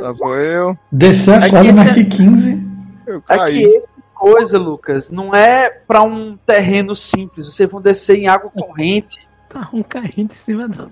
Lá 0.02 0.11
vou 0.14 0.36
eu. 0.38 0.76
Descer 0.91 1.41
a 1.41 1.45
É 1.45 1.49
corda 1.49 1.69
é 1.69 1.73
mais 1.73 1.86
esse- 1.91 1.94
que 1.95 2.06
15. 2.06 2.68
Eu 3.06 3.18
É 3.30 3.38
caí. 3.38 3.53
que 3.60 3.76
essa 3.77 3.90
coisa, 4.19 4.59
Lucas, 4.59 5.09
não 5.09 5.33
é 5.33 5.69
pra 5.69 6.03
um 6.03 6.37
terreno 6.45 6.95
simples. 6.95 7.47
Vocês 7.47 7.69
vão 7.69 7.81
descer 7.81 8.17
em 8.17 8.27
água 8.27 8.51
corrente. 8.51 9.17
Tá 9.49 9.67
um 9.73 9.81
caindo 9.81 10.31
em 10.31 10.35
cima 10.35 10.67
do. 10.67 10.91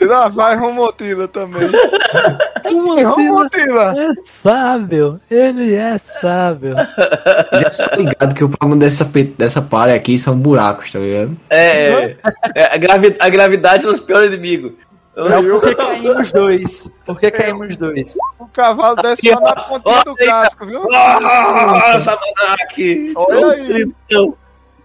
Lá 0.00 0.30
vai 0.30 0.56
Romotila 0.56 1.28
também. 1.28 1.68
Romotila. 2.64 3.10
Romotila. 3.14 3.94
É 3.94 4.12
sábio! 4.24 5.20
Ele 5.30 5.74
é 5.74 5.98
sábio! 5.98 6.74
Já 7.52 7.68
estou 7.68 8.02
ligado 8.02 8.34
que 8.34 8.42
o 8.42 8.48
problema 8.48 8.80
dessa, 8.80 9.04
dessa 9.36 9.60
palha 9.60 9.94
aqui 9.94 10.16
são 10.18 10.34
buracos, 10.34 10.90
tá 10.90 10.98
ligado? 10.98 11.36
É, 11.50 11.92
é, 11.92 12.16
é, 12.54 12.74
a, 12.74 12.78
gravi- 12.78 13.16
a 13.20 13.28
gravidade 13.28 13.84
é 13.84 13.86
o 13.86 13.90
nosso 13.90 14.02
pior 14.02 14.24
inimigo. 14.24 14.72
É 15.18 15.42
por 15.42 15.60
que 15.60 15.74
caímos 15.74 16.32
dois. 16.32 16.92
Por 17.04 17.18
que 17.18 17.30
caímos 17.30 17.76
dois? 17.76 18.14
O 18.38 18.46
cavalo 18.46 18.94
desce 18.96 19.28
só 19.32 19.40
na 19.40 19.56
pontinha 19.64 20.04
do 20.04 20.14
casco, 20.14 20.64
viu? 20.64 20.82
Ah, 20.94 21.98
Zamanak! 21.98 23.12
Olha 23.16 23.46
aí. 23.52 23.92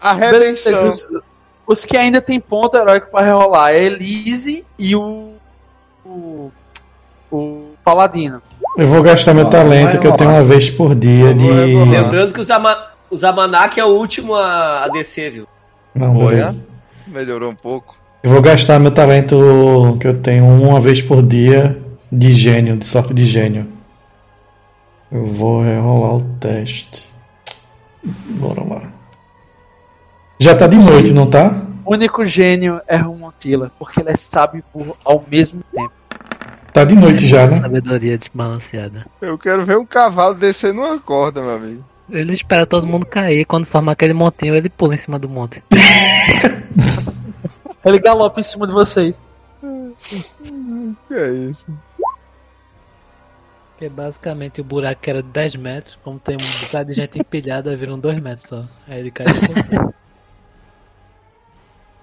A 0.02 0.12
redenção. 0.14 0.90
os, 0.90 1.08
os 1.68 1.86
que 1.86 1.96
ainda 1.96 2.20
tem 2.20 2.40
ponto 2.40 2.76
heróico 2.76 3.12
pra 3.12 3.22
rerolar 3.22 3.72
é 3.72 3.84
Elise 3.84 4.66
e 4.80 4.96
o. 4.96 5.34
O. 6.04 6.52
O 7.32 7.72
Paladino. 7.84 8.42
Eu 8.78 8.88
vou 8.88 9.02
gastar 9.02 9.34
meu 9.34 9.48
Ah, 9.48 9.50
talento 9.50 10.00
que 10.00 10.06
eu 10.08 10.14
tenho 10.16 10.30
uma 10.30 10.44
vez 10.44 10.70
por 10.70 10.94
dia 10.96 11.34
de. 11.34 11.48
Lembrando 11.48 12.34
que 12.34 12.40
o, 12.40 12.44
Zama, 12.44 12.90
o 13.10 13.18
Zamanak 13.18 13.80
é 13.80 13.86
o 13.86 13.90
último 13.90 14.36
a, 14.36 14.84
a 14.86 14.88
descer, 14.90 15.32
viu? 15.32 15.48
Não, 15.96 16.16
Olha. 16.16 16.56
Melhorou 17.08 17.50
um 17.52 17.56
pouco. 17.56 17.96
Eu 18.24 18.30
vou 18.30 18.42
gastar 18.42 18.80
meu 18.80 18.90
talento 18.90 19.98
que 20.00 20.08
eu 20.08 20.18
tenho 20.18 20.46
uma 20.46 20.80
vez 20.80 21.02
por 21.02 21.22
dia 21.22 21.78
de 22.10 22.34
gênio, 22.34 22.78
de 22.78 22.86
sorte 22.86 23.14
de 23.14 23.26
gênio. 23.26 23.68
Eu 25.12 25.26
vou 25.26 25.62
rerolar 25.62 26.16
o 26.16 26.22
teste. 26.40 27.10
Bora 28.02 28.64
lá. 28.64 28.82
Já 30.40 30.56
tá 30.56 30.68
de 30.68 30.78
noite, 30.78 31.12
não 31.12 31.30
tá? 31.30 31.64
O 31.84 31.92
único 31.92 32.26
gênio 32.26 32.80
é 32.88 32.96
Romontila, 32.96 33.70
porque 33.78 34.00
ele 34.00 34.12
é 34.12 34.16
sábio 34.16 34.64
por, 34.72 34.96
ao 35.04 35.22
mesmo 35.30 35.62
tempo. 35.74 35.92
Tá 36.72 36.86
de 36.86 36.96
noite 36.96 37.28
já, 37.28 37.46
né? 37.46 37.56
Sabedoria 37.56 38.18
desbalanceada. 38.18 39.06
Eu 39.22 39.38
quero 39.38 39.66
ver 39.66 39.78
um 39.78 39.86
cavalo 39.86 40.36
descer 40.36 40.74
numa 40.74 40.98
corda, 40.98 41.42
meu 41.42 41.56
amigo. 41.56 41.84
Ele 42.10 42.34
espera 42.34 42.66
todo 42.66 42.88
mundo 42.88 43.06
cair. 43.06 43.44
Quando 43.44 43.66
forma 43.66 43.92
aquele 43.92 44.14
montinho, 44.14 44.56
ele 44.56 44.70
pula 44.70 44.96
em 44.96 44.98
cima 44.98 45.20
do 45.20 45.28
monte. 45.28 45.62
Ele 47.86 48.00
galopa 48.00 48.40
em 48.40 48.44
cima 48.44 48.66
de 48.68 48.74
vocês. 48.74 49.22
Que 51.08 51.14
é 51.14 51.34
isso? 51.50 51.68
Que 53.78 53.90
basicamente 53.90 54.62
o 54.62 54.64
buraco 54.64 55.02
que 55.02 55.10
era 55.10 55.22
de 55.22 55.30
10 55.30 55.56
metros, 55.56 56.00
como 56.04 56.20
tem 56.20 56.36
um 56.36 56.66
bocado 56.66 56.88
de 56.88 56.94
gente 56.94 57.20
empilhada, 57.20 57.76
viram 57.76 58.00
2 58.00 58.20
metros 58.20 58.48
só. 58.48 58.66
Aí 58.88 59.00
ele 59.00 59.12
cai. 59.12 59.26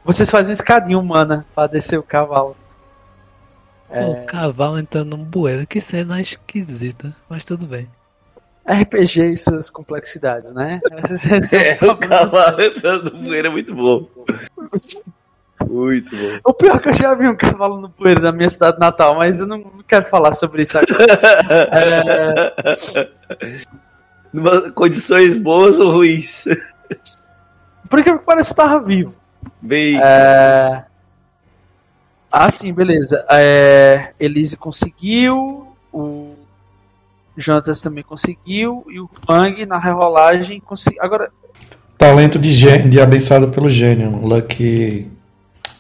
Vocês 0.05 0.31
fazem 0.31 0.51
uma 0.51 0.55
escadinha 0.55 0.99
humana 0.99 1.47
pra 1.55 1.67
descer 1.67 1.99
o 1.99 2.03
cavalo. 2.03 2.57
É, 3.89 4.05
Um 4.05 4.25
cavalo 4.27 4.79
entrando 4.79 5.17
num 5.17 5.25
bueiro, 5.25 5.67
que 5.67 5.81
cena 5.81 6.21
esquisita, 6.21 7.15
mas 7.29 7.45
tudo 7.45 7.67
bem. 7.67 7.89
RPG 8.67 9.31
e 9.33 9.37
suas 9.37 9.69
complexidades, 9.69 10.53
né? 10.53 10.81
É, 11.53 11.85
o 11.85 11.97
cavalo 11.97 12.63
entrando 12.63 13.11
no 13.11 13.19
bueiro 13.19 13.49
é 13.49 13.51
muito 13.51 13.75
bom. 13.75 14.07
Muito 15.71 16.17
bom. 16.17 16.39
O 16.45 16.53
pior 16.53 16.77
é 16.77 16.79
que 16.81 16.89
eu 16.89 16.95
já 16.95 17.15
vi 17.15 17.29
um 17.29 17.37
cavalo 17.37 17.81
no 17.81 17.89
poeiro 17.89 18.21
da 18.21 18.33
minha 18.33 18.51
cidade 18.51 18.81
natal, 18.81 19.15
mas 19.15 19.39
eu 19.39 19.47
não, 19.47 19.59
não 19.59 19.85
quero 19.87 20.05
falar 20.07 20.33
sobre 20.33 20.63
isso 20.63 20.77
agora. 20.77 21.21
É, 21.71 23.09
Numa 24.35 24.73
condições 24.73 25.39
boas 25.39 25.79
ou 25.79 25.93
ruins? 25.93 26.45
por 27.89 28.01
incrível 28.01 28.19
que 28.19 28.27
pareça, 28.27 28.51
eu 28.51 28.57
tava 28.57 28.81
vivo. 28.81 29.15
Bem, 29.63 30.01
É... 30.03 30.85
Ah, 32.33 32.51
sim, 32.51 32.73
beleza. 32.73 33.25
É... 33.31 34.13
Elise 34.19 34.57
conseguiu. 34.57 35.69
O 35.93 36.35
Jonatas 37.37 37.81
também 37.81 38.03
conseguiu. 38.03 38.85
E 38.91 38.99
o 38.99 39.09
Pang 39.25 39.65
na 39.67 39.79
rerolagem 39.79 40.59
conseguiu. 40.59 41.01
Agora. 41.03 41.31
Talento 41.97 42.39
de, 42.41 42.53
gênio, 42.53 42.89
de 42.89 43.01
abençoado 43.01 43.49
pelo 43.49 43.71
gênio. 43.71 44.17
Lucky. 44.17 45.20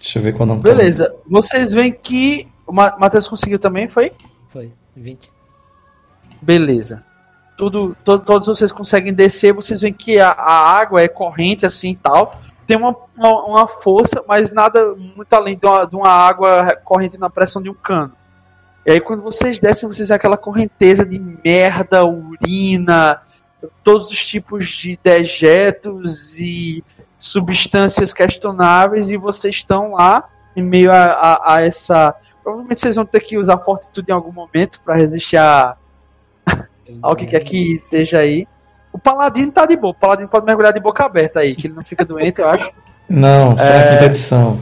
Deixa 0.01 0.19
eu 0.19 0.23
ver 0.23 0.33
qual 0.33 0.47
nome. 0.47 0.63
Tá. 0.63 0.71
Beleza. 0.71 1.11
Tá. 1.11 1.17
Vocês 1.29 1.73
veem 1.73 1.93
que. 1.93 2.49
O 2.67 2.73
Matheus 2.73 3.29
conseguiu 3.29 3.59
também, 3.59 3.89
foi? 3.89 4.11
Foi, 4.49 4.73
20. 4.97 5.31
Beleza. 6.43 7.05
Tudo, 7.57 7.97
todo, 8.03 8.25
todos 8.25 8.49
vocês 8.49 8.73
conseguem 8.73 9.13
descer. 9.13 9.53
Vocês 9.53 9.81
veem 9.83 9.93
que 9.93 10.19
a, 10.19 10.31
a 10.31 10.79
água 10.79 11.03
é 11.03 11.09
corrente 11.09 11.67
assim 11.67 11.91
e 11.91 11.97
tal. 11.97 12.31
Tem 12.67 12.77
uma, 12.77 12.97
uma, 13.19 13.47
uma, 13.47 13.69
força, 13.69 14.25
mas 14.27 14.53
nada 14.53 14.95
muito 14.95 15.33
além 15.33 15.59
de 15.59 15.67
uma, 15.67 15.85
de 15.85 15.97
uma 15.97 16.09
água 16.09 16.77
corrente 16.85 17.19
na 17.19 17.29
pressão 17.29 17.61
de 17.61 17.69
um 17.69 17.75
cano. 17.75 18.13
E 18.87 18.93
aí 18.93 19.01
quando 19.01 19.23
vocês 19.23 19.59
descem, 19.59 19.89
vocês 19.89 20.09
veem 20.09 20.17
aquela 20.17 20.37
correnteza 20.37 21.05
de 21.05 21.19
merda, 21.19 22.05
urina, 22.05 23.21
todos 23.83 24.11
os 24.11 24.25
tipos 24.25 24.69
de 24.69 24.99
dejetos 25.03 26.39
e 26.39 26.85
substâncias 27.21 28.13
questionáveis, 28.13 29.11
e 29.11 29.17
vocês 29.17 29.57
estão 29.57 29.93
lá 29.93 30.29
em 30.57 30.63
meio 30.63 30.91
a, 30.91 31.05
a, 31.05 31.55
a 31.55 31.63
essa. 31.63 32.15
Provavelmente 32.43 32.81
vocês 32.81 32.97
vão 32.97 33.05
ter 33.05 33.21
que 33.21 33.37
usar 33.37 33.59
fortitude 33.59 34.11
em 34.11 34.15
algum 34.15 34.33
momento 34.33 34.81
para 34.81 34.95
resistir 34.95 35.37
a. 35.37 35.77
ao 37.03 37.15
que 37.15 37.27
quer 37.27 37.41
que 37.41 37.77
esteja 37.77 38.21
aí. 38.21 38.47
O 38.93 38.99
Paladino 38.99 39.53
tá 39.53 39.67
de 39.67 39.77
boa. 39.77 39.93
O 39.93 39.97
Paladino 39.97 40.29
pode 40.29 40.47
mergulhar 40.47 40.73
de 40.73 40.81
boca 40.81 41.05
aberta 41.05 41.41
aí, 41.41 41.55
que 41.55 41.67
ele 41.67 41.75
não 41.75 41.85
fica 41.85 42.05
doente, 42.05 42.41
eu 42.41 42.49
acho. 42.49 42.73
Não, 43.09 43.53
é... 43.53 43.79
a 43.79 43.93
quinta 43.93 44.05
edição. 44.07 44.59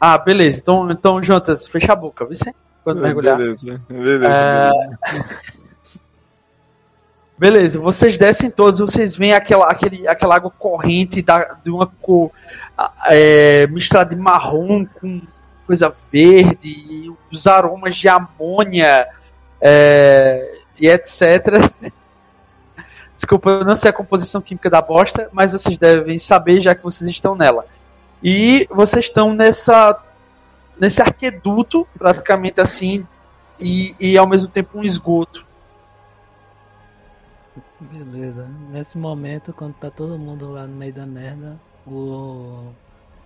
Ah, 0.00 0.16
beleza. 0.18 0.60
Então, 0.60 0.90
então 0.90 1.20
Jontas, 1.20 1.66
fecha 1.66 1.92
a 1.92 1.96
boca, 1.96 2.26
viu? 2.26 2.38
Quando 2.82 3.00
mergulhar. 3.00 3.36
Beleza, 3.36 3.80
beleza. 3.88 4.26
É... 4.28 4.70
beleza. 4.70 5.54
Beleza, 7.36 7.80
vocês 7.80 8.16
descem 8.16 8.48
todos, 8.48 8.78
vocês 8.78 9.16
veem 9.16 9.32
aquela, 9.32 9.66
aquele, 9.66 10.06
aquela 10.06 10.36
água 10.36 10.50
corrente 10.50 11.20
da, 11.20 11.58
de 11.64 11.70
uma 11.70 11.86
cor 12.00 12.30
é, 13.08 13.66
misturada 13.66 14.14
de 14.14 14.20
marrom 14.20 14.86
com 14.86 15.20
coisa 15.66 15.92
verde, 16.12 17.12
os 17.32 17.46
aromas 17.48 17.96
de 17.96 18.08
amônia 18.08 19.08
é, 19.60 20.60
e 20.78 20.86
etc. 20.86 21.60
Desculpa, 23.16 23.50
eu 23.50 23.64
não 23.64 23.74
sei 23.74 23.90
a 23.90 23.94
composição 23.94 24.40
química 24.40 24.70
da 24.70 24.80
bosta, 24.80 25.28
mas 25.32 25.52
vocês 25.52 25.76
devem 25.76 26.18
saber 26.18 26.60
já 26.60 26.72
que 26.74 26.84
vocês 26.84 27.10
estão 27.10 27.34
nela. 27.34 27.66
E 28.22 28.68
vocês 28.70 29.06
estão 29.06 29.34
nessa 29.34 30.00
nesse 30.78 31.00
arqueduto, 31.00 31.86
praticamente 31.96 32.60
assim, 32.60 33.06
e, 33.60 33.94
e 34.00 34.18
ao 34.18 34.26
mesmo 34.26 34.48
tempo 34.48 34.78
um 34.78 34.82
esgoto. 34.82 35.46
Beleza. 37.92 38.48
Nesse 38.70 38.96
momento, 38.98 39.52
quando 39.52 39.74
tá 39.74 39.90
todo 39.90 40.18
mundo 40.18 40.50
lá 40.52 40.66
no 40.66 40.74
meio 40.74 40.92
da 40.92 41.06
merda, 41.06 41.58
o 41.86 42.72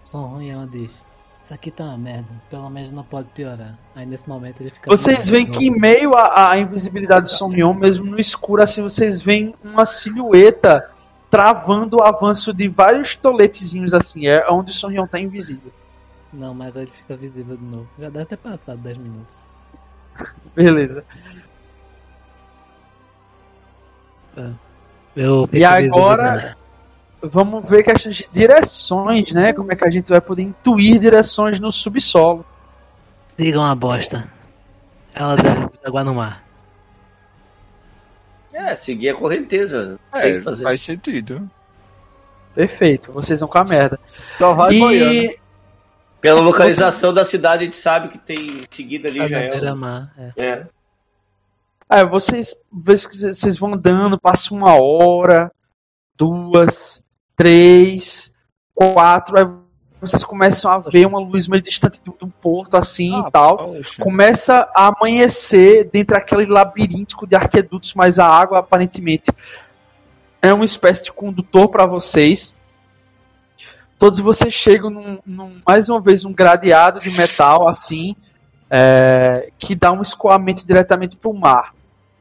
Son 0.03 0.27
Runhão 0.27 0.67
diz: 0.67 1.05
Isso 1.43 1.55
aqui 1.55 1.71
tá 1.71 1.85
uma 1.85 1.99
merda, 1.99 2.29
pelo 2.51 2.69
menos 2.69 2.93
não 2.93 3.05
pode 3.05 3.29
piorar. 3.31 3.79
Aí 3.95 4.05
nesse 4.05 4.29
momento 4.29 4.61
ele 4.61 4.71
fica. 4.71 4.91
Vocês 4.91 5.29
veem 5.29 5.47
que 5.47 5.67
em 5.67 5.79
meio 5.79 6.15
à, 6.15 6.51
à 6.51 6.59
invisibilidade 6.59 7.31
do 7.31 7.45
Runhão, 7.45 7.75
mesmo 7.75 8.05
no 8.05 8.19
escuro, 8.19 8.63
assim, 8.63 8.83
vocês 8.83 9.21
veem 9.21 9.55
uma 9.65 9.87
silhueta 9.87 10.91
travando 11.31 11.99
o 11.99 12.03
avanço 12.03 12.53
de 12.53 12.69
vários 12.69 13.15
toletezinhos 13.15 13.93
assim, 13.93 14.27
é 14.27 14.49
onde 14.51 14.71
o 14.71 14.75
Sonrion 14.75 15.07
tá 15.07 15.19
invisível. 15.19 15.73
Não, 16.33 16.55
mas 16.55 16.77
aí 16.77 16.83
ele 16.83 16.91
fica 16.91 17.17
visível 17.17 17.57
de 17.57 17.65
novo. 17.65 17.89
Já 17.99 18.11
deve 18.11 18.27
ter 18.27 18.37
passado 18.37 18.79
10 18.79 18.99
minutos. 18.99 19.45
Beleza. 20.55 21.05
É. 24.39 24.51
Eu 25.17 25.49
e 25.53 25.65
agora 25.65 26.57
vamos 27.21 27.69
ver 27.69 27.83
questões 27.83 28.17
de 28.17 28.29
direções, 28.31 29.33
né? 29.33 29.53
Como 29.53 29.73
é 29.73 29.77
que 29.77 29.85
a 29.85 29.91
gente 29.91 30.09
vai 30.09 30.21
poder 30.21 30.43
intuir 30.43 30.99
direções 30.99 31.59
no 31.59 31.73
subsolo. 31.73 32.47
Sigam 33.27 33.65
a 33.65 33.75
bosta. 33.75 34.31
Ela 35.15 35.37
deve 35.37 35.67
desaguar 35.67 36.05
no 36.05 36.15
mar. 36.15 36.45
É, 38.53 38.75
seguir 38.75 39.11
a 39.11 39.15
correnteza. 39.15 39.99
É, 40.13 40.41
faz 40.41 40.81
sentido. 40.81 41.49
Perfeito, 42.55 43.13
vocês 43.13 43.41
vão 43.41 43.49
com 43.49 43.59
a 43.59 43.65
merda. 43.65 43.99
Só 44.39 44.55
vai 44.55 44.73
e... 44.73 44.81
Boiando. 44.81 45.35
Pela 46.21 46.41
localização 46.41 47.11
Você... 47.11 47.15
da 47.15 47.25
cidade, 47.25 47.63
a 47.63 47.65
gente 47.67 47.77
sabe 47.77 48.09
que 48.09 48.19
tem 48.19 48.65
seguida 48.71 49.09
ali 49.09 49.21
a 49.21 49.29
já 49.29 49.39
é. 49.39 49.73
Mar, 49.73 50.13
é. 50.19 50.33
é. 50.37 50.67
É, 51.91 52.05
vocês, 52.05 52.55
vocês 52.71 53.59
vão 53.59 53.75
andando, 53.75 54.21
passa 54.21 54.55
uma 54.55 54.75
hora, 54.75 55.51
duas, 56.17 57.03
três, 57.35 58.33
quatro, 58.75 59.39
aí 59.39 59.47
vocês 60.01 60.23
começam 60.23 60.71
a 60.71 60.79
ver 60.79 61.07
uma 61.07 61.19
luz 61.19 61.49
meio 61.49 61.63
distante 61.63 62.01
de 62.01 62.11
um 62.25 62.31
porto 62.31 62.77
assim 62.77 63.13
ah, 63.15 63.25
e 63.27 63.31
tal. 63.31 63.57
Poxa. 63.57 64.03
Começa 64.03 64.69
a 64.75 64.89
amanhecer 64.89 65.89
dentro 65.91 66.15
daquele 66.15 66.47
labiríntico 66.47 67.27
de 67.27 67.35
arquedutos, 67.35 67.95
mas 67.95 68.19
a 68.19 68.27
água 68.27 68.61
aparentemente 68.61 69.33
é 70.41 70.53
uma 70.53 70.65
espécie 70.65 71.05
de 71.05 71.13
condutor 71.13 71.69
para 71.69 71.87
vocês. 71.87 72.55
Todos 73.99 74.21
vocês 74.21 74.55
chegam 74.55 74.91
num, 74.91 75.19
num, 75.27 75.61
mais 75.67 75.89
uma 75.89 76.01
vez 76.01 76.25
um 76.25 76.33
gradeado 76.33 77.01
de 77.01 77.11
metal 77.11 77.69
assim, 77.69 78.15
é, 78.71 79.51
que 79.59 79.75
dá 79.75 79.91
um 79.91 80.03
escoamento 80.03 80.65
diretamente 80.65 81.17
para 81.17 81.31
o 81.31 81.37
mar. 81.37 81.75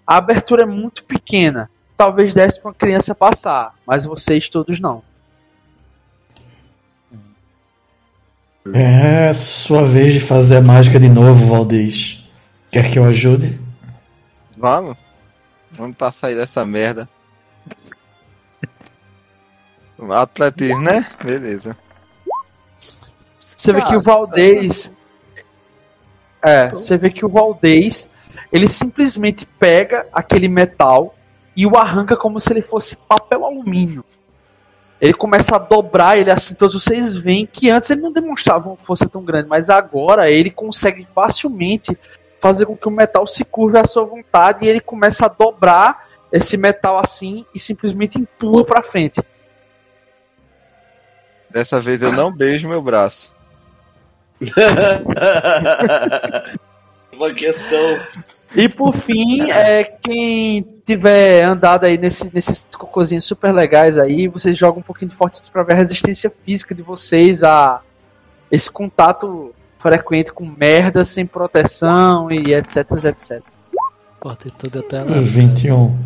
A 0.07 0.15
abertura 0.15 0.63
é 0.63 0.65
muito 0.65 1.03
pequena, 1.03 1.69
talvez 1.97 2.33
desse 2.33 2.61
para 2.61 2.69
uma 2.69 2.73
criança 2.73 3.13
passar, 3.13 3.75
mas 3.85 4.05
vocês 4.05 4.47
todos 4.47 4.79
não. 4.79 5.03
É 8.73 9.33
sua 9.33 9.85
vez 9.85 10.13
de 10.13 10.19
fazer 10.19 10.57
a 10.57 10.61
mágica 10.61 10.99
de 10.99 11.09
novo, 11.09 11.45
Valdez. 11.45 12.23
Quer 12.71 12.89
que 12.89 12.97
eu 12.97 13.05
ajude? 13.05 13.59
Vamos. 14.57 14.97
Vamos 15.71 15.95
passar 15.95 16.27
aí 16.27 16.35
dessa 16.35 16.65
merda. 16.65 17.07
Atletismo, 20.11 20.81
né? 20.81 21.05
Beleza. 21.23 21.77
Você 23.37 23.73
vê 23.73 23.81
que 23.81 23.95
o 23.95 24.01
Valdez. 24.01 24.93
É, 26.41 26.69
você 26.69 26.97
vê 26.97 27.09
que 27.09 27.25
o 27.25 27.29
Valdez. 27.29 28.09
Ele 28.51 28.67
simplesmente 28.67 29.45
pega 29.45 30.07
aquele 30.11 30.47
metal 30.47 31.15
e 31.55 31.65
o 31.65 31.77
arranca 31.77 32.15
como 32.15 32.39
se 32.39 32.51
ele 32.51 32.61
fosse 32.61 32.95
papel 32.95 33.45
alumínio 33.45 34.03
ele 34.99 35.13
começa 35.13 35.55
a 35.55 35.59
dobrar 35.59 36.17
ele 36.17 36.31
assim, 36.31 36.55
todos 36.55 36.83
vocês 36.83 37.15
veem 37.15 37.45
que 37.45 37.69
antes 37.69 37.91
ele 37.91 38.01
não 38.01 38.11
demonstrava 38.11 38.67
uma 38.67 38.77
força 38.77 39.07
tão 39.07 39.23
grande, 39.23 39.47
mas 39.47 39.69
agora 39.69 40.29
ele 40.29 40.49
consegue 40.49 41.07
facilmente 41.13 41.97
fazer 42.39 42.65
com 42.65 42.75
que 42.75 42.87
o 42.87 42.91
metal 42.91 43.27
se 43.27 43.45
curve 43.45 43.77
à 43.77 43.85
sua 43.85 44.05
vontade 44.05 44.65
e 44.65 44.67
ele 44.67 44.79
começa 44.79 45.25
a 45.25 45.29
dobrar 45.29 46.07
esse 46.31 46.57
metal 46.57 46.99
assim 46.99 47.45
e 47.53 47.59
simplesmente 47.59 48.19
empurra 48.19 48.65
para 48.65 48.83
frente. 48.83 49.21
Dessa 51.49 51.79
vez 51.79 52.01
eu 52.01 52.11
não 52.11 52.31
beijo 52.31 52.67
meu 52.67 52.81
braço. 52.81 53.35
Uma 57.17 57.33
questão. 57.33 57.99
E 58.55 58.69
por 58.69 58.95
fim, 58.95 59.49
é, 59.49 59.83
quem 59.83 60.65
tiver 60.85 61.43
andado 61.43 61.85
aí 61.85 61.97
nesse, 61.97 62.33
nesses 62.33 62.65
cocôzinhos 62.77 63.25
super 63.25 63.53
legais 63.53 63.97
aí, 63.97 64.27
vocês 64.27 64.57
jogam 64.57 64.79
um 64.79 64.83
pouquinho 64.83 65.09
de 65.09 65.17
fortitude 65.17 65.51
para 65.51 65.63
ver 65.63 65.73
a 65.73 65.77
resistência 65.77 66.29
física 66.29 66.73
de 66.73 66.81
vocês 66.81 67.43
a 67.43 67.81
esse 68.49 68.71
contato 68.71 69.53
frequente 69.77 70.31
com 70.31 70.45
merda, 70.45 71.03
sem 71.03 71.25
proteção 71.25 72.31
e 72.31 72.53
etc, 72.53 72.77
etc. 73.05 73.41
Fortitude 74.21 74.77
até 74.79 75.03
lá. 75.03 75.19
21. 75.19 75.97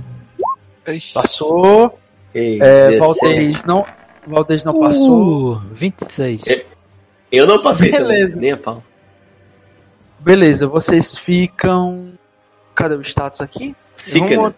Passou. 1.13 1.99
Ei, 2.33 2.59
é, 2.61 2.97
Valdez 2.97 3.63
não, 3.65 3.85
Valdez 4.25 4.63
não 4.63 4.73
uh, 4.73 4.79
passou. 4.79 5.61
26. 5.73 6.41
Eu 7.31 7.45
não 7.45 7.61
passei 7.61 7.91
Beleza. 7.91 8.29
Também, 8.29 8.41
nem 8.41 8.51
a 8.53 8.57
pau. 8.57 8.83
Beleza, 10.21 10.67
vocês 10.67 11.17
ficam. 11.17 12.13
Cadê 12.75 12.95
o 12.95 13.01
status 13.01 13.41
aqui? 13.41 13.75
Rumo, 14.15 14.53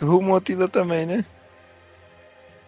Rumontila 0.00 0.68
também, 0.68 1.06
né? 1.06 1.24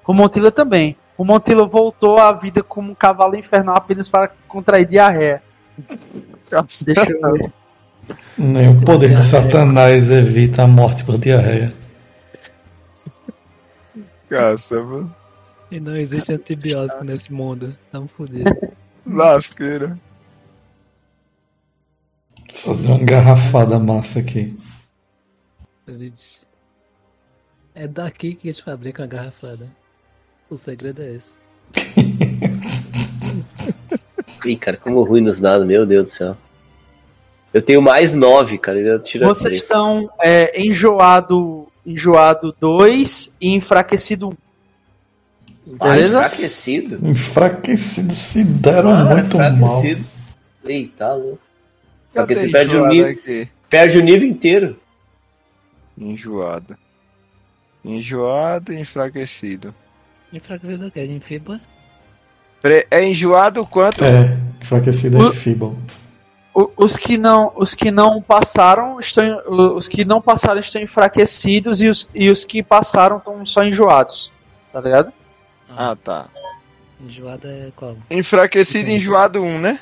Rumontila 0.03 0.51
também. 0.51 0.97
Rumontila 1.19 1.67
voltou 1.67 2.19
à 2.19 2.33
vida 2.33 2.63
como 2.63 2.91
um 2.91 2.95
cavalo 2.95 3.37
infernal 3.37 3.77
apenas 3.77 4.09
para 4.09 4.29
contrair 4.49 4.87
diarreia. 4.87 5.43
Deixa 6.85 7.11
eu 7.11 7.33
ver. 7.33 7.53
Nem 8.37 8.71
o 8.71 8.81
poder 8.83 9.15
de 9.15 9.23
Satanás 9.23 10.11
evita 10.11 10.63
a 10.63 10.67
morte 10.67 11.05
por 11.05 11.19
diarreia. 11.19 11.75
Caça, 14.29 14.83
mano. 14.83 15.15
E 15.71 15.79
não 15.79 15.97
existe 15.97 16.33
antibiótico 16.33 17.05
nesse 17.05 17.33
mundo. 17.33 17.77
Tamo 22.63 24.03
fodido. 24.03 24.59
Vixe. 25.87 26.41
É 27.75 27.87
daqui 27.89 28.35
que 28.35 28.49
eles 28.49 28.61
fabricam 28.61 29.05
a 29.05 29.07
garrafada. 29.07 29.71
O 30.49 30.57
segredo 30.57 31.03
é 31.03 31.17
esse. 31.17 31.31
Ih, 34.45 34.57
cara, 34.57 34.77
como 34.77 35.03
ruim 35.05 35.21
nos 35.21 35.39
dados, 35.41 35.67
meu 35.67 35.87
Deus 35.87 36.05
do 36.05 36.09
céu. 36.09 36.37
Eu 37.53 37.63
tenho 37.63 37.83
mais 37.83 38.15
nove, 38.15 38.59
cara. 38.59 38.79
Eu 38.79 39.01
tiro 39.03 39.27
Vocês 39.27 39.45
três. 39.45 39.63
estão 39.63 40.09
é, 40.21 40.61
enjoado 40.61 41.67
enjoado 41.85 42.55
2 42.61 43.35
e 43.41 43.49
enfraquecido 43.55 44.29
1. 44.29 44.33
Ah, 45.81 45.93
beleza? 45.95 46.19
enfraquecido? 46.21 47.09
Enfraquecido 47.09 48.15
se 48.15 48.45
deram 48.45 48.91
Ah, 48.91 49.05
muito 49.05 49.37
mal. 49.37 49.53
enfraquecido. 49.53 50.05
Eita, 50.65 51.13
louco. 51.15 51.41
Porque 52.13 52.35
você 52.35 52.49
perde 52.49 52.75
o 52.75 52.79
enjoado 52.79 52.95
nível. 52.95 53.11
aqui? 53.13 53.49
Perde 53.69 53.99
o 53.99 54.03
nível 54.03 54.29
inteiro. 54.29 54.77
Enjoado. 55.97 56.77
Enjoado 57.85 58.73
e 58.73 58.81
enfraquecido. 58.81 59.75
Enfraquecido 60.33 60.87
o 60.87 60.91
quê? 60.91 61.07
De 61.07 61.21
fibra? 61.21 61.61
Pre- 62.61 62.87
É 62.91 63.05
enjoado 63.05 63.67
quanto? 63.67 64.05
É, 64.05 64.37
enfraquecido 64.61 65.19
O- 65.19 65.31
é. 65.31 65.33
O- 66.53 66.71
Os 66.77 66.97
que 66.97 67.17
não, 67.17 67.53
os 67.57 67.75
que 67.75 67.91
não 67.91 68.21
passaram 68.21 68.99
estão, 68.99 69.41
os 69.77 69.87
que 69.89 70.05
não 70.05 70.21
passaram 70.21 70.61
estão 70.61 70.83
enfraquecidos 70.83 71.81
e 71.81 71.89
os, 71.89 72.09
e 72.15 72.29
os 72.29 72.45
que 72.45 72.63
passaram 72.63 73.19
estão 73.19 73.47
só 73.47 73.65
enjoados, 73.65 74.33
tá 74.73 74.81
ligado? 74.81 75.13
Ah, 75.69 75.97
tá. 75.97 76.27
Enjoada 77.01 77.49
é 77.49 77.71
qual? 77.77 77.97
Enfraquecido 78.11 78.91
e 78.91 78.95
enjoado 78.97 79.43
1, 79.43 79.59
né? 79.61 79.81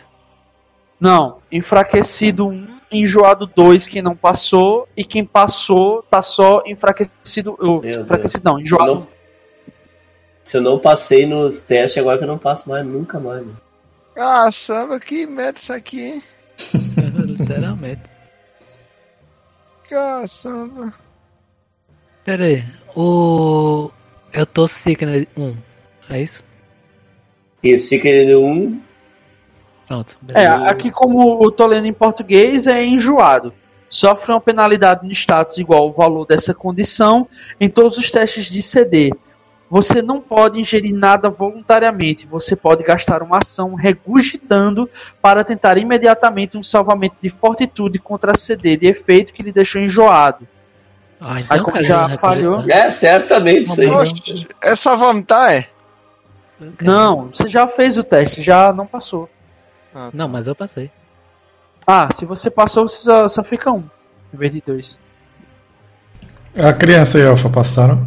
Não, 1.00 1.38
enfraquecido 1.50 2.48
1, 2.48 2.80
enjoado 2.90 3.46
2 3.46 3.86
quem 3.86 4.02
não 4.02 4.16
passou 4.16 4.88
e 4.96 5.04
quem 5.04 5.24
passou 5.24 6.02
tá 6.02 6.20
só 6.22 6.62
enfraquecido, 6.66 7.56
oh, 7.60 7.78
Deus. 7.80 7.96
enfraquecido 7.96 8.42
não, 8.44 8.54
Se 8.54 8.58
eu 8.58 8.62
enjoado. 8.64 8.94
não, 8.94 9.08
se 10.44 10.56
eu 10.56 10.60
não 10.62 10.78
passei 10.78 11.26
nos 11.26 11.60
testes, 11.60 11.98
agora 11.98 12.18
que 12.18 12.24
eu 12.24 12.28
não 12.28 12.38
passo 12.38 12.68
mais, 12.68 12.84
nunca 12.86 13.20
mais. 13.20 13.44
Mano. 13.46 13.60
Ah, 14.16 14.50
samba, 14.50 14.98
que 14.98 15.26
merda 15.26 15.58
isso 15.58 15.72
aqui, 15.72 16.02
hein? 16.02 16.22
Literalmente. 17.26 18.02
Caçamba. 19.88 20.92
Pera 22.24 22.44
aí. 22.44 22.64
O. 22.96 23.90
Eu 24.32 24.44
tô 24.44 24.66
Sickness 24.66 25.26
1. 25.36 25.56
É 26.10 26.22
isso? 26.22 26.42
Isso, 27.62 27.88
Secret 27.88 28.34
1, 28.34 28.80
Pronto. 29.88 30.18
É, 30.28 30.46
aqui 30.46 30.90
como 30.90 31.42
eu 31.42 31.50
tô 31.50 31.66
lendo 31.66 31.86
em 31.86 31.92
português 31.94 32.66
é 32.66 32.84
enjoado. 32.84 33.54
Sofre 33.88 34.32
uma 34.32 34.40
penalidade 34.40 35.06
no 35.06 35.10
status 35.12 35.56
igual 35.56 35.84
ao 35.84 35.92
valor 35.94 36.26
dessa 36.26 36.52
condição 36.52 37.26
em 37.58 37.70
todos 37.70 37.96
os 37.96 38.10
testes 38.10 38.44
de 38.46 38.60
CD. 38.60 39.10
Você 39.70 40.02
não 40.02 40.20
pode 40.20 40.60
ingerir 40.60 40.94
nada 40.94 41.30
voluntariamente. 41.30 42.26
Você 42.26 42.54
pode 42.54 42.84
gastar 42.84 43.22
uma 43.22 43.38
ação 43.38 43.74
regurgitando 43.74 44.88
para 45.22 45.42
tentar 45.42 45.78
imediatamente 45.78 46.58
um 46.58 46.62
salvamento 46.62 47.16
de 47.20 47.30
fortitude 47.30 47.98
contra 47.98 48.32
a 48.32 48.36
CD 48.36 48.76
de 48.76 48.86
efeito 48.88 49.32
que 49.32 49.42
lhe 49.42 49.52
deixou 49.52 49.80
enjoado. 49.80 50.46
Ah, 51.18 51.36
Aí 51.48 51.60
como 51.60 51.72
cara, 51.72 51.82
já 51.82 52.08
não 52.08 52.14
é 52.14 52.18
falhou. 52.18 52.70
É, 52.70 52.90
certamente 52.90 53.70
isso 53.70 53.80
aí. 53.80 53.88
Oxe, 53.88 54.46
é 54.62 54.74
só 54.74 54.96
vomitar, 54.96 55.52
é? 55.52 55.66
Não, 56.82 57.28
você 57.32 57.48
já 57.48 57.66
fez 57.66 57.96
o 57.96 58.02
teste, 58.02 58.42
já 58.42 58.72
não 58.72 58.86
passou. 58.86 59.28
Ah, 59.94 60.10
Não, 60.12 60.28
mas 60.28 60.46
eu 60.46 60.54
passei. 60.54 60.90
Ah, 61.86 62.08
se 62.12 62.24
você 62.24 62.50
passou, 62.50 62.86
você 62.86 63.02
só, 63.02 63.28
só 63.28 63.42
fica 63.42 63.72
um, 63.72 63.84
em 64.32 64.36
vez 64.36 64.52
de 64.52 64.62
dois. 64.64 64.98
A 66.56 66.72
criança 66.72 67.18
e 67.18 67.22
a 67.22 67.30
Alpha 67.30 67.48
passaram. 67.48 68.06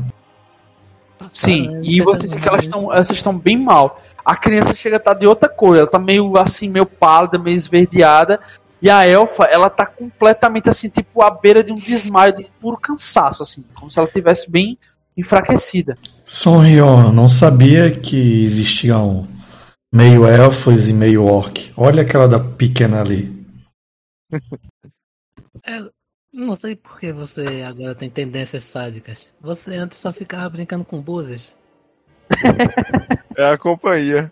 Sim, 1.30 1.80
e 1.82 2.02
vocês 2.02 2.34
que 2.34 2.48
elas 2.48 2.64
estão 2.64 2.92
elas 2.92 3.10
estão 3.10 3.38
bem 3.38 3.58
mal. 3.58 4.02
A 4.24 4.36
criança 4.36 4.76
chega 4.76 4.98
a 4.98 4.98
estar 4.98 5.14
de 5.14 5.26
outra 5.26 5.50
cor, 5.50 5.78
ela 5.78 5.88
tá 5.88 5.98
meio 5.98 6.38
assim, 6.38 6.70
meio 6.70 6.86
pálida, 6.86 7.40
meio 7.40 7.56
esverdeada. 7.56 8.40
E 8.82 8.90
a 8.90 9.06
elfa, 9.06 9.46
ela 9.46 9.70
tá 9.70 9.86
completamente 9.86 10.68
assim, 10.68 10.90
tipo, 10.90 11.22
à 11.22 11.30
beira 11.30 11.64
de 11.64 11.72
um 11.72 11.76
desmaio, 11.76 12.36
de 12.36 12.48
puro 12.60 12.78
cansaço, 12.78 13.44
assim, 13.44 13.64
como 13.76 13.92
se 13.92 14.00
ela 14.00 14.08
tivesse 14.08 14.50
bem 14.50 14.78
enfraquecida. 15.16 15.96
Sonrion, 16.26 17.12
não 17.12 17.30
sabia 17.30 17.92
que 17.92 18.44
existiam 18.44 19.28
meio 19.94 20.26
elfos 20.26 20.90
e 20.90 20.94
meio 20.94 21.26
orc. 21.26 21.74
Olha 21.76 22.04
aquela 22.04 22.28
da 22.28 22.40
pequena 22.40 23.02
ali. 23.02 23.42
É, 25.64 25.80
não 26.34 26.56
sei 26.56 26.76
por 26.76 27.00
que 27.00 27.14
você 27.14 27.62
agora 27.62 27.94
tem 27.94 28.10
tendências 28.10 28.66
sádicas. 28.66 29.30
Você 29.40 29.76
antes 29.76 30.00
só 30.00 30.12
ficava 30.12 30.50
brincando 30.50 30.84
com 30.84 31.02
búzios. 31.02 31.56
É 33.38 33.52
a 33.52 33.58
companhia. 33.58 34.32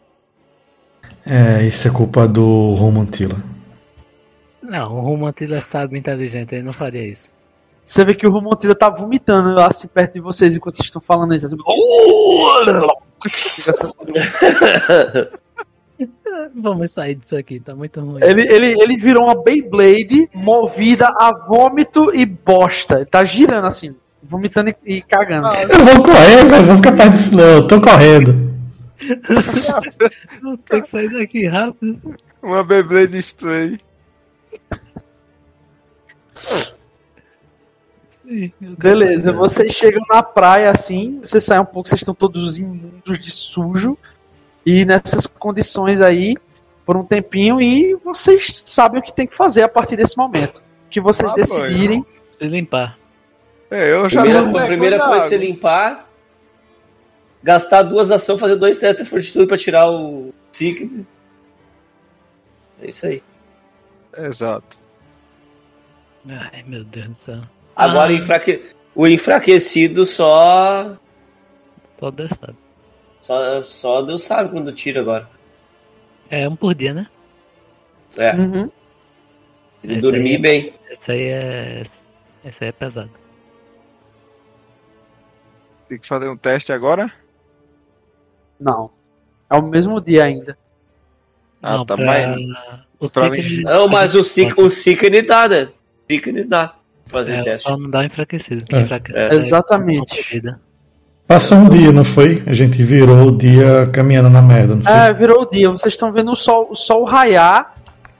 É, 1.25 1.63
isso 1.63 1.87
é 1.87 1.91
culpa 1.91 2.27
do 2.27 2.73
Romantila. 2.73 3.41
Não, 4.61 4.97
o 4.97 5.01
Romantilha 5.01 5.57
é 5.57 5.61
sábio 5.61 5.95
e 5.95 5.99
inteligente, 5.99 6.53
ele 6.53 6.63
não 6.63 6.73
faria 6.73 7.07
isso. 7.07 7.31
Você 7.83 8.05
vê 8.05 8.13
que 8.13 8.27
o 8.27 8.31
Romontila 8.31 8.75
tá 8.75 8.89
vomitando 8.89 9.59
assim 9.59 9.87
perto 9.87 10.13
de 10.13 10.19
vocês 10.19 10.55
enquanto 10.55 10.75
vocês 10.75 10.87
estão 10.87 11.01
falando 11.01 11.33
isso. 11.33 11.47
Assim. 11.47 11.57
Vamos 16.55 16.91
sair 16.91 17.15
disso 17.15 17.35
aqui, 17.35 17.59
tá 17.59 17.75
muito 17.75 17.99
ruim. 17.99 18.19
ele, 18.23 18.41
ele, 18.41 18.81
ele 18.81 18.97
virou 18.97 19.25
uma 19.25 19.41
Beyblade 19.41 20.29
movida 20.33 21.07
a 21.07 21.31
vômito 21.47 22.13
e 22.13 22.25
bosta. 22.25 22.97
Ele 22.97 23.05
tá 23.05 23.23
girando 23.23 23.67
assim, 23.67 23.95
vomitando 24.23 24.69
e, 24.69 24.95
e 24.95 25.01
cagando. 25.01 25.47
Eu 25.47 25.85
vou 25.85 26.03
correr, 26.03 26.45
velho. 26.45 26.65
Vou 26.65 26.75
ficar 26.77 26.95
perto 26.95 27.11
disso, 27.11 27.35
não. 27.35 27.43
Eu 27.43 27.67
tô 27.67 27.81
correndo. 27.81 28.49
Ter 30.69 30.81
que 30.81 30.87
sair 30.87 31.09
daqui 31.09 31.47
rápido. 31.47 32.15
Uma 32.41 32.63
Beyblade. 32.63 33.21
Sim, 38.29 38.51
quero 38.59 38.75
Beleza, 38.77 39.31
vocês 39.31 39.73
chegam 39.73 40.03
na 40.07 40.21
praia 40.21 40.69
assim, 40.69 41.19
vocês 41.19 41.43
saem 41.43 41.61
um 41.61 41.65
pouco, 41.65 41.89
vocês 41.89 41.99
estão 41.99 42.13
todos 42.13 42.57
imundos 42.57 43.19
de 43.19 43.31
sujo. 43.31 43.97
E 44.65 44.85
nessas 44.85 45.25
condições 45.25 46.01
aí, 46.01 46.35
por 46.85 46.97
um 46.97 47.03
tempinho, 47.03 47.61
e 47.61 47.95
vocês 48.03 48.63
sabem 48.65 48.99
o 48.99 49.03
que 49.03 49.13
tem 49.13 49.25
que 49.27 49.35
fazer 49.35 49.63
a 49.63 49.69
partir 49.69 49.95
desse 49.95 50.17
momento. 50.17 50.57
O 50.87 50.89
que 50.89 50.99
vocês 51.01 51.31
Ah, 51.31 51.35
decidirem. 51.35 52.05
Se 52.31 52.47
limpar. 52.47 52.97
É, 53.71 53.91
eu 53.91 54.09
já 54.09 54.21
Primeira, 54.21 54.45
não 54.47 54.57
a 54.57 54.65
primeira 54.65 54.97
coisa 54.97 55.25
é 55.25 55.27
você 55.29 55.37
limpar, 55.37 56.09
gastar 57.43 57.83
duas 57.83 58.09
ações, 58.09 58.39
fazer 58.39 58.55
dois 58.55 58.77
testes 58.79 59.03
de 59.03 59.09
fortitude 59.09 59.45
pra 59.47 59.57
tirar 59.57 59.89
o 59.89 60.33
Secret. 60.51 61.05
É 62.81 62.87
isso 62.89 63.05
aí. 63.05 63.21
Exato. 64.17 64.77
Ai, 66.27 66.63
meu 66.65 66.83
Deus 66.83 67.07
do 67.07 67.15
céu. 67.15 67.41
Agora 67.75 68.11
Ah. 68.11 68.15
enfraque... 68.15 68.61
o 68.95 69.07
enfraquecido 69.07 70.05
só. 70.05 70.97
Só 71.83 72.09
Deus 72.09 72.31
sabe. 72.39 72.55
Só, 73.21 73.61
só 73.61 74.01
Deus 74.01 74.23
sabe 74.23 74.49
quando 74.51 74.71
tira 74.71 75.01
agora. 75.01 75.29
É 76.29 76.47
um 76.47 76.55
por 76.55 76.73
dia, 76.73 76.93
né? 76.93 77.07
É, 78.17 78.33
Uhum. 78.35 78.71
e 79.83 79.95
dormir 79.97 80.35
aí- 80.35 80.37
bem. 80.37 80.73
Esse 80.89 81.11
aí 81.11 81.21
é. 81.27 81.81
Esse 82.45 82.63
aí 82.63 82.69
é 82.69 82.71
pesado. 82.71 83.11
Tem 85.87 85.99
que 85.99 86.07
fazer 86.07 86.29
um 86.29 86.37
teste 86.37 86.71
agora? 86.71 87.11
Não. 88.59 88.91
É 89.49 89.55
o 89.55 89.61
mesmo 89.63 89.99
dia 89.99 90.23
ainda. 90.25 90.57
Ah, 91.61 91.77
não, 91.77 91.85
tá, 91.85 91.95
pra... 91.95 92.05
mas- 92.05 92.35
Os 92.99 93.13
pra 93.13 93.29
mim- 93.29 93.61
Não, 93.63 93.87
mas 93.87 94.13
o 94.15 94.23
Secret, 94.23 94.61
o 94.61 94.69
Secret 94.69 95.21
dá, 95.23 95.47
né? 95.47 95.69
Secret 96.09 96.43
dá. 96.45 96.67
pra 96.69 96.79
Fazer 97.21 97.37
É, 97.39 97.43
teste. 97.43 97.63
só 97.63 97.75
não 97.77 97.89
dá 97.89 98.05
enfraquecido. 98.05 98.65
É. 98.75 98.81
enfraquecido 98.81 99.23
É. 99.23 99.35
Exatamente. 99.35 100.41
Passou 101.29 101.59
um 101.59 101.69
dia, 101.69 101.91
não 101.91 102.03
foi? 102.03 102.41
A 102.47 102.53
gente 102.53 102.81
virou 102.81 103.27
o 103.27 103.31
dia 103.31 103.85
caminhando 103.93 104.31
na 104.31 104.41
merda, 104.41 104.73
não 104.75 104.83
foi? 104.83 104.91
É, 104.91 105.13
virou 105.13 105.43
o 105.43 105.45
dia. 105.45 105.69
Vocês 105.69 105.93
estão 105.93 106.11
vendo 106.11 106.31
o 106.31 106.35
sol, 106.35 106.67
o 106.71 106.75
sol 106.75 107.03
raiar. 107.05 107.71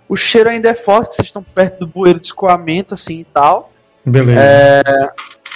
O 0.08 0.16
cheiro 0.16 0.48
ainda 0.48 0.70
é 0.70 0.76
forte, 0.76 1.16
vocês 1.16 1.28
estão 1.28 1.42
perto 1.42 1.80
do 1.80 1.88
bueiro 1.88 2.20
de 2.20 2.28
escoamento, 2.28 2.94
assim 2.94 3.22
e 3.22 3.24
tal. 3.24 3.72
Beleza. 4.06 4.40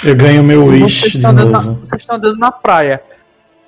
Eu 0.04 0.16
ganho 0.16 0.44
meu 0.44 0.66
Vocês 0.66 0.82
wish 0.84 1.02
de 1.12 1.18
estão 1.18 1.30
andando 1.30 1.52
na- 1.52 1.62
novo. 1.62 1.82
vocês 1.86 2.02
estão 2.02 2.16
andando 2.16 2.38
na 2.40 2.52
praia. 2.52 3.04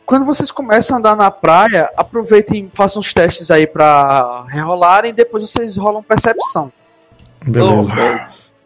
Quando 0.04 0.26
vocês 0.26 0.50
começam 0.50 0.96
a 0.96 1.00
andar 1.00 1.16
na 1.16 1.30
praia, 1.30 1.88
aproveitem, 1.96 2.70
façam 2.74 3.00
os 3.00 3.14
testes 3.14 3.52
aí 3.52 3.68
pra 3.68 4.46
rerolarem, 4.50 5.14
depois 5.14 5.44
vocês 5.48 5.78
rolam 5.78 6.02
percepção. 6.02 6.72
Beleza. 7.46 7.94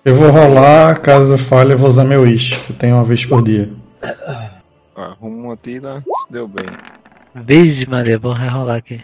Eu 0.05 0.15
vou 0.15 0.29
rolar, 0.31 1.01
caso 1.01 1.33
eu 1.33 1.37
falhe, 1.37 1.73
eu 1.73 1.77
vou 1.77 1.89
usar 1.89 2.05
meu 2.05 2.21
wish. 2.21 2.57
que 2.65 2.71
Eu 2.71 2.75
tenho 2.77 2.95
uma 2.95 3.03
vez 3.03 3.25
por 3.25 3.43
dia. 3.43 3.69
Ó, 4.99 5.13
Rumo 5.13 5.55
tira, 5.55 6.01
se 6.01 6.29
deu 6.29 6.45
bem. 6.45 6.65
Vixe, 7.33 7.89
Maria, 7.89 8.19
vou 8.19 8.33
rerolar 8.33 8.75
aqui. 8.75 9.01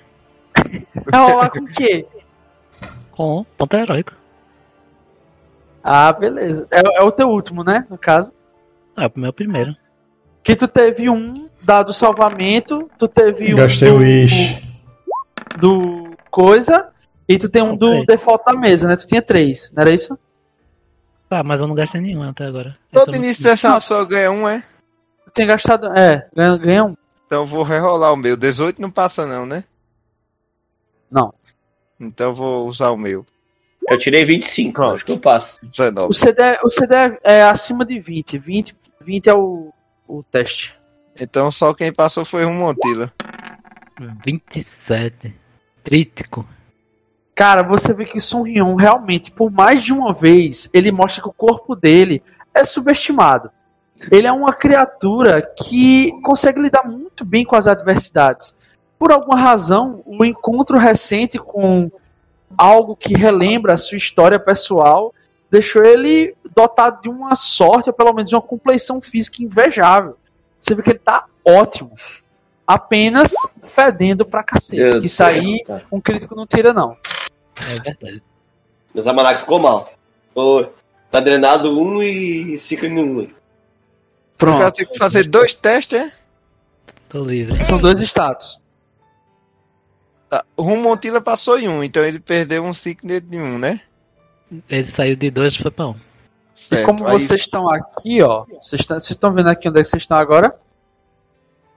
Rerolar 1.09 1.49
com 1.49 1.59
o 1.59 1.65
quê? 1.65 2.05
Com 3.11 3.45
ponto 3.57 3.77
heróico. 3.77 4.11
Ah, 5.81 6.11
beleza. 6.11 6.67
É, 6.69 6.81
é 6.97 7.01
o 7.01 7.11
teu 7.13 7.29
último, 7.29 7.63
né? 7.63 7.85
No 7.89 7.97
caso. 7.97 8.33
Ah, 8.93 9.09
o 9.13 9.19
meu 9.19 9.31
primeiro. 9.31 9.73
Que 10.43 10.53
tu 10.53 10.67
teve 10.67 11.09
um 11.09 11.33
dado 11.63 11.93
salvamento, 11.93 12.89
tu 12.97 13.07
teve 13.07 13.53
um 13.53 13.57
Gastei 13.57 13.89
do, 13.89 13.95
o 13.95 13.99
Wish. 13.99 14.61
do 15.57 16.17
coisa, 16.29 16.89
e 17.27 17.37
tu 17.37 17.47
tem 17.47 17.61
um 17.61 17.77
do 17.77 18.05
default 18.05 18.43
da 18.43 18.53
mesa, 18.53 18.87
né? 18.89 18.97
Tu 18.97 19.07
tinha 19.07 19.21
três, 19.21 19.71
não 19.73 19.81
era 19.81 19.91
isso? 19.91 20.19
Ah, 21.29 21.41
mas 21.41 21.61
eu 21.61 21.67
não 21.67 21.75
gastei 21.75 22.01
nenhum 22.01 22.21
até 22.21 22.45
agora. 22.45 22.77
Todo 22.91 23.15
início 23.15 23.43
dessa 23.45 23.69
uma 23.69 23.79
pessoa 23.79 24.05
ganha 24.05 24.29
um, 24.29 24.47
é? 24.47 24.61
Tinha 25.35 25.47
gastado. 25.47 25.87
É, 25.87 26.27
ganha, 26.33 26.57
ganha 26.57 26.85
um. 26.85 26.97
Então 27.25 27.41
eu 27.41 27.45
vou 27.45 27.63
rerolar 27.63 28.13
o 28.13 28.17
meu. 28.17 28.37
18 28.37 28.81
não 28.81 28.89
passa 28.89 29.25
não, 29.27 29.45
né? 29.45 29.65
Não. 31.11 31.33
Então 31.99 32.27
eu 32.27 32.33
vou 32.33 32.67
usar 32.67 32.89
o 32.91 32.97
meu. 32.97 33.25
Eu 33.87 33.97
tirei 33.97 34.25
25, 34.25 34.83
acho 34.83 35.05
que 35.05 35.11
eu 35.11 35.19
passo. 35.19 35.59
19. 35.61 36.09
O 36.09 36.13
CD, 36.13 36.41
o 36.63 36.69
CD 36.69 36.95
é, 36.95 37.19
é 37.23 37.43
acima 37.43 37.85
de 37.85 37.99
20. 37.99 38.37
20, 38.37 38.75
20 39.01 39.29
é 39.29 39.33
o, 39.33 39.71
o 40.07 40.23
teste. 40.23 40.73
Então 41.19 41.51
só 41.51 41.73
quem 41.73 41.93
passou 41.93 42.25
foi 42.25 42.45
um 42.45 42.53
Montila. 42.53 43.13
27. 44.25 45.35
Crítico. 45.83 46.47
Cara, 47.35 47.61
você 47.61 47.93
vê 47.93 48.05
que 48.05 48.17
o 48.17 48.21
Sun 48.21 48.43
Hyun 48.43 48.75
realmente, 48.75 49.29
por 49.29 49.51
mais 49.51 49.83
de 49.83 49.91
uma 49.91 50.13
vez, 50.13 50.69
ele 50.73 50.91
mostra 50.91 51.21
que 51.21 51.27
o 51.27 51.33
corpo 51.33 51.75
dele 51.75 52.23
é 52.53 52.63
subestimado. 52.63 53.51
Ele 54.11 54.27
é 54.27 54.31
uma 54.31 54.53
criatura 54.53 55.41
que 55.41 56.11
consegue 56.21 56.61
lidar 56.61 56.83
muito 56.87 57.25
bem 57.25 57.43
com 57.43 57.55
as 57.55 57.67
adversidades. 57.67 58.55
Por 58.97 59.11
alguma 59.11 59.39
razão, 59.39 60.01
o 60.05 60.23
encontro 60.23 60.77
recente 60.77 61.37
com 61.37 61.91
algo 62.57 62.95
que 62.95 63.15
relembra 63.15 63.73
a 63.73 63.77
sua 63.77 63.97
história 63.97 64.39
pessoal 64.39 65.13
deixou 65.49 65.83
ele 65.83 66.35
dotado 66.55 67.01
de 67.01 67.09
uma 67.09 67.35
sorte, 67.35 67.89
ou 67.89 67.93
pelo 67.93 68.13
menos 68.13 68.31
uma 68.31 68.41
compleição 68.41 69.01
física 69.01 69.43
invejável. 69.43 70.17
Você 70.59 70.73
vê 70.73 70.81
que 70.81 70.91
ele 70.91 70.99
tá 70.99 71.25
ótimo. 71.43 71.91
Apenas 72.65 73.33
fedendo 73.63 74.25
pra 74.25 74.43
cacete. 74.43 74.99
Que 74.99 75.05
isso 75.05 75.23
Deus, 75.23 75.35
aí 75.37 75.61
tá. 75.63 75.81
um 75.91 76.01
crítico 76.01 76.35
não 76.35 76.47
tira, 76.47 76.73
não. 76.73 76.97
É 77.69 77.79
verdade. 77.79 78.23
Mas 78.93 79.05
a 79.05 79.13
Manac 79.13 79.41
ficou 79.41 79.59
mal. 79.59 79.91
Tá 81.11 81.19
drenado 81.19 81.79
um 81.79 82.01
e 82.01 82.57
Ciclo 82.57 82.89
um. 82.89 83.27
Eu 84.35 84.37
Pronto. 84.37 84.73
tenho 84.73 84.89
que 84.89 84.97
fazer 84.97 85.23
dois 85.27 85.53
testes, 85.53 85.97
é? 85.99 86.11
Tô 87.09 87.23
livre. 87.23 87.63
São 87.63 87.77
dois 87.79 87.99
status. 88.01 88.59
Tá. 90.29 90.43
O 90.57 90.63
Rumontila 90.63 91.21
passou 91.21 91.57
em 91.57 91.67
um, 91.69 91.83
então 91.83 92.03
ele 92.03 92.19
perdeu 92.19 92.63
um 92.63 92.73
Sicknet 92.73 93.25
de 93.25 93.37
um, 93.37 93.57
né? 93.57 93.79
Ele 94.69 94.85
saiu 94.85 95.15
de 95.15 95.31
dois 95.31 95.53
e 95.55 95.59
foi 95.59 95.71
pra 95.71 95.87
um. 95.87 95.95
Certo. 96.53 96.81
e 96.81 96.85
como 96.85 97.07
aí- 97.07 97.13
vocês 97.13 97.41
estão 97.41 97.69
aqui, 97.69 98.21
ó. 98.21 98.45
Vocês 98.61 98.81
estão, 98.81 98.99
vocês 98.99 99.11
estão 99.11 99.33
vendo 99.33 99.49
aqui 99.49 99.67
onde 99.69 99.79
é 99.79 99.83
que 99.83 99.89
vocês 99.89 100.03
estão 100.03 100.17
agora? 100.17 100.57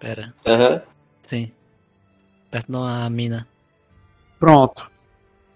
Pera. 0.00 0.34
Aham. 0.46 0.82
Sim. 1.22 1.50
Perto 2.50 2.70
de 2.70 2.76
uma 2.76 3.08
mina. 3.10 3.46
Pronto. 4.38 4.90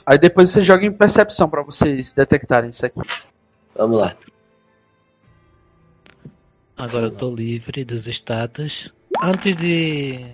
Aí 0.05 0.19
depois 0.19 0.51
você 0.51 0.63
joga 0.63 0.85
em 0.85 0.93
percepção 0.93 1.49
pra 1.49 1.63
vocês 1.63 2.13
detectarem 2.13 2.71
isso 2.71 2.85
aqui. 2.85 3.01
Vamos 3.75 4.01
lá. 4.01 4.17
Agora 6.77 7.07
eu 7.07 7.11
tô 7.11 7.35
livre 7.35 7.85
dos 7.85 8.07
status. 8.07 8.93
Antes 9.23 9.55
de. 9.57 10.27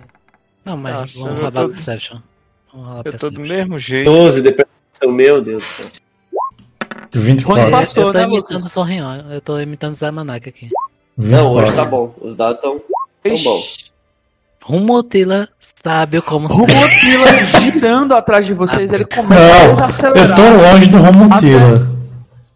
Não, 0.65 0.77
mas 0.77 1.15
Nossa, 1.15 1.19
vamos 1.19 1.43
eu 1.43 1.49
rolar 1.49 1.61
tô- 1.63 1.69
Perception. 1.69 2.17
Vamos 2.71 2.87
rolar 2.87 3.01
Eu 3.05 3.17
tô 3.17 3.29
do 3.29 3.35
Perception. 3.41 3.47
mesmo 3.57 3.79
jeito. 3.79 4.05
12 4.11 4.41
de 4.41 4.51
percepção, 4.51 5.11
meu 5.11 5.41
Deus 5.43 5.63
do 5.63 5.67
céu. 5.67 5.85
24. 7.13 7.43
Quando 7.63 7.71
passou, 7.71 8.03
eu 8.03 8.13
tô 8.13 8.17
né, 8.19 8.23
imitando 8.25 8.35
Lucas? 8.53 8.65
o 8.65 8.69
Sorrião, 8.69 9.31
eu 9.31 9.41
tô 9.41 9.59
imitando 9.59 9.93
o 9.93 9.95
Zamanak 9.97 10.47
aqui. 10.49 10.69
Não, 11.17 11.53
hoje 11.53 11.65
24. 11.71 11.75
tá 11.75 11.85
bom. 11.85 12.15
Os 12.21 12.35
dados 12.35 12.55
estão 12.57 12.81
tão 13.23 13.43
bons. 13.43 13.91
Rumotila 14.61 15.49
sabe 15.83 16.21
como. 16.21 16.47
Rumotila 16.47 17.61
girando 17.61 18.13
atrás 18.13 18.45
de 18.45 18.53
vocês, 18.53 18.93
ele 18.93 19.05
começa 19.05 19.41
a 19.41 19.63
Não, 19.63 19.65
eu 19.65 19.75
desacelerar. 19.75 20.35
tô 20.35 20.41
longe 20.43 20.89
do 20.89 20.97
Romontila. 20.99 21.87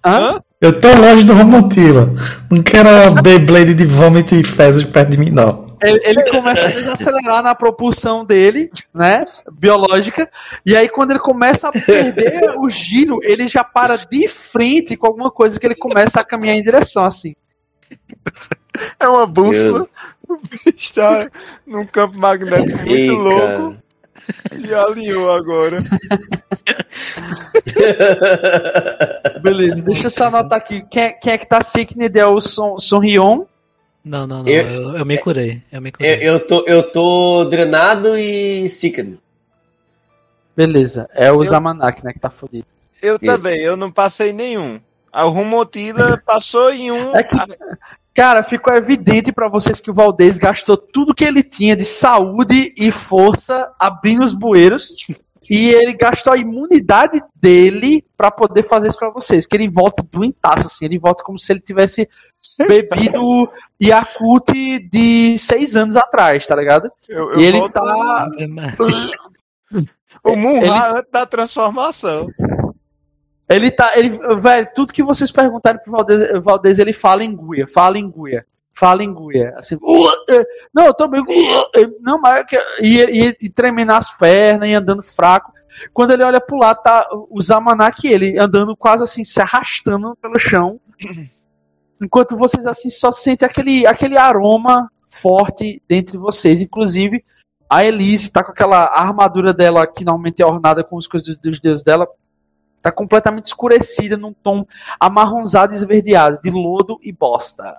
Hã? 0.06 0.42
Eu 0.64 0.80
tô 0.80 0.88
longe 0.88 1.26
do 1.26 1.34
Romontila. 1.34 2.10
Não 2.49 2.64
quero 2.64 2.88
a 2.88 3.22
Beyblade 3.22 3.76
de 3.76 3.84
vômito 3.84 4.34
e 4.34 4.45
fezes 4.45 4.85
perto 4.85 5.10
de 5.10 5.18
mim, 5.18 5.30
não. 5.30 5.65
Ele, 5.81 5.99
ele 6.06 6.31
começa 6.31 6.68
a 6.68 6.72
desacelerar 6.72 7.44
na 7.44 7.53
propulsão 7.53 8.23
dele, 8.23 8.72
né? 8.94 9.26
Biológica. 9.52 10.31
E 10.65 10.73
aí, 10.73 10.88
quando 10.88 11.11
ele 11.11 11.19
começa 11.19 11.68
a 11.68 11.72
perder 11.73 12.56
o 12.57 12.69
giro, 12.69 13.19
ele 13.23 13.45
já 13.49 13.61
para 13.61 13.98
de 13.98 14.26
frente 14.30 14.95
com 14.95 15.06
alguma 15.06 15.30
coisa 15.30 15.60
que 15.60 15.65
ele 15.65 15.76
começa 15.76 16.22
a 16.22 16.23
caminhar 16.23 16.56
em 16.56 16.64
direção, 16.64 17.03
assim. 17.03 17.35
É 18.98 19.06
uma 19.06 19.27
bússola. 19.27 19.80
Deus. 19.80 19.91
O 20.30 20.38
bicho 20.38 20.94
tá 20.94 21.30
num 21.68 21.85
campo 21.85 22.18
magnético 22.18 22.88
muito 22.88 23.14
louco 23.15 23.83
e 24.58 24.74
alinhou 24.74 25.32
agora. 25.32 25.84
Beleza, 29.41 29.82
deixa 29.82 30.08
eu 30.08 30.10
só 30.10 30.26
anotar 30.26 30.58
aqui. 30.60 30.84
Quem, 30.90 31.04
é- 31.04 31.12
quem 31.14 31.34
é 31.34 31.38
que 31.38 31.48
tá 31.48 31.62
Sickned 31.62 32.18
é 32.18 32.26
o 32.26 32.40
Son. 32.41 32.76
Não, 34.04 34.28
não, 34.28 34.44
não. 34.44 34.48
Eu- 34.48 34.68
Eu, 34.68 34.98
eu 34.98 35.06
me 35.06 35.18
curei. 35.18 35.62
Eu 35.72 35.82
me 35.82 35.90
eu, 35.90 35.94
curei. 35.94 36.20
eu, 36.22 36.48
tô, 36.48 36.66
eu 36.68 36.91
tô 36.91 37.45
drenado 37.45 38.18
e 38.18 38.68
Ciclo. 38.70 39.18
Beleza, 40.56 41.10
é 41.14 41.32
o 41.32 41.41
Eu- 41.41 41.45
Zamanak, 41.45 42.04
né, 42.04 42.14
que 42.14 42.20
tá 42.20 42.30
fodido. 42.30 42.66
Eu 43.02 43.16
Isso. 43.16 43.26
também, 43.26 43.60
eu 43.60 43.76
não 43.76 43.91
passei 43.91 44.32
nenhum. 44.32 44.80
A 45.12 45.24
Rumontila 45.24 46.22
passou 46.26 46.72
em 46.74 46.91
um. 46.91 47.16
É 47.16 47.24
que, 47.24 47.36
cara, 48.14 48.44
ficou 48.44 48.73
evidente 48.76 49.31
pra 49.31 49.49
vocês 49.49 49.80
que 49.80 49.90
o 49.91 49.94
Valdez 49.94 50.38
gastou 50.38 50.77
tudo 50.77 51.14
que 51.15 51.23
ele 51.26 51.44
tinha 51.44 51.76
de 51.76 51.85
saúde 51.85 52.73
e 52.77 52.91
força 52.91 53.72
abrindo 53.80 54.23
os 54.23 54.34
bueiros. 54.34 54.94
E 55.49 55.72
ele 55.72 55.91
gastou 55.94 56.31
a 56.31 56.38
imunidade 56.38 57.22
dele 57.35 58.06
pra 58.15 58.31
poder 58.31 58.64
fazer 58.64 58.88
isso 58.88 58.98
pra 58.98 59.10
vocês. 59.10 59.45
Que 59.45 59.57
ele 59.57 59.69
volta 59.69 60.02
doentaço, 60.10 60.68
assim. 60.68 60.85
Ele 60.85 60.98
volta 60.98 61.22
como 61.22 61.38
se 61.38 61.52
ele 61.52 61.60
tivesse 61.60 62.07
bebido 62.65 63.49
Yakult 63.81 64.52
de 64.90 65.38
seis 65.38 65.76
anos 65.76 65.98
atrás, 65.98 66.48
tá 66.48 66.56
ligado? 66.56 66.90
Eu, 67.10 67.31
eu 67.34 67.40
E 67.41 67.44
ele 67.44 67.60
volto- 67.60 67.73
tá. 67.73 68.30
O 70.23 70.35
Munra 70.38 70.65
ele- 70.65 70.98
antes 70.99 71.11
da 71.11 71.26
transformação. 71.26 72.30
Ele 73.49 73.70
tá. 73.70 73.91
Ele, 73.95 74.18
velho, 74.40 74.68
tudo 74.74 74.94
que 74.94 75.03
vocês 75.03 75.32
perguntarem 75.32 75.82
pro 75.82 75.91
Valdez, 75.91 76.32
Valdez 76.41 76.80
ele 76.80 76.94
fala 76.94 77.24
em 77.24 77.36
guia, 77.36 77.68
fala 77.68 77.98
em 77.99 78.10
guia, 78.10 78.45
fala 78.74 79.03
em 79.03 79.14
guia. 79.14 79.53
Assim, 79.57 79.76
"Uh, 79.76 80.07
eh, 80.30 80.44
não, 80.74 80.86
eu 80.86 80.94
tô 80.94 81.07
meio. 81.07 81.24
uh, 81.24 81.95
Não, 81.99 82.20
mas. 82.20 82.38
é 82.38 82.44
que-" 82.44 82.65
E, 82.82 83.28
e, 83.28 83.36
e 83.41 83.49
tremendo 83.49 83.91
as 83.91 84.11
pernas 84.11 84.70
e 84.70 84.74
andando 84.74 85.03
fraco. 85.03 85.52
Quando 85.94 86.11
ele 86.11 86.24
olha 86.24 86.40
pro 86.40 86.57
lado, 86.57 86.82
tá 86.84 87.07
o 87.30 87.41
Zamanak 87.41 88.07
e 88.07 88.11
ele 88.14 88.38
andando 88.38 88.76
quase 88.78 89.03
assim, 89.03 89.24
se 89.24 89.41
arrastando 89.41 90.15
pelo 90.22 90.40
chão. 90.40 90.80
Enquanto 92.02 92.38
vocês 92.38 92.65
assim 92.65 92.90
só 92.90 93.11
sentem 93.11 93.48
aquele, 93.48 93.86
aquele 93.88 94.18
aroma 94.18 94.90
forte 95.07 95.82
dentro 95.88 96.14
de 96.14 96.18
vocês. 96.18 96.61
Inclusive, 96.61 97.24
a 97.70 97.84
Elise 97.84 98.32
tá 98.32 98.44
com 98.44 98.52
aquela 98.52 98.86
armadura 98.86 99.53
dela 99.53 99.88
que 99.88 100.06
normalmente 100.06 100.41
é 100.41 100.45
ornada 100.45 100.84
com 100.84 100.98
as 100.98 101.07
coisas 101.07 101.36
dos 101.38 101.60
deuses 101.60 101.84
dela 101.84 102.07
tá 102.84 102.92
completamente 102.92 103.46
escurecida 103.46 104.18
num 104.18 104.34
tom 104.34 104.66
amarronzado 105.00 105.72
e 105.74 105.76
esverdeado, 105.78 106.40
de 106.44 106.52
lodo 106.52 107.00
e 107.02 107.14
bosta. 107.14 107.78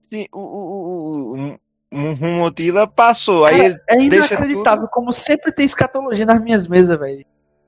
Sim, 0.00 0.26
o, 0.32 0.40
o, 0.40 0.72
o, 0.72 1.52
o, 1.52 1.56
o 1.92 2.12
Rumontila 2.12 2.88
passou. 2.88 3.46
Aí 3.46 3.78
é 3.88 4.02
inacreditável 4.02 4.88
como 4.88 5.12
sempre 5.12 5.52
tem 5.52 5.64
escatologia 5.64 6.26
nas 6.26 6.42
minhas 6.42 6.66
mesas, 6.66 6.98
velho. 6.98 7.24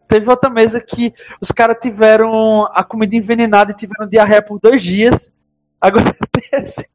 Teve 0.09 0.29
outra 0.29 0.51
mesa 0.51 0.81
que 0.81 1.15
os 1.41 1.53
caras 1.53 1.77
tiveram 1.81 2.65
a 2.73 2.83
comida 2.83 3.15
envenenada 3.15 3.71
e 3.71 3.77
tiveram 3.77 4.09
diarreia 4.09 4.43
por 4.43 4.59
dois 4.59 4.83
dias. 4.83 5.33
Agora. 5.81 6.05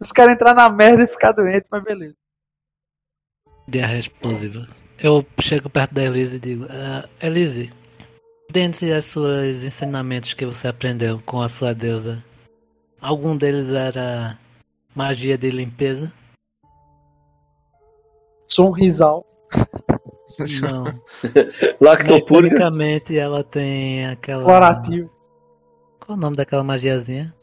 Os 0.00 0.10
caras 0.10 0.32
entrar 0.32 0.54
na 0.54 0.70
merda 0.70 1.04
e 1.04 1.06
ficar 1.06 1.32
doente, 1.32 1.66
mas 1.70 1.84
beleza. 1.84 2.14
Diarreia 3.68 4.00
explosiva. 4.00 4.66
Eu 4.98 5.24
chego 5.38 5.68
perto 5.68 5.92
da 5.92 6.02
Elise 6.02 6.38
e 6.38 6.40
digo: 6.40 6.66
ah, 6.70 7.06
Elise, 7.20 7.70
dentre 8.50 8.92
os 8.92 9.04
seus 9.04 9.64
ensinamentos 9.64 10.34
que 10.34 10.46
você 10.46 10.68
aprendeu 10.68 11.20
com 11.24 11.40
a 11.40 11.48
sua 11.48 11.74
deusa, 11.74 12.24
algum 13.00 13.36
deles 13.36 13.72
era 13.72 14.38
magia 14.94 15.36
de 15.36 15.50
limpeza? 15.50 16.12
Sou 18.48 18.68
um 18.68 18.72
risal. 18.72 19.24
Não. 20.62 20.84
Lactopúrica. 21.80 22.56
Tecnicamente 22.56 23.18
ela 23.18 23.44
tem 23.44 24.06
aquela. 24.06 24.44
Clorativo. 24.44 25.10
Qual 26.04 26.16
o 26.16 26.20
nome 26.20 26.36
daquela 26.36 26.64
magiazinha? 26.64 27.34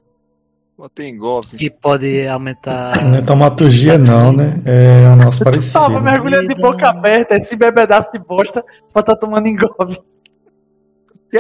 botei 0.78 1.08
em 1.08 1.18
golpe. 1.18 1.56
Que 1.56 1.70
pode 1.70 2.28
aumentar. 2.28 3.02
Não 3.06 3.20
é 3.20 3.22
taumaturgia, 3.22 3.98
não, 3.98 4.34
né? 4.34 4.62
É 4.66 5.06
a 5.06 5.16
nossa 5.16 5.46
Tu 5.46 5.72
tava 5.72 5.92
parecida. 5.92 6.00
mergulhando 6.02 6.54
de 6.54 6.62
boca 6.62 6.90
aberta, 6.90 7.36
esse 7.36 7.56
bebedaço 7.56 8.12
de 8.12 8.20
bosta 8.20 8.64
pra 8.92 9.04
tá 9.04 9.16
tomando 9.16 9.48
engove. 9.48 10.02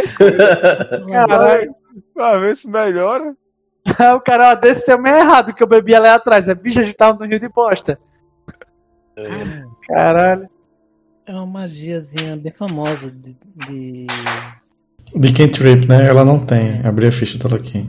Caralho. 1.11 1.75
Pra 2.13 2.39
ver 2.39 2.55
se 2.55 2.67
melhora. 2.67 3.35
o 4.15 4.21
cara 4.21 4.55
desceu 4.55 4.97
meio 4.97 5.17
errado, 5.17 5.53
que 5.53 5.61
eu 5.61 5.67
bebi 5.67 5.93
ali 5.93 6.07
atrás. 6.07 6.49
A 6.49 6.55
bicha 6.55 6.83
já 6.83 6.93
tava 6.93 7.19
no 7.19 7.29
rio 7.29 7.39
de 7.39 7.49
bosta. 7.49 7.99
Caralho. 9.87 10.49
É 11.25 11.31
uma 11.31 11.45
magiazinha 11.45 12.35
bem 12.35 12.51
famosa 12.51 13.09
de. 13.09 13.35
de... 13.67 14.07
De 15.15 15.33
Cantrip, 15.33 15.87
né? 15.87 16.07
Ela 16.07 16.25
não 16.25 16.43
tem. 16.43 16.85
Abri 16.85 17.07
a 17.07 17.11
ficha 17.11 17.37
dela 17.37 17.57
aqui. 17.57 17.87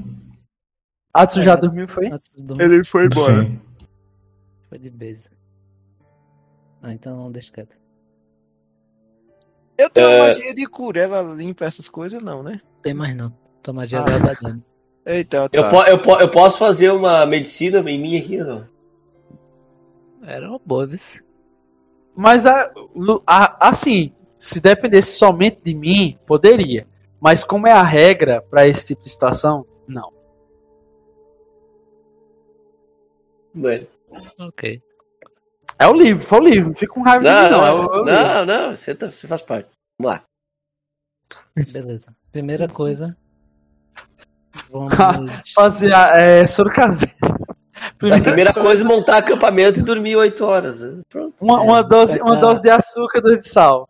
Adson 1.12 1.42
já 1.42 1.56
dormiu, 1.56 1.88
foi? 1.88 2.10
Ele 2.58 2.84
foi 2.84 3.06
embora. 3.06 3.44
Sim. 3.44 3.60
Foi 4.68 4.78
de 4.78 4.90
base. 4.90 5.30
Ah, 6.82 6.92
então 6.92 7.16
não 7.16 7.32
deixa 7.32 7.52
quieto. 7.52 7.76
Eu 9.76 9.90
tenho 9.90 10.06
É. 10.08 10.16
uma 10.20 10.28
magia 10.28 10.54
de 10.54 10.66
cura, 10.66 11.00
ela 11.00 11.22
limpa 11.34 11.64
essas 11.64 11.88
coisas, 11.88 12.22
não, 12.22 12.42
né? 12.42 12.60
Tem 12.82 12.94
mais 12.94 13.14
não. 13.16 13.32
Tua 13.62 13.74
magia 13.74 14.00
Ah. 14.00 14.04
dela 14.04 14.18
dá 14.20 14.32
dano. 14.40 14.64
Eita, 15.06 15.48
tá. 15.48 15.56
Eu, 15.58 15.68
po- 15.68 15.82
eu, 15.82 15.98
po- 16.02 16.20
eu 16.20 16.30
posso 16.30 16.58
fazer 16.58 16.90
uma 16.90 17.26
medicina 17.26 17.78
em 17.90 18.00
mim 18.00 18.16
aqui, 18.16 18.36
não? 18.38 18.66
Era 20.22 20.48
uma 20.48 20.60
boa, 20.64 20.86
viu? 20.86 20.98
Mas 22.16 22.46
a, 22.46 22.70
a- 23.26 23.68
assim, 23.68 24.12
se 24.38 24.60
dependesse 24.60 25.18
somente 25.18 25.60
de 25.62 25.74
mim, 25.74 26.18
poderia. 26.26 26.86
Mas 27.20 27.42
como 27.42 27.66
é 27.66 27.72
a 27.72 27.82
regra 27.82 28.40
pra 28.42 28.66
esse 28.66 28.86
tipo 28.86 29.02
de 29.02 29.10
situação, 29.10 29.66
não. 29.88 30.12
Bueno. 33.52 33.86
Ok. 34.38 34.80
É 35.84 35.88
o 35.88 35.92
livro, 35.94 36.24
foi 36.24 36.38
o 36.40 36.44
livro. 36.44 36.68
Não 36.70 36.76
fica 36.76 36.92
com 36.94 37.02
raiva 37.02 37.24
de 37.24 37.30
Não, 37.30 37.42
mim, 37.44 37.50
não. 37.50 37.58
não, 37.58 37.66
É 37.66 37.72
o- 37.72 37.76
é 37.76 38.00
o 38.00 38.04
não, 38.04 38.46
não, 38.46 38.76
você, 38.76 38.94
tá- 38.94 39.10
você 39.10 39.26
faz 39.28 39.42
parte. 39.42 39.68
Vamos 40.00 40.12
lá. 40.14 40.22
Beleza. 41.72 42.14
Primeira 42.32 42.68
coisa. 42.68 43.16
Vamos. 44.70 44.94
Fazer 45.54 45.92
a, 45.92 46.16
é, 46.16 46.46
soro 46.46 46.70
caseiro. 46.72 47.14
A 47.22 47.92
Primeiro, 47.98 48.22
primeira 48.24 48.52
coisa 48.52 48.82
é 48.84 48.86
montar 48.86 49.18
acampamento 49.18 49.78
e 49.78 49.82
dormir 49.82 50.16
8 50.16 50.44
horas. 50.44 50.80
né? 50.80 51.02
Pronto. 51.08 51.34
uma, 51.42 51.60
uma 51.60 51.82
dose, 51.82 52.20
uma 52.20 52.36
dose 52.36 52.62
de 52.62 52.70
açúcar, 52.70 53.20
dose 53.20 53.38
de 53.38 53.48
sal. 53.48 53.88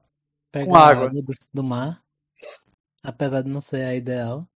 com 0.53 0.75
água. 0.75 1.11
do, 1.11 1.23
do 1.53 1.63
mar, 1.63 2.01
apesar 3.03 3.43
de 3.43 3.49
não 3.51 3.61
ser 3.61 3.85
a 3.85 3.95
ideal, 3.95 4.47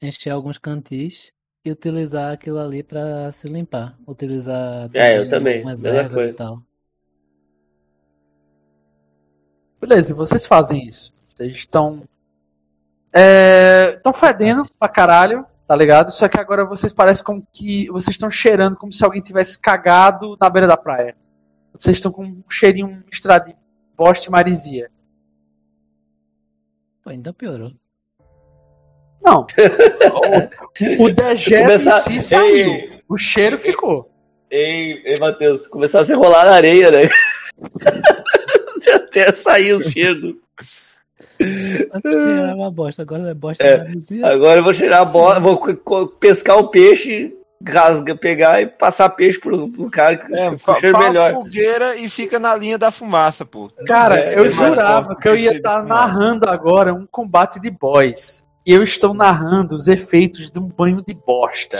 encher 0.00 0.30
alguns 0.30 0.58
cantis 0.58 1.32
e 1.66 1.70
utilizar 1.72 2.32
aquilo 2.32 2.60
ali 2.60 2.80
pra 2.84 3.32
se 3.32 3.48
limpar. 3.48 3.98
Utilizar 4.06 4.88
É, 4.94 5.18
eu 5.18 5.26
também, 5.26 5.64
mesma 5.64 5.88
ervas 5.88 6.14
coisa. 6.14 6.30
e 6.30 6.32
tal. 6.32 6.62
Beleza, 9.80 10.14
vocês 10.14 10.46
fazem 10.46 10.86
isso. 10.86 11.12
Vocês 11.26 11.52
estão. 11.52 12.04
Estão 13.96 14.12
fedendo 14.12 14.64
pra 14.78 14.88
caralho, 14.88 15.44
tá 15.66 15.74
ligado? 15.74 16.10
Só 16.12 16.28
que 16.28 16.38
agora 16.38 16.64
vocês 16.64 16.92
parecem 16.92 17.24
como 17.24 17.44
que. 17.52 17.88
Vocês 17.90 18.14
estão 18.14 18.30
cheirando 18.30 18.76
como 18.76 18.92
se 18.92 19.04
alguém 19.04 19.20
tivesse 19.20 19.58
cagado 19.58 20.36
na 20.40 20.48
beira 20.48 20.68
da 20.68 20.76
praia. 20.76 21.16
Vocês 21.76 21.96
estão 21.96 22.12
com 22.12 22.24
um 22.24 22.44
cheirinho 22.48 23.02
misturado 23.10 23.46
de 23.46 23.56
bosta 23.96 24.28
e 24.28 24.30
marisia. 24.30 24.88
Pô, 27.02 27.10
ainda 27.10 27.32
piorou. 27.32 27.72
Não. 29.26 29.46
o, 31.00 31.10
dejeto 31.12 31.62
Começar- 31.64 31.98
em 31.98 32.00
si 32.00 32.20
saiu. 32.20 32.46
Ei. 32.72 33.00
O 33.08 33.16
cheiro 33.16 33.58
ficou. 33.58 34.08
Ei, 34.50 35.02
ei, 35.04 35.18
Matheus, 35.18 35.66
começar 35.66 36.00
a 36.00 36.04
se 36.04 36.14
rolar 36.14 36.44
na 36.44 36.52
areia, 36.52 36.90
né? 36.90 37.08
Até 38.94 39.32
sair 39.32 39.72
o 39.74 39.82
cheiro. 39.90 40.20
do- 40.20 40.40
Antes 41.92 42.24
uma 42.54 42.70
bosta, 42.70 43.02
agora 43.02 43.28
é 43.30 43.34
bosta 43.34 43.62
É. 43.64 43.84
Agora 44.24 44.60
eu 44.60 44.64
vou 44.64 44.72
tirar 44.72 45.00
a 45.00 45.04
bola, 45.04 45.38
vou 45.40 45.58
pescar 46.18 46.56
o 46.58 46.68
peixe, 46.68 47.34
rasga, 47.66 48.14
pegar 48.16 48.62
e 48.62 48.66
passar 48.66 49.10
peixe 49.10 49.38
pro, 49.38 49.68
pro 49.70 49.90
cara 49.90 50.16
que 50.16 50.34
É, 50.34 50.56
fa 50.56 50.76
cheiro 50.76 50.98
melhor. 50.98 51.32
fogueira 51.32 51.96
e 51.96 52.08
fica 52.08 52.38
na 52.38 52.54
linha 52.56 52.78
da 52.78 52.90
fumaça, 52.90 53.44
pô. 53.44 53.70
Cara, 53.86 54.18
É, 54.18 54.38
eu 54.38 54.44
é 54.46 54.50
jurava 54.50 55.14
que 55.16 55.28
eu 55.28 55.36
ia 55.36 55.56
estar 55.56 55.82
fumaça. 55.82 55.94
narrando 55.94 56.48
agora 56.48 56.94
um 56.94 57.06
combate 57.10 57.60
de 57.60 57.70
boys. 57.70 58.42
E 58.66 58.72
eu 58.72 58.82
estou 58.82 59.14
narrando 59.14 59.76
os 59.76 59.86
efeitos 59.86 60.50
de 60.50 60.58
um 60.58 60.66
banho 60.66 61.00
de 61.06 61.14
bosta. 61.14 61.78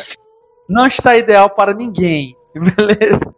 Não 0.69 0.87
está 0.87 1.17
ideal 1.17 1.51
para 1.51 1.75
ninguém, 1.75 2.37
beleza? 2.55 3.35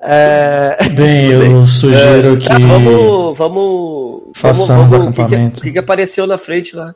É, 0.00 0.76
Bem, 0.90 1.30
eu 1.30 1.66
sugiro 1.66 2.38
que. 2.38 2.46
Tá, 2.48 2.58
vamos, 2.58 3.38
vamos, 3.38 3.38
vamos, 3.38 4.32
Façamos 4.36 4.90
vamos, 4.90 5.06
o 5.08 5.10
que, 5.10 5.16
que, 5.16 5.22
acampamento. 5.22 5.60
o 5.60 5.62
que 5.62 5.72
que 5.72 5.78
apareceu 5.78 6.26
na 6.26 6.36
frente 6.38 6.76
lá? 6.76 6.94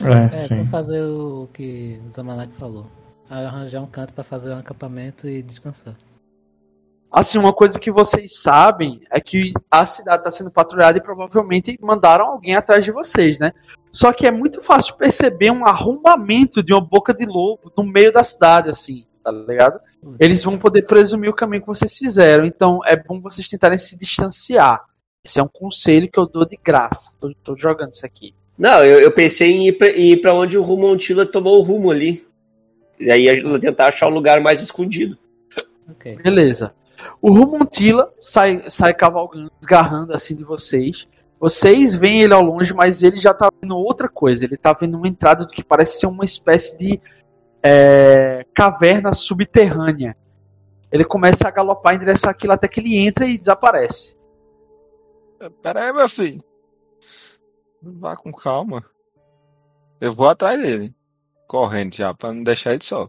É, 0.00 0.34
É, 0.34 0.36
sim. 0.36 0.56
vamos 0.56 0.70
fazer 0.70 1.02
o 1.02 1.48
que 1.52 2.00
o 2.06 2.10
Zamanak 2.10 2.52
falou. 2.58 2.86
Arranjar 3.28 3.82
um 3.82 3.86
canto 3.86 4.14
pra 4.14 4.24
fazer 4.24 4.50
um 4.52 4.58
acampamento 4.58 5.28
e 5.28 5.42
descansar. 5.42 5.94
assim, 7.10 7.36
uma 7.38 7.52
coisa 7.52 7.78
que 7.78 7.90
vocês 7.90 8.40
sabem 8.40 9.00
é 9.10 9.20
que 9.20 9.52
a 9.70 9.84
cidade 9.84 10.18
está 10.18 10.30
sendo 10.30 10.50
patrulhada 10.50 10.96
e 10.96 11.02
provavelmente 11.02 11.76
mandaram 11.82 12.26
alguém 12.26 12.54
atrás 12.56 12.84
de 12.84 12.92
vocês, 12.92 13.38
né? 13.38 13.52
Só 13.90 14.12
que 14.12 14.26
é 14.26 14.30
muito 14.30 14.60
fácil 14.60 14.96
perceber 14.96 15.50
um 15.50 15.64
arrombamento 15.64 16.62
de 16.62 16.72
uma 16.72 16.80
boca 16.80 17.14
de 17.14 17.24
lobo 17.24 17.72
no 17.76 17.84
meio 17.84 18.12
da 18.12 18.22
cidade, 18.22 18.70
assim, 18.70 19.04
tá 19.24 19.30
ligado? 19.30 19.80
Eles 20.18 20.42
vão 20.44 20.58
poder 20.58 20.82
presumir 20.82 21.30
o 21.30 21.34
caminho 21.34 21.62
que 21.62 21.68
vocês 21.68 21.96
fizeram, 21.96 22.46
então 22.46 22.80
é 22.84 22.96
bom 22.96 23.20
vocês 23.20 23.48
tentarem 23.48 23.78
se 23.78 23.98
distanciar. 23.98 24.80
Esse 25.24 25.40
é 25.40 25.42
um 25.42 25.48
conselho 25.48 26.10
que 26.10 26.18
eu 26.18 26.26
dou 26.26 26.46
de 26.46 26.56
graça. 26.62 27.12
Tô, 27.18 27.32
tô 27.42 27.56
jogando 27.56 27.92
isso 27.92 28.06
aqui. 28.06 28.34
Não, 28.56 28.84
eu, 28.84 29.00
eu 29.00 29.12
pensei 29.12 29.50
em 29.50 29.68
ir 29.68 30.20
pra 30.20 30.34
onde 30.34 30.56
o 30.56 30.62
Rumontila 30.62 31.26
tomou 31.26 31.58
o 31.58 31.62
rumo 31.62 31.90
ali. 31.90 32.26
E 32.98 33.10
aí 33.10 33.26
eu 33.26 33.60
tentar 33.60 33.86
achar 33.86 34.08
um 34.08 34.14
lugar 34.14 34.40
mais 34.40 34.60
escondido. 34.60 35.16
Ok. 35.88 36.16
Beleza. 36.16 36.74
O 37.22 37.30
Rumontila 37.30 38.12
sai, 38.18 38.62
sai 38.68 38.92
cavalgando, 38.94 39.52
desgarrando 39.58 40.12
assim 40.12 40.34
de 40.34 40.44
vocês. 40.44 41.06
Vocês 41.40 41.94
veem 41.94 42.22
ele 42.22 42.34
ao 42.34 42.42
longe, 42.42 42.74
mas 42.74 43.02
ele 43.02 43.16
já 43.16 43.32
tá 43.32 43.48
vendo 43.62 43.76
outra 43.76 44.08
coisa. 44.08 44.44
Ele 44.44 44.56
tá 44.56 44.72
vendo 44.72 44.96
uma 44.96 45.06
entrada 45.08 45.44
do 45.44 45.52
que 45.52 45.62
parece 45.62 46.00
ser 46.00 46.06
uma 46.06 46.24
espécie 46.24 46.76
de 46.76 47.00
é, 47.62 48.44
caverna 48.54 49.12
subterrânea. 49.12 50.16
Ele 50.90 51.04
começa 51.04 51.46
a 51.46 51.50
galopar 51.50 51.94
em 51.94 51.98
direção 51.98 52.30
àquilo 52.30 52.52
até 52.54 52.66
que 52.66 52.80
ele 52.80 52.96
entra 52.98 53.24
e 53.26 53.38
desaparece. 53.38 54.16
Pera 55.62 55.84
aí, 55.84 55.92
meu 55.92 56.08
filho. 56.08 56.42
Vá 57.80 58.16
com 58.16 58.32
calma. 58.32 58.82
Eu 60.00 60.12
vou 60.12 60.28
atrás 60.28 60.60
dele. 60.60 60.92
Correndo 61.46 61.94
já, 61.94 62.12
pra 62.12 62.32
não 62.32 62.42
deixar 62.42 62.72
ele 62.74 62.82
só. 62.82 63.08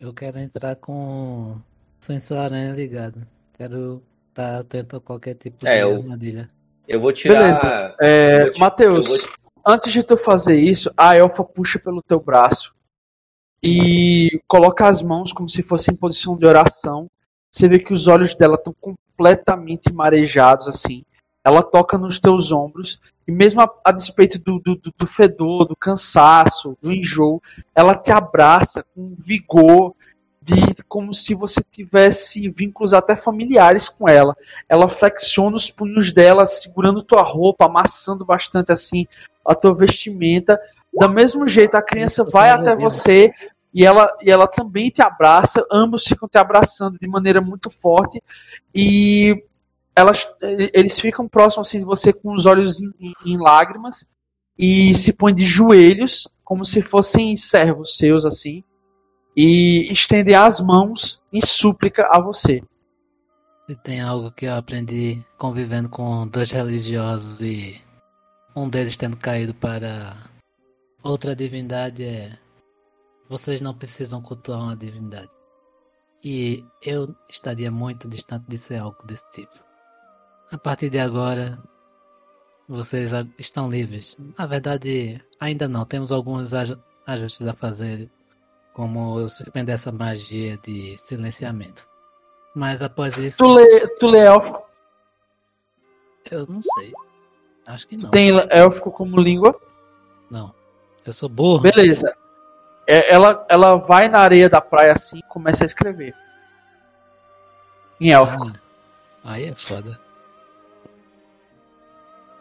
Eu 0.00 0.14
quero 0.14 0.38
entrar 0.38 0.76
com 0.76 1.52
o 1.52 1.60
sensor 2.00 2.38
aranha 2.38 2.72
ligado. 2.72 3.26
Quero 3.54 4.02
estar 4.30 4.60
atento 4.60 4.96
a 4.96 5.00
qualquer 5.00 5.34
tipo 5.34 5.66
É, 5.66 5.76
de 5.76 5.82
eu- 5.82 5.96
armadilha. 5.96 6.48
Eu 6.88 7.00
vou 7.00 7.12
tirar. 7.12 7.38
Beleza. 7.38 7.94
É, 8.00 8.50
te- 8.50 8.58
Matheus, 8.58 9.06
vou 9.06 9.18
antes 9.66 9.92
de 9.92 10.02
tu 10.02 10.16
fazer 10.16 10.58
isso, 10.58 10.90
a 10.96 11.14
elfa 11.16 11.44
puxa 11.44 11.78
pelo 11.78 12.02
teu 12.02 12.18
braço 12.18 12.74
e 13.62 14.40
coloca 14.46 14.86
as 14.86 15.02
mãos 15.02 15.32
como 15.32 15.48
se 15.48 15.62
fosse 15.62 15.90
em 15.90 15.94
posição 15.96 16.36
de 16.36 16.46
oração. 16.46 17.06
Você 17.52 17.68
vê 17.68 17.78
que 17.78 17.92
os 17.92 18.06
olhos 18.06 18.34
dela 18.34 18.54
estão 18.54 18.74
completamente 18.80 19.92
marejados 19.92 20.68
assim. 20.68 21.04
Ela 21.44 21.62
toca 21.62 21.96
nos 21.96 22.18
teus 22.20 22.52
ombros 22.52 23.00
e 23.26 23.32
mesmo 23.32 23.60
a, 23.60 23.70
a 23.84 23.92
despeito 23.92 24.38
do, 24.38 24.58
do, 24.58 24.76
do- 24.76 24.92
do 24.96 25.06
fedor, 25.06 25.64
do 25.66 25.76
cansaço, 25.76 26.76
do 26.80 26.92
enjoo, 26.92 27.42
ela 27.74 27.94
te 27.94 28.10
abraça 28.10 28.84
com 28.94 29.14
vigor 29.18 29.94
de 30.54 30.82
como 30.84 31.12
se 31.12 31.34
você 31.34 31.60
tivesse 31.70 32.48
vínculos 32.48 32.94
até 32.94 33.14
familiares 33.14 33.88
com 33.88 34.08
ela. 34.08 34.34
Ela 34.68 34.88
flexiona 34.88 35.56
os 35.56 35.70
punhos 35.70 36.12
dela, 36.12 36.46
segurando 36.46 37.02
tua 37.02 37.22
roupa, 37.22 37.66
amassando 37.66 38.24
bastante 38.24 38.72
assim 38.72 39.06
a 39.44 39.54
tua 39.54 39.74
vestimenta. 39.74 40.58
Do 40.92 41.08
mesmo 41.08 41.46
jeito, 41.46 41.74
a 41.76 41.82
criança 41.82 42.24
vai 42.24 42.48
até 42.50 42.74
vai 42.74 42.76
você 42.84 43.30
e 43.74 43.84
ela, 43.84 44.08
e 44.22 44.30
ela 44.30 44.46
também 44.46 44.88
te 44.88 45.02
abraça. 45.02 45.64
Ambos 45.70 46.04
ficam 46.04 46.28
te 46.28 46.38
abraçando 46.38 46.98
de 46.98 47.06
maneira 47.06 47.40
muito 47.40 47.68
forte 47.70 48.22
e 48.74 49.42
elas, 49.94 50.28
eles 50.72 50.98
ficam 51.00 51.28
próximos 51.28 51.68
assim 51.68 51.80
de 51.80 51.84
você 51.84 52.12
com 52.12 52.32
os 52.32 52.46
olhos 52.46 52.80
em, 52.80 52.90
em- 53.00 53.14
em 53.26 53.36
lágrimas 53.36 54.06
e 54.56 54.94
se 54.94 55.12
põem 55.12 55.34
de 55.34 55.44
joelhos 55.44 56.28
como 56.44 56.64
se 56.64 56.80
fossem 56.80 57.36
servos 57.36 57.96
seus 57.96 58.24
assim 58.24 58.62
e 59.40 59.92
estendem 59.92 60.34
as 60.34 60.58
mãos 60.60 61.22
em 61.32 61.40
súplica 61.40 62.08
a 62.10 62.20
você. 62.20 62.60
E 63.68 63.76
tem 63.76 64.00
algo 64.00 64.32
que 64.32 64.46
eu 64.46 64.54
aprendi 64.56 65.24
convivendo 65.36 65.88
com 65.88 66.26
dois 66.26 66.50
religiosos 66.50 67.40
e 67.40 67.80
um 68.56 68.68
deles 68.68 68.96
tendo 68.96 69.16
caído 69.16 69.54
para 69.54 70.16
outra 71.04 71.36
divindade 71.36 72.02
é 72.02 72.36
vocês 73.28 73.60
não 73.60 73.74
precisam 73.74 74.20
cultuar 74.20 74.58
uma 74.58 74.76
divindade. 74.76 75.30
E 76.24 76.64
eu 76.82 77.14
estaria 77.30 77.70
muito 77.70 78.08
distante 78.08 78.44
de 78.48 78.58
ser 78.58 78.78
algo 78.78 79.06
desse 79.06 79.30
tipo. 79.30 79.54
A 80.50 80.58
partir 80.58 80.90
de 80.90 80.98
agora, 80.98 81.62
vocês 82.68 83.12
estão 83.38 83.70
livres. 83.70 84.16
Na 84.36 84.46
verdade, 84.46 85.22
ainda 85.38 85.68
não. 85.68 85.84
Temos 85.84 86.10
alguns 86.10 86.52
aj- 86.52 86.76
ajustes 87.06 87.46
a 87.46 87.52
fazer, 87.52 88.10
como 88.78 89.18
eu 89.18 89.28
suspender 89.28 89.72
essa 89.72 89.90
magia 89.90 90.56
de 90.58 90.96
silenciamento. 90.96 91.88
Mas 92.54 92.80
após 92.80 93.16
isso. 93.16 93.38
Tu 93.38 93.48
lê, 93.48 93.88
tu 93.98 94.06
lê 94.06 94.20
élfico? 94.20 94.62
Eu 96.30 96.46
não 96.46 96.62
sei. 96.62 96.92
Acho 97.66 97.88
que 97.88 97.96
não. 97.96 98.08
Tem 98.08 98.30
élfico 98.48 98.92
como 98.92 99.18
língua? 99.18 99.60
Não. 100.30 100.54
Eu 101.04 101.12
sou 101.12 101.28
burro. 101.28 101.62
Beleza. 101.62 102.16
É, 102.86 103.12
ela, 103.12 103.44
ela 103.48 103.74
vai 103.78 104.08
na 104.08 104.20
areia 104.20 104.48
da 104.48 104.60
praia 104.60 104.92
assim 104.92 105.18
e 105.18 105.22
começa 105.24 105.64
a 105.64 105.66
escrever. 105.66 106.14
Em 108.00 108.12
élfico. 108.12 108.46
Ah, 109.24 109.32
aí 109.32 109.46
é 109.46 109.54
foda. 109.56 109.98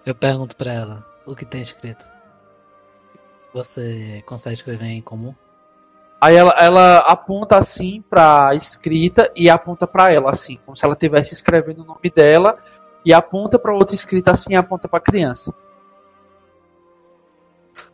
Eu 0.06 0.14
pergunto 0.14 0.56
pra 0.56 0.72
ela 0.72 1.06
o 1.26 1.36
que 1.36 1.46
tem 1.46 1.64
escrito. 1.64 2.08
Você 3.56 4.22
consegue 4.28 4.54
escrever 4.54 4.86
em 4.86 5.02
comum? 5.02 5.34
Aí 6.20 6.36
ela, 6.36 6.56
ela 6.58 6.98
aponta 7.00 7.58
assim 7.58 8.02
pra 8.10 8.56
escrita 8.56 9.32
e 9.36 9.50
aponta 9.50 9.86
pra 9.86 10.12
ela 10.12 10.32
assim, 10.32 10.58
como 10.66 10.76
se 10.76 10.84
ela 10.84 10.94
estivesse 10.94 11.34
escrevendo 11.34 11.84
o 11.84 11.86
nome 11.86 12.10
dela 12.14 12.58
e 13.06 13.14
aponta 13.14 13.60
pra 13.60 13.74
outra 13.74 13.94
escrita 13.94 14.32
assim 14.32 14.54
e 14.54 14.56
aponta 14.56 14.88
pra 14.88 15.00
criança. 15.00 15.54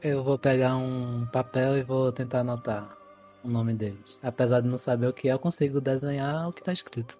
Eu 0.01 0.23
vou 0.23 0.37
pegar 0.37 0.75
um 0.75 1.25
papel 1.31 1.77
e 1.77 1.83
vou 1.83 2.11
tentar 2.11 2.39
anotar 2.39 2.89
o 3.43 3.49
nome 3.49 3.73
deles. 3.73 4.19
Apesar 4.23 4.61
de 4.61 4.67
não 4.67 4.77
saber 4.77 5.07
o 5.07 5.13
que 5.13 5.29
é, 5.29 5.33
eu 5.33 5.39
consigo 5.39 5.81
desenhar 5.81 6.47
o 6.47 6.53
que 6.53 6.63
tá 6.63 6.71
escrito. 6.71 7.17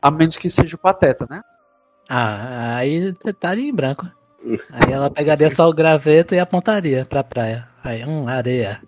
A 0.00 0.10
menos 0.10 0.36
que 0.36 0.48
seja 0.48 0.76
o 0.76 0.78
pateta, 0.78 1.26
né? 1.28 1.42
Ah, 2.08 2.76
aí 2.76 3.14
estaria 3.24 3.68
em 3.68 3.74
branco. 3.74 4.06
Aí 4.72 4.92
ela 4.92 5.10
pegaria 5.10 5.50
só 5.50 5.68
o 5.68 5.74
graveto 5.74 6.34
e 6.34 6.40
apontaria 6.40 7.04
pra 7.04 7.22
praia. 7.22 7.68
Aí, 7.84 8.04
hum, 8.04 8.26
areia. 8.26 8.82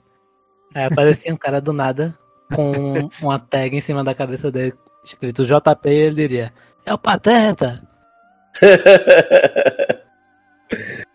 Aí 0.74 0.84
aparecia 0.84 1.32
um 1.32 1.36
cara 1.36 1.60
do 1.60 1.72
nada 1.72 2.16
com 2.54 2.72
uma 3.20 3.38
tag 3.38 3.76
em 3.76 3.80
cima 3.80 4.02
da 4.04 4.14
cabeça 4.14 4.50
dele, 4.50 4.74
escrito 5.04 5.44
JP, 5.44 5.88
e 5.88 5.92
ele 5.92 6.14
diria: 6.14 6.52
É 6.84 6.92
o 6.92 6.98
Pateta! 6.98 7.82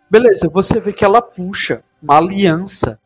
Beleza, 0.09 0.47
você 0.49 0.79
vê 0.79 0.93
que 0.93 1.03
ela 1.03 1.21
puxa 1.21 1.84
uma 2.01 2.17
aliança 2.17 2.99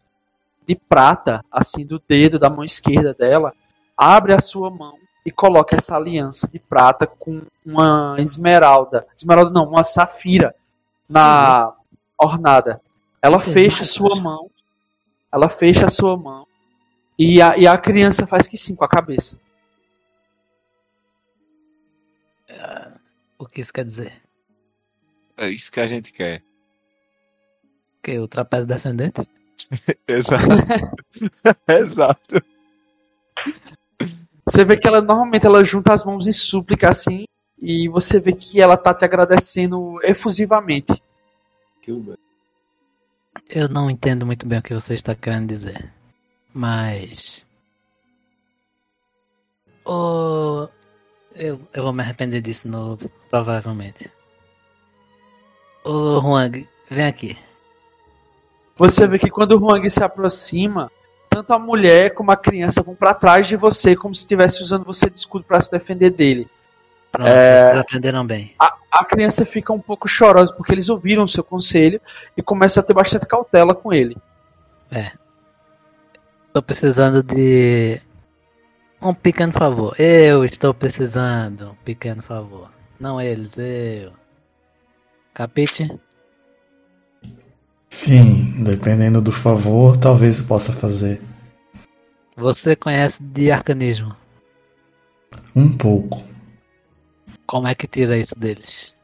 de 0.68 0.76
prata, 0.76 1.44
assim, 1.52 1.86
do 1.86 2.00
dedo 2.08 2.38
da 2.38 2.50
mão 2.50 2.64
esquerda 2.64 3.14
dela, 3.14 3.54
abre 3.98 4.34
a 4.34 4.40
sua 4.40 4.70
mão 4.70 4.96
e 5.26 5.32
coloca 5.32 5.76
essa 5.76 5.96
aliança 5.96 6.48
de 6.48 6.60
prata 6.60 7.06
com 7.08 7.42
uma 7.66 8.16
esmeralda. 8.20 9.06
Esmeralda 9.18 9.52
não, 9.52 9.66
uma 9.66 9.84
safira 9.84 10.56
na 11.10 11.74
ornada. 12.18 12.82
Ela 13.22 13.40
fecha 13.40 13.84
sua 13.84 14.16
mão. 14.16 14.50
Ela 15.32 15.50
fecha 15.50 15.86
a 15.86 15.90
sua 15.90 16.18
mão. 16.18 16.46
E 17.18 17.42
a, 17.42 17.58
e 17.58 17.68
a 17.68 17.78
criança 17.78 18.26
faz 18.26 18.48
que 18.48 18.58
sim 18.58 18.76
com 18.76 18.84
a 18.84 18.90
cabeça. 18.90 19.40
O 23.42 23.46
que 23.48 23.60
isso 23.60 23.74
quer 23.74 23.84
dizer? 23.84 24.22
É 25.36 25.50
isso 25.50 25.72
que 25.72 25.80
a 25.80 25.88
gente 25.88 26.14
quer. 26.14 26.44
Que 28.04 28.20
o 28.20 28.28
trapézio 28.28 28.68
descendente? 28.68 29.28
Exato. 30.08 30.46
Exato. 31.68 32.44
Você 34.46 34.64
vê 34.64 34.78
que 34.78 34.88
ela 34.88 35.02
normalmente 35.02 35.48
ela 35.48 35.64
junta 35.64 35.92
as 35.92 36.04
mãos 36.04 36.28
em 36.28 36.34
súplica 36.34 36.92
assim. 36.92 37.26
E 37.60 37.90
você 37.90 38.20
vê 38.20 38.34
que 38.34 38.62
ela 38.62 38.78
tá 38.78 38.94
te 38.94 39.06
agradecendo 39.06 40.00
efusivamente. 40.04 41.02
Eu 43.50 43.68
não 43.68 43.90
entendo 43.90 44.26
muito 44.26 44.46
bem 44.46 44.60
o 44.60 44.62
que 44.62 44.74
você 44.74 44.94
está 44.94 45.16
querendo 45.16 45.50
dizer. 45.50 45.92
Mas. 46.54 47.46
Oh, 49.86 50.68
eu, 51.36 51.60
eu 51.74 51.84
vou 51.84 51.94
me 51.94 52.02
arrepender 52.02 52.42
disso 52.42 52.68
no, 52.68 52.98
provavelmente. 53.30 54.12
Ô 55.84 56.20
Huang, 56.20 56.68
vem 56.90 57.06
aqui. 57.06 57.38
Você 58.78 59.08
vê 59.08 59.18
que 59.18 59.30
quando 59.30 59.52
o 59.54 59.60
Huang 59.60 59.90
se 59.90 60.04
aproxima, 60.04 60.92
tanto 61.30 61.54
a 61.54 61.60
mulher 61.60 62.14
como 62.14 62.32
a 62.32 62.38
criança 62.38 62.84
vão 62.84 62.96
pra 62.96 63.14
trás 63.14 63.48
de 63.48 63.56
você, 63.56 63.96
como 63.96 64.14
se 64.14 64.22
estivesse 64.22 64.62
usando 64.62 64.86
você 64.86 65.10
de 65.10 65.18
escudo 65.18 65.46
pra 65.46 65.62
se 65.62 65.72
defender 65.72 66.10
dele. 66.10 66.50
Pronto, 67.12 67.30
É. 67.30 67.78
aprenderam 67.78 68.26
bem. 68.26 68.54
A, 68.60 68.74
a 68.92 69.06
criança 69.06 69.46
fica 69.46 69.74
um 69.74 69.80
pouco 69.80 70.08
chorosa 70.08 70.54
porque 70.54 70.72
eles 70.74 70.90
ouviram 70.90 71.24
o 71.24 71.28
seu 71.28 71.44
conselho 71.44 72.00
e 72.38 72.42
começa 72.42 72.80
a 72.80 72.84
ter 72.84 72.94
bastante 72.94 73.28
cautela 73.28 73.76
com 73.76 73.92
ele. 73.92 74.16
Tô 76.54 76.62
precisando 76.62 77.24
de 77.24 78.02
um 79.02 79.14
pequeno 79.14 79.54
favor. 79.54 79.96
Eu 80.00 80.44
estou 80.44 80.74
precisando 80.74 81.72
um 81.72 81.76
pequeno 81.84 82.22
favor. 82.22 82.70
Não 83.00 83.20
eles, 83.20 83.58
eu. 83.58 84.12
Capite? 85.34 85.90
Sim, 87.90 88.64
dependendo 88.64 89.22
do 89.22 89.32
favor, 89.32 89.98
talvez 89.98 90.40
eu 90.40 90.46
possa 90.46 90.72
fazer. 90.72 91.22
Você 92.36 92.76
conhece 92.76 93.22
de 93.22 93.52
arcanismo. 93.52 94.16
Um 95.56 95.70
pouco. 95.78 96.24
Como 97.52 97.68
é 97.68 97.76
que 97.76 97.86
tira 97.86 98.18
isso 98.18 98.34
deles? 98.40 98.96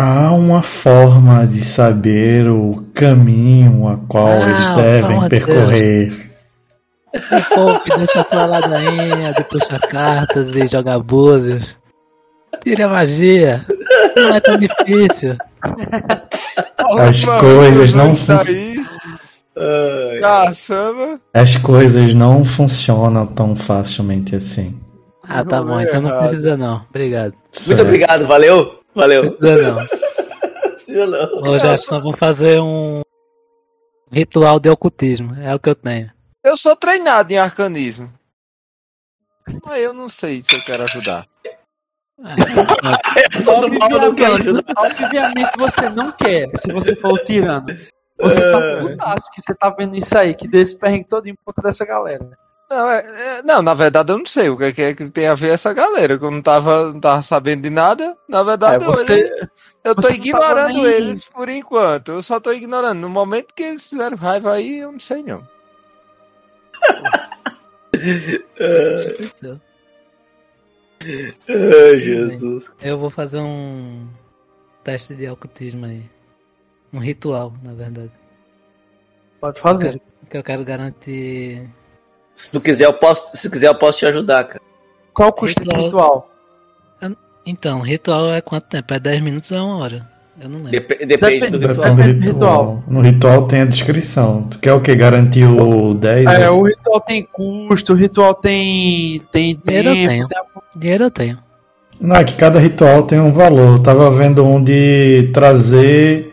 Há 0.00 0.30
uma 0.32 0.62
forma 0.62 1.44
de 1.44 1.64
saber 1.64 2.46
o 2.48 2.84
caminho 2.94 3.88
a 3.88 3.96
qual 4.06 4.28
Ah, 4.28 4.48
eles 4.48 4.76
devem 4.76 5.28
percorrer. 5.28 6.30
Me 7.12 7.42
poupe 7.52 7.90
dessa 7.98 8.22
sua 8.22 8.46
ladainha 8.46 9.32
de 9.32 9.42
puxar 9.42 9.80
cartas 9.80 10.54
e 10.54 10.68
jogar 10.68 11.00
búzios. 11.00 11.76
Tire 12.62 12.84
a 12.84 12.88
magia. 12.88 13.66
Não 14.14 14.32
é 14.36 14.38
tão 14.38 14.56
difícil. 14.56 15.36
As 17.00 17.24
coisas 17.24 17.92
não 17.92 18.10
está 18.10 18.38
fun- 18.44 18.52
aí. 18.52 20.20
Caçamba. 20.20 21.20
As 21.34 21.56
coisas 21.56 22.14
não 22.14 22.44
funcionam 22.44 23.26
tão 23.26 23.56
facilmente 23.56 24.36
assim. 24.36 24.79
Ah, 25.32 25.44
tá 25.44 25.62
bom, 25.62 25.78
é 25.78 25.84
então 25.84 26.00
não 26.00 26.18
precisa 26.18 26.56
não. 26.56 26.84
Obrigado. 26.88 27.34
Muito 27.66 27.82
obrigado, 27.82 28.26
valeu. 28.26 28.82
Valeu. 28.94 29.32
Precisa 29.32 29.72
não. 29.72 29.86
Precisa 30.74 31.06
não. 31.06 31.52
Ô 31.52 31.58
Jefferson, 31.58 32.00
vamos 32.00 32.18
fazer 32.18 32.60
um 32.60 33.02
ritual 34.10 34.58
de 34.58 34.68
ocultismo. 34.68 35.36
É 35.40 35.54
o 35.54 35.60
que 35.60 35.70
eu 35.70 35.74
tenho. 35.76 36.10
Eu 36.42 36.56
sou 36.56 36.74
treinado 36.74 37.32
em 37.32 37.38
arcanismo. 37.38 38.12
Mas 39.64 39.82
eu 39.82 39.92
não 39.92 40.08
sei 40.08 40.42
se 40.42 40.54
eu 40.54 40.62
quero 40.62 40.82
ajudar. 40.82 41.26
Eu 42.18 43.40
sou 43.40 43.60
do 43.60 43.68
mal, 43.78 43.90
eu 43.90 44.00
não 44.00 44.14
quero 44.14 44.34
ajudar. 44.34 44.62
obviamente 44.76 45.52
você 45.58 45.88
não 45.90 46.12
quer, 46.12 46.48
se 46.56 46.72
você 46.72 46.96
for 46.96 47.12
o 47.12 47.24
tirano. 47.24 47.66
Você 48.18 48.40
tá 48.52 48.60
putaço 48.80 49.30
que 49.32 49.40
você 49.40 49.54
tá 49.54 49.70
vendo 49.70 49.96
isso 49.96 50.16
aí, 50.18 50.34
que 50.34 50.46
deu 50.46 50.60
esse 50.60 50.76
perrengue 50.76 51.08
todo 51.08 51.26
em 51.26 51.34
conta 51.44 51.62
dessa 51.62 51.86
galera. 51.86 52.28
Não, 52.70 52.88
é- 52.88 53.00
é- 53.38 53.42
não, 53.42 53.60
na 53.62 53.74
verdade 53.74 54.12
eu 54.12 54.18
não 54.18 54.26
sei 54.26 54.48
o 54.48 54.56
que 54.56 54.64
é 54.64 54.72
que, 54.72 54.82
é 54.82 54.94
que 54.94 55.10
tem 55.10 55.26
a 55.26 55.34
ver 55.34 55.50
essa 55.54 55.74
galera, 55.74 56.16
que 56.16 56.24
eu 56.24 56.30
não 56.30 56.40
tava, 56.40 56.92
não 56.92 57.00
tava 57.00 57.20
sabendo 57.20 57.62
de 57.62 57.70
nada. 57.70 58.16
Na 58.28 58.40
É, 58.40 58.44
verdade, 58.44 58.84
eu- 58.84 58.92
você, 58.92 59.28
eu 59.82 59.94
tô 59.96 60.02
você 60.02 60.08
não 60.16 60.16
tava 60.16 60.26
ignorando 60.28 60.86
eles 60.86 61.28
por 61.28 61.48
enquanto. 61.48 62.12
Eu 62.12 62.22
só 62.22 62.38
tô 62.38 62.52
ignorando. 62.52 63.00
No 63.00 63.08
momento 63.08 63.52
que 63.54 63.64
eles 63.64 63.88
fizeram 63.88 64.16
raiva 64.16 64.52
aí, 64.52 64.78
eu 64.78 64.92
não 64.92 65.00
sei 65.00 65.22
não. 65.24 65.46
Ai, 71.48 72.00
Jesus. 72.00 72.72
Eu 72.82 72.98
vou 72.98 73.10
fazer 73.10 73.38
um 73.40 74.06
teste 74.84 75.14
de 75.14 75.28
ocultismo 75.28 75.86
aí. 75.86 76.08
Um 76.92 76.98
ritual, 76.98 77.52
na 77.62 77.72
verdade. 77.72 78.12
pode 79.40 79.58
Eu 79.58 79.62
fazer. 79.62 79.88
quero, 79.92 80.00
que 80.30 80.36
eu 80.36 80.42
quero 80.42 80.64
garantir. 80.64 81.70
Se 82.40 82.50
tu 82.52 82.58
quiser, 82.60 82.86
eu 82.86 82.92
posso, 82.94 83.28
se 83.34 83.50
quiser, 83.50 83.68
eu 83.68 83.74
posso 83.74 83.98
te 83.98 84.06
ajudar, 84.06 84.44
cara. 84.44 84.60
Qual 85.12 85.28
o 85.28 85.32
custo 85.32 85.60
desse 85.60 85.72
Ritual. 85.76 85.84
ritual? 85.84 86.30
Então, 87.44 87.80
ritual 87.80 88.32
é 88.32 88.40
quanto 88.40 88.64
tempo? 88.68 88.92
É 88.94 88.98
10 89.00 89.22
minutos 89.22 89.50
ou 89.50 89.58
é 89.58 89.62
uma 89.62 89.78
hora? 89.78 90.08
Eu 90.40 90.48
não 90.48 90.56
lembro. 90.62 90.70
Dep- 90.72 91.06
depende 91.06 91.50
do 91.50 91.58
Depende. 91.58 91.66
ritual. 91.66 91.88
No 91.90 91.96
Depende 91.96 92.20
do 92.26 92.32
ritual. 92.32 92.84
No 92.86 93.00
ritual 93.00 93.46
tem 93.46 93.60
a 93.60 93.64
descrição. 93.64 94.42
Tu 94.44 94.58
quer 94.58 94.72
o 94.72 94.80
que? 94.80 94.94
Garantir 94.94 95.44
o 95.44 95.92
10? 95.94 96.26
É, 96.30 96.48
o 96.50 96.62
ritual 96.62 97.00
tem 97.00 97.22
custo, 97.30 97.92
o 97.92 97.96
ritual 97.96 98.34
tem, 98.34 99.20
tem 99.32 99.60
Dinheiro 99.64 99.88
eu 99.88 99.94
tempo. 99.94 100.08
tenho. 100.08 100.28
tem 100.28 100.38
a- 100.38 100.78
Dinheiro 100.78 101.04
eu 101.04 101.10
tenho. 101.10 101.38
Não, 102.00 102.16
é 102.16 102.24
que 102.24 102.36
cada 102.36 102.58
ritual 102.58 103.02
tem 103.02 103.20
um 103.20 103.32
valor. 103.32 103.76
Eu 103.76 103.82
tava 103.82 104.10
vendo 104.10 104.42
um 104.46 104.62
de 104.62 105.30
trazer 105.34 106.29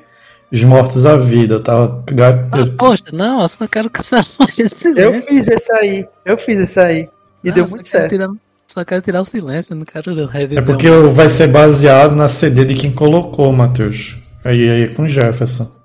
os 0.52 0.64
mortos 0.64 1.06
à 1.06 1.18
vida. 1.18 1.56
Eu 1.56 1.64
tava. 1.64 2.04
Ah, 2.52 2.76
poxa, 2.78 3.04
não, 3.12 3.42
eu 3.42 3.48
só 3.48 3.58
não 3.62 3.68
quero 3.68 3.90
caçar 3.90 4.24
Eu 4.96 5.22
fiz 5.22 5.48
esse 5.48 5.72
aí, 5.74 6.08
eu 6.26 6.38
fiz 6.38 6.60
esse 6.60 6.80
aí. 6.80 7.10
E 7.44 7.48
Não, 7.50 7.56
deu 7.56 7.64
eu 7.64 7.68
só 7.68 7.74
muito 7.76 7.88
certo. 7.88 8.10
tirar- 8.10 8.30
só 8.68 8.84
quero 8.86 9.02
tirar 9.02 9.22
o 9.22 9.26
silêncio, 9.26 9.74
eu 9.74 9.78
não 9.78 9.86
quero 9.86 10.14
reviver. 10.26 10.58
É 10.60 10.62
porque 10.62 10.90
um- 10.90 11.12
vai 11.12 11.30
ser 11.30 11.48
baseado 11.48 12.16
na 12.16 12.28
CD 12.28 12.66
de 12.66 12.76
quem 12.76 12.92
colocou, 12.94 13.52
Matheus. 13.54 14.18
Aí 14.44 14.70
aí 14.70 14.94
com 14.94 15.08
Jefferson. 15.08 15.76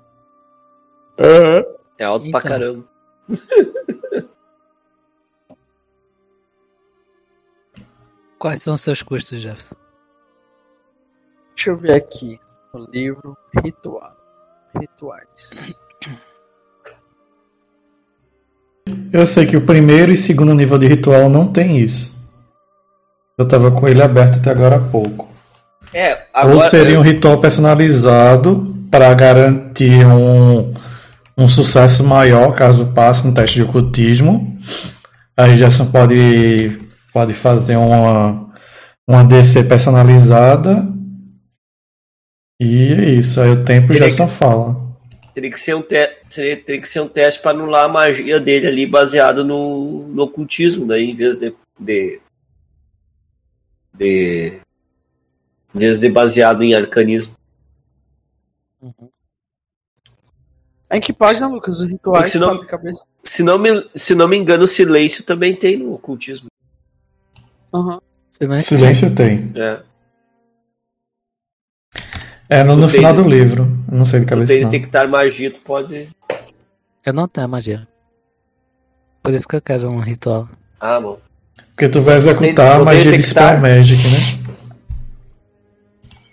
É 1.97 2.03
alto 2.05 2.29
pra 2.31 2.39
Então. 2.39 2.41
caramba. 2.51 2.83
Quais 8.37 8.61
são 8.61 8.73
os 8.73 8.81
seus 8.81 9.01
custos, 9.01 9.41
Jefferson? 9.41 9.75
Deixa 11.55 11.69
eu 11.71 11.77
ver 11.77 11.95
aqui. 11.95 12.39
O 12.73 12.79
livro 12.79 13.37
Ritual. 13.63 14.17
Rituais. 14.79 15.77
Eu 19.11 19.25
sei 19.25 19.45
que 19.45 19.55
o 19.55 19.61
primeiro 19.61 20.11
e 20.11 20.17
segundo 20.17 20.53
nível 20.53 20.77
de 20.77 20.87
ritual 20.87 21.29
não 21.29 21.47
tem 21.47 21.79
isso. 21.79 22.13
Eu 23.37 23.47
tava 23.47 23.71
com 23.71 23.87
ele 23.87 24.01
aberto 24.01 24.37
até 24.37 24.51
agora 24.51 24.75
há 24.75 24.79
pouco. 24.79 25.29
É, 25.93 26.13
Ou 26.13 26.51
agora. 26.53 26.69
seria 26.69 26.99
um 26.99 27.03
ritual 27.03 27.39
personalizado 27.39 28.75
para 28.89 29.13
garantir 29.13 30.05
um, 30.05 30.73
um 31.37 31.47
sucesso 31.47 32.03
maior 32.03 32.53
caso 32.53 32.93
passe 32.93 33.25
no 33.25 33.33
teste 33.33 33.57
de 33.57 33.63
ocultismo. 33.63 34.57
Aí 35.37 35.57
Gerson 35.57 35.87
pode, 35.87 36.79
pode 37.11 37.33
fazer 37.33 37.75
uma, 37.75 38.47
uma 39.07 39.23
DC 39.23 39.63
personalizada. 39.63 40.87
E 42.59 42.93
é 42.93 43.09
isso. 43.11 43.41
Aí 43.41 43.49
o 43.51 43.63
tempo 43.63 43.87
Teria 43.89 44.03
Gerson 44.07 44.27
fala. 44.27 44.75
Teria 45.33 45.49
que 45.49 45.59
ser 45.59 45.75
um, 45.75 45.81
te... 45.81 45.95
seria- 46.29 46.61
teria 46.63 46.81
que 46.81 46.87
ser 46.87 46.99
um 47.01 47.07
teste 47.07 47.41
pra 47.41 47.51
anular 47.51 47.85
a 47.85 47.89
magia 47.89 48.39
dele 48.39 48.67
ali, 48.67 48.85
baseado 48.85 49.43
no, 49.43 50.07
no 50.07 50.23
ocultismo, 50.23 50.85
daí, 50.87 51.09
em 51.09 51.15
vez 51.15 51.37
de. 51.39 51.53
de. 51.79 52.19
de. 53.93 54.53
Em 55.75 55.79
vez 55.79 55.99
de 55.99 56.09
baseado 56.09 56.61
em 56.63 56.75
arcanismo. 56.75 57.35
Em 60.91 60.99
que 61.01 61.11
página, 61.11 61.47
Lucas? 61.47 61.79
Os 61.79 61.89
rituais, 61.89 62.31
sabe 62.31 62.59
de 62.61 62.67
cabeça? 62.67 63.03
Se 63.23 63.41
não, 63.41 63.57
me, 63.57 63.89
se 63.95 64.13
não 64.13 64.27
me 64.27 64.37
engano, 64.37 64.65
o 64.65 64.67
silêncio 64.67 65.23
também 65.23 65.55
tem 65.55 65.77
no 65.77 65.93
ocultismo. 65.93 66.47
Silêncio. 68.29 68.77
Silêncio 68.77 69.15
tem. 69.15 69.51
É. 69.55 69.81
É 72.53 72.63
no, 72.63 72.75
no 72.75 72.87
tem- 72.87 72.97
final 72.97 73.13
do 73.15 73.27
livro. 73.27 73.63
Eu 73.91 73.97
não 73.97 74.05
sei 74.05 74.19
de 74.19 74.25
Tu 74.25 74.29
cabeça 74.29 74.53
tem 74.53 74.61
não. 74.63 74.69
detectar 74.69 75.09
magia, 75.09 75.49
tu 75.51 75.59
pode. 75.61 76.07
Eu 77.05 77.13
não 77.13 77.27
tenho 77.27 77.49
magia. 77.49 77.87
Por 79.23 79.33
isso 79.33 79.47
que 79.47 79.55
eu 79.55 79.61
quero 79.61 79.89
um 79.89 79.99
ritual. 79.99 80.47
Ah, 80.79 80.99
bom. 80.99 81.17
Porque 81.69 81.89
tu 81.89 82.01
vai 82.01 82.15
executar 82.17 82.79
a 82.79 82.83
magia 82.83 83.11
de. 83.11 83.23
Spell 83.23 83.59
Magic, 83.59 84.03
né? 84.07 84.43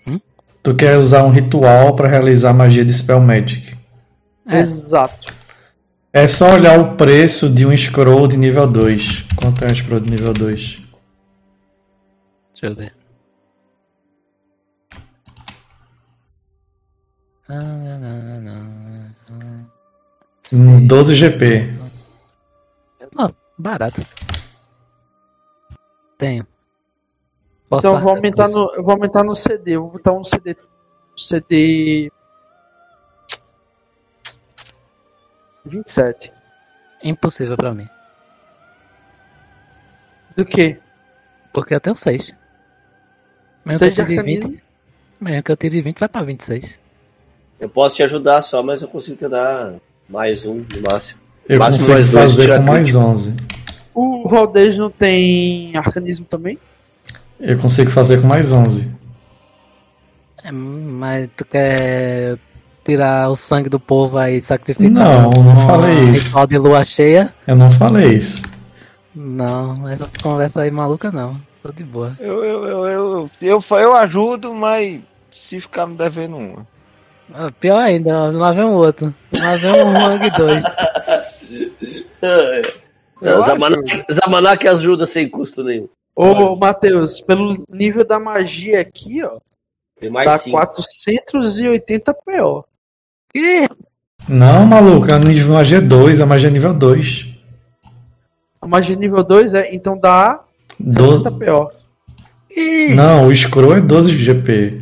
Hum? 0.07 0.21
Tu 0.63 0.75
quer 0.75 0.97
usar 0.99 1.25
um 1.25 1.31
ritual 1.31 1.95
para 1.95 2.09
realizar 2.09 2.51
a 2.51 2.55
magia 2.55 2.85
de 2.85 2.93
Spell 2.93 3.21
Magic. 3.21 3.75
É. 4.49 4.59
Exato. 4.61 5.33
É 6.13 6.27
só 6.27 6.53
olhar 6.53 6.79
o 6.79 6.97
preço 6.97 7.49
de 7.49 7.65
um 7.65 7.75
scroll 7.77 8.27
de 8.27 8.37
nível 8.37 8.71
2. 8.71 9.25
Quanto 9.37 9.65
é 9.65 9.69
um 9.71 9.75
scroll 9.75 10.01
de 10.01 10.11
nível 10.11 10.33
2? 10.33 10.83
Deixa 12.53 12.67
eu 12.67 12.75
ver. 12.75 12.93
Ah, 17.51 18.81
Hum, 20.53 20.87
12 20.87 21.15
GP. 21.15 21.73
Ó, 23.17 23.31
barato. 23.57 24.05
Tenho. 26.19 26.47
Posso 27.69 27.87
Então 27.87 27.99
eu 27.99 28.03
vou 28.03 28.17
aumentar 28.17 28.49
no, 28.49 28.75
eu 28.75 28.83
vou 28.83 28.93
aumentar 28.93 29.23
no 29.23 29.35
CD. 29.35 29.77
Vou 29.79 29.91
botar 29.91 30.13
um 30.13 30.25
CD. 30.25 30.57
CD. 31.17 32.11
27. 35.65 36.33
Impossível 37.05 37.57
pra 37.57 37.73
mim. 37.73 37.89
Do 40.37 40.45
que? 40.45 40.81
Porque 41.53 41.75
eu 41.75 41.81
tenho 41.81 41.95
6. 41.95 42.35
Mesmo 43.65 43.79
Seis 43.79 43.95
que 43.95 44.01
eu 44.01 44.05
de 44.05 44.11
tire 44.11 44.19
arcanismo? 44.19 44.51
20. 44.51 44.65
Mesmo 45.21 45.43
que 45.43 45.53
eu 45.53 45.57
tire 45.57 45.81
20, 45.81 45.99
vai 45.99 46.09
pra 46.09 46.23
26. 46.23 46.80
Eu 47.61 47.69
posso 47.69 47.97
te 47.97 48.03
ajudar 48.03 48.41
só, 48.41 48.63
mas 48.63 48.81
eu 48.81 48.89
consigo 48.89 49.17
te 49.17 49.29
dar 49.29 49.75
mais 50.09 50.47
um 50.47 50.55
no 50.57 50.91
máximo. 50.91 51.21
Eu 51.47 51.59
Máximo 51.59 51.87
consigo 51.87 51.95
mais 51.95 52.09
dois, 52.09 52.31
fazer 52.31 52.57
com 52.59 52.63
mais 52.65 52.79
crítico. 52.81 53.05
11. 53.05 53.35
O 53.95 54.29
Valdez 54.29 54.79
não 54.79 54.91
tem 54.91 55.77
arcanismo 55.77 56.25
também? 56.25 56.59
Eu 57.39 57.59
consigo 57.59 57.91
fazer 57.91 58.21
com 58.21 58.27
mais 58.27 58.51
11. 58.51 58.89
É, 60.43 60.51
mas 60.51 61.29
tu 61.37 61.45
quer 61.45 62.39
tirar 62.85 63.29
o 63.29 63.37
sangue 63.37 63.69
do 63.69 63.79
povo 63.79 64.17
aí 64.17 64.39
e 64.39 64.43
sacrificar? 64.43 64.91
Não, 64.91 65.31
não 65.31 65.67
falei 65.67 66.01
isso. 66.11 66.29
Ritual 66.29 66.47
de 66.47 66.59
lua 66.59 66.85
cheia? 66.85 67.35
Eu 67.47 67.57
não 67.57 67.71
falei 67.71 68.15
isso. 68.15 68.43
Não, 69.15 69.89
essa 69.89 70.09
conversa 70.23 70.63
aí 70.63 70.71
maluca 70.71 71.11
não. 71.11 71.37
Tô 71.63 71.71
de 71.73 71.85
boa. 71.85 72.17
Eu, 72.19 72.43
eu, 72.43 72.65
eu, 72.65 72.87
eu, 72.87 73.29
eu, 73.41 73.61
eu, 73.61 73.79
eu 73.79 73.95
ajudo, 73.97 74.55
mas 74.55 75.03
se 75.31 75.61
ficar 75.61 75.87
me 75.87 75.97
devendo 75.97 76.37
uma. 76.37 76.67
Ah, 77.33 77.51
Pior 77.61 77.79
ainda, 77.79 78.31
lá 78.31 78.53
vem 78.53 78.65
um 78.65 78.75
outro. 78.75 79.15
Lá 79.33 79.57
vem 79.57 79.83
um 79.83 79.97
Hang 79.97 80.31
2. 80.31 80.63
Eu 83.23 83.43
Zamanak, 83.43 84.05
Zamanak 84.11 84.69
ajuda 84.69 85.07
sem 85.07 85.29
custo 85.29 85.63
nenhum. 85.63 85.89
Ô, 86.17 86.57
Matheus, 86.57 87.21
pelo 87.21 87.63
nível 87.69 88.05
da 88.05 88.19
magia 88.19 88.81
aqui, 88.81 89.23
ó, 89.23 89.39
Tem 89.99 90.11
mais 90.11 90.27
dá 90.29 90.39
cinco. 90.39 90.57
480 90.57 92.15
PO. 92.15 92.65
Ih, 93.35 93.69
Não, 94.29 94.67
maluco, 94.67 95.13
a 95.13 95.19
nível 95.19 95.55
magia 95.55 95.79
é 95.79 95.81
2, 95.81 96.21
a 96.21 96.27
magia 96.27 96.49
é 96.49 96.53
nível 96.53 96.75
2. 96.75 97.27
A 98.61 98.67
magia 98.67 98.97
nível 98.97 99.23
2 99.23 99.55
é, 99.55 99.75
então 99.75 99.99
dá 99.99 100.41
60 100.87 101.31
Do... 101.31 101.39
PO. 101.39 101.71
ih. 102.51 102.95
Não, 102.95 103.29
o 103.29 103.37
scroll 103.37 103.77
é 103.77 103.81
12 103.81 104.13
GP. 104.13 104.80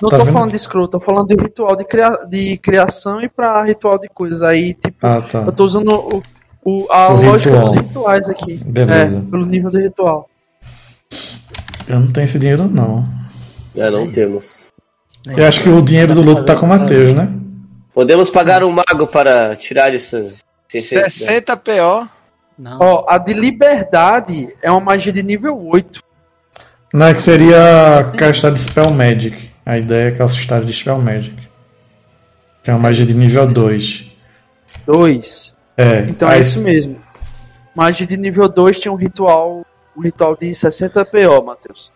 Não 0.00 0.08
Tá 0.10 0.18
tô 0.18 0.24
vendo? 0.24 0.32
falando 0.34 0.52
de 0.52 0.58
scroll, 0.58 0.88
tô 0.88 1.00
falando 1.00 1.26
de 1.28 1.34
ritual 1.42 1.74
de, 1.76 1.84
cria- 1.84 2.24
de 2.30 2.56
criação 2.58 3.20
e 3.20 3.28
pra 3.28 3.62
ritual 3.64 3.98
de 3.98 4.08
coisas. 4.08 4.42
Aí, 4.42 4.74
tipo, 4.74 4.96
Ah, 5.04 5.20
tá. 5.20 5.40
eu 5.40 5.52
tô 5.52 5.64
usando 5.64 5.88
o, 5.92 6.22
o- 6.64 6.86
a 6.90 7.08
O 7.12 7.20
lógica 7.22 7.50
ritual. 7.50 7.64
dos 7.66 7.74
rituais 7.74 8.30
aqui. 8.30 8.56
Beleza. 8.64 9.18
É, 9.18 9.30
pelo 9.30 9.44
nível 9.44 9.70
do 9.70 9.78
ritual. 9.78 10.28
Eu 11.86 12.00
não 12.00 12.12
tenho 12.12 12.24
esse 12.26 12.38
dinheiro, 12.38 12.68
não. 12.68 13.08
É, 13.74 13.90
não 13.90 14.10
temos. 14.10 14.72
Eu 15.26 15.46
acho 15.46 15.62
que 15.62 15.68
o 15.68 15.82
dinheiro 15.82 16.14
do 16.14 16.22
luto 16.22 16.44
tá 16.44 16.54
com 16.56 16.66
o 16.66 16.68
Matheus, 16.68 17.14
né? 17.14 17.28
Podemos 17.92 18.30
pagar 18.30 18.62
um 18.62 18.70
mago 18.70 19.06
para 19.06 19.56
tirar 19.56 19.92
isso. 19.92 20.32
60. 20.68 21.10
60 21.10 21.56
PO. 21.56 22.08
Não. 22.58 22.78
Ó, 22.80 23.04
a 23.08 23.18
de 23.18 23.32
liberdade 23.34 24.48
é 24.62 24.70
uma 24.70 24.80
magia 24.80 25.12
de 25.12 25.22
nível 25.22 25.58
8. 25.66 26.02
Não, 26.92 27.06
é 27.06 27.14
que 27.14 27.22
seria 27.22 28.04
castar 28.16 28.52
de 28.52 28.58
Spell 28.58 28.90
Magic. 28.90 29.50
A 29.68 29.76
ideia 29.76 30.08
é 30.08 30.10
castar 30.12 30.64
de 30.64 30.72
Spell 30.72 30.98
Magic. 30.98 31.36
Que 32.62 32.70
é 32.70 32.72
uma 32.72 32.80
magia 32.80 33.04
de 33.04 33.12
nível 33.12 33.46
2. 33.46 34.10
2. 34.86 35.54
É, 35.76 36.00
Então 36.08 36.26
é 36.30 36.40
isso 36.40 36.62
mesmo. 36.62 36.96
Magia 37.76 38.06
de 38.06 38.16
nível 38.16 38.48
2 38.48 38.80
tinha 38.80 38.90
um 38.90 38.96
ritual. 38.96 39.66
Um 39.94 40.00
ritual 40.00 40.34
de 40.34 40.54
60 40.54 41.04
PO, 41.04 41.42
Matheus. 41.44 41.92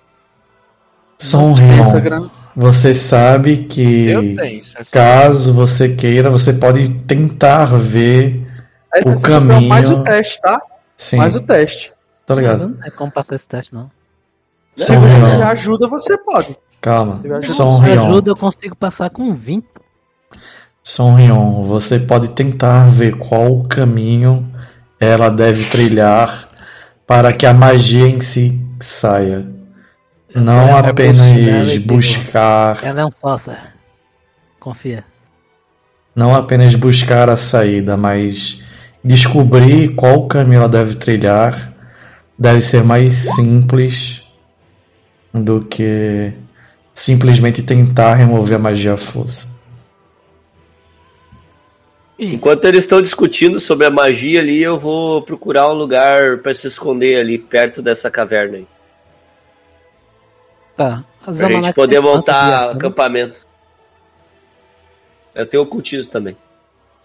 Som 1.18 1.52
Essa 1.80 1.94
Rion, 1.94 2.00
grana. 2.02 2.30
você 2.54 2.94
sabe 2.94 3.64
que 3.64 4.10
Eu 4.10 4.20
tenho. 4.36 4.62
60. 4.64 4.90
caso 4.90 5.54
você 5.54 5.94
queira, 5.94 6.28
você 6.30 6.52
pode 6.52 6.88
tentar 7.06 7.66
ver. 7.78 8.46
É 8.94 9.00
O 9.00 9.04
60 9.04 9.20
PO 9.22 9.28
caminho- 9.48 9.68
mais 9.70 9.90
o 9.90 10.02
teste, 10.02 10.40
tá? 10.42 10.60
Sim, 10.96 11.16
Mais 11.16 11.34
o 11.36 11.40
teste. 11.40 11.90
tá 12.26 12.34
Mas 12.34 12.44
ligado? 12.44 12.68
não 12.68 12.84
é 12.86 12.90
como 12.90 13.10
passar 13.10 13.34
esse 13.34 13.48
teste, 13.48 13.72
não. 13.74 13.90
Se 14.76 14.84
Som 14.84 15.00
você 15.00 15.20
ajuda, 15.44 15.88
você 15.88 16.18
pode. 16.18 16.54
Calma. 16.82 17.20
Som 17.42 17.72
Se 17.74 17.82
Rion, 17.82 18.08
ajuda, 18.08 18.30
eu 18.32 18.36
consigo 18.36 18.76
passar 18.76 19.08
com 19.08 19.32
20. 19.34 19.64
Som 20.82 21.14
Rion, 21.14 21.62
você 21.62 21.98
pode 21.98 22.28
tentar 22.32 22.90
ver 22.90 23.16
qual 23.16 23.50
o 23.52 23.68
caminho 23.68 24.52
ela 25.00 25.30
deve 25.30 25.64
trilhar 25.64 26.48
para 27.06 27.32
que 27.32 27.46
a 27.46 27.54
magia 27.54 28.06
em 28.08 28.20
si 28.20 28.60
saia. 28.80 29.46
Não 30.34 30.68
É 30.68 30.88
apenas 30.88 31.18
possibility, 31.18 31.78
buscar, 31.80 32.78
Ela 32.82 33.02
é 33.02 33.04
um 33.04 33.10
sorcerer. 33.12 33.72
Confia. 34.58 35.04
não 36.14 36.34
apenas 36.34 36.74
buscar 36.74 37.28
a 37.28 37.36
saída, 37.36 37.96
mas 37.96 38.60
descobrir 39.04 39.94
qual 39.94 40.26
caminho 40.28 40.58
ela 40.60 40.68
deve 40.68 40.94
trilhar 40.94 41.72
deve 42.38 42.62
ser 42.62 42.82
mais 42.82 43.14
simples 43.34 44.22
do 45.34 45.62
que 45.62 46.32
simplesmente 46.94 47.62
tentar 47.62 48.14
remover 48.14 48.56
a 48.56 48.58
magia 48.58 48.94
à 48.94 48.96
força. 48.96 49.52
Enquanto 52.18 52.64
eles 52.66 52.84
estão 52.84 53.02
discutindo 53.02 53.58
sobre 53.58 53.86
a 53.86 53.90
magia 53.90 54.40
ali, 54.40 54.62
eu 54.62 54.78
vou 54.78 55.22
procurar 55.22 55.68
um 55.70 55.74
lugar 55.74 56.38
para 56.38 56.54
se 56.54 56.68
esconder 56.68 57.18
ali 57.18 57.36
perto 57.36 57.82
dessa 57.82 58.10
caverna 58.10 58.58
aí. 58.58 58.66
Tá. 60.76 61.04
Pra 61.24 61.32
gente 61.32 61.72
poder 61.72 62.00
montar 62.00 62.70
acampamento. 62.70 63.46
Eu 65.34 65.46
tenho 65.46 65.62
ocultismo 65.62 66.10
também. 66.10 66.36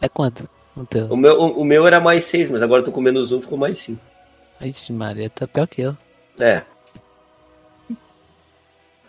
É 0.01 0.07
quanto? 0.07 0.47
O, 0.75 0.85
teu? 0.85 1.05
o 1.05 1.17
meu, 1.17 1.33
o, 1.39 1.61
o 1.61 1.65
meu 1.65 1.87
era 1.87 1.99
mais 1.99 2.25
6, 2.25 2.51
mas 2.51 2.61
agora 2.61 2.81
eu 2.81 2.85
tô 2.85 2.91
com 2.91 3.01
menos 3.01 3.31
1, 3.31 3.41
ficou 3.41 3.57
mais 3.57 3.79
5. 3.79 3.99
Ixi, 4.61 4.93
Maria, 4.93 5.29
tá 5.29 5.47
pior 5.47 5.67
que 5.67 5.81
eu. 5.81 5.97
É. 6.39 6.61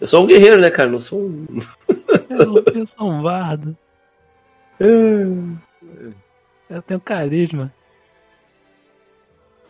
Eu 0.01 0.07
sou 0.07 0.23
um 0.23 0.27
guerreiro, 0.27 0.61
né, 0.61 0.71
cara? 0.71 0.89
Não 0.89 1.01
sou 1.01 1.21
um. 1.21 1.47
Eu, 2.31 2.63
eu 2.73 2.87
sou 2.87 3.11
um 3.11 3.21
bardo. 3.23 3.77
Eu 6.71 6.83
tenho 6.83 7.01
carisma. 7.01 7.73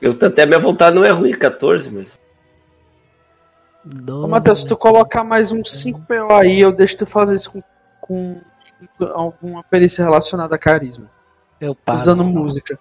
Eu, 0.03 0.13
até 0.13 0.45
minha 0.45 0.59
vontade 0.59 0.95
não 0.95 1.05
é 1.05 1.11
ruim, 1.11 1.33
14, 1.37 1.91
mas. 1.91 2.21
Ô, 4.11 4.27
Matheus, 4.27 4.61
se 4.61 4.67
tu 4.69 4.77
colocar 4.77 5.25
mais 5.25 5.51
uns 5.51 5.73
5 5.81 6.01
PO 6.03 6.33
aí, 6.35 6.61
eu 6.61 6.71
deixo 6.73 6.99
tu 6.99 7.07
fazer 7.07 7.37
isso 7.37 7.51
com, 7.51 7.63
com 8.03 8.41
alguma 9.15 9.63
perícia 9.65 10.05
relacionada 10.05 10.55
a 10.55 10.59
carisma. 10.59 11.11
Eu 11.61 11.75
pago. 11.75 11.99
Usando 11.99 12.23
música. 12.25 12.79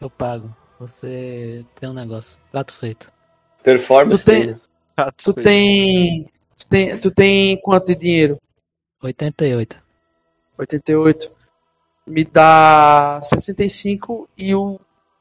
Eu 0.00 0.10
pago. 0.10 0.54
Você 0.80 1.64
tem 1.78 1.88
um 1.88 1.94
negócio. 1.94 2.38
Prato 2.50 2.74
feito. 2.74 3.12
Performance 3.62 4.24
Tu 4.24 4.30
tem- 4.30 4.42
tem. 4.46 4.60
Tu 5.16 5.32
tem. 5.32 6.30
Tu 6.56 6.66
tem, 6.68 6.98
tu 6.98 7.10
tem 7.10 7.60
quanto 7.60 7.86
de 7.86 7.94
dinheiro? 7.94 8.40
88. 9.02 9.82
88. 10.56 11.30
Me 12.06 12.24
dá 12.24 13.18
65 13.22 14.28
e 14.36 14.54
o 14.54 14.78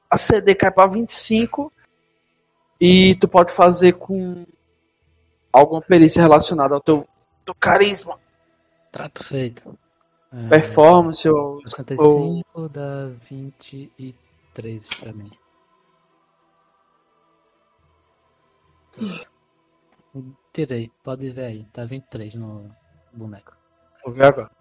a 0.10 0.18
CD 0.18 0.54
cai 0.54 0.72
pra 0.72 0.86
25. 0.86 1.72
E 2.80 3.16
tu 3.16 3.28
pode 3.28 3.52
fazer 3.52 3.94
com 3.94 4.46
alguma 5.52 5.82
perícia 5.82 6.22
relacionada 6.22 6.76
ao 6.76 6.82
teu, 6.82 7.08
teu 7.46 7.56
carisma, 7.56 8.20
Prato 8.94 9.24
feito. 9.24 9.76
É, 10.32 10.50
performance 10.50 11.28
ou, 11.28 11.56
ou 11.56 11.68
65 11.68 12.70
dá 12.70 13.10
23 13.30 14.84
pra 15.00 15.14
mim. 15.14 15.32
Tirei, 20.52 20.92
pode 21.04 21.30
ver 21.32 21.46
aí. 21.46 21.66
Tá 21.74 21.86
23 21.86 22.36
no 22.36 22.70
boneco. 23.12 23.58
Vou 24.04 24.14
ver 24.14 24.26
agora. 24.26 24.52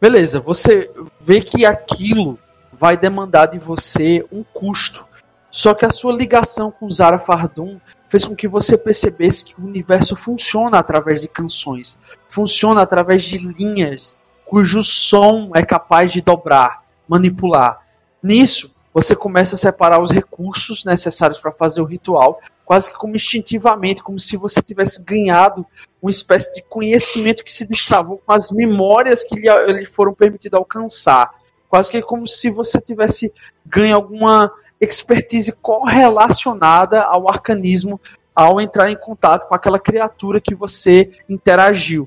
Beleza, 0.00 0.40
você 0.40 0.90
vê 1.20 1.40
que 1.40 1.64
aquilo 1.64 2.38
vai 2.72 2.96
demandar 2.96 3.46
de 3.46 3.58
você 3.58 4.26
um 4.30 4.42
custo. 4.44 5.06
Só 5.50 5.72
que 5.74 5.86
a 5.86 5.90
sua 5.90 6.12
ligação 6.12 6.70
com 6.70 6.90
Zara 6.90 7.18
Fardum 7.18 7.80
fez 8.08 8.26
com 8.26 8.36
que 8.36 8.46
você 8.46 8.76
percebesse 8.76 9.44
que 9.44 9.58
o 9.60 9.64
universo 9.64 10.14
funciona 10.14 10.78
através 10.78 11.20
de 11.20 11.28
canções, 11.28 11.98
funciona 12.28 12.82
através 12.82 13.24
de 13.24 13.38
linhas 13.38 14.16
cujo 14.44 14.82
som 14.82 15.50
é 15.54 15.64
capaz 15.64 16.12
de 16.12 16.20
dobrar, 16.20 16.85
manipular. 17.08 17.80
Nisso, 18.22 18.74
você 18.92 19.14
começa 19.14 19.54
a 19.54 19.58
separar 19.58 20.02
os 20.02 20.10
recursos 20.10 20.84
necessários 20.84 21.38
para 21.38 21.52
fazer 21.52 21.82
o 21.82 21.84
ritual, 21.84 22.40
quase 22.64 22.90
que 22.90 22.96
como 22.96 23.14
instintivamente, 23.14 24.02
como 24.02 24.18
se 24.18 24.36
você 24.36 24.62
tivesse 24.62 25.02
ganhado 25.02 25.66
uma 26.00 26.10
espécie 26.10 26.52
de 26.54 26.62
conhecimento 26.62 27.44
que 27.44 27.52
se 27.52 27.66
destravou 27.66 28.18
com 28.24 28.32
as 28.32 28.50
memórias 28.50 29.22
que 29.22 29.38
lhe, 29.38 29.86
foram 29.86 30.14
permitidas 30.14 30.58
alcançar. 30.58 31.30
Quase 31.68 31.90
que 31.90 32.00
como 32.00 32.26
se 32.26 32.50
você 32.50 32.80
tivesse 32.80 33.32
ganho 33.66 33.94
alguma 33.94 34.50
expertise 34.80 35.52
correlacionada 35.52 37.02
ao 37.02 37.28
arcanismo 37.28 38.00
ao 38.34 38.60
entrar 38.60 38.90
em 38.90 38.96
contato 38.96 39.48
com 39.48 39.54
aquela 39.54 39.78
criatura 39.78 40.40
que 40.40 40.54
você 40.54 41.10
interagiu. 41.28 42.06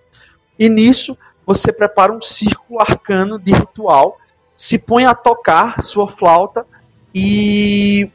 E 0.57 0.69
nisso, 0.69 1.17
você 1.45 1.73
prepara 1.73 2.13
um 2.13 2.21
círculo 2.21 2.79
arcano 2.79 3.39
de 3.39 3.51
ritual, 3.51 4.17
se 4.61 4.77
põe 4.77 5.05
a 5.05 5.15
tocar 5.15 5.81
sua 5.81 6.09
flauta 6.09 6.67
e 7.15 8.11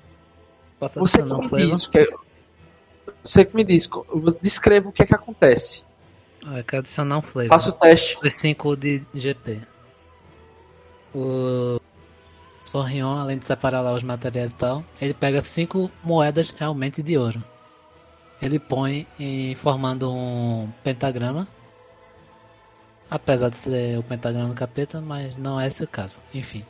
Posso 0.79 1.01
você 1.01 1.23
que 1.23 1.33
me 1.35 1.49
diz, 1.57 1.87
que- 1.87 2.15
você 3.23 3.45
que 3.47 3.57
me 3.57 3.65
diz, 3.65 3.89
descreva 4.43 4.91
o 4.91 4.93
que 4.93 5.03
é 5.03 5.07
que 5.07 5.15
acontece. 5.15 5.83
Ah, 6.47 6.59
eu 6.59 6.65
quero 6.65 6.81
adicionar 6.81 7.17
um 7.17 7.23
flavor. 7.23 7.49
Faça 7.49 7.71
o 7.71 7.73
teste. 7.73 8.17
Foi 8.17 8.31
5 8.31 8.77
de 8.77 9.03
GP. 9.15 9.63
O 11.15 11.81
Sorrion, 12.65 13.17
além 13.17 13.39
de 13.39 13.47
separar 13.47 13.81
lá 13.81 13.95
os 13.95 14.03
materiais 14.03 14.53
e 14.53 14.55
tal, 14.55 14.85
ele 15.01 15.15
pega 15.15 15.41
5 15.41 15.91
moedas 16.03 16.51
realmente 16.51 17.03
de 17.03 17.17
ouro. 17.17 17.43
Ele 18.43 18.59
põe 18.59 19.07
em 19.19 19.55
formando 19.55 20.13
um 20.13 20.69
pentagrama. 20.83 21.49
Apesar 23.11 23.51
de 23.51 23.57
ser 23.57 23.99
o 23.99 24.03
pentagrama 24.03 24.49
do 24.49 24.55
capeta, 24.55 25.01
mas 25.01 25.37
não 25.37 25.61
é 25.61 25.69
esse 25.69 25.85
o 25.85 25.89
caso. 25.89 26.21
Enfim. 26.33 26.65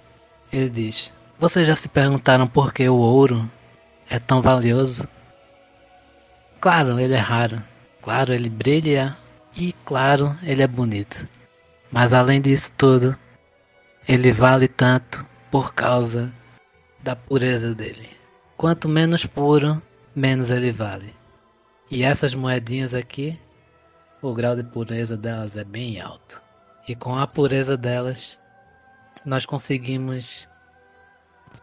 Ele 0.52 0.68
diz: 0.68 1.12
Vocês 1.38 1.66
já 1.66 1.74
se 1.74 1.88
perguntaram 1.88 2.46
por 2.46 2.72
que 2.72 2.88
o 2.88 2.96
ouro 2.96 3.50
é 4.08 4.18
tão 4.18 4.42
valioso? 4.42 5.08
Claro, 6.60 6.98
ele 6.98 7.14
é 7.14 7.18
raro. 7.18 7.62
Claro, 8.02 8.32
ele 8.32 8.48
brilha. 8.48 9.16
E 9.56 9.72
claro, 9.84 10.36
ele 10.42 10.62
é 10.62 10.66
bonito. 10.66 11.28
Mas 11.90 12.12
além 12.12 12.40
disso 12.40 12.72
tudo, 12.76 13.16
ele 14.06 14.32
vale 14.32 14.66
tanto 14.66 15.24
por 15.50 15.72
causa 15.72 16.34
da 17.02 17.14
pureza 17.14 17.74
dele. 17.74 18.08
Quanto 18.56 18.88
menos 18.88 19.24
puro, 19.26 19.80
menos 20.14 20.50
ele 20.50 20.72
vale. 20.72 21.14
E 21.90 22.02
essas 22.02 22.34
moedinhas 22.34 22.94
aqui, 22.94 23.38
o 24.24 24.32
grau 24.32 24.56
de 24.56 24.62
pureza 24.62 25.18
delas 25.18 25.54
é 25.54 25.64
bem 25.64 26.00
alto. 26.00 26.40
E 26.88 26.96
com 26.96 27.14
a 27.14 27.26
pureza 27.26 27.76
delas, 27.76 28.38
nós 29.24 29.44
conseguimos 29.44 30.48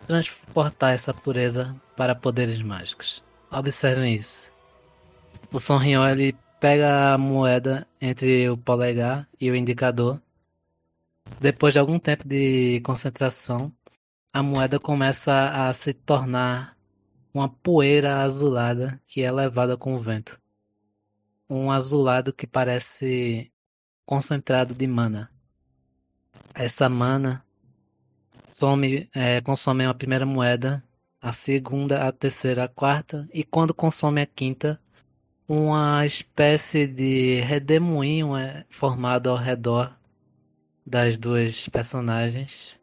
transportar 0.07 0.93
essa 0.93 1.11
pureza 1.11 1.75
para 1.97 2.13
poderes 2.13 2.61
mágicos. 2.61 3.23
Observem 3.51 4.15
isso. 4.15 4.51
O 5.51 5.59
Sonrion 5.59 6.05
ele 6.07 6.35
pega 6.59 7.13
a 7.13 7.17
moeda 7.17 7.87
entre 7.99 8.47
o 8.49 8.55
polegar 8.55 9.27
e 9.39 9.49
o 9.49 9.55
indicador. 9.55 10.21
Depois 11.39 11.73
de 11.73 11.79
algum 11.79 11.97
tempo 11.97 12.27
de 12.27 12.79
concentração, 12.81 13.73
a 14.31 14.43
moeda 14.43 14.79
começa 14.79 15.49
a 15.49 15.73
se 15.73 15.93
tornar 15.93 16.77
uma 17.33 17.49
poeira 17.49 18.21
azulada 18.21 19.01
que 19.07 19.23
é 19.23 19.31
levada 19.31 19.75
com 19.75 19.95
o 19.95 19.99
vento. 19.99 20.40
Um 21.53 21.69
azulado 21.69 22.31
que 22.31 22.47
parece 22.47 23.51
concentrado 24.05 24.73
de 24.73 24.87
mana. 24.87 25.29
Essa 26.55 26.87
mana 26.87 27.45
some, 28.53 29.09
é, 29.13 29.41
consome 29.41 29.83
a 29.83 29.93
primeira 29.93 30.25
moeda, 30.25 30.81
a 31.21 31.33
segunda, 31.33 32.07
a 32.07 32.11
terceira, 32.13 32.63
a 32.63 32.67
quarta, 32.69 33.27
e 33.33 33.43
quando 33.43 33.73
consome 33.73 34.21
a 34.21 34.25
quinta, 34.25 34.79
uma 35.45 36.05
espécie 36.05 36.87
de 36.87 37.41
redemoinho 37.41 38.37
é 38.37 38.65
formado 38.69 39.29
ao 39.29 39.35
redor 39.35 39.93
das 40.87 41.17
duas 41.17 41.67
personagens. 41.67 42.79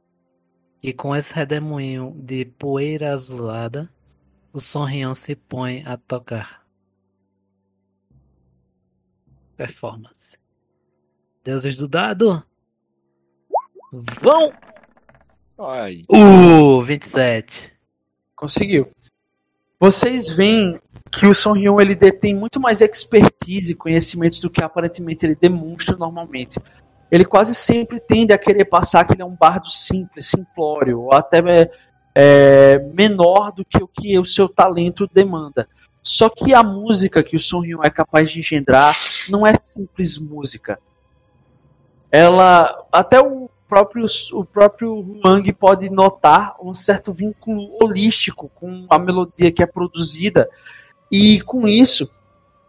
E 0.82 0.92
com 0.92 1.16
esse 1.16 1.32
redemoinho 1.32 2.14
de 2.18 2.44
poeira 2.44 3.14
azulada, 3.14 3.90
o 4.52 4.60
Sonrião 4.60 5.14
se 5.14 5.34
põe 5.34 5.82
a 5.86 5.96
tocar. 5.96 6.57
Performance. 9.58 10.38
Deuses 11.42 11.76
do 11.76 11.88
dado. 11.88 12.40
Vão! 13.92 14.52
Ai. 15.58 16.04
Uh, 16.08 16.80
27. 16.84 17.72
Conseguiu. 18.36 18.88
Vocês 19.80 20.30
veem 20.30 20.80
que 21.10 21.26
o 21.26 21.34
Son 21.34 21.54
Hyun 21.54 21.80
ele 21.80 21.96
detém 21.96 22.36
muito 22.36 22.60
mais 22.60 22.80
expertise 22.80 23.72
e 23.72 23.74
conhecimentos 23.74 24.38
do 24.38 24.48
que 24.48 24.62
aparentemente 24.62 25.26
ele 25.26 25.34
demonstra 25.34 25.96
normalmente. 25.96 26.60
Ele 27.10 27.24
quase 27.24 27.52
sempre 27.52 27.98
tende 27.98 28.32
a 28.32 28.38
querer 28.38 28.66
passar 28.66 29.04
que 29.04 29.14
ele 29.14 29.22
é 29.22 29.26
um 29.26 29.34
bardo 29.34 29.68
simples, 29.68 30.26
simplório, 30.26 31.00
ou 31.00 31.12
até 31.12 31.38
é, 31.38 31.70
é, 32.14 32.78
menor 32.94 33.50
do 33.50 33.64
que 33.64 33.82
o 33.82 33.88
que 33.88 34.16
o 34.20 34.24
seu 34.24 34.48
talento 34.48 35.08
demanda. 35.12 35.68
Só 36.08 36.30
que 36.30 36.54
a 36.54 36.62
música 36.62 37.22
que 37.22 37.36
o 37.36 37.40
Son 37.40 37.60
Hyun 37.60 37.80
é 37.84 37.90
capaz 37.90 38.30
de 38.30 38.38
engendrar 38.38 38.96
não 39.28 39.46
é 39.46 39.58
simples 39.58 40.16
música. 40.16 40.80
Ela, 42.10 42.82
até 42.90 43.20
o 43.20 43.50
próprio 43.68 44.06
o 44.32 44.42
próprio 44.42 45.20
Wang 45.22 45.52
pode 45.52 45.90
notar 45.90 46.56
um 46.62 46.72
certo 46.72 47.12
vínculo 47.12 47.76
holístico 47.78 48.50
com 48.54 48.86
a 48.88 48.98
melodia 48.98 49.52
que 49.52 49.62
é 49.62 49.66
produzida 49.66 50.48
e 51.12 51.42
com 51.42 51.68
isso 51.68 52.10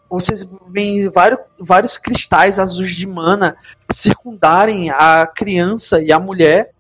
vocês 0.10 0.46
veem 0.68 1.08
vários, 1.08 1.40
vários 1.58 1.96
cristais 1.96 2.60
azuis 2.60 2.94
de 2.94 3.08
mana 3.08 3.56
circundarem 3.90 4.90
a 4.90 5.26
criança 5.26 6.02
e 6.02 6.12
a 6.12 6.20
mulher 6.20 6.74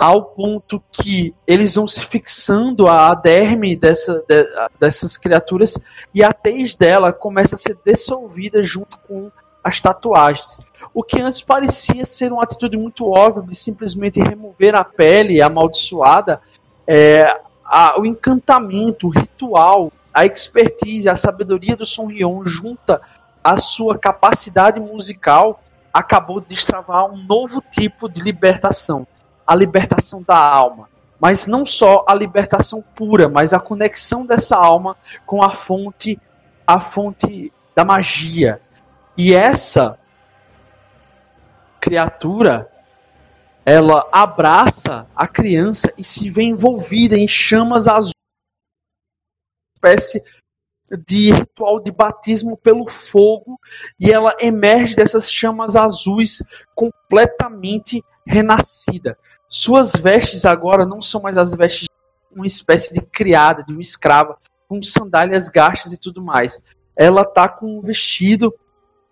ao 0.00 0.22
ponto 0.24 0.82
que 0.90 1.34
eles 1.46 1.74
vão 1.74 1.86
se 1.86 2.00
fixando 2.00 2.88
a 2.88 3.14
derme 3.14 3.76
dessa, 3.76 4.24
de, 4.26 4.48
dessas 4.80 5.18
criaturas 5.18 5.78
e 6.14 6.24
a 6.24 6.32
tez 6.32 6.74
dela 6.74 7.12
começa 7.12 7.54
a 7.54 7.58
ser 7.58 7.76
dissolvida 7.84 8.62
junto 8.62 8.96
com 9.06 9.30
as 9.62 9.78
tatuagens. 9.78 10.58
O 10.94 11.02
que 11.02 11.20
antes 11.20 11.42
parecia 11.42 12.06
ser 12.06 12.32
uma 12.32 12.44
atitude 12.44 12.78
muito 12.78 13.10
óbvia 13.10 13.42
de 13.42 13.54
simplesmente 13.54 14.22
remover 14.22 14.74
a 14.74 14.82
pele 14.82 15.42
amaldiçoada, 15.42 16.40
é, 16.86 17.26
a, 17.62 18.00
o 18.00 18.06
encantamento, 18.06 19.08
o 19.08 19.10
ritual, 19.10 19.92
a 20.14 20.24
expertise, 20.24 21.10
a 21.10 21.14
sabedoria 21.14 21.76
do 21.76 21.84
Son 21.84 22.06
Rion 22.06 22.42
junta 22.42 23.02
a 23.44 23.58
sua 23.58 23.98
capacidade 23.98 24.80
musical 24.80 25.62
acabou 25.92 26.40
de 26.40 26.46
destravar 26.48 27.04
um 27.04 27.22
novo 27.22 27.62
tipo 27.70 28.08
de 28.08 28.22
libertação 28.22 29.06
a 29.50 29.54
libertação 29.56 30.22
da 30.22 30.38
alma. 30.38 30.88
Mas 31.18 31.48
não 31.48 31.66
só 31.66 32.04
a 32.08 32.14
libertação 32.14 32.80
pura, 32.94 33.28
mas 33.28 33.52
a 33.52 33.58
conexão 33.58 34.24
dessa 34.24 34.56
alma 34.56 34.96
com 35.26 35.42
a 35.42 35.50
fonte, 35.50 36.16
a 36.64 36.78
fonte 36.78 37.52
da 37.74 37.84
magia. 37.84 38.62
E 39.16 39.34
essa 39.34 39.98
criatura, 41.80 42.70
ela 43.66 44.08
abraça 44.12 45.08
a 45.16 45.26
criança 45.26 45.92
e 45.98 46.04
se 46.04 46.30
vê 46.30 46.44
envolvida 46.44 47.16
em 47.16 47.26
chamas 47.26 47.88
azuis, 47.88 48.14
espécie 49.74 50.22
de 51.06 51.32
ritual 51.32 51.80
de 51.80 51.92
batismo 51.92 52.56
pelo 52.56 52.88
fogo, 52.88 53.58
e 53.98 54.10
ela 54.10 54.34
emerge 54.40 54.96
dessas 54.96 55.30
chamas 55.30 55.76
azuis 55.76 56.42
completamente 56.74 58.04
renascida. 58.26 59.16
Suas 59.48 59.92
vestes 59.92 60.44
agora 60.44 60.84
não 60.84 61.00
são 61.00 61.20
mais 61.20 61.36
as 61.36 61.54
vestes 61.54 61.88
de 62.30 62.36
uma 62.36 62.46
espécie 62.46 62.94
de 62.94 63.00
criada, 63.00 63.62
de 63.62 63.72
uma 63.72 63.82
escrava, 63.82 64.38
com 64.68 64.80
sandálias 64.82 65.48
gastas 65.48 65.92
e 65.92 65.98
tudo 65.98 66.22
mais. 66.22 66.60
Ela 66.96 67.24
tá 67.24 67.48
com 67.48 67.78
um 67.78 67.80
vestido 67.80 68.54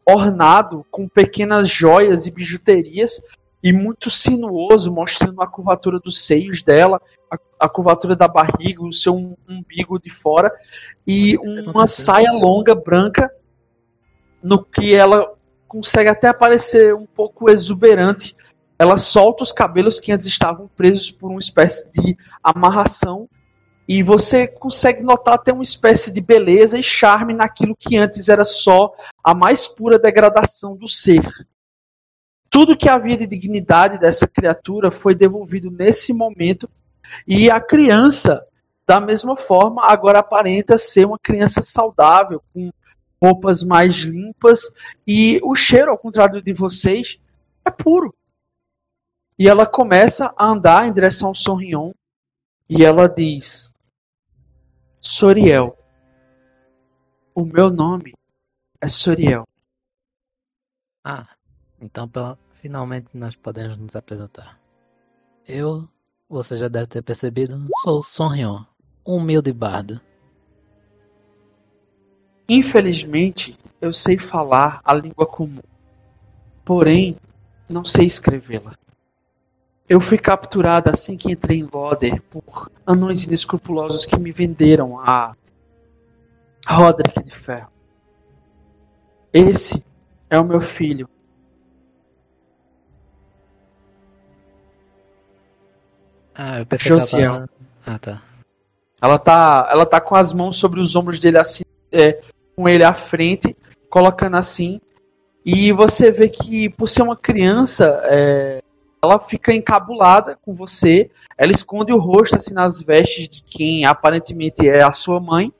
ornado 0.06 0.86
com 0.90 1.06
pequenas 1.06 1.68
joias 1.68 2.26
e 2.26 2.30
bijuterias 2.30 3.20
e 3.62 3.72
muito 3.72 4.10
sinuoso, 4.10 4.92
mostrando 4.92 5.42
a 5.42 5.46
curvatura 5.46 5.98
dos 5.98 6.24
seios 6.24 6.62
dela, 6.62 7.00
a, 7.30 7.38
a 7.60 7.68
curvatura 7.68 8.14
da 8.14 8.28
barriga, 8.28 8.82
o 8.82 8.92
seu 8.92 9.14
umbigo 9.48 9.98
de 9.98 10.10
fora 10.10 10.52
e 11.06 11.36
uma 11.38 11.86
saia 11.86 12.32
longa 12.32 12.74
branca 12.74 13.30
no 14.42 14.62
que 14.62 14.94
ela 14.94 15.34
consegue 15.66 16.08
até 16.08 16.28
aparecer 16.28 16.94
um 16.94 17.06
pouco 17.06 17.50
exuberante 17.50 18.36
ela 18.78 18.96
solta 18.96 19.42
os 19.42 19.50
cabelos 19.50 19.98
que 19.98 20.12
antes 20.12 20.26
estavam 20.26 20.70
presos 20.76 21.10
por 21.10 21.30
uma 21.30 21.40
espécie 21.40 21.90
de 21.90 22.16
amarração 22.42 23.28
e 23.88 24.02
você 24.02 24.46
consegue 24.46 25.02
notar 25.02 25.34
até 25.34 25.52
uma 25.52 25.62
espécie 25.62 26.12
de 26.12 26.20
beleza 26.20 26.78
e 26.78 26.82
charme 26.82 27.34
naquilo 27.34 27.74
que 27.76 27.96
antes 27.96 28.28
era 28.28 28.44
só 28.44 28.92
a 29.24 29.34
mais 29.34 29.66
pura 29.66 29.98
degradação 29.98 30.76
do 30.76 30.86
ser. 30.86 31.22
Tudo 32.58 32.76
que 32.76 32.88
havia 32.88 33.16
de 33.16 33.24
dignidade 33.24 34.00
dessa 34.00 34.26
criatura 34.26 34.90
foi 34.90 35.14
devolvido 35.14 35.70
nesse 35.70 36.12
momento 36.12 36.68
e 37.24 37.48
a 37.48 37.60
criança, 37.60 38.44
da 38.84 39.00
mesma 39.00 39.36
forma, 39.36 39.84
agora 39.84 40.18
aparenta 40.18 40.76
ser 40.76 41.06
uma 41.06 41.20
criança 41.20 41.62
saudável, 41.62 42.42
com 42.52 42.72
roupas 43.22 43.62
mais 43.62 43.94
limpas 43.98 44.72
e 45.06 45.38
o 45.44 45.54
cheiro, 45.54 45.92
ao 45.92 45.96
contrário 45.96 46.42
de 46.42 46.52
vocês, 46.52 47.20
é 47.64 47.70
puro. 47.70 48.12
E 49.38 49.48
ela 49.48 49.64
começa 49.64 50.34
a 50.36 50.46
andar 50.46 50.88
em 50.88 50.92
direção 50.92 51.28
ao 51.28 51.36
Sonrion 51.36 51.92
e 52.68 52.84
ela 52.84 53.08
diz: 53.08 53.72
Soriel, 54.98 55.78
o 57.32 57.44
meu 57.44 57.70
nome 57.70 58.14
é 58.80 58.88
Soriel. 58.88 59.46
Ah, 61.04 61.28
então 61.80 62.08
finalmente 62.60 63.08
nós 63.14 63.36
podemos 63.36 63.76
nos 63.76 63.94
apresentar. 63.94 64.58
Eu, 65.46 65.88
você 66.28 66.56
já 66.56 66.68
deve 66.68 66.86
ter 66.86 67.02
percebido, 67.02 67.66
sou 67.82 68.02
Sonrion, 68.02 68.64
um 69.06 69.16
humilde 69.16 69.52
bardo. 69.52 70.00
Infelizmente, 72.48 73.58
eu 73.80 73.92
sei 73.92 74.18
falar 74.18 74.80
a 74.84 74.92
língua 74.92 75.26
comum, 75.26 75.62
porém 76.64 77.16
não 77.68 77.84
sei 77.84 78.06
escrevê-la. 78.06 78.74
Eu 79.88 80.00
fui 80.00 80.18
capturado 80.18 80.90
assim 80.90 81.16
que 81.16 81.32
entrei 81.32 81.60
em 81.60 81.68
Loder 81.72 82.20
por 82.22 82.70
anões 82.86 83.24
inescrupulosos 83.24 84.04
que 84.04 84.18
me 84.18 84.32
venderam 84.32 84.98
a 85.00 85.34
Roderick 86.66 87.22
de 87.22 87.34
Ferro. 87.34 87.70
Esse 89.32 89.82
é 90.28 90.38
o 90.38 90.44
meu 90.44 90.60
filho. 90.60 91.08
Ah, 96.40 96.60
eu 96.60 96.66
pensei 96.66 96.88
Josiel. 96.88 97.32
que 97.32 97.36
ela 97.36 97.48
Ah, 97.84 97.98
tá. 97.98 98.22
Ela 99.02 99.18
tá, 99.18 99.68
ela 99.72 99.84
tá 99.84 100.00
com 100.00 100.14
as 100.14 100.32
mãos 100.32 100.56
sobre 100.56 100.78
os 100.78 100.94
ombros 100.94 101.18
dele 101.18 101.36
assim, 101.36 101.64
é, 101.90 102.20
com 102.54 102.68
ele 102.68 102.84
à 102.84 102.94
frente, 102.94 103.56
colocando 103.90 104.36
assim. 104.36 104.80
E 105.44 105.72
você 105.72 106.12
vê 106.12 106.28
que 106.28 106.68
por 106.68 106.86
ser 106.88 107.02
uma 107.02 107.16
criança, 107.16 108.00
é, 108.04 108.62
ela 109.02 109.18
fica 109.18 109.52
encabulada 109.52 110.36
com 110.36 110.54
você, 110.54 111.10
ela 111.36 111.50
esconde 111.50 111.92
o 111.92 111.98
rosto 111.98 112.36
assim 112.36 112.54
nas 112.54 112.80
vestes 112.80 113.28
de 113.28 113.42
quem 113.42 113.84
aparentemente 113.84 114.68
é 114.68 114.84
a 114.84 114.92
sua 114.92 115.18
mãe 115.18 115.52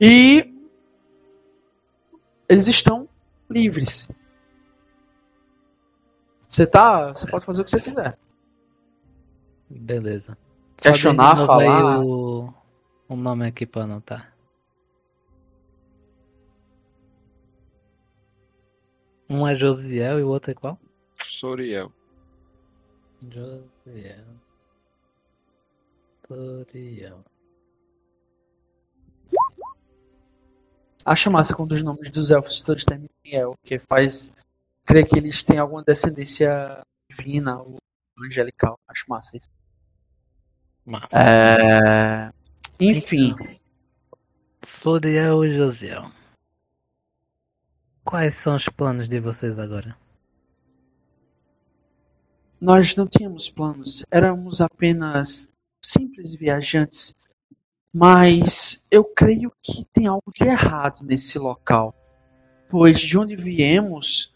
e 0.00 0.54
eles 2.48 2.66
estão 2.66 3.06
livres. 3.50 4.08
Você 6.48 6.66
tá, 6.66 7.08
você 7.08 7.26
pode 7.26 7.44
fazer 7.44 7.60
o 7.60 7.64
que 7.64 7.70
você 7.70 7.80
quiser. 7.80 8.16
Beleza. 9.70 10.36
Questionar, 10.76 11.36
falar. 11.36 12.00
O, 12.00 12.52
o 13.08 13.16
nome 13.16 13.46
aqui 13.46 13.66
para 13.66 13.82
anotar. 13.82 14.34
Um 19.28 19.46
é 19.46 19.54
Josiel 19.54 20.18
e 20.20 20.22
o 20.22 20.28
outro 20.28 20.52
é 20.52 20.54
qual? 20.54 20.78
Soriel. 21.22 21.92
Josiel. 23.28 24.24
Toriel. 26.26 27.24
Acho 31.04 31.30
massa 31.30 31.54
quando 31.54 31.72
os 31.72 31.82
nomes 31.82 32.10
dos 32.10 32.30
elfos 32.30 32.60
todos 32.60 32.84
terminam 32.84 33.10
em 33.24 33.34
El, 33.34 33.58
que 33.62 33.78
faz 33.78 34.32
crer 34.84 35.06
que 35.06 35.18
eles 35.18 35.42
têm 35.42 35.58
alguma 35.58 35.82
descendência 35.82 36.82
divina 37.08 37.60
ou 37.60 37.78
angelical. 38.22 38.78
Acho 38.86 39.04
massa 39.08 39.36
isso. 39.36 39.48
É... 41.12 42.32
Enfim. 42.80 43.34
Soriel 44.62 45.44
e 45.44 45.54
Josiel. 45.54 46.10
Quais 48.04 48.36
são 48.36 48.56
os 48.56 48.68
planos 48.68 49.08
de 49.08 49.20
vocês 49.20 49.58
agora? 49.58 49.96
Nós 52.60 52.96
não 52.96 53.06
tínhamos 53.06 53.48
planos, 53.50 54.04
éramos 54.10 54.60
apenas 54.60 55.48
simples 55.84 56.34
viajantes. 56.34 57.14
Mas 57.92 58.84
eu 58.90 59.04
creio 59.04 59.52
que 59.62 59.84
tem 59.92 60.06
algo 60.06 60.30
de 60.34 60.44
errado 60.44 61.02
nesse 61.02 61.38
local, 61.38 61.94
pois 62.68 63.00
de 63.00 63.18
onde 63.18 63.34
viemos, 63.34 64.34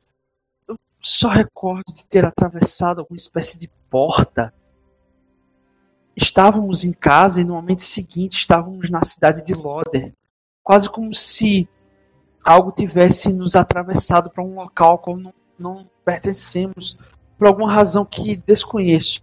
eu 0.67 0.77
só 1.01 1.29
recordo 1.29 1.93
de 1.93 2.07
ter 2.07 2.25
atravessado 2.25 3.01
alguma 3.01 3.17
espécie 3.17 3.59
de 3.59 3.69
porta. 3.91 4.55
Estávamos 6.17 6.85
em 6.85 6.93
casa 6.93 7.41
e 7.41 7.45
no 7.45 7.55
momento 7.55 7.83
seguinte 7.83 8.37
estávamos 8.37 8.91
na 8.91 9.03
cidade 9.03 9.43
de 9.45 9.55
Loder, 9.55 10.13
quase 10.63 10.89
como 10.89 11.13
se 11.15 11.69
algo 12.45 12.73
tivesse 12.73 13.33
nos 13.33 13.57
atravessado 13.57 14.31
para 14.31 14.43
um 14.43 14.57
local 14.57 14.93
ao 14.93 14.99
qual 14.99 15.17
não, 15.17 15.35
não 15.59 15.89
pertencemos 16.05 16.99
por 17.39 17.47
alguma 17.47 17.73
razão 17.73 18.05
que 18.05 18.37
desconheço. 18.37 19.21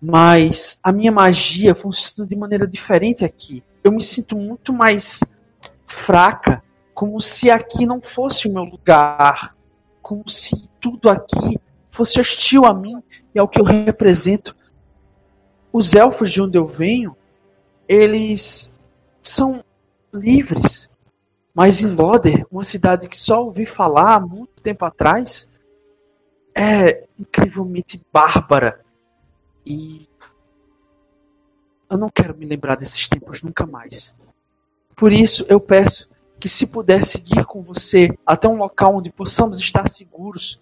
Mas 0.00 0.78
a 0.82 0.92
minha 0.92 1.10
magia 1.10 1.74
funciona 1.74 2.28
de 2.28 2.36
maneira 2.36 2.66
diferente 2.66 3.24
aqui. 3.24 3.64
Eu 3.82 3.90
me 3.90 4.02
sinto 4.02 4.36
muito 4.36 4.72
mais 4.72 5.20
fraca, 5.86 6.62
como 6.94 7.20
se 7.20 7.50
aqui 7.50 7.86
não 7.86 8.00
fosse 8.00 8.48
o 8.48 8.52
meu 8.52 8.64
lugar, 8.64 9.56
como 10.00 10.28
se 10.28 10.68
tudo 10.80 11.08
aqui 11.08 11.58
fosse 11.90 12.20
hostil 12.20 12.64
a 12.64 12.74
mim 12.74 13.02
e 13.34 13.38
ao 13.38 13.48
que 13.48 13.60
eu 13.60 13.64
represento. 13.64 14.54
Os 15.78 15.92
elfos 15.92 16.30
de 16.30 16.40
onde 16.40 16.56
eu 16.56 16.64
venho, 16.64 17.14
eles 17.86 18.74
são 19.22 19.62
livres. 20.10 20.88
Mas 21.52 21.82
em 21.82 21.94
Loder, 21.94 22.46
uma 22.50 22.64
cidade 22.64 23.10
que 23.10 23.16
só 23.18 23.44
ouvi 23.44 23.66
falar 23.66 24.14
há 24.14 24.20
muito 24.20 24.58
tempo 24.62 24.86
atrás, 24.86 25.50
é 26.56 27.04
incrivelmente 27.20 28.00
bárbara. 28.10 28.80
E 29.66 30.08
eu 31.90 31.98
não 31.98 32.08
quero 32.08 32.34
me 32.34 32.46
lembrar 32.46 32.76
desses 32.76 33.06
tempos 33.06 33.42
nunca 33.42 33.66
mais. 33.66 34.16
Por 34.96 35.12
isso 35.12 35.44
eu 35.46 35.60
peço 35.60 36.08
que 36.40 36.48
se 36.48 36.66
puder 36.66 37.04
seguir 37.04 37.44
com 37.44 37.60
você 37.60 38.16
até 38.24 38.48
um 38.48 38.56
local 38.56 38.96
onde 38.96 39.12
possamos 39.12 39.60
estar 39.60 39.90
seguros, 39.90 40.58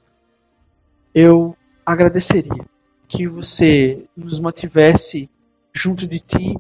eu 1.14 1.56
agradeceria 1.86 2.73
que 3.14 3.28
você 3.28 4.06
nos 4.16 4.40
mantivesse 4.40 5.30
junto 5.72 6.06
de 6.06 6.18
ti 6.18 6.56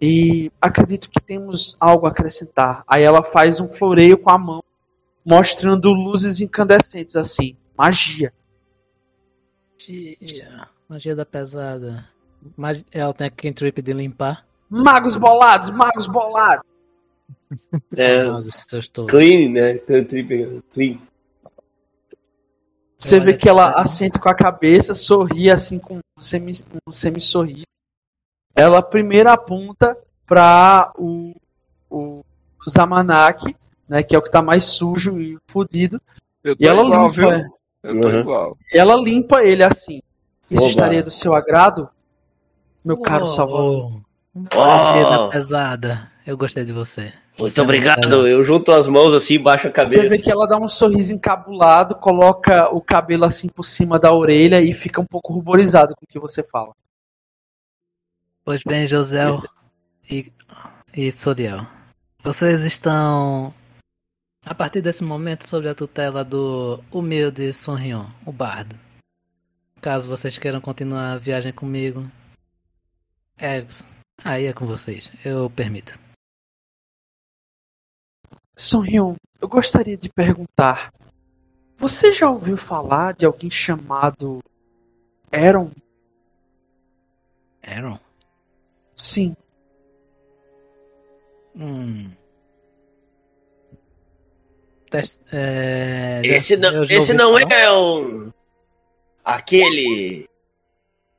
e 0.00 0.50
acredito 0.60 1.10
que 1.10 1.20
temos 1.20 1.76
algo 1.78 2.06
a 2.06 2.10
acrescentar. 2.10 2.82
Aí 2.86 3.02
ela 3.02 3.22
faz 3.22 3.60
um 3.60 3.68
floreio 3.68 4.16
com 4.16 4.30
a 4.30 4.38
mão, 4.38 4.64
mostrando 5.24 5.92
luzes 5.92 6.40
incandescentes 6.40 7.14
assim, 7.14 7.56
magia. 7.76 8.32
Magia, 9.78 10.68
magia 10.88 11.14
da 11.14 11.26
pesada. 11.26 12.08
Mag... 12.56 12.84
Ela 12.90 13.12
tem 13.12 13.26
aquele 13.26 13.54
trip 13.54 13.82
de 13.82 13.92
limpar. 13.92 14.46
Magos 14.68 15.16
bolados, 15.16 15.70
magos 15.70 16.06
bolados. 16.06 16.64
É, 17.96 18.24
Magos, 18.24 18.66
clean, 19.08 19.50
né? 19.50 19.78
Tem 19.78 20.00
um 20.00 20.04
trip 20.04 20.62
clean. 20.72 20.98
Você 23.06 23.20
vê 23.20 23.34
que 23.34 23.48
ela 23.48 23.70
assente 23.72 24.18
com 24.18 24.28
a 24.28 24.34
cabeça, 24.34 24.94
sorri 24.94 25.48
assim 25.50 25.78
com 25.78 25.96
um 25.98 26.20
semi, 26.20 26.52
um 26.86 26.90
semi-sorriso. 26.92 27.62
Ela 28.54 28.82
primeiro 28.82 29.30
aponta 29.30 29.96
para 30.26 30.90
o, 30.98 31.32
o 31.88 32.24
Zamanak, 32.68 33.54
né, 33.88 34.02
que 34.02 34.14
é 34.14 34.18
o 34.18 34.22
que 34.22 34.30
tá 34.30 34.42
mais 34.42 34.64
sujo 34.64 35.20
e 35.20 35.38
fudido, 35.46 36.00
Eu 36.42 36.56
tô 36.56 36.64
e 36.64 36.66
ela 36.66 36.82
igual, 36.82 37.08
limpa, 37.08 37.14
viu? 37.20 37.30
Eu 37.84 38.00
tô 38.00 38.08
Uhum. 38.08 38.20
igual. 38.20 38.56
ela 38.72 38.96
limpa 38.96 39.44
ele 39.44 39.62
assim. 39.62 40.02
Isso 40.50 40.62
Oba. 40.62 40.70
estaria 40.70 41.02
do 41.02 41.10
seu 41.10 41.32
agrado, 41.34 41.88
meu 42.84 42.98
caro 42.98 43.24
Oh, 43.26 43.28
Salvador? 43.28 44.00
Magia 44.34 45.04
da 45.10 45.24
Oh. 45.26 45.28
pesada. 45.30 46.10
Eu 46.26 46.36
gostei 46.36 46.64
de 46.64 46.72
você. 46.72 47.12
Muito 47.38 47.60
obrigado. 47.62 48.26
Eu 48.26 48.42
junto 48.42 48.72
as 48.72 48.88
mãos 48.88 49.12
assim, 49.12 49.38
baixo 49.38 49.68
a 49.68 49.70
Você 49.70 50.00
vê 50.00 50.04
cabeça. 50.04 50.22
que 50.22 50.30
ela 50.30 50.46
dá 50.46 50.58
um 50.58 50.68
sorriso 50.68 51.14
encabulado, 51.14 51.94
coloca 51.96 52.74
o 52.74 52.80
cabelo 52.80 53.24
assim 53.24 53.48
por 53.48 53.62
cima 53.62 53.98
da 53.98 54.12
orelha 54.12 54.60
e 54.60 54.72
fica 54.72 55.00
um 55.00 55.06
pouco 55.06 55.32
ruborizado 55.32 55.94
com 55.94 56.04
o 56.04 56.08
que 56.08 56.18
você 56.18 56.42
fala. 56.42 56.74
Pois 58.44 58.62
bem, 58.62 58.86
José 58.86 59.26
e, 60.10 60.32
e 60.94 61.12
Soriel. 61.12 61.66
Vocês 62.22 62.62
estão, 62.62 63.52
a 64.44 64.54
partir 64.54 64.80
desse 64.80 65.04
momento, 65.04 65.46
sob 65.46 65.68
a 65.68 65.74
tutela 65.74 66.24
do 66.24 66.82
humilde 66.90 67.52
Sonrion, 67.52 68.06
o 68.24 68.32
bardo. 68.32 68.76
Caso 69.80 70.08
vocês 70.08 70.38
queiram 70.38 70.60
continuar 70.60 71.12
a 71.12 71.18
viagem 71.18 71.52
comigo, 71.52 72.10
é, 73.38 73.62
aí 74.24 74.46
é 74.46 74.52
com 74.52 74.66
vocês. 74.66 75.10
Eu 75.24 75.50
permito. 75.50 76.05
Sonrion, 78.56 79.14
eu 79.40 79.48
gostaria 79.48 79.96
de 79.96 80.08
perguntar: 80.08 80.92
você 81.76 82.12
já 82.12 82.30
ouviu 82.30 82.56
falar 82.56 83.14
de 83.14 83.26
alguém 83.26 83.50
chamado 83.50 84.42
Aaron? 85.32 85.70
Aaron? 87.62 87.98
Sim. 88.96 89.36
Hum. 91.54 92.10
Tes- 94.90 95.20
é, 95.32 96.22
Esse 96.24 96.56
não, 96.56 96.82
esse 96.84 97.12
não 97.12 97.32
falar. 97.38 97.52
é 97.52 97.72
um. 97.72 98.32
aquele. 99.24 100.28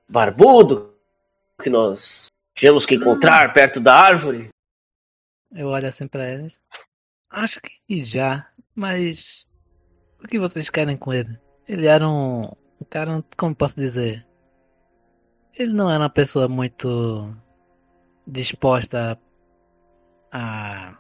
barbudo 0.08 0.96
que 1.62 1.70
nós 1.70 2.28
tínhamos 2.56 2.86
que 2.86 2.96
encontrar 2.96 3.52
perto 3.54 3.80
da 3.80 3.94
árvore? 3.94 4.50
Eu 5.54 5.68
olho 5.68 5.88
assim 5.88 6.08
pra 6.08 6.30
eles. 6.30 6.60
Acho 7.30 7.60
que 7.62 8.04
já, 8.04 8.48
mas 8.76 9.48
o 10.24 10.28
que 10.28 10.40
vocês 10.40 10.70
querem 10.70 10.98
com 10.98 11.14
ele? 11.14 11.38
Ele 11.68 11.88
era 11.88 12.08
um, 12.08 12.44
um 12.44 12.86
cara, 12.90 13.24
como 13.36 13.56
posso 13.56 13.76
dizer? 13.76 14.26
Ele 15.58 15.74
não 15.74 15.90
era 15.90 16.04
uma 16.04 16.10
pessoa 16.10 16.48
muito 16.48 17.32
disposta 18.26 19.20
a 20.32 20.98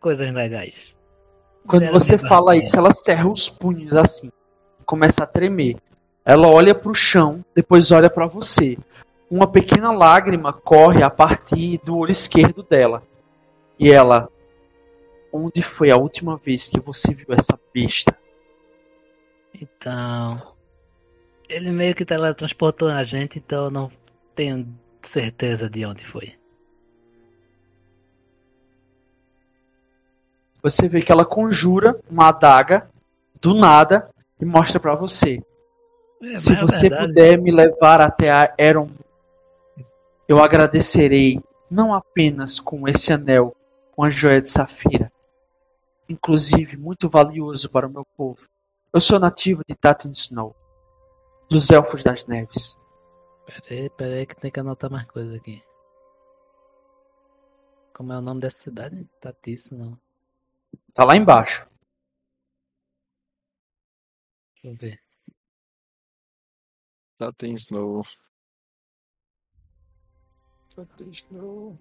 coisas 0.00 0.32
legais. 0.32 0.94
Quando 1.66 1.90
você 1.90 2.18
fala 2.18 2.56
isso, 2.56 2.76
ela 2.76 2.92
cerra 2.92 3.28
os 3.28 3.48
punhos 3.48 3.94
assim, 3.94 4.30
começa 4.84 5.24
a 5.24 5.26
tremer. 5.26 5.76
Ela 6.24 6.48
olha 6.48 6.74
pro 6.74 6.94
chão, 6.94 7.44
depois 7.54 7.90
olha 7.90 8.10
pra 8.10 8.26
você. 8.26 8.76
Uma 9.30 9.46
pequena 9.46 9.92
lágrima 9.92 10.52
corre 10.52 11.02
a 11.02 11.10
partir 11.10 11.78
do 11.78 11.96
olho 11.96 12.12
esquerdo 12.12 12.62
dela. 12.62 13.02
E 13.78 13.90
ela, 13.90 14.28
onde 15.32 15.62
foi 15.62 15.90
a 15.90 15.96
última 15.96 16.36
vez 16.36 16.68
que 16.68 16.78
você 16.78 17.14
viu 17.14 17.26
essa 17.30 17.58
besta? 17.72 18.16
Então, 19.54 20.26
ele 21.48 21.70
meio 21.70 21.94
que 21.94 22.04
teletransportou 22.04 22.88
a 22.88 23.02
gente, 23.02 23.38
então 23.38 23.64
eu 23.64 23.70
não 23.70 23.90
tenho 24.34 24.66
certeza 25.00 25.68
de 25.68 25.84
onde 25.84 26.04
foi. 26.04 26.34
Você 30.62 30.88
vê 30.88 31.02
que 31.02 31.10
ela 31.10 31.24
conjura 31.24 31.98
uma 32.08 32.28
adaga 32.28 32.88
do 33.40 33.52
nada 33.54 34.08
e 34.40 34.44
mostra 34.44 34.78
pra 34.78 34.94
você. 34.94 35.42
É, 36.22 36.36
Se 36.36 36.52
é 36.52 36.60
você 36.60 36.88
verdade. 36.88 37.08
puder 37.08 37.38
me 37.38 37.50
levar 37.50 38.00
até 38.00 38.30
a 38.30 38.54
Eron, 38.56 38.88
eu 40.28 40.40
agradecerei 40.40 41.40
não 41.68 41.92
apenas 41.92 42.60
com 42.60 42.86
esse 42.86 43.12
anel, 43.12 43.56
com 43.94 44.04
a 44.04 44.10
joia 44.10 44.40
de 44.40 44.48
safira, 44.48 45.10
inclusive 46.08 46.76
muito 46.76 47.08
valioso 47.08 47.70
para 47.70 47.86
o 47.86 47.90
meu 47.90 48.04
povo. 48.04 48.48
Eu 48.92 49.00
sou 49.00 49.18
nativo 49.18 49.62
de 49.66 49.74
Tatin 49.74 50.10
Snow, 50.10 50.54
dos 51.48 51.70
Elfos 51.70 52.02
das 52.02 52.26
Neves. 52.26 52.78
Peraí, 53.46 53.90
peraí 53.90 54.26
que 54.26 54.36
tem 54.36 54.50
que 54.50 54.60
anotar 54.60 54.90
mais 54.90 55.06
coisa 55.06 55.36
aqui. 55.36 55.62
Como 57.92 58.12
é 58.12 58.18
o 58.18 58.22
nome 58.22 58.40
dessa 58.40 58.62
cidade? 58.62 59.08
Tatiço, 59.20 59.76
não. 59.76 59.98
Tá 60.94 61.04
lá 61.04 61.16
embaixo. 61.16 61.66
Deixa 64.54 64.68
eu 64.68 64.76
ver. 64.76 65.02
Tem 67.36 67.54
Snow. 67.54 68.02
Tem 70.96 71.10
Snow. 71.10 71.78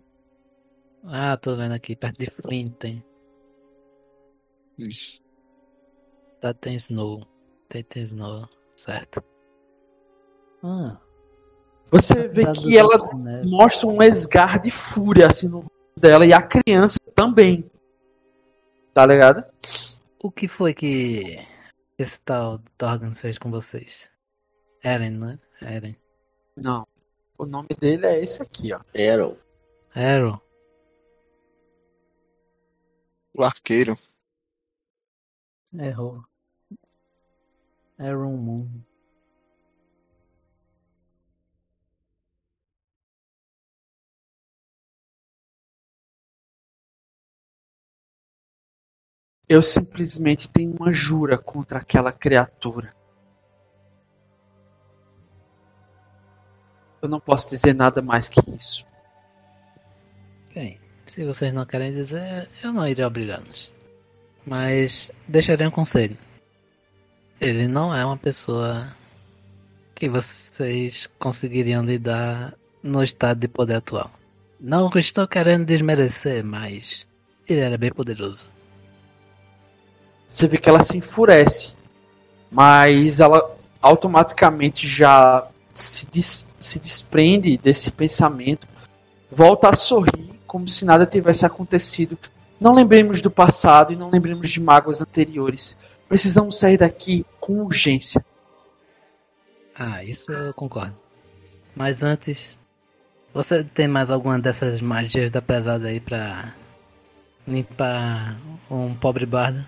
Ah, 1.03 1.35
tô 1.37 1.55
vendo 1.55 1.73
aqui, 1.73 1.95
perto 1.95 2.17
de 2.19 2.29
Flint 2.29 2.75
tem. 2.77 3.10
Ixi. 4.87 5.21
Tá, 6.39 6.53
tem 6.53 6.75
Snow. 6.75 7.27
Tem, 7.69 7.83
tem 7.83 8.03
Snow, 8.03 8.47
certo. 8.75 9.23
Ah, 10.63 10.97
Você 11.91 12.27
vê 12.27 12.41
cidade 12.41 12.59
que 12.59 12.77
ela 12.77 12.93
Elfos, 12.95 13.19
né? 13.19 13.43
mostra 13.45 13.87
um 13.87 14.01
esgar 14.01 14.59
de 14.59 14.69
fúria 14.71 15.27
assim 15.27 15.47
no 15.47 15.65
dela 15.97 16.25
e 16.25 16.33
a 16.33 16.41
criança 16.41 16.97
também. 17.15 17.69
Tá 18.93 19.05
ligado? 19.05 19.43
O 20.21 20.31
que 20.31 20.47
foi 20.47 20.73
que 20.73 21.45
esse 21.97 22.21
tal 22.21 22.59
Torgan 22.77 23.13
fez 23.15 23.37
com 23.37 23.49
vocês? 23.49 24.09
Eren, 24.83 25.11
né? 25.11 25.39
Eren. 25.61 25.95
Não. 26.55 26.87
O 27.37 27.45
nome 27.45 27.69
dele 27.79 28.05
é 28.05 28.21
esse 28.21 28.41
aqui, 28.41 28.73
ó. 28.73 28.81
Eram. 28.93 29.37
Arrow. 29.95 30.39
O 33.33 33.43
arqueiro. 33.43 33.95
Errou. 35.73 36.23
Aaron 37.97 38.37
Moon. 38.37 38.83
Eu 49.47 49.61
simplesmente 49.61 50.49
tenho 50.49 50.73
uma 50.73 50.91
jura 50.91 51.37
contra 51.37 51.79
aquela 51.79 52.11
criatura. 52.11 52.95
Eu 57.01 57.09
não 57.09 57.19
posso 57.19 57.49
dizer 57.49 57.73
nada 57.73 58.01
mais 58.01 58.29
que 58.29 58.39
isso. 58.55 58.85
Bem, 60.53 60.79
se 61.05 61.25
vocês 61.25 61.53
não 61.53 61.65
querem 61.65 61.91
dizer, 61.91 62.49
eu 62.63 62.71
não 62.71 62.87
irei 62.87 63.03
obrigá-los. 63.03 63.73
Mas 64.45 65.11
deixarei 65.27 65.67
um 65.67 65.71
conselho. 65.71 66.17
Ele 67.39 67.67
não 67.67 67.93
é 67.93 68.05
uma 68.05 68.17
pessoa 68.17 68.87
que 69.95 70.09
vocês 70.09 71.07
conseguiriam 71.19 71.83
lidar 71.83 72.53
no 72.81 73.03
estado 73.03 73.39
de 73.39 73.47
poder 73.47 73.75
atual. 73.75 74.11
Não 74.59 74.89
estou 74.95 75.27
querendo 75.27 75.65
desmerecer, 75.65 76.43
mas 76.43 77.07
ele 77.47 77.59
era 77.59 77.77
bem 77.77 77.91
poderoso. 77.91 78.47
Você 80.29 80.47
vê 80.47 80.57
que 80.57 80.69
ela 80.69 80.81
se 80.81 80.97
enfurece, 80.97 81.75
mas 82.49 83.19
ela 83.19 83.55
automaticamente 83.81 84.87
já 84.87 85.47
se, 85.73 86.07
des, 86.07 86.47
se 86.59 86.79
desprende 86.79 87.57
desse 87.57 87.91
pensamento, 87.91 88.67
volta 89.29 89.69
a 89.69 89.75
sorrir 89.75 90.31
como 90.45 90.67
se 90.67 90.85
nada 90.85 91.05
tivesse 91.05 91.45
acontecido. 91.45 92.17
Não 92.61 92.75
lembremos 92.75 93.23
do 93.23 93.31
passado 93.31 93.91
e 93.91 93.95
não 93.95 94.11
lembremos 94.11 94.47
de 94.47 94.61
mágoas 94.61 95.01
anteriores. 95.01 95.75
Precisamos 96.07 96.59
sair 96.59 96.77
daqui 96.77 97.25
com 97.39 97.63
urgência. 97.63 98.23
Ah, 99.73 100.03
isso 100.03 100.31
eu 100.31 100.53
concordo. 100.53 100.95
Mas 101.75 102.03
antes, 102.03 102.59
você 103.33 103.63
tem 103.63 103.87
mais 103.87 104.11
alguma 104.11 104.37
dessas 104.37 104.79
magias 104.79 105.31
da 105.31 105.41
pesada 105.41 105.87
aí 105.87 105.99
pra 105.99 106.53
limpar 107.47 108.39
um 108.69 108.93
pobre 108.93 109.25
bardo? 109.25 109.65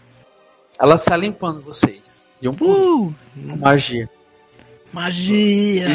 Ela 0.80 0.94
está 0.94 1.18
limpando 1.18 1.64
vocês. 1.64 2.22
E 2.40 2.48
um 2.48 2.52
uh, 2.52 3.16
magia. 3.60 4.08
Magia! 4.92 5.90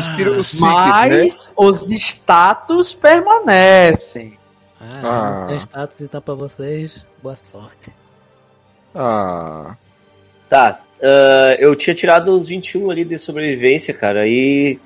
Mas 0.58 1.46
né? 1.46 1.54
os 1.56 1.90
status 1.90 2.94
permanecem. 2.94 4.37
Ah, 4.80 5.44
ah. 5.44 5.46
tem 5.48 5.58
status 5.58 6.00
então 6.00 6.20
pra 6.20 6.34
vocês. 6.34 7.06
Boa 7.22 7.36
sorte. 7.36 7.92
Ah. 8.94 9.76
Tá. 10.48 10.80
Uh, 10.98 11.54
eu 11.58 11.76
tinha 11.76 11.94
tirado 11.94 12.36
uns 12.36 12.48
21 12.48 12.90
ali 12.90 13.04
de 13.04 13.18
sobrevivência, 13.18 13.94
cara. 13.94 14.26
E 14.26 14.80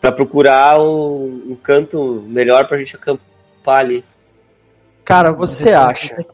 para 0.00 0.12
procurar 0.12 0.78
um, 0.80 1.52
um, 1.52 1.56
canto 1.56 2.22
melhor 2.26 2.66
pra 2.68 2.78
gente 2.78 2.94
acampar 2.94 3.80
ali. 3.80 4.04
Cara, 5.04 5.32
você 5.32 5.72
acha? 5.72 6.16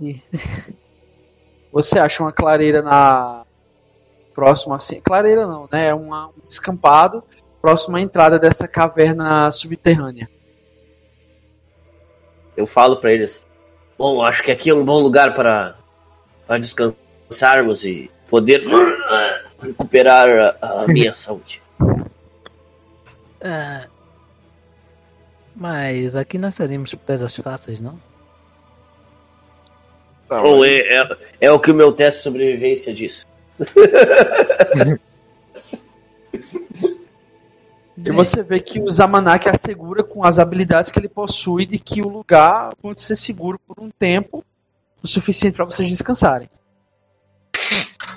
Você 1.73 1.99
acha 1.99 2.23
uma 2.23 2.31
clareira 2.31 2.83
na 2.83 3.45
próxima 4.33 4.77
assim, 4.77 5.01
clareira 5.01 5.45
não, 5.45 5.69
né? 5.73 5.89
É 5.89 5.95
um 5.95 6.09
descampado 6.47 7.21
próximo 7.61 7.97
à 7.97 8.01
entrada 8.01 8.39
dessa 8.39 8.69
caverna 8.69 9.51
subterrânea. 9.51 10.31
Eu 12.57 12.67
falo 12.67 12.97
para 12.97 13.13
eles: 13.13 13.45
"Bom, 13.99 14.23
acho 14.23 14.43
que 14.43 14.51
aqui 14.51 14.71
é 14.71 14.75
um 14.75 14.85
bom 14.85 15.01
lugar 15.01 15.35
para 15.35 15.77
para 16.47 16.59
descansarmos 16.59 17.85
e 17.85 18.11
poder 18.29 18.65
recuperar 19.61 20.57
a, 20.61 20.85
a 20.85 20.89
minha 20.89 21.13
saúde." 21.15 21.63
É... 23.41 23.87
Mas 25.55 26.17
aqui 26.17 26.39
nós 26.39 26.55
teríamos 26.55 26.95
presas 26.95 27.37
fáceis, 27.37 27.79
não? 27.79 28.01
Tá, 30.29 30.43
Ou 30.43 30.65
é, 30.65 30.81
é, 30.81 31.09
é, 31.43 31.53
o 31.53 31.61
que 31.61 31.71
o 31.71 31.75
meu 31.75 31.93
teste 31.93 32.21
de 32.21 32.25
sobrevivência 32.25 32.93
diz. 32.93 33.27
e 37.97 38.11
você 38.11 38.43
vê 38.43 38.61
que 38.61 38.81
o 38.81 38.91
Zamanak 38.91 39.49
assegura 39.49 40.03
com 40.03 40.25
as 40.25 40.39
habilidades 40.39 40.91
que 40.91 40.99
ele 40.99 41.09
possui 41.09 41.65
de 41.65 41.79
que 41.79 42.03
o 42.03 42.09
lugar 42.09 42.75
pode 42.77 43.01
ser 43.01 43.17
seguro 43.17 43.59
por 43.67 43.81
um 43.81 43.91
tempo 43.91 44.45
o 45.03 45.07
suficiente 45.07 45.55
para 45.55 45.65
vocês 45.65 45.89
descansarem. 45.89 46.49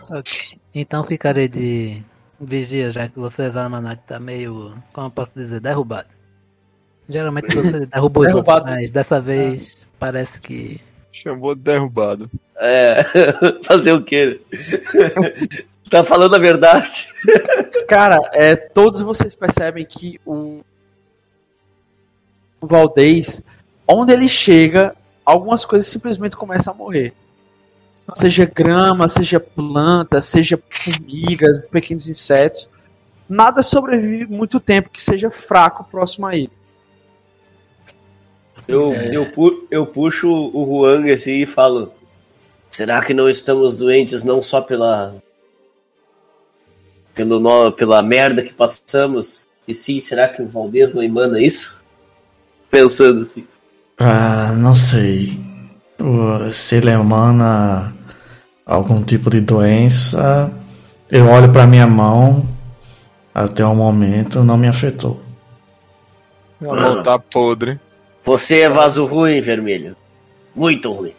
Ok. 0.09 0.57
Então 0.73 1.03
ficarei 1.03 1.47
de 1.47 2.01
Vigia, 2.39 2.91
já 2.91 3.07
que 3.07 3.19
você, 3.19 3.49
Zamanak, 3.49 4.01
tá 4.07 4.19
meio, 4.19 4.73
como 4.93 5.07
eu 5.07 5.11
posso 5.11 5.31
dizer, 5.35 5.59
derrubado. 5.59 6.07
Geralmente 7.09 7.55
você 7.55 7.85
derruba 7.87 8.21
os 8.21 8.33
outros, 8.33 8.63
mas 8.63 8.91
dessa 8.91 9.19
vez 9.19 9.77
ah. 9.81 9.87
parece 9.99 10.39
que. 10.39 10.79
Chamou 11.11 11.55
de 11.55 11.61
derrubado. 11.61 12.29
É, 12.57 13.03
fazer 13.63 13.93
o 13.93 14.03
quê? 14.03 14.39
tá 15.89 16.03
falando 16.03 16.35
a 16.35 16.39
verdade. 16.39 17.07
Cara, 17.87 18.19
é, 18.33 18.55
todos 18.55 19.01
vocês 19.01 19.33
percebem 19.35 19.85
que 19.85 20.19
o, 20.25 20.61
o 22.59 22.67
Valdez, 22.67 23.41
onde 23.87 24.13
ele 24.13 24.29
chega, 24.29 24.95
algumas 25.25 25.65
coisas 25.65 25.87
simplesmente 25.87 26.35
começam 26.35 26.73
a 26.73 26.77
morrer 26.77 27.13
seja 28.15 28.45
grama, 28.45 29.09
seja 29.09 29.39
planta, 29.39 30.21
seja 30.21 30.61
formigas, 30.69 31.67
pequenos 31.67 32.07
insetos, 32.07 32.69
nada 33.27 33.61
sobrevive 33.61 34.25
muito 34.27 34.59
tempo 34.59 34.89
que 34.89 35.01
seja 35.01 35.29
fraco 35.29 35.83
próximo 35.83 36.27
a 36.27 36.35
ele. 36.35 36.51
Eu, 38.67 38.93
é... 38.93 39.15
eu, 39.15 39.31
pu 39.31 39.67
eu 39.71 39.85
puxo 39.85 40.27
o 40.27 40.63
Huang 40.63 41.11
assim 41.11 41.43
e 41.43 41.45
falo: 41.45 41.91
Será 42.67 43.01
que 43.01 43.13
não 43.13 43.29
estamos 43.29 43.75
doentes 43.75 44.23
não 44.23 44.41
só 44.41 44.61
pela. 44.61 45.15
Pelo, 47.17 47.71
pela 47.71 48.03
merda 48.03 48.43
que 48.43 48.53
passamos? 48.53 49.49
E 49.67 49.73
sim, 49.73 49.99
será 49.99 50.27
que 50.27 50.39
o 50.39 50.47
Valdez 50.47 50.93
não 50.93 51.01
emana 51.01 51.41
isso? 51.41 51.83
Pensando 52.69 53.21
assim. 53.21 53.45
Ah, 53.97 54.53
não 54.55 54.75
sei. 54.75 55.39
Se 56.53 56.75
ele 56.75 56.91
emana 56.91 57.91
algum 58.63 59.03
tipo 59.03 59.31
de 59.31 59.41
doença, 59.41 60.51
eu 61.09 61.27
olho 61.27 61.51
para 61.51 61.65
minha 61.65 61.87
mão, 61.87 62.47
até 63.33 63.65
o 63.65 63.73
momento 63.73 64.43
não 64.43 64.57
me 64.57 64.67
afetou. 64.67 65.19
A 66.61 66.65
mão 66.65 67.01
tá 67.01 67.17
podre. 67.17 67.79
Você 68.23 68.59
é 68.59 68.69
vaso 68.69 69.05
ruim, 69.05 69.41
vermelho. 69.41 69.95
Muito 70.55 70.91
ruim. 70.91 71.15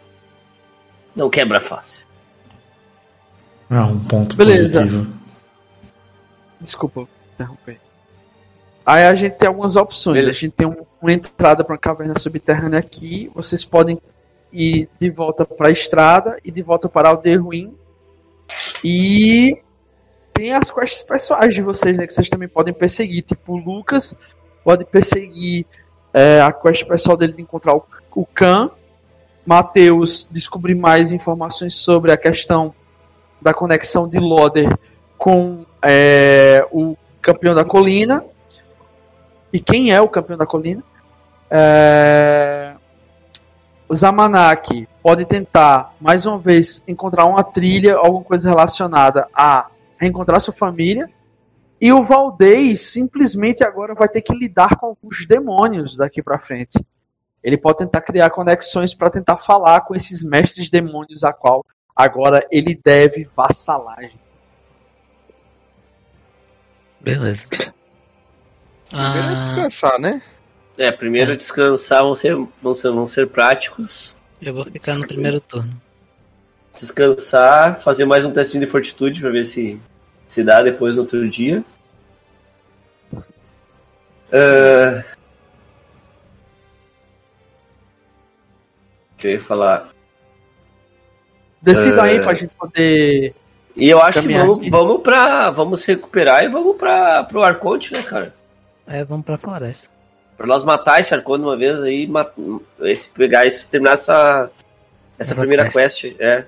Não 1.13 1.29
quebra 1.29 1.59
fácil. 1.59 2.05
É 3.69 3.79
um 3.81 3.99
ponto 3.99 4.35
Beleza. 4.37 4.79
positivo. 4.79 5.18
Desculpa 6.59 7.07
interromper. 7.33 7.79
Aí 8.85 9.05
a 9.05 9.15
gente 9.15 9.33
tem 9.33 9.47
algumas 9.47 9.75
opções. 9.75 10.13
Beleza. 10.13 10.29
A 10.31 10.33
gente 10.33 10.51
tem 10.53 10.67
um, 10.67 10.85
uma 11.01 11.13
entrada 11.13 11.63
para 11.63 11.73
uma 11.73 11.79
caverna 11.79 12.17
subterrânea 12.17 12.79
aqui. 12.79 13.31
Vocês 13.35 13.63
podem 13.63 13.99
e 14.51 14.89
de 14.99 15.09
volta 15.11 15.45
para 15.45 15.67
a 15.67 15.71
estrada 15.71 16.37
e 16.43 16.51
de 16.51 16.61
volta 16.61 16.89
para 16.89 17.09
Aldeia 17.09 17.39
Ruim. 17.39 17.73
E 18.83 19.61
tem 20.33 20.53
as 20.53 20.71
quests 20.71 21.03
pessoais 21.03 21.53
de 21.53 21.61
vocês, 21.61 21.97
né? 21.97 22.07
Que 22.07 22.13
vocês 22.13 22.29
também 22.29 22.47
podem 22.47 22.73
perseguir. 22.73 23.21
Tipo, 23.21 23.53
o 23.53 23.57
Lucas 23.57 24.15
pode 24.63 24.85
perseguir 24.85 25.65
é, 26.13 26.41
a 26.41 26.51
quest 26.51 26.85
pessoal 26.85 27.15
dele 27.15 27.33
de 27.33 27.41
encontrar 27.41 27.75
o, 27.75 27.83
o 28.15 28.25
Khan. 28.25 28.71
Matheus 29.45 30.27
descobrir 30.31 30.75
mais 30.75 31.11
informações 31.11 31.75
sobre 31.75 32.11
a 32.11 32.17
questão 32.17 32.73
da 33.41 33.53
conexão 33.53 34.07
de 34.07 34.19
Loder 34.19 34.69
com 35.19 35.65
é, 35.83 36.65
o 36.71 36.97
campeão 37.21 37.53
da 37.53 37.65
colina. 37.65 38.23
E 39.51 39.59
quem 39.59 39.91
é 39.91 39.99
o 39.99 40.07
campeão 40.07 40.37
da 40.37 40.45
colina? 40.45 40.81
É, 41.51 42.73
Zamanak 43.93 44.87
pode 45.03 45.25
tentar, 45.25 45.93
mais 45.99 46.25
uma 46.25 46.39
vez, 46.39 46.81
encontrar 46.87 47.25
uma 47.25 47.43
trilha, 47.43 47.97
alguma 47.97 48.23
coisa 48.23 48.49
relacionada 48.49 49.27
a 49.33 49.67
reencontrar 49.97 50.39
sua 50.39 50.53
família. 50.53 51.09
E 51.81 51.91
o 51.91 52.03
Valdez 52.03 52.81
simplesmente 52.91 53.63
agora 53.63 53.93
vai 53.93 54.07
ter 54.07 54.21
que 54.21 54.33
lidar 54.33 54.77
com 54.77 54.87
alguns 54.87 55.25
demônios 55.25 55.97
daqui 55.97 56.23
para 56.23 56.39
frente. 56.39 56.79
Ele 57.43 57.57
pode 57.57 57.79
tentar 57.79 58.01
criar 58.01 58.29
conexões 58.29 58.93
para 58.93 59.09
tentar 59.09 59.37
falar 59.37 59.81
com 59.81 59.95
esses 59.95 60.23
mestres 60.23 60.69
demônios 60.69 61.23
a 61.23 61.33
qual 61.33 61.65
agora 61.95 62.45
ele 62.51 62.79
deve 62.81 63.27
vassalagem. 63.35 64.28
Beleza. 67.01 67.41
Primeiro 68.89 69.29
é 69.29 69.35
descansar, 69.35 69.99
né? 69.99 70.21
É, 70.77 70.91
primeiro 70.91 71.33
é. 71.33 71.35
descansar 71.35 72.01
vão 72.03 72.15
ser, 72.15 72.35
vão 72.61 72.75
ser, 72.75 72.91
vão 72.91 73.07
ser 73.07 73.27
práticos. 73.27 74.17
Eu 74.41 74.53
vou 74.53 74.65
ficar 74.65 74.95
no 74.95 75.07
primeiro 75.07 75.39
turno. 75.41 75.81
Descansar, 76.73 77.75
fazer 77.79 78.05
mais 78.05 78.23
um 78.23 78.31
testinho 78.31 78.63
de 78.65 78.71
fortitude 78.71 79.21
para 79.21 79.31
ver 79.31 79.43
se 79.43 79.79
se 80.29 80.43
dá 80.43 80.61
depois 80.61 80.95
no 80.95 81.01
outro 81.01 81.27
dia. 81.27 81.63
Uh... 84.31 85.03
O 89.11 89.17
que 89.17 89.27
eu 89.27 89.31
ia 89.31 89.39
falar? 89.41 89.89
Decida 91.61 91.97
uh... 91.97 92.01
aí 92.01 92.19
pra 92.21 92.35
gente 92.35 92.53
poder. 92.53 93.35
E 93.79 93.89
eu 93.89 94.01
acho 94.01 94.21
que 94.21 94.27
vamos, 94.27 94.69
vamos 94.69 95.01
pra. 95.01 95.49
Vamos 95.51 95.85
recuperar 95.85 96.43
e 96.43 96.49
vamos 96.49 96.75
pra, 96.75 97.23
pro 97.23 97.41
Arconte, 97.41 97.93
né, 97.93 98.03
cara? 98.03 98.33
É, 98.85 99.05
vamos 99.05 99.25
pra 99.25 99.37
floresta. 99.37 99.89
Pra 100.35 100.45
nós 100.45 100.63
matar 100.63 100.99
esse 100.99 101.13
Arconte 101.13 101.43
uma 101.43 101.57
vez 101.57 101.81
aí, 101.81 102.07
esse, 102.81 103.09
pegar 103.09 103.45
esse, 103.45 103.67
terminar 103.67 103.93
essa, 103.93 104.51
essa, 105.17 105.33
essa 105.33 105.35
primeira 105.35 105.69
quest. 105.69 106.01
quest. 106.01 106.15
É. 106.19 106.45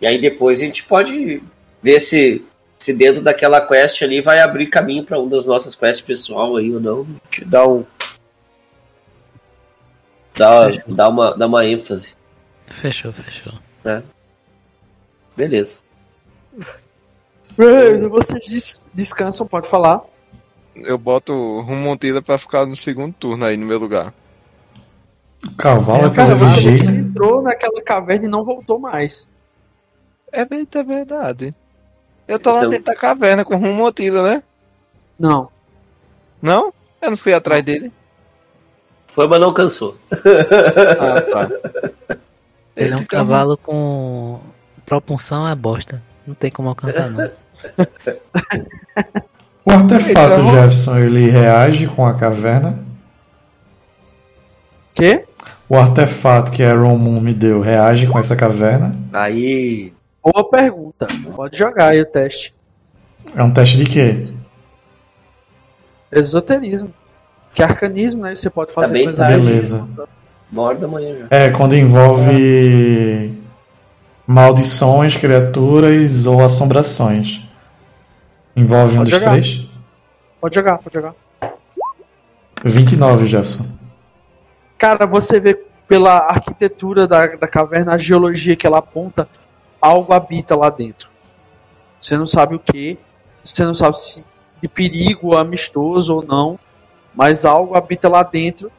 E 0.00 0.06
aí 0.06 0.20
depois 0.20 0.60
a 0.60 0.64
gente 0.64 0.84
pode 0.84 1.42
ver 1.82 2.00
se, 2.00 2.44
se 2.78 2.92
dentro 2.92 3.22
daquela 3.22 3.60
quest 3.60 4.02
ali 4.02 4.20
vai 4.20 4.40
abrir 4.40 4.66
caminho 4.66 5.04
para 5.04 5.18
uma 5.18 5.30
das 5.30 5.46
nossas 5.46 5.74
quests 5.74 6.02
pessoal 6.02 6.56
aí 6.56 6.74
ou 6.74 6.80
não. 6.80 7.06
Te 7.30 7.44
dá 7.44 7.66
um. 7.66 7.86
Dá, 10.36 10.68
dá, 10.88 11.08
uma, 11.08 11.36
dá 11.36 11.46
uma 11.46 11.64
ênfase. 11.64 12.16
Fechou, 12.66 13.12
fechou. 13.12 13.52
É. 13.84 14.02
Beleza. 15.36 15.82
Vocês 17.56 18.40
des 18.46 18.82
descansam, 18.92 19.46
pode 19.46 19.68
falar. 19.68 20.00
eu 20.76 20.98
boto 20.98 21.32
o 21.32 21.60
Rumontila 21.60 22.20
pra 22.20 22.36
ficar 22.38 22.66
no 22.66 22.74
segundo 22.76 23.12
turno 23.14 23.44
aí 23.44 23.56
no 23.56 23.66
meu 23.66 23.78
lugar. 23.78 24.12
Cavalo, 25.58 26.06
É, 26.06 26.10
cara, 26.10 26.32
aquela 26.32 26.48
você 26.48 26.70
entrou 26.70 27.42
naquela 27.42 27.82
caverna 27.82 28.26
e 28.26 28.28
não 28.30 28.44
voltou 28.44 28.78
mais. 28.78 29.28
É 30.32 30.40
é 30.78 30.82
verdade. 30.82 31.54
Eu 32.26 32.38
tô 32.38 32.50
lá 32.52 32.58
Então- 32.58 32.70
dentro 32.70 32.86
da 32.86 32.96
caverna 32.96 33.44
com 33.44 33.54
o 33.54 33.58
Rumontila, 33.58 34.22
né? 34.22 34.42
Não. 35.18 35.48
Não? 36.40 36.72
Eu 37.00 37.10
não 37.10 37.16
fui 37.16 37.34
atrás 37.34 37.62
dele. 37.62 37.92
Foi, 39.06 39.28
mas 39.28 39.40
não 39.40 39.52
cansou. 39.52 39.96
Ah, 40.10 41.20
tá. 41.20 41.50
Ele 42.74 42.92
é 42.92 42.96
um 42.96 43.00
Então, 43.00 43.20
cavalo 43.20 43.56
com 43.58 44.40
propulsão 44.84 45.46
é 45.46 45.54
bosta. 45.54 46.02
Não 46.26 46.34
tem 46.34 46.50
como 46.50 46.70
alcançar, 46.70 47.10
não. 47.10 47.30
O 49.66 49.72
artefato 49.72 50.40
Então- 50.40 50.50
Jefferson, 50.50 50.98
ele 50.98 51.30
reage 51.30 51.86
com 51.86 52.06
a 52.06 52.14
caverna. 52.14 52.78
Quê? 54.94 55.24
O 55.68 55.76
artefato 55.76 56.52
que 56.52 56.62
a 56.62 56.74
Moon 56.74 57.20
me 57.20 57.32
deu 57.32 57.60
reage 57.60 58.06
com 58.06 58.18
essa 58.18 58.36
caverna. 58.36 58.92
Aí. 59.12 59.92
Boa 60.22 60.48
pergunta. 60.48 61.06
Pode 61.34 61.56
jogar 61.58 61.88
aí 61.88 62.00
o 62.00 62.06
teste. 62.06 62.54
É 63.34 63.42
um 63.42 63.50
teste 63.50 63.78
de 63.78 63.84
quê? 63.86 64.28
Esoterismo. 66.12 66.92
Que 67.54 67.62
é 67.62 67.64
arcanismo, 67.64 68.22
né? 68.22 68.34
Você 68.34 68.50
pode 68.50 68.72
fazer 68.72 68.92
bem 68.92 69.04
coisa 69.04 69.24
tarde. 69.24 69.46
Beleza. 69.46 69.88
Uma 70.52 70.62
hora 70.62 70.78
da 70.78 70.86
manhã 70.88 71.16
já. 71.20 71.26
É, 71.30 71.50
quando 71.50 71.74
envolve 71.74 73.34
maldições, 74.26 75.16
criaturas 75.16 76.26
ou 76.26 76.42
assombrações. 76.44 77.43
Envolve 78.56 78.94
um 78.94 78.98
Pode 78.98 79.10
dos 79.10 79.18
jogar. 79.18 79.32
três? 79.32 79.66
Pode 80.40 80.54
jogar, 80.54 80.78
pode 80.78 80.94
jogar. 80.94 81.14
29, 82.64 83.26
Jefferson. 83.26 83.66
Cara, 84.78 85.06
você 85.06 85.40
vê 85.40 85.54
pela 85.86 86.18
arquitetura 86.18 87.06
da, 87.06 87.26
da 87.36 87.46
caverna, 87.46 87.94
a 87.94 87.98
geologia 87.98 88.56
que 88.56 88.66
ela 88.66 88.78
aponta, 88.78 89.28
algo 89.80 90.12
habita 90.12 90.56
lá 90.56 90.70
dentro. 90.70 91.08
Você 92.00 92.16
não 92.16 92.26
sabe 92.26 92.54
o 92.54 92.58
que, 92.58 92.98
você 93.42 93.64
não 93.64 93.74
sabe 93.74 93.98
se 93.98 94.24
de 94.60 94.68
perigo 94.68 95.36
amistoso 95.36 96.14
ou 96.14 96.24
não, 96.24 96.58
mas 97.14 97.44
algo 97.44 97.76
habita 97.76 98.08
lá 98.08 98.22
dentro 98.22 98.72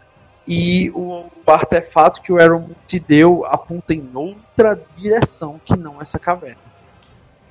e 0.47 0.89
o, 0.95 1.25
o 1.45 1.51
artefato 1.51 2.21
que 2.21 2.31
o 2.31 2.39
Aaron 2.39 2.69
te 2.85 2.99
deu 2.99 3.45
aponta 3.45 3.93
em 3.93 4.09
outra 4.13 4.79
direção 4.97 5.59
que 5.63 5.77
não 5.77 6.01
essa 6.01 6.17
caverna. 6.17 6.57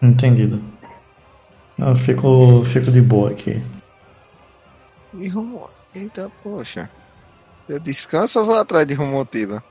Entendido. 0.03 0.61
Eu 1.79 1.97
fico, 1.97 2.65
fico 2.67 2.91
de 2.91 3.01
boa 3.01 3.31
aqui. 3.31 3.61
E 5.19 5.29
Rumo... 5.29 5.69
Eita, 5.95 6.29
poxa. 6.43 6.91
Eu 7.69 7.79
descanso 7.79 8.41
ou 8.41 8.45
vou 8.45 8.57
atrás 8.57 8.85
de 8.85 8.95
Rumontila? 8.95 9.63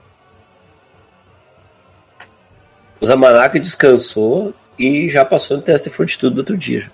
O 3.02 3.06
Zamanaka 3.06 3.60
descansou 3.60 4.54
e 4.80 5.10
já 5.10 5.26
passou 5.26 5.58
no 5.58 5.64
teste 5.64 5.90
de 5.90 5.96
fortitude 5.96 6.34
do 6.34 6.38
outro 6.40 6.58
dia. 6.58 6.90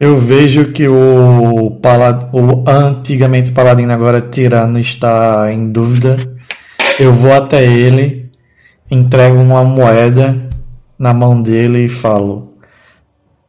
Eu 0.00 0.18
vejo 0.18 0.72
que 0.72 0.88
o, 0.88 1.70
pala- 1.80 2.28
o 2.32 2.68
antigamente 2.68 3.52
paladino, 3.52 3.92
agora 3.92 4.20
tirano, 4.20 4.80
está 4.80 5.52
em 5.52 5.70
dúvida. 5.70 6.16
Eu 6.98 7.12
vou 7.12 7.32
até 7.32 7.64
ele, 7.64 8.32
entrego 8.90 9.36
uma 9.36 9.62
moeda 9.62 10.48
na 10.98 11.14
mão 11.14 11.40
dele 11.40 11.86
e 11.86 11.88
falo: 11.88 12.53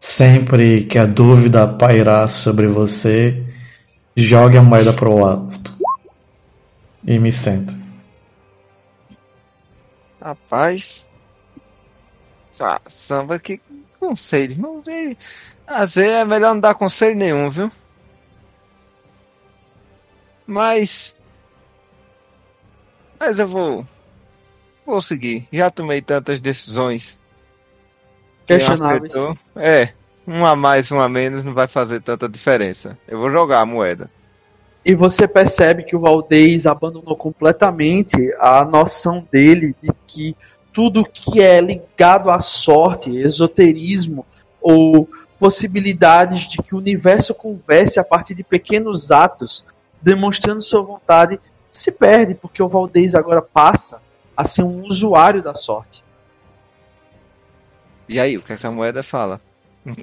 Sempre 0.07 0.85
que 0.85 0.99
a 0.99 1.05
dúvida 1.07 1.67
pairar 1.67 2.29
sobre 2.29 2.67
você, 2.67 3.43
jogue 4.15 4.55
a 4.55 4.61
moeda 4.61 4.93
pro 4.93 5.25
alto. 5.25 5.75
E 7.03 7.17
me 7.17 7.33
sento. 7.33 7.73
Rapaz. 10.21 11.09
Caçamba, 12.55 13.39
que 13.39 13.59
conselho. 13.99 14.55
Não. 14.59 14.83
Às 15.65 15.95
vezes 15.95 16.11
é 16.11 16.23
melhor 16.23 16.53
não 16.53 16.61
dar 16.61 16.75
conselho 16.75 17.17
nenhum, 17.17 17.49
viu? 17.49 17.71
Mas. 20.45 21.19
Mas 23.19 23.39
eu 23.39 23.47
vou. 23.47 23.83
Vou 24.85 25.01
seguir. 25.01 25.47
Já 25.51 25.71
tomei 25.71 25.99
tantas 25.99 26.39
decisões. 26.39 27.19
Que 28.45 28.53
Questionáveis. 28.53 29.13
É. 29.55 29.89
Um 30.27 30.45
a 30.45 30.55
mais, 30.55 30.91
um 30.91 30.99
a 30.99 31.07
menos 31.07 31.43
não 31.43 31.53
vai 31.53 31.67
fazer 31.67 32.01
tanta 32.01 32.27
diferença. 32.27 32.97
Eu 33.07 33.19
vou 33.19 33.31
jogar 33.31 33.61
a 33.61 33.65
moeda. 33.65 34.09
E 34.83 34.93
você 34.93 35.27
percebe 35.27 35.83
que 35.83 35.95
o 35.95 35.99
Valdez 35.99 36.65
abandonou 36.67 37.15
completamente 37.15 38.15
a 38.39 38.63
noção 38.63 39.27
dele 39.31 39.75
de 39.81 39.89
que 40.05 40.35
tudo 40.71 41.03
que 41.03 41.41
é 41.41 41.59
ligado 41.59 42.29
à 42.29 42.39
sorte, 42.39 43.15
esoterismo 43.15 44.25
ou 44.61 45.09
possibilidades 45.39 46.47
de 46.47 46.57
que 46.57 46.75
o 46.75 46.77
universo 46.77 47.33
converse 47.33 47.99
a 47.99 48.03
partir 48.03 48.35
de 48.35 48.43
pequenos 48.43 49.11
atos, 49.11 49.65
demonstrando 50.01 50.61
sua 50.61 50.83
vontade, 50.83 51.39
se 51.71 51.91
perde, 51.91 52.35
porque 52.35 52.61
o 52.61 52.69
Valdez 52.69 53.15
agora 53.15 53.41
passa 53.41 53.99
a 54.37 54.45
ser 54.45 54.63
um 54.63 54.85
usuário 54.85 55.41
da 55.41 55.53
sorte. 55.53 56.04
E 58.07 58.19
aí, 58.19 58.37
o 58.37 58.41
que, 58.41 58.53
é 58.53 58.57
que 58.57 58.67
a 58.67 58.71
moeda 58.71 59.01
fala? 59.03 59.41
Aí 59.85 59.95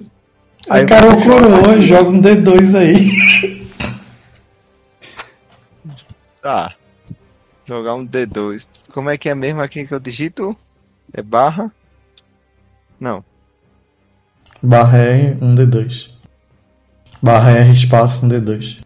Aí, 0.68 0.86
cara, 0.86 1.16
o 1.16 1.20
joga- 1.20 1.60
coroa 1.62 1.81
joga 1.81 2.08
um 2.10 2.20
D2 2.20 2.74
aí. 2.78 3.62
Tá. 6.40 6.74
Jogar 7.64 7.94
um 7.94 8.06
D2. 8.06 8.68
Como 8.92 9.08
é 9.10 9.16
que 9.16 9.28
é 9.28 9.34
mesmo 9.34 9.60
aqui 9.62 9.86
que 9.86 9.94
eu 9.94 10.00
digito? 10.00 10.56
É 11.12 11.22
barra? 11.22 11.72
Não. 12.98 13.24
Barra 14.62 14.98
R, 14.98 15.36
um 15.40 15.52
D2. 15.52 16.10
Barra 17.22 17.52
R, 17.52 17.72
espaço, 17.72 18.26
um 18.26 18.28
D2. 18.28 18.84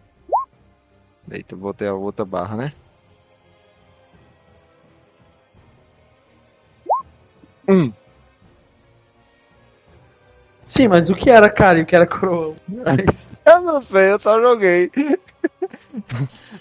Eita, 1.31 1.55
eu 1.55 1.59
botei 1.59 1.87
a 1.87 1.93
outra 1.93 2.23
barra, 2.25 2.55
né? 2.55 2.71
Um. 7.69 7.91
Sim, 10.67 10.89
mas 10.89 11.09
o 11.09 11.15
que 11.15 11.29
era 11.29 11.49
cara 11.49 11.79
e 11.79 11.81
o 11.81 11.85
que 11.85 11.95
era 11.95 12.05
coroa? 12.05 12.53
Mas- 12.67 13.31
Eu 13.45 13.61
não 13.61 13.79
sei, 13.81 14.11
eu 14.11 14.19
só 14.19 14.39
joguei. 14.41 14.91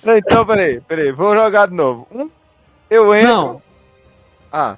Não, 0.02 0.16
então, 0.16 0.46
peraí, 0.46 0.80
peraí. 0.80 1.12
Vou 1.12 1.34
jogar 1.34 1.66
de 1.66 1.74
novo. 1.74 2.06
Um. 2.10 2.30
Eu 2.88 3.12
entro. 3.14 3.28
Não, 3.28 3.62
Ah, 4.50 4.76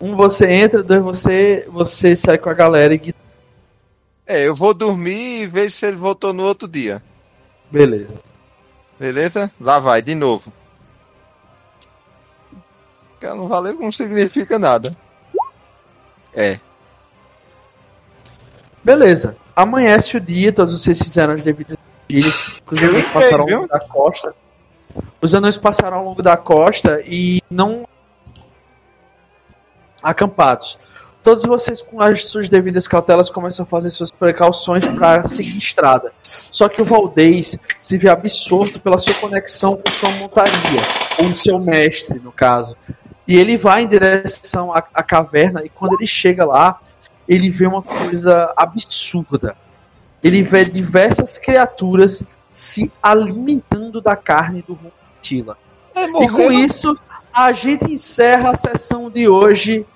um 0.00 0.14
você 0.14 0.48
entra, 0.48 0.82
dois 0.82 1.02
você 1.02 1.66
você 1.68 2.14
sai 2.14 2.36
com 2.38 2.50
a 2.50 2.54
galera 2.54 2.94
e 2.94 3.14
é, 4.26 4.46
eu 4.46 4.54
vou 4.54 4.72
dormir 4.74 5.42
e 5.42 5.46
vejo 5.46 5.74
se 5.74 5.86
ele 5.86 5.96
voltou 5.96 6.32
no 6.32 6.44
outro 6.44 6.68
dia. 6.68 7.02
beleza. 7.70 8.20
Beleza? 8.98 9.50
Lá 9.60 9.78
vai, 9.80 10.00
de 10.00 10.14
novo. 10.14 10.52
Que 13.18 13.26
não 13.26 13.48
valeu 13.48 13.74
não 13.74 13.90
significa 13.90 14.58
nada. 14.58 14.96
É. 16.32 16.58
Beleza. 18.84 19.36
Amanhece 19.56 20.16
o 20.16 20.20
dia, 20.20 20.52
todos 20.52 20.78
vocês 20.78 20.98
fizeram 20.98 21.32
as 21.32 21.42
devidas 21.42 21.76
vigílias. 22.08 22.44
Os 22.70 22.82
anões 22.82 23.08
passaram 23.08 23.44
ao 23.44 23.48
longo 23.48 23.68
da 23.68 23.80
costa. 23.80 24.34
Os 25.22 25.34
anões 25.34 25.56
passaram 25.56 25.96
ao 25.96 26.04
longo 26.04 26.22
da 26.22 26.36
costa 26.36 27.00
e 27.06 27.40
não 27.50 27.88
acampados. 30.02 30.78
Todos 31.22 31.44
vocês, 31.44 31.80
com 31.80 32.02
as 32.02 32.28
suas 32.28 32.50
devidas 32.50 32.86
cautelas, 32.86 33.30
começam 33.30 33.64
a 33.64 33.66
fazer 33.66 33.88
suas 33.88 34.10
precauções 34.10 34.86
para 34.86 35.24
seguir 35.24 35.56
estrada. 35.56 36.12
Só 36.50 36.68
que 36.68 36.82
o 36.82 36.84
Valdez 36.84 37.56
se 37.78 37.96
vê 37.96 38.10
absorto 38.10 38.78
pela 38.78 38.98
sua 38.98 39.14
conexão 39.14 39.76
com 39.76 39.90
sua 39.90 40.10
montaria, 40.18 40.52
ou 41.22 41.34
seu 41.34 41.58
mestre, 41.58 42.20
no 42.20 42.30
caso. 42.30 42.76
E 43.26 43.38
ele 43.38 43.56
vai 43.56 43.84
em 43.84 43.88
direção 43.88 44.70
à, 44.70 44.84
à 44.92 45.02
caverna, 45.02 45.64
e 45.64 45.70
quando 45.70 45.94
ele 45.94 46.06
chega 46.06 46.44
lá, 46.44 46.78
ele 47.28 47.50
vê 47.50 47.66
uma 47.66 47.82
coisa 47.82 48.52
absurda. 48.56 49.56
Ele 50.22 50.42
vê 50.42 50.64
diversas 50.64 51.38
criaturas 51.38 52.24
se 52.50 52.92
alimentando 53.02 54.00
da 54.00 54.16
carne 54.16 54.62
do 54.62 54.74
Runtila. 54.74 55.58
É, 55.94 56.04
E 56.04 56.28
com 56.28 56.50
isso, 56.50 56.98
a 57.32 57.52
gente 57.52 57.92
encerra 57.92 58.50
a 58.50 58.56
sessão 58.56 59.10
de 59.10 59.28
hoje 59.28 59.86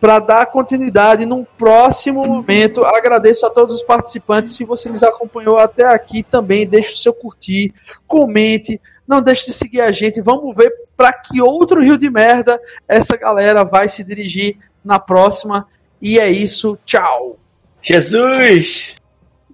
para 0.00 0.18
dar 0.18 0.46
continuidade 0.46 1.26
num 1.26 1.44
próximo 1.58 2.24
momento. 2.26 2.84
Agradeço 2.84 3.44
a 3.44 3.50
todos 3.50 3.76
os 3.76 3.82
participantes. 3.82 4.52
Se 4.54 4.64
você 4.64 4.88
nos 4.88 5.02
acompanhou 5.02 5.58
até 5.58 5.84
aqui, 5.84 6.22
também 6.22 6.66
deixe 6.66 6.94
o 6.94 6.96
seu 6.96 7.12
curtir, 7.12 7.74
comente, 8.06 8.80
não 9.06 9.20
deixe 9.20 9.46
de 9.46 9.52
seguir 9.52 9.82
a 9.82 9.92
gente. 9.92 10.22
Vamos 10.22 10.56
ver 10.56 10.72
para 10.96 11.12
que 11.12 11.42
outro 11.42 11.82
rio 11.82 11.98
de 11.98 12.08
merda 12.08 12.58
essa 12.88 13.16
galera 13.16 13.64
vai 13.64 13.88
se 13.88 14.02
dirigir 14.02 14.56
na 14.82 14.98
próxima. 14.98 15.66
E 16.00 16.18
é 16.18 16.30
isso. 16.30 16.78
Tchau. 16.84 17.38
Jesus! 17.82 18.94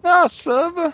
Ah, 0.03 0.29
samba. 0.29 0.93